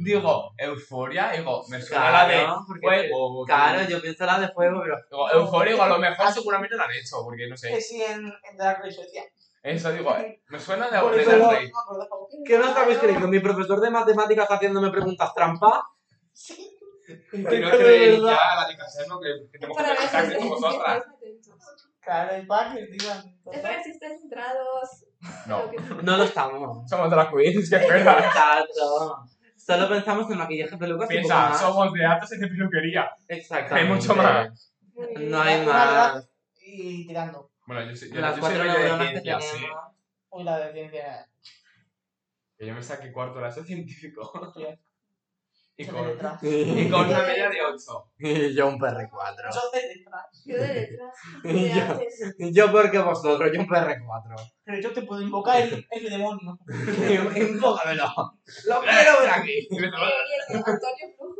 Digo, 0.00 0.50
euforia, 0.58 1.30
digo, 1.30 1.64
me 1.68 1.80
suena 1.80 2.10
la 2.10 2.26
de 2.28 2.34
Claro, 2.34 2.64
porque- 2.66 2.86
fuego. 2.86 3.44
Claro, 3.44 3.88
yo 3.88 4.00
pienso 4.02 4.26
la 4.26 4.38
de 4.40 4.48
fuego, 4.48 4.80
pero. 4.82 4.96
Digo, 5.10 5.30
euforia, 5.32 5.72
digo, 5.72 5.84
a 5.84 5.88
lo 5.88 5.98
mejor 5.98 6.32
seguramente 6.32 6.76
la 6.76 6.84
han 6.84 6.90
hecho, 6.92 7.22
porque 7.24 7.46
no 7.48 7.54
Que 7.54 7.58
sé. 7.58 7.80
sí, 7.80 8.02
en, 8.02 8.26
en 8.50 8.56
Drag 8.56 8.82
Race 8.82 9.00
decía. 9.00 9.22
Eso 9.62 9.90
digo, 9.92 10.16
eh, 10.16 10.40
me 10.48 10.60
suena 10.60 10.88
de, 10.88 11.00
Por 11.00 11.14
de 11.16 11.22
eso 11.22 11.30
Drag 11.30 11.42
no 11.42 11.50
Race. 11.50 11.62
me 11.64 11.70
acordaba. 11.82 12.16
¿Qué 12.46 12.58
no 12.58 12.64
habéis 12.66 12.98
creído? 12.98 13.28
¿Mi 13.28 13.40
profesor 13.40 13.80
de 13.80 13.90
matemáticas 13.90 14.48
haciéndome 14.48 14.90
preguntas 14.90 15.34
trampa? 15.34 15.82
Y 17.32 17.38
no 17.38 17.50
De 17.50 17.60
creéis 17.78 18.20
ya 18.20 18.38
la 18.56 18.66
de 18.68 18.76
Caseno 18.76 19.18
que, 19.20 19.28
que 19.50 19.58
tenemos 19.58 19.76
que 19.76 19.82
Para 19.82 19.88
ver 19.94 19.98
pensar 20.02 20.28
que 20.28 20.34
somos 20.38 20.60
vosotras. 20.60 21.02
Claro, 22.06 22.36
el 22.36 22.46
pack, 22.46 22.72
tío. 22.74 23.10
Es 23.52 23.60
para 23.60 23.74
ver 23.74 23.82
si 23.84 23.90
estáis 23.90 24.20
centrados. 24.20 25.04
No, 25.46 25.70
No 26.02 26.16
lo 26.16 26.22
estamos. 26.24 26.88
somos 26.88 27.10
drag 27.10 27.30
queens, 27.34 27.68
que 27.68 27.76
espera. 27.76 28.18
Exacto. 28.24 29.24
Solo 29.56 29.88
pensamos 29.88 30.30
en 30.30 30.38
maquillaje, 30.38 30.76
pelucas 30.76 31.10
y 31.10 31.14
poco 31.14 31.18
Piensa, 31.28 31.48
más. 31.48 31.60
somos 31.60 31.92
de 31.92 32.06
artes 32.06 32.32
y 32.32 32.38
de 32.38 32.46
peluquería. 32.46 33.10
Exactamente. 33.26 33.74
Hay 33.90 33.92
mucho 33.92 34.14
más. 34.14 34.72
No 35.18 35.40
hay 35.42 35.66
más. 35.66 36.28
Y 36.62 37.08
tirando. 37.08 37.50
Bueno, 37.66 37.82
yo, 37.90 37.96
soy- 37.96 38.12
yo, 38.12 38.20
Las 38.20 38.36
yo 38.36 38.42
soy 38.42 38.54
cuatro 38.54 38.58
rollo 38.62 38.72
de 38.72 38.78
neuronas 38.84 39.08
que 39.12 39.20
ciencias, 39.20 39.44
sí. 39.44 39.56
tenemos. 39.56 39.84
Uy, 40.30 40.44
la 40.44 40.58
de 40.60 40.72
ciencia. 40.72 41.28
Que 42.56 42.66
yo 42.66 42.74
me 42.74 42.82
saqué 42.84 43.12
cuarto 43.12 43.34
de 43.36 43.42
la 43.42 43.50
científico. 43.52 44.52
Bien. 44.56 44.78
Y 45.78 45.86
con, 45.86 46.06
detrás. 46.06 46.38
y 46.42 46.88
con 46.90 47.06
una 47.08 47.22
media 47.22 47.50
de 47.50 47.62
8. 47.62 48.12
Y 48.18 48.54
yo 48.54 48.68
un 48.68 48.78
PR4. 48.78 49.54
Yo 49.54 49.70
de 49.72 49.88
detrás. 49.88 50.24
Yo 50.46 50.56
de 50.56 50.74
letras. 50.74 51.14
Y 51.44 51.68
yo. 51.68 52.50
Yo 52.50 52.72
porque 52.72 52.98
vosotros, 52.98 53.50
yo 53.52 53.60
un 53.60 53.68
PR4. 53.68 54.52
Pero 54.64 54.80
yo 54.80 54.92
te 54.92 55.02
puedo 55.02 55.20
invocar 55.22 55.60
el, 55.60 55.86
el 55.90 56.10
demonio. 56.10 56.58
Enfócamelo. 57.34 58.06
Lo 58.66 58.80
quiero 58.80 59.20
ver 59.20 59.30
aquí. 59.30 59.68
Y 59.70 59.76
el 59.78 59.84
Antonio 59.94 61.06
Flujo. 61.16 61.36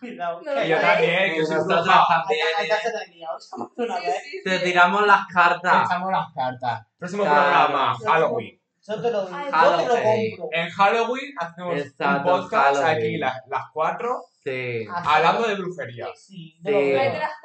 Cuidado. 0.00 0.40
No, 0.42 0.52
yo 0.64 0.76
hay- 0.76 0.80
también, 0.82 1.34
que 1.34 1.40
nosotros 1.40 1.86
también. 1.86 2.40
hay 2.58 2.66
que 2.66 2.72
hacer 2.72 2.92
liado, 3.10 3.40
somos 3.40 3.70
una 3.76 3.98
vez. 4.00 4.22
Te 4.44 4.58
tiramos 4.60 5.06
las 5.06 5.26
cartas. 5.26 5.86
Echamos 5.86 6.12
las 6.12 6.32
cartas. 6.34 6.86
Próximo 6.98 7.24
programa, 7.24 7.96
Halloween. 8.04 8.60
Yo 8.88 9.02
te 9.02 9.10
lo 9.10 9.28
Ay, 9.32 9.46
yo 9.52 9.76
te 9.76 9.86
lo 9.86 9.94
compro. 9.94 10.48
En 10.52 10.70
Halloween 10.70 11.34
hacemos 11.38 11.72
un 11.72 11.78
Exacto, 11.78 12.22
podcast 12.30 12.76
Halloween. 12.76 12.96
aquí 12.96 13.16
las, 13.18 13.42
las 13.48 13.62
cuatro 13.72 14.24
Sí. 14.44 14.86
Hablando 14.94 15.48
de 15.48 15.54
brujería. 15.56 16.06
Sí, 16.14 16.56
lo 16.62 16.70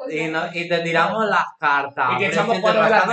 Sí. 0.08 0.20
Y, 0.20 0.28
no- 0.28 0.54
y 0.54 0.70
te 0.70 0.80
tiramos 0.82 1.26
las 1.28 1.46
cartas. 1.60 2.12
Y 2.14 2.18
te 2.20 2.26
echamos 2.28 2.60
cuatro 2.60 2.84
de 2.84 2.90
las. 2.92 3.06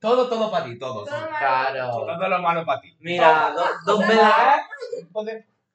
Todo, 0.00 0.28
todo 0.28 0.50
para 0.50 0.64
ti, 0.64 0.76
todo. 0.78 1.04
Todo. 1.04 1.28
Claro. 1.38 1.90
Todo 1.90 2.28
lo 2.28 2.38
malo 2.40 2.64
para 2.66 2.80
ti. 2.80 2.96
Mira, 3.00 3.52
do- 3.54 3.64
dos 3.86 4.06
velas. 4.08 4.62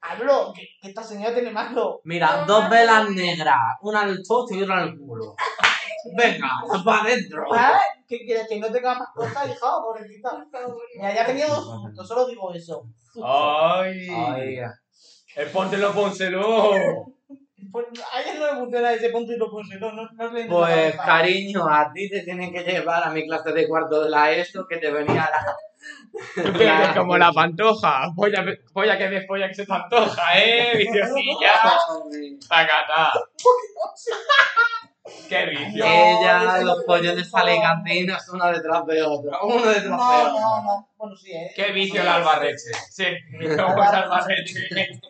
Hablo, 0.02 0.52
que, 0.54 0.62
que 0.80 0.88
esta 0.88 1.02
señora 1.02 1.32
tiene 1.34 1.50
malo. 1.50 2.00
Mira, 2.04 2.44
dos 2.46 2.68
velas 2.68 3.08
negras. 3.10 3.56
Una 3.80 4.02
en 4.02 4.10
el 4.10 4.22
chocho 4.22 4.54
y 4.54 4.62
otra 4.62 4.82
en 4.82 4.88
el 4.90 4.98
culo. 4.98 5.34
Venga, 6.16 6.50
para 6.84 7.02
adentro. 7.02 7.44
¿Ah? 7.54 7.80
¿Qué 8.08 8.24
quieres? 8.24 8.46
Que 8.48 8.58
no 8.58 8.70
tenga 8.70 8.94
más 8.94 9.08
cosas, 9.14 9.46
hija, 9.50 9.66
pobrecita. 9.82 10.44
Mira, 10.96 11.14
ya 11.14 11.26
tenido 11.26 11.48
dos 11.48 11.64
sustos, 11.64 12.08
solo 12.08 12.26
digo 12.26 12.52
eso. 12.54 12.86
Ay. 13.24 14.08
Ay, 14.10 14.58
Eh, 15.36 15.46
póntelo, 15.52 15.92
pónselo. 15.92 16.70
Pues 17.72 17.86
a 18.12 18.22
ella 18.22 18.34
no 18.38 18.46
le 18.46 18.60
funciona 18.60 18.92
ese 18.92 19.10
punto 19.10 19.32
y 19.32 19.36
lo 19.36 19.50
puse, 19.50 19.78
no, 19.78 19.92
no, 19.92 20.08
le 20.30 20.46
Pues 20.46 20.96
la 20.96 21.04
cariño, 21.04 21.68
a 21.68 21.92
ti 21.92 22.08
te 22.08 22.22
tienen 22.22 22.52
que 22.52 22.62
llevar 22.62 23.02
a 23.02 23.10
mi 23.10 23.26
clase 23.26 23.52
de 23.52 23.68
cuarto 23.68 24.02
de 24.02 24.10
la 24.10 24.32
ESO 24.32 24.66
que 24.66 24.78
te 24.78 24.90
venía 24.90 25.28
la... 25.30 25.56
Eres 26.58 26.96
como 26.96 27.18
la 27.18 27.32
pantoja. 27.32 28.08
Polla, 28.14 28.44
polla 28.72 28.96
que 28.96 29.08
ves, 29.08 29.24
polla 29.26 29.48
que 29.48 29.54
se 29.54 29.66
te 29.66 29.72
antoja, 29.72 30.38
¿eh? 30.38 30.72
Viciosilla. 30.76 31.78
Tacatá. 32.48 33.12
Qué 35.28 35.46
vicio. 35.46 35.84
Ella, 35.84 36.60
los 36.62 36.82
pollones 36.84 37.32
alicantinos, 37.34 38.28
uno 38.32 38.46
detrás 38.52 38.84
de 38.86 39.02
otro. 39.02 39.38
Uno 39.44 39.62
detrás 39.66 39.82
de 39.84 39.88
No, 39.88 39.96
otro. 40.22 40.32
no, 40.40 40.62
no. 40.64 40.88
Bueno, 40.96 41.16
sí, 41.16 41.32
¿eh? 41.32 41.52
Qué 41.54 41.72
vicio 41.72 42.00
el 42.02 42.08
albarreche. 42.08 42.72
Sí, 42.90 43.04
como 43.56 43.82
es 43.84 43.90
albarreche. 43.90 44.60
De 44.70 45.00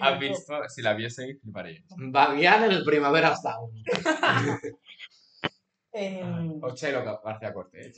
¿Has 0.00 0.18
visto? 0.18 0.68
Si 0.68 0.82
la 0.82 0.94
vieseis, 0.94 1.40
fliparéis. 1.40 1.82
Babián 1.96 2.64
en 2.64 2.72
el 2.72 2.84
Primavera 2.84 3.34
Sound. 3.36 3.84
Em, 5.96 6.58
O 6.60 6.74
Chelo 6.74 7.04
García 7.22 7.52
Cortés. 7.54 7.96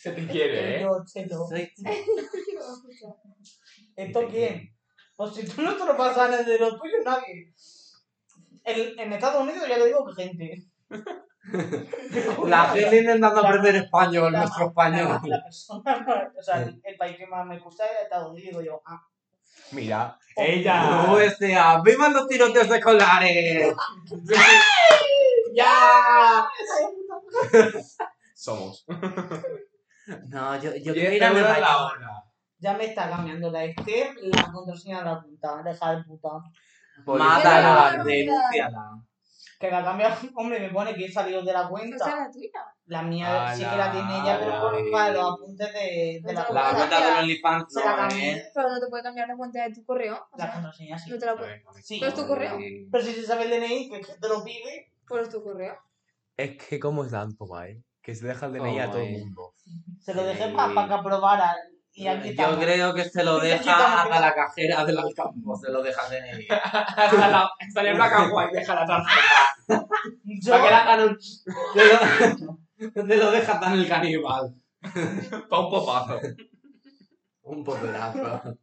Se 0.00 0.12
te 0.12 0.24
quiere, 0.28 0.76
¿eh? 0.76 0.78
Chelo, 0.78 1.04
Chelo. 1.04 1.46
Soy- 1.48 1.72
¿Esto 3.96 4.28
quién? 4.30 4.72
Pues 5.16 5.34
si 5.34 5.46
tú 5.46 5.62
no 5.62 5.76
te 5.76 5.84
lo 5.84 5.96
pasas 5.96 6.28
en 6.32 6.40
el 6.40 6.44
de 6.46 6.58
los 6.58 6.78
tuyos, 6.80 7.00
nadie. 7.04 7.52
En, 8.64 8.98
en 8.98 9.12
Estados 9.12 9.42
Unidos 9.42 9.68
ya 9.68 9.78
le 9.78 9.86
digo 9.86 10.04
que 10.06 10.22
gente. 10.22 10.64
La 12.46 12.66
gente 12.68 12.98
intentando 12.98 13.40
aprender 13.44 13.74
español, 13.76 14.32
La- 14.32 14.40
nuestro 14.40 14.66
español. 14.68 15.20
la 15.24 15.42
persona, 15.42 16.30
o 16.38 16.42
sea, 16.42 16.62
el, 16.62 16.80
el 16.84 16.96
país 16.96 17.16
que 17.16 17.26
más 17.26 17.44
me 17.46 17.58
gusta 17.58 17.84
es 17.86 18.02
Estados 18.04 18.30
Unidos. 18.30 18.50
Digo 18.50 18.62
yo, 18.62 18.82
ah, 18.86 19.00
Mira, 19.72 20.18
ella. 20.36 21.06
USA, 21.12 21.80
¡vivan 21.82 22.12
los 22.12 22.26
tiroteos 22.28 22.70
escolares! 22.70 23.74
¡Ya! 25.54 26.46
Somos. 28.34 28.84
No, 30.28 30.56
yo, 30.60 30.74
yo 30.76 30.92
quiero 30.94 31.12
ir 31.12 31.24
a 31.24 31.30
la 31.60 31.84
hora. 31.84 32.24
Ya 32.62 32.74
me 32.74 32.84
está 32.84 33.10
cambiando 33.10 33.50
la 33.50 33.64
Esther 33.64 34.14
la 34.22 34.52
contraseña 34.52 34.98
de 35.00 35.04
la 35.04 35.20
puta, 35.20 35.62
deja 35.64 35.96
de 35.96 36.04
puta. 36.04 36.28
Mátala, 37.06 38.04
denúnciala. 38.04 39.02
Que 39.58 39.70
la 39.70 39.84
cambia, 39.84 40.16
hombre, 40.34 40.58
me 40.60 40.70
pone 40.70 40.94
que 40.94 41.04
he 41.06 41.12
salido 41.12 41.42
de 41.42 41.52
la 41.52 41.60
Esa 41.60 41.66
es 41.66 41.70
cuenta. 41.70 42.06
la 42.16 42.30
tuya. 42.30 42.50
La 42.86 43.02
mía 43.02 43.54
sí 43.54 43.64
que 43.64 43.76
la 43.76 43.92
tiene 43.92 44.20
ella, 44.20 44.38
pero 44.40 44.52
Ala. 44.54 44.60
pone 44.60 44.90
para 44.90 45.12
los 45.14 45.32
apuntes 45.34 45.72
de, 45.72 46.20
de 46.22 46.32
la 46.32 46.46
te 46.46 46.52
La 46.52 46.74
cuenta 46.74 47.00
de 47.00 47.20
OnlyFans 47.20 47.64
Se 47.72 47.80
la 47.84 47.90
no, 47.92 47.96
cambié. 47.96 48.32
¿eh? 48.32 48.42
Pero 48.54 48.68
no 48.70 48.80
te 48.80 48.86
puede 48.88 49.02
cambiar 49.04 49.28
la 49.28 49.36
cuenta 49.36 49.62
de 49.62 49.74
tu 49.74 49.84
correo. 49.84 50.26
O 50.32 50.36
La 50.36 50.44
sea, 50.44 50.52
contraseña 50.54 50.98
sí. 50.98 51.10
no 51.10 51.18
te 51.18 51.26
la 51.26 51.36
puede. 51.36 51.62
Sí, 51.80 51.98
¿Pero 52.00 52.08
es 52.12 52.18
tu 52.18 52.26
correo? 52.26 52.58
Sí. 52.58 52.88
pero 52.90 53.04
si 53.04 53.12
se 53.12 53.22
sabe 53.24 53.44
el 53.44 53.50
DNI, 53.60 53.88
que 53.90 54.00
te 54.20 54.28
lo 54.28 54.42
pide. 54.44 54.92
Pero 55.08 55.22
es 55.22 55.28
tu 55.30 55.42
correo. 55.44 55.76
Es 56.36 56.56
que 56.58 56.80
como 56.80 57.04
es 57.04 57.12
tanto, 57.12 57.46
guay. 57.46 57.82
Que 58.02 58.14
se 58.16 58.26
deja 58.26 58.46
el 58.46 58.52
DNI 58.54 58.80
a 58.80 58.90
todo 58.90 59.00
el 59.00 59.12
mundo. 59.12 59.54
Se 60.00 60.12
lo 60.12 60.24
dejé 60.24 60.48
Sí. 60.48 60.54
para 60.56 60.88
que 60.88 60.94
aprobara. 60.94 61.54
Y 61.94 62.06
aquí 62.06 62.24
Yo 62.24 62.30
estamos. 62.30 62.56
creo 62.64 62.94
que 62.94 63.04
se 63.04 63.22
lo 63.22 63.38
deja 63.38 63.58
quitamos. 63.58 64.20
la 64.20 64.34
cajera 64.34 64.84
del 64.84 64.98
Alcampo, 64.98 65.56
se 65.56 65.70
lo 65.70 65.82
deja 65.82 66.02
DNI. 66.08 66.46
Sale 67.72 67.88
en 67.90 67.96
Black 67.96 68.12
and 68.14 68.32
White, 68.32 68.56
deja 68.56 68.74
la 68.74 68.86
tarjeta. 68.86 69.86
Yo, 70.24 70.52
Para 70.52 70.62
que 70.64 70.68
le 70.70 70.74
hagan 70.74 71.00
un... 71.08 71.18
Te 71.74 72.88
lo, 72.88 73.04
te 73.06 73.16
lo 73.16 73.30
deja 73.30 73.60
tan 73.60 73.74
el 73.74 73.88
caníbal. 73.88 74.54
Pa' 75.50 75.60
un 75.60 75.70
popazo. 75.70 76.18
Un 77.42 77.62
poperazo. 77.64 78.56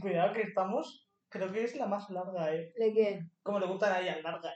cuidado 0.00 0.32
que 0.32 0.42
estamos. 0.42 1.06
Creo 1.28 1.52
que 1.52 1.64
es 1.64 1.76
la 1.76 1.86
más 1.86 2.08
larga, 2.08 2.54
eh. 2.54 2.72
¿De 2.78 2.92
qué? 2.94 3.20
Como 3.42 3.60
le 3.60 3.66
gustan 3.66 3.92
a 3.92 4.00
ella, 4.00 4.16
larga. 4.22 4.50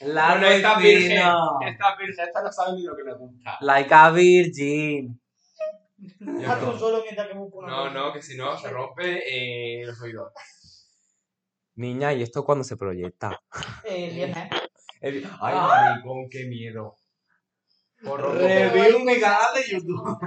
Largo 0.00 0.40
Bueno, 0.40 0.54
esta 0.56 0.80
y 0.80 0.82
virgen. 0.82 1.18
fino. 1.18 1.58
Esta 1.66 1.96
virgen, 1.96 2.24
esta 2.26 2.42
no 2.42 2.52
sabe 2.52 2.72
ni 2.76 2.82
lo 2.82 2.96
que 2.96 3.02
le 3.04 3.14
gusta. 3.14 3.58
Like 3.60 3.94
a 3.94 4.10
virgin. 4.10 5.21
Haz 6.46 6.78
solo 6.78 7.02
mientras 7.02 7.28
que 7.28 7.34
busco 7.34 7.58
una 7.58 7.68
No, 7.68 7.76
cosa. 7.84 7.90
no, 7.94 8.12
que 8.12 8.22
si 8.22 8.36
no 8.36 8.56
se 8.58 8.70
rompe 8.70 9.22
eh, 9.26 9.84
los 9.86 10.00
oídos. 10.00 10.32
Niña, 11.74 12.12
¿y 12.12 12.22
esto 12.22 12.44
cuándo 12.44 12.64
se 12.64 12.76
proyecta? 12.76 13.40
Eh, 13.84 14.10
viernes. 14.12 14.48
El- 15.00 15.24
Ay, 15.40 15.54
Ah. 15.56 15.66
maricón, 15.94 16.28
qué 16.30 16.44
miedo. 16.46 16.96
Por 18.04 18.20
Review 18.36 18.98
mi 19.04 19.18
canal 19.20 19.54
de 19.54 19.70
YouTube. 19.70 20.18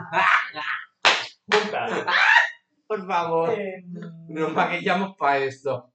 Por 2.87 3.07
favor. 3.07 3.49
Eh, 3.51 3.83
Nos 4.29 4.51
maquillamos 4.53 5.15
para 5.17 5.39
esto. 5.39 5.91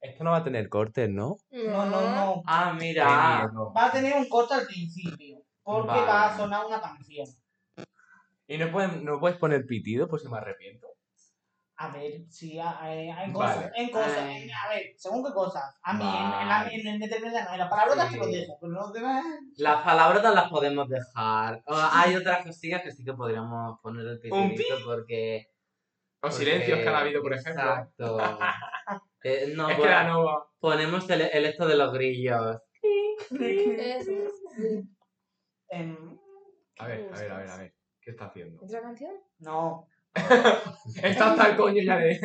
Esto 0.00 0.24
no 0.24 0.30
va 0.30 0.38
a 0.38 0.44
tener 0.44 0.68
cortes, 0.68 1.08
¿no? 1.08 1.38
no, 1.50 1.86
no, 1.86 2.00
no. 2.14 2.42
Ah, 2.46 2.74
Qué 2.78 2.84
mira. 2.84 3.46
miedo. 3.48 3.72
Va 3.72 3.86
a 3.86 3.92
tener 3.92 4.14
un 4.14 4.28
corte 4.28 4.54
al 4.54 4.66
principio. 4.66 5.38
Porque 5.62 5.88
Vale. 5.88 6.02
va 6.06 6.26
a 6.26 6.36
sonar 6.36 6.64
una 6.66 6.80
canción. 6.80 7.26
¿Y 8.48 8.58
no 8.58 8.70
puedes, 8.70 9.02
no 9.02 9.18
puedes 9.20 9.38
poner 9.38 9.66
pitido 9.66 10.08
por 10.08 10.20
si 10.20 10.28
me 10.28 10.36
arrepiento? 10.38 10.86
A 11.78 11.90
ver, 11.92 12.22
sí, 12.30 12.58
hay, 12.58 13.10
hay 13.10 13.32
cosas. 13.32 13.56
Vale. 13.56 13.72
En 13.76 13.90
cosas. 13.90 14.16
En- 14.18 14.50
a 14.50 14.68
ver, 14.70 14.82
según 14.96 15.22
qué 15.24 15.32
cosas. 15.34 15.78
A 15.82 15.92
mí, 15.92 16.04
en, 16.04 16.40
en, 16.42 16.48
Vale. 16.48 16.74
en 16.74 16.86
el 16.88 16.98
determinado, 17.00 17.52
en 17.52 17.58
las 17.58 17.68
palabras 17.68 18.08
Sí. 18.08 18.14
te 18.14 18.18
lo 18.18 18.26
dejo, 18.28 18.58
pero 18.60 18.72
los 18.72 18.92
demás. 18.94 19.24
Las 19.58 19.82
palabras 19.84 20.34
las 20.34 20.48
podemos 20.48 20.88
dejar. 20.88 21.62
O 21.66 21.74
hay 21.74 22.14
otras 22.16 22.46
cosillas 22.46 22.82
que 22.82 22.92
sí 22.92 23.04
que 23.04 23.12
podríamos 23.12 23.78
poner 23.82 24.06
el 24.06 24.32
¿Un 24.32 24.50
pitidito 24.50 24.76
porque... 24.86 25.48
O 25.50 26.20
porque- 26.22 26.36
silencios 26.36 26.78
que 26.78 26.88
han 26.88 26.94
habido, 26.94 27.20
por 27.22 27.34
ejemplo. 27.34 27.62
Exacto. 27.62 28.18
Eh, 29.24 29.52
no, 29.56 29.68
Es 29.68 29.76
que 29.76 29.84
la 29.86 30.04
nova. 30.04 30.46
ponemos 30.60 31.10
el, 31.10 31.22
el 31.22 31.46
esto 31.46 31.66
de 31.66 31.76
los 31.76 31.92
grillos. 31.92 32.58
Sí. 33.28 34.88
Em, 35.68 36.18
A 36.78 36.86
ver, 36.86 37.10
a 37.12 37.18
ver, 37.18 37.32
a 37.32 37.38
ver, 37.38 37.50
a 37.50 37.56
ver. 37.56 37.74
¿Qué 38.06 38.12
está 38.12 38.26
haciendo? 38.26 38.64
¿Otra 38.64 38.80
canción? 38.82 39.10
no. 39.40 39.88
Está 41.02 41.32
hasta 41.32 41.50
el 41.50 41.56
coño 41.58 41.82
ya 41.82 41.96
de, 41.98 42.18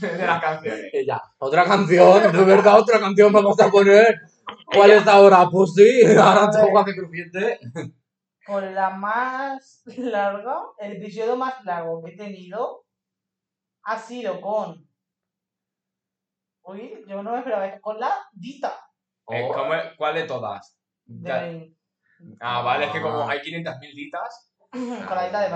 de 0.00 0.26
las 0.26 0.40
canciones. 0.40 0.86
Ella, 0.92 1.22
otra 1.38 1.64
canción, 1.64 2.32
de 2.32 2.44
verdad, 2.44 2.80
otra 2.80 2.98
canción 2.98 3.32
vamos 3.32 3.60
a 3.60 3.70
poner. 3.70 4.16
¿Cuál 4.64 4.90
es 4.90 5.06
ahora? 5.06 5.46
Pues 5.48 5.72
sí, 5.74 6.00
ahora 6.18 6.50
tengo 6.50 6.72
que 6.72 6.78
hacer 6.80 6.94
crujiente. 6.96 7.60
Con 8.44 8.74
la 8.74 8.90
más 8.90 9.82
larga, 9.96 10.56
el 10.78 10.92
episodio 10.96 11.36
más 11.36 11.62
largo 11.64 12.02
que 12.02 12.14
he 12.14 12.16
tenido 12.16 12.84
ha 13.84 13.96
sido 13.96 14.40
con. 14.40 14.88
Uy, 16.62 17.04
yo 17.06 17.22
no 17.22 17.30
me 17.32 17.38
esperaba. 17.38 17.78
Con 17.80 18.00
la 18.00 18.12
Dita. 18.32 18.74
Eh, 19.28 19.48
¿cómo 19.54 19.72
es- 19.74 19.92
¿Cuál 19.96 20.14
de 20.16 20.24
todas? 20.24 20.76
De. 21.04 21.72
Ah, 22.40 22.62
vale, 22.62 22.86
es 22.86 22.90
que 22.92 23.00
como 23.00 23.20
Ah. 23.20 23.30
hay 23.30 23.40
500.000 23.40 23.94
ditas. 23.94 24.49
Con 24.70 25.16
la 25.16 25.24
Dita 25.26 25.40
de 25.42 25.50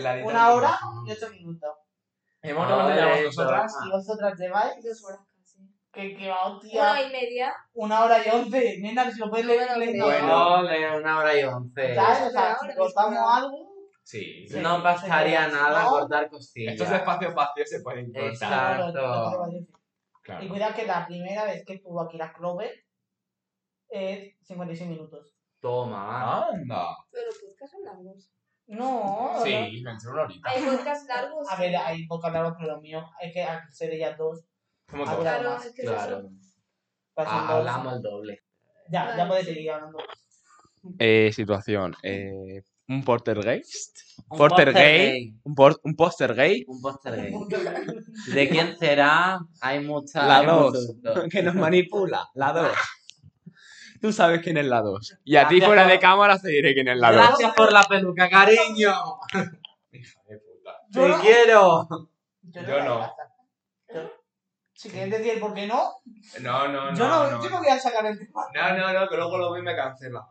la 0.00 0.14
dita 0.14 0.26
Una 0.28 0.48
de- 0.48 0.54
hora 0.54 0.78
y 1.06 1.12
ocho 1.12 1.30
minutos. 1.30 1.70
Hemos 2.42 2.64
Ah, 2.64 2.74
cuánto 2.74 2.94
llevamos 2.94 3.18
eso. 3.18 3.26
nosotras. 3.42 3.74
Y 3.86 3.90
vosotras 3.90 4.38
lleváis 4.38 4.84
Dos 4.84 5.04
horas 5.04 5.20
casi. 5.36 5.74
que, 5.92 6.16
que 6.16 6.28
va, 6.28 6.48
Una 6.50 6.60
tía, 6.60 7.02
y 7.02 7.12
media. 7.12 7.54
una 7.74 8.04
hora 8.04 8.26
y 8.26 8.30
once. 8.30 8.78
Nena, 8.80 9.10
si 9.10 9.18
lo 9.20 9.28
puedes 9.28 9.44
leer 9.46 9.68
No 9.68 9.74
creo. 9.76 10.04
Bueno, 10.06 10.62
le 10.62 10.98
una 10.98 11.18
hora 11.18 11.38
y 11.38 11.42
once. 11.44 11.94
¿Sabes? 11.94 12.28
O 12.28 12.30
sea, 12.30 12.52
Ahora 12.54 12.58
si 12.72 12.76
cortamos 12.78 13.18
algo. 13.36 13.70
Sí. 14.02 14.46
Sí. 14.48 14.58
No 14.60 14.82
bastaría 14.82 15.44
sí, 15.46 15.52
nada 15.52 15.82
no. 15.84 15.90
cortar 15.90 16.30
costillas. 16.30 16.72
Estos 16.74 16.90
espacios 16.90 17.34
vacíos 17.34 17.68
se 17.68 17.80
pueden 17.80 18.06
cortar. 18.12 18.30
Exacto. 18.80 19.52
Claro. 20.22 20.44
Y 20.44 20.48
cuidado 20.48 20.74
que 20.74 20.86
la 20.86 21.06
primera 21.06 21.44
vez 21.44 21.64
que 21.66 21.74
estuvo 21.74 22.00
aquí 22.00 22.16
la 22.16 22.32
Clover 22.32 22.72
es 23.88 24.34
56 24.46 24.88
minutos. 24.88 25.26
Toma. 25.60 26.46
Anda. 26.48 26.96
Pero 27.10 27.30
podcasts 27.40 27.72
son 27.76 27.84
largos. 27.84 28.30
No. 28.66 29.40
Sí, 29.44 29.50
me 29.82 29.90
una 30.10 30.22
horita. 30.22 30.48
Hay 30.50 30.62
podcasts 30.64 31.06
largos. 31.08 31.48
A 31.50 31.56
ver, 31.56 31.76
hay 31.76 32.06
pocas 32.06 32.32
largos, 32.32 32.54
pero 32.58 32.74
lo 32.74 32.80
mío 32.80 33.04
es 33.20 33.32
que 33.32 33.42
al 33.42 33.60
ser 33.72 33.92
ellas 33.92 34.16
dos, 34.16 34.44
claro. 34.86 35.56
Es 35.56 35.72
que 35.74 35.82
Claro. 35.82 36.30
Ah, 37.16 37.46
dos. 37.48 37.58
hablamos 37.58 37.96
el 37.96 38.02
doble. 38.02 38.40
Ya, 38.90 39.16
ya 39.16 39.28
puedes 39.28 39.44
seguir 39.44 39.70
hablando. 39.70 39.98
Eh, 40.98 41.30
situación. 41.34 41.94
Eh, 42.02 42.62
un 42.88 43.04
poltergeist. 43.04 43.98
Un 44.30 44.38
Porter 44.38 44.72
gay. 44.72 45.34
Un, 45.44 45.54
por- 45.54 45.80
un 45.84 45.94
póster 45.94 46.34
gay. 46.34 46.64
Un 46.66 46.80
póster 46.80 47.14
gay. 47.16 47.32
¿De 48.34 48.48
quién 48.48 48.76
será? 48.78 49.38
Hay 49.60 49.84
muchas. 49.84 50.26
La 50.26 50.38
hay 50.40 50.46
2. 50.46 50.64
muchos 50.64 51.02
dos. 51.02 51.24
Que 51.30 51.42
nos 51.42 51.54
manipula. 51.54 52.28
La 52.34 52.52
2. 52.52 52.68
Tú 54.00 54.12
sabes 54.12 54.40
quién 54.42 54.56
es 54.56 54.66
la 54.66 54.80
2. 54.80 55.18
Y 55.24 55.36
a 55.36 55.46
ti 55.48 55.60
fuera 55.60 55.82
por- 55.82 55.92
de 55.92 55.98
cámara 55.98 56.38
te 56.38 56.48
diré 56.48 56.72
quién 56.74 56.88
es 56.88 56.98
la 56.98 57.12
2. 57.12 57.26
Gracias 57.26 57.54
por 57.54 57.72
la 57.72 57.82
peluca, 57.84 58.28
cariño. 58.28 58.92
Hija 59.92 60.20
de 60.28 60.38
puta. 60.38 60.76
Yo 60.88 61.02
Te 61.02 61.08
no. 61.08 61.20
quiero. 61.20 61.88
Yo 62.42 62.84
no. 62.84 62.94
voy 62.94 63.02
a 63.04 63.08
sacar. 63.08 63.26
Yo- 63.94 64.10
Si 64.80 64.88
quieres 64.88 65.10
decir 65.10 65.38
por 65.38 65.52
qué 65.52 65.66
no, 65.66 65.92
No, 66.40 66.66
no, 66.68 66.90
no. 66.90 66.96
yo 66.96 67.06
no, 67.06 67.30
no. 67.30 67.42
yo 67.44 67.50
no 67.50 67.58
voy 67.58 67.68
a 67.68 67.78
sacar 67.78 68.06
el 68.06 68.18
tema. 68.18 68.46
No, 68.54 68.78
no, 68.78 68.92
no, 68.94 69.08
que 69.10 69.16
luego 69.18 69.36
lo 69.36 69.52
ve 69.52 69.58
y 69.60 69.62
me 69.62 69.76
cancela. 69.76 70.26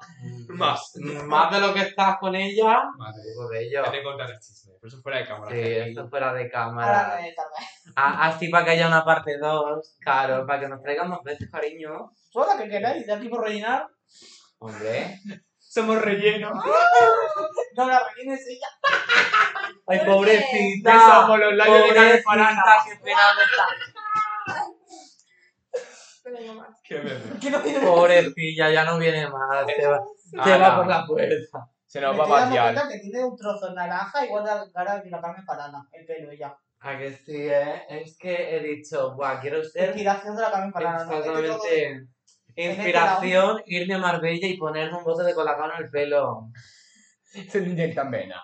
Más. 0.47 0.91
Más 1.26 1.51
de 1.53 1.59
lo 1.59 1.71
que 1.71 1.81
estás 1.81 2.17
con 2.17 2.34
ella. 2.35 2.81
Madre. 2.97 3.21
Digo 3.30 3.47
de 3.47 3.63
ello. 3.67 3.84
Ya 3.85 3.91
te 3.91 4.01
contaré 4.01 4.34
el 4.34 4.39
chisme. 4.39 4.73
Por 4.80 4.88
eso 4.89 4.99
fuera 5.03 5.19
de 5.19 5.27
cámara. 5.27 5.51
Sí, 5.51 5.61
esto 5.61 6.09
fuera 6.09 6.34
de 6.34 6.49
cámara. 6.49 7.17
me 7.17 7.27
descarga. 7.27 7.51
A- 7.95 8.26
Así 8.27 8.47
para 8.49 8.65
que 8.65 8.71
haya 8.71 8.88
una 8.88 9.05
parte 9.05 9.38
2, 9.38 9.97
claro, 10.01 10.47
para 10.47 10.61
que 10.61 10.67
nos 10.67 10.81
traigan 10.81 11.09
más 11.09 11.21
veces, 11.21 11.47
cariño. 11.51 12.09
Toda 12.31 12.55
la 12.55 12.63
que 12.63 12.69
queráis, 12.69 13.05
de 13.05 13.13
aquí 13.13 13.30
por 13.30 13.43
rellenar. 13.43 13.85
Hombre. 14.57 15.19
Somos 15.59 16.01
relleno. 16.01 16.51
No 17.76 17.88
la 17.88 18.01
rellenes 18.09 18.41
ella. 18.49 18.67
Ay, 19.88 19.99
pobrecita. 20.05 20.93
Besos 20.93 21.26
por 21.27 21.39
los 21.39 21.53
labios 21.53 21.84
de 21.88 21.93
Carmen 21.93 22.23
Pobrecita, 22.23 22.77
qué 22.84 22.95
pena 23.03 23.21
me 23.38 23.43
está. 23.43 23.65
Más. 26.56 26.80
Qué 26.84 26.95
bebé. 26.95 27.20
Que 27.41 27.49
no 27.52 27.61
tiene 27.61 27.80
Pobrecilla, 27.86 28.70
ya 28.72 28.86
no 28.86 28.98
viene 28.98 29.28
más. 29.30 29.66
Se 29.76 29.88
va, 29.88 30.02
se 30.44 30.57
va 30.57 30.76
por 30.78 30.88
la 30.88 31.06
puerta. 31.06 31.70
Se 31.86 31.99
Me 31.99 32.07
nos 32.07 32.20
va 32.20 32.44
a 32.45 32.49
cuenta 32.49 32.88
que 32.88 32.99
tiene 32.99 33.24
un 33.26 33.36
trozo 33.36 33.74
naranja 33.74 34.26
igual 34.26 34.44
de 34.44 34.52
la 34.52 34.72
cara 34.72 35.02
que 35.02 35.10
la 35.10 35.22
carne 35.22 35.44
parana, 35.45 35.88
el 35.91 36.06
pelo 36.06 36.32
ella. 36.32 36.56
A 36.82 36.98
que 36.98 37.11
sí, 37.11 37.36
¿eh? 37.49 37.84
Es 37.90 38.18
que 38.18 38.56
he 38.56 38.60
dicho, 38.61 39.16
buah, 39.16 39.40
quiero 39.41 39.64
ser 39.64 39.88
Inspiración 39.90 40.36
de 40.36 40.41
la 40.44 40.52
carne 40.52 40.72
parana. 40.72 41.03
de- 41.03 41.18
exactamente 41.18 42.07
inspiración, 42.56 43.61
irme 43.66 43.94
a 43.95 43.99
Marbella 43.99 44.48
y 44.48 44.57
ponerme 44.57 44.98
un 44.98 45.03
bote 45.03 45.24
de 45.24 45.34
colacao 45.34 45.72
en 45.72 45.84
el 45.84 45.90
pelo. 45.90 46.49
Se 47.24 47.61
le 47.61 47.70
inyectan 47.70 48.11
vena. 48.11 48.44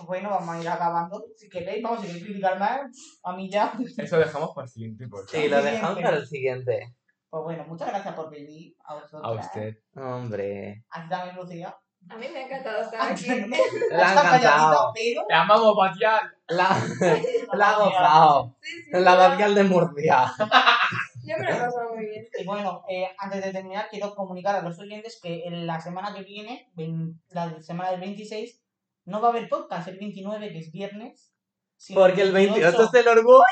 Pues 0.00 0.22
bueno, 0.22 0.30
vamos 0.30 0.56
a 0.56 0.60
ir 0.62 0.68
acabando. 0.68 1.22
Si 1.36 1.46
queréis, 1.50 1.82
vamos, 1.82 2.00
si 2.00 2.06
queréis 2.06 2.24
criticar 2.24 2.58
más, 2.58 2.80
a 3.22 3.36
mí 3.36 3.50
ya. 3.50 3.70
Eso 3.98 4.18
dejamos 4.18 4.54
para 4.54 4.64
el 4.64 4.70
siguiente 4.70 5.06
podcast. 5.08 5.30
Sí, 5.30 5.48
lo 5.48 5.62
dejamos 5.62 6.00
para 6.00 6.16
el 6.16 6.26
siguiente. 6.26 6.96
Pues 7.28 7.44
bueno, 7.44 7.64
muchas 7.68 7.88
gracias 7.88 8.14
por 8.14 8.30
venir 8.30 8.74
a 8.82 8.94
vosotros. 8.94 9.20
A 9.22 9.30
usted. 9.32 9.76
Hombre. 9.94 10.86
Aquí 10.88 11.08
también 11.10 11.36
Lucía. 11.36 11.76
A 12.08 12.16
mí 12.16 12.26
me 12.32 12.38
ha 12.38 12.46
encantado 12.46 12.82
estar 12.82 13.12
aquí. 13.12 13.26
Le 13.28 14.02
ha 14.02 14.12
encantado. 14.12 14.90
pero... 14.94 15.26
Te 15.28 15.34
amamos, 15.34 15.76
Batial. 15.76 16.34
La, 16.48 16.82
la 17.52 17.70
ha 17.70 17.76
gozado. 17.76 18.56
Sí, 18.62 18.82
sí, 18.82 18.90
La. 18.92 19.14
Batial 19.16 19.54
de 19.54 19.64
Murcia. 19.64 20.32
Yo 21.22 21.36
me 21.36 21.44
lo 21.44 21.50
he 21.50 21.58
pasado 21.58 21.94
muy 21.94 22.06
bien. 22.06 22.26
Y 22.38 22.44
bueno, 22.46 22.82
eh, 22.88 23.06
antes 23.18 23.44
de 23.44 23.52
terminar, 23.52 23.88
quiero 23.90 24.14
comunicar 24.14 24.56
a 24.56 24.62
los 24.62 24.78
oyentes 24.78 25.20
que 25.22 25.44
en 25.44 25.66
la 25.66 25.78
semana 25.78 26.14
que 26.14 26.22
viene, 26.22 26.72
la 27.28 27.60
semana 27.60 27.90
del 27.90 28.00
26, 28.00 28.59
no 29.10 29.20
va 29.20 29.28
a 29.28 29.30
haber 29.32 29.48
podcast 29.48 29.88
el 29.88 29.98
29, 29.98 30.52
que 30.52 30.58
es 30.58 30.72
viernes. 30.72 31.34
Porque 31.94 32.22
el 32.22 32.32
28 32.32 32.82
es 32.82 32.94
el 32.94 33.08
orgullo. 33.08 33.42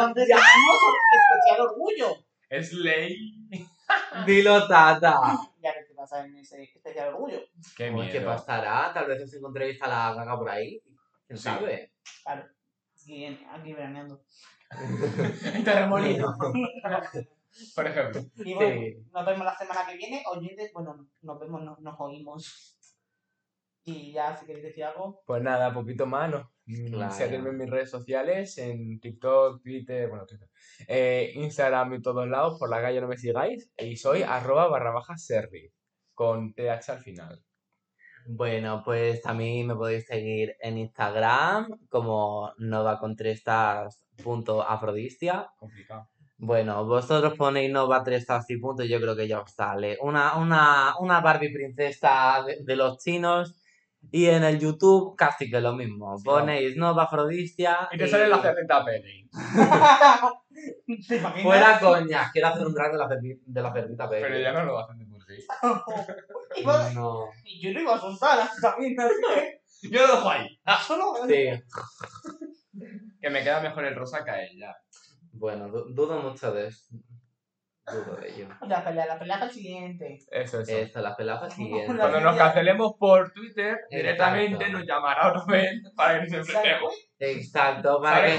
Entonces 0.00 0.28
Ya. 0.28 0.36
tenemos 0.36 0.76
un 0.88 1.18
especial 1.18 1.60
orgullo. 1.68 2.26
Es 2.48 2.72
ley. 2.72 3.16
Dilo, 4.26 4.66
tata. 4.68 5.38
Ya 5.62 5.72
que 5.74 5.84
te 5.84 5.94
pasa 5.94 6.24
en 6.24 6.36
ese 6.36 6.62
especial 6.64 7.08
orgullo. 7.14 7.40
Qué 7.76 7.90
Uy, 7.90 8.06
¿Qué 8.08 8.18
miedo. 8.20 8.26
pasará? 8.26 8.92
Tal 8.92 9.06
vez 9.06 9.22
os 9.22 9.32
encontréis 9.34 9.80
a 9.82 9.86
la 9.88 10.14
gaga 10.14 10.36
por 10.38 10.50
ahí. 10.50 10.80
¿Quién 11.26 11.38
Sí. 11.38 11.44
sabe? 11.44 11.92
Claro. 12.24 12.44
Aquí, 13.00 13.26
aquí 13.50 13.72
veraneando. 13.72 14.22
Terremolino. 15.64 16.36
Por 17.74 17.86
ejemplo. 17.86 18.22
Y 18.36 18.54
bueno, 18.54 18.80
Sí. 18.80 18.96
nos 19.12 19.26
vemos 19.26 19.44
la 19.44 19.56
semana 19.56 19.86
que 19.86 19.96
viene. 19.96 20.22
Oyentes, 20.26 20.72
bueno, 20.72 21.06
nos 21.22 21.38
vemos, 21.40 21.62
no- 21.62 21.76
nos 21.80 22.00
oímos. 22.00 22.78
Y 23.84 24.12
ya, 24.12 24.36
si 24.36 24.46
queréis 24.46 24.64
decir 24.64 24.84
algo. 24.84 25.22
Pues 25.26 25.42
nada, 25.42 25.74
poquito 25.74 26.06
más, 26.06 26.30
¿no? 26.30 26.52
Mm, 26.66 26.92
Claro. 26.92 27.12
Seguidme 27.12 27.50
en 27.50 27.56
mis 27.58 27.68
redes 27.70 27.90
sociales, 27.90 28.56
en 28.58 29.00
TikTok, 29.00 29.60
Twitter, 29.62 30.08
bueno, 30.08 30.24
Twitter, 30.26 30.48
eh, 30.86 31.32
Instagram 31.34 31.94
y 31.94 32.02
todos 32.02 32.28
lados, 32.28 32.56
por 32.58 32.70
la 32.70 32.80
calle 32.80 33.00
no 33.00 33.08
me 33.08 33.16
sigáis, 33.18 33.72
y 33.76 33.96
soy 33.96 34.22
arroba 34.22 34.68
barra 34.68 34.92
baja 34.92 35.16
serri, 35.16 35.72
con 36.14 36.54
TH 36.54 36.90
al 36.92 37.00
final. 37.00 37.42
Bueno, 38.28 38.82
pues 38.84 39.20
mí 39.34 39.64
me 39.64 39.74
podéis 39.74 40.06
seguir 40.06 40.54
en 40.60 40.78
Instagram 40.78 41.80
como 41.88 42.52
novacontrestas.afrodistia. 42.58 45.50
Complicado. 45.58 46.08
Bueno, 46.38 46.84
vosotros 46.84 47.34
ponéis 47.36 47.70
Nova 47.70 48.02
Trestas 48.02 48.48
y 48.50 48.56
punto, 48.58 48.84
yo 48.84 49.00
creo 49.00 49.14
que 49.16 49.28
ya 49.28 49.40
os 49.40 49.52
sale. 49.52 49.96
Una, 50.00 50.36
una, 50.36 50.94
una 50.98 51.20
Barbie 51.20 51.52
princesa 51.52 52.42
de, 52.46 52.58
de 52.62 52.76
los 52.76 52.98
chinos. 52.98 53.58
Y 54.10 54.26
en 54.26 54.44
el 54.44 54.58
YouTube 54.58 55.16
casi 55.16 55.48
que 55.50 55.60
lo 55.60 55.72
mismo. 55.74 56.16
Sí, 56.18 56.24
Ponéis 56.24 56.76
Nova 56.76 57.04
Afrodistia. 57.04 57.88
Y 57.92 57.98
te 57.98 58.06
sale 58.08 58.28
la 58.28 58.42
cerdita 58.42 58.84
Peli. 58.84 59.28
¿Te 61.08 61.16
imaginas? 61.16 61.42
Fuera 61.42 61.78
coña, 61.80 62.30
quiero 62.32 62.48
hacer 62.48 62.66
un 62.66 62.74
drag 62.74 62.92
de 62.92 62.98
la, 62.98 63.08
cerdi- 63.08 63.40
de 63.44 63.62
la 63.62 63.72
cerdita 63.72 64.08
Peggy. 64.10 64.22
Pero 64.22 64.38
ya 64.38 64.52
no 64.52 64.64
lo 64.64 64.78
hacen 64.78 64.98
de 64.98 65.06
por 65.06 65.22
sí. 65.24 65.44
Iba- 66.62 66.90
No. 66.92 67.26
Y 67.44 67.62
yo 67.62 67.70
lo 67.72 67.80
iba 67.80 67.94
a 67.94 68.00
soltar 68.00 68.48
también, 68.60 69.00
así 69.00 69.14
que. 69.34 69.88
Yo 69.90 70.06
lo 70.06 70.14
dejo 70.16 70.30
ahí. 70.30 70.60
Solo. 70.86 71.14
Sí. 71.26 71.48
Que 73.20 73.30
me 73.30 73.42
queda 73.42 73.60
mejor 73.60 73.84
el 73.84 73.94
rosa 73.94 74.24
que 74.24 74.30
a 74.30 74.42
ella. 74.44 74.76
Bueno, 75.32 75.68
du- 75.68 75.92
dudo 75.94 76.20
mucho 76.20 76.52
de 76.52 76.68
eso. 76.68 76.94
Dudo 77.86 78.16
de 78.16 78.28
ello. 78.30 78.48
La 78.68 78.84
pelea, 78.84 79.06
la 79.06 79.18
pelea 79.18 79.36
al 79.38 79.50
siguiente. 79.50 80.18
Eso, 80.30 80.60
eso. 80.60 80.76
Esto, 80.76 81.00
la 81.00 81.16
pelada 81.16 81.50
siguiente. 81.50 81.86
Cuando 81.98 82.20
nos 82.20 82.36
cancelemos 82.36 82.94
por 82.98 83.32
Twitter, 83.32 83.78
directamente 83.90 84.68
nos 84.70 84.86
llamará 84.86 85.32
vez 85.48 85.72
para 85.96 86.14
que 86.20 86.26
nos 86.30 86.32
enfrentemos. 86.48 86.94
Exacto, 87.18 88.00
para 88.00 88.26
que, 88.26 88.32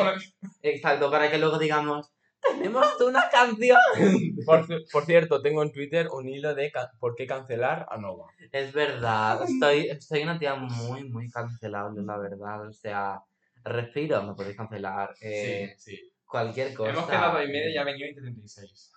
exacto, 0.61 1.11
para 1.11 1.30
que 1.30 1.38
luego 1.38 1.57
digamos, 1.60 2.10
tenemos 2.41 2.86
una 3.02 3.30
canción. 3.30 3.78
Por, 4.45 4.68
ci- 4.68 4.84
por 4.91 5.06
cierto, 5.06 5.41
tengo 5.41 5.64
en 5.64 5.72
Twitter 5.72 6.07
un 6.11 6.28
hilo 6.28 6.53
de 6.56 6.72
por 6.99 7.15
qué 7.15 7.26
cancelar 7.26 7.86
a 7.90 7.98
Nova. 7.98 8.28
Es 8.52 8.74
verdad, 8.74 9.41
estoy, 9.44 9.88
estoy 9.88 10.24
una 10.24 10.38
tía 10.38 10.56
muy, 10.56 11.03
muy 11.10 11.30
cancelable, 11.30 12.02
la 12.03 12.18
verdad. 12.18 12.68
O 12.68 12.74
sea, 12.74 13.22
respiro, 13.64 14.22
me 14.24 14.34
podéis 14.34 14.57
cancelar. 14.57 15.14
Eh, 15.22 15.74
sí. 15.78 15.98
Cualquier 16.34 16.73
cosa. 16.73 16.89
Hemos 16.89 17.05
quedado 17.07 17.38
a 17.38 17.43
y 17.43 17.47
media 17.47 17.69
y 17.69 17.77
ha 17.77 17.84
venido 17.84 18.07
36. 18.15 18.91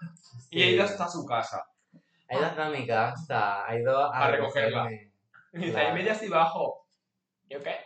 Y 0.49 0.63
ha 0.63 0.71
ido 0.71 0.85
hasta 0.85 1.07
su 1.07 1.27
casa. 1.27 1.67
Ha 2.31 2.35
ido 2.35 2.47
hasta 2.47 2.71
mi 2.71 2.87
casa, 2.87 3.67
ha 3.67 3.79
ido 3.79 4.11
a, 4.11 4.25
A 4.25 4.31
recogerla. 4.31 4.85
recogerme. 4.85 5.13
Y 5.53 5.59
dice, 5.59 5.73
Claro. 5.73 5.91
y 5.91 5.95
media 6.03 6.19
bajo. 6.31 6.87
¿Yo 7.51 7.63
qué? 7.63 7.77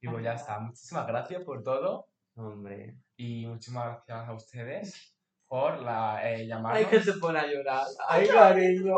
Y 0.00 0.08
pues 0.08 0.24
ya 0.24 0.32
está. 0.32 0.58
Muchísimas 0.60 1.06
gracias 1.06 1.44
por 1.44 1.62
todo. 1.62 2.08
Hombre. 2.36 2.96
Y 3.18 3.44
muchísimas 3.48 3.84
gracias 4.06 4.26
a 4.26 4.32
ustedes 4.32 5.14
por 5.46 5.80
la, 5.82 6.26
eh, 6.32 6.46
llamarnos. 6.46 6.78
Ay, 6.78 6.86
que 6.86 7.02
se 7.02 7.12
pone 7.18 7.38
a 7.38 7.46
llorar. 7.46 7.84
Ay, 8.08 8.26
cariño. 8.28 8.94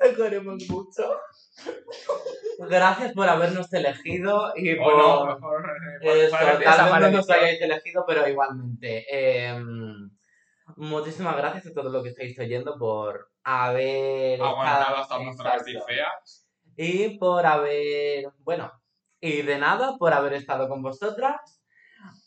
Te 0.00 0.14
queremos 0.14 0.68
mucho. 0.68 1.20
Gracias 2.58 3.12
por 3.12 3.28
habernos 3.28 3.72
elegido 3.72 4.52
y 4.56 4.74
por... 4.76 4.96
no, 4.96 5.26
mejor. 5.26 5.70
eh, 6.02 6.24
esa 6.26 6.38
tal 6.38 6.58
vez 6.58 7.00
no 7.10 7.16
nos 7.18 7.30
hayáis 7.30 7.60
elegido, 7.60 8.04
pero 8.06 8.26
igualmente. 8.28 9.04
eh, 9.10 9.56
muchísimas 10.76 11.36
gracias 11.36 11.66
a 11.66 11.72
todos 11.74 11.92
los 11.92 12.02
que 12.02 12.10
estáis 12.10 12.38
oyendo 12.38 12.76
por 12.78 13.30
haber 13.42 14.40
Aguantado 14.40 14.80
estado- 14.82 14.96
hasta 15.02 15.18
nuestras 15.20 15.62
feas. 15.86 16.48
y 16.76 17.18
por 17.18 17.44
haber, 17.46 18.30
bueno, 18.38 18.72
y 19.20 19.42
de 19.42 19.58
nada, 19.58 19.96
por 19.98 20.12
haber 20.12 20.34
estado 20.34 20.68
con 20.68 20.82
vosotras 20.82 21.60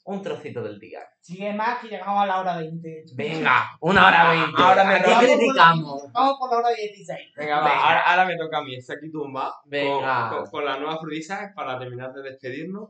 un 0.08 0.22
trocito 0.24 0.62
del 0.64 0.80
día. 0.80 1.00
Sigue 1.22 1.54
más 1.54 1.80
que 1.80 1.88
llegamos 1.90 2.24
a 2.24 2.26
la 2.26 2.40
hora 2.40 2.58
20. 2.58 3.04
Venga, 3.16 3.72
una 3.82 4.08
hora 4.08 4.30
veinte. 4.32 4.62
Ahora 4.62 4.84
me 4.86 4.96
Aquí 4.96 5.04
toca. 5.04 5.20
criticamos. 5.20 6.12
Vamos 6.14 6.36
por 6.40 6.52
la 6.52 6.58
hora 6.58 6.70
16. 6.70 7.34
Venga, 7.36 7.60
va. 7.60 7.70
Ahora, 7.78 8.02
ahora 8.02 8.26
me 8.26 8.38
toca 8.38 8.58
a 8.60 8.64
mí, 8.64 8.76
está 8.76 8.94
aquí 8.94 9.12
tumba. 9.12 9.54
Venga. 9.66 10.30
Con, 10.30 10.40
con- 10.44 10.50
con 10.52 10.66
la 10.66 10.78
nueva 10.78 11.00
para 11.56 11.78
terminar 11.78 12.14
de 12.14 12.22
despedirnos. 12.24 12.90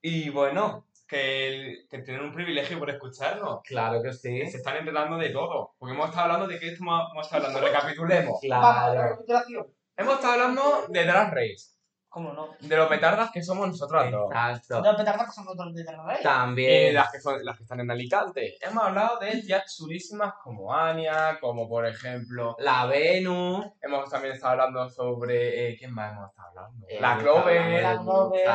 Y 0.00 0.30
bueno, 0.30 0.86
que, 1.08 1.48
el- 1.48 1.88
que 1.90 1.98
tienen 2.02 2.22
un 2.22 2.32
privilegio 2.32 2.78
por 2.78 2.90
escucharnos. 2.90 3.60
Claro 3.64 4.00
que 4.02 4.12
sí. 4.12 4.38
Que 4.38 4.50
se 4.50 4.58
están 4.58 4.76
enterando 4.76 5.16
de 5.16 5.30
todo. 5.30 5.74
Porque 5.78 5.94
hemos 5.94 6.08
estado 6.08 6.24
hablando 6.26 6.46
de 6.46 6.60
qué 6.60 6.68
estamos 6.68 7.10
hemos 7.12 7.26
estado 7.26 7.46
hablando. 7.46 7.66
Recapitulemos. 7.66 8.38
Vamos, 8.40 8.44
la 8.44 8.60
Claro. 8.60 9.02
recapitulación. 9.02 9.66
Hemos 9.96 10.14
estado 10.14 10.32
hablando 10.34 10.86
de 10.88 11.04
Drag 11.04 11.34
Race, 11.34 11.74
¿Cómo 12.10 12.32
no? 12.32 12.48
de 12.58 12.76
lo 12.76 12.88
petardas 12.88 13.30
que 13.30 13.42
somos 13.42 13.68
nosotras 13.68 14.10
dos. 14.10 14.30
Exacto. 14.30 14.80
Los 14.80 14.96
petardas 14.96 15.26
que 15.26 15.32
son 15.32 15.46
otros 15.48 15.74
de 15.74 15.84
Race. 15.84 16.20
Y 16.20 16.24
También. 16.24 16.94
las 16.94 17.12
que, 17.12 17.20
son, 17.20 17.44
las 17.44 17.56
que 17.56 17.64
están 17.64 17.80
en 17.80 17.90
Alicante. 17.90 18.56
Hemos 18.60 18.82
hablado 18.82 19.18
de 19.18 19.42
tías 19.42 19.76
chulísimas 19.76 20.32
como 20.42 20.74
Ania, 20.74 21.38
como 21.40 21.68
por 21.68 21.86
ejemplo. 21.86 22.56
La 22.60 22.86
Venus. 22.86 23.66
Hemos 23.82 24.08
también 24.10 24.34
estado 24.34 24.52
hablando 24.52 24.88
sobre. 24.88 25.70
eh, 25.72 25.76
¿Quién 25.78 25.92
más 25.92 26.12
hemos 26.12 26.30
estado 26.30 26.48
hablando? 26.48 26.86
Eh, 26.88 26.98
la 27.00 27.18
Clover. 27.18 27.82
La 27.82 27.98
Clover, 27.98 28.48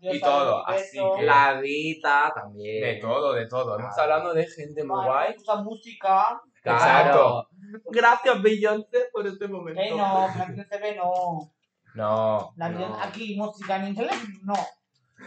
Y 0.00 0.20
todo, 0.20 0.66
así 0.66 0.98
que- 1.16 1.22
La 1.24 1.60
Vita 1.60 2.32
también. 2.34 2.80
De 2.82 2.94
todo, 3.00 3.32
de 3.32 3.46
todo. 3.48 3.76
Hemos 3.78 3.90
estado 3.90 4.12
hablando 4.12 4.34
de 4.34 4.46
gente 4.46 4.84
muy 4.84 4.96
Vale, 4.98 5.08
guay. 5.10 5.34
Mucha 5.36 5.56
música. 5.56 6.40
Claro. 6.62 7.48
Gracias, 7.90 8.40
Beyoncé, 8.42 9.08
por 9.12 9.26
este 9.26 9.48
momento. 9.48 9.80
Que 9.82 9.90
no, 9.90 10.28
Beyoncé 10.48 10.78
ve 10.78 10.96
no. 10.96 11.53
No. 11.94 12.52
La 12.56 12.68
No. 12.68 12.78
Beyoncé- 12.78 13.02
Aquí, 13.08 13.36
música 13.36 13.76
en 13.76 13.88
inglés, 13.88 14.16
no. 14.42 14.54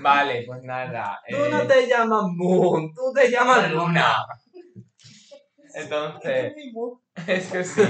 Vale, 0.01 0.43
pues 0.45 0.61
nada. 0.63 1.19
Tú 1.29 1.35
eh, 1.35 1.49
no 1.49 1.65
te 1.65 1.87
llamas 1.87 2.23
Moon, 2.27 2.93
tú 2.93 3.13
te 3.13 3.31
llamas 3.31 3.71
Luna. 3.71 4.17
Entonces, 5.73 6.53
Es 7.27 7.51
que 7.51 7.63
sí. 7.63 7.81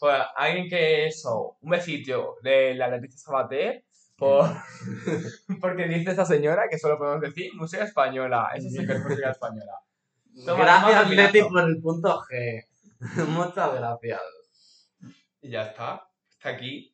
Pues 0.00 0.22
alguien 0.36 0.68
que 0.68 1.06
eso, 1.06 1.56
un 1.60 1.70
besito 1.70 2.36
de 2.42 2.74
la 2.74 2.88
Leticia 2.88 3.18
Sabater. 3.18 3.84
Por... 4.16 4.48
Porque 5.60 5.86
dice 5.88 6.12
esa 6.12 6.24
señora 6.24 6.68
que 6.70 6.78
solo 6.78 6.96
podemos 6.98 7.20
decir 7.20 7.52
música 7.54 7.84
española. 7.84 8.50
Eso 8.54 8.68
sí 8.68 8.86
que 8.86 8.92
es 8.92 9.02
música 9.04 9.30
española. 9.30 9.72
Toma, 10.46 10.64
Gracias, 10.64 11.10
Leti, 11.10 11.42
por 11.42 11.60
el 11.68 11.80
punto 11.80 12.20
G. 12.22 12.64
Muchas 13.28 13.74
gracias. 13.74 14.20
Y 15.40 15.50
ya 15.50 15.62
está. 15.66 16.06
Está 16.30 16.50
aquí. 16.50 16.93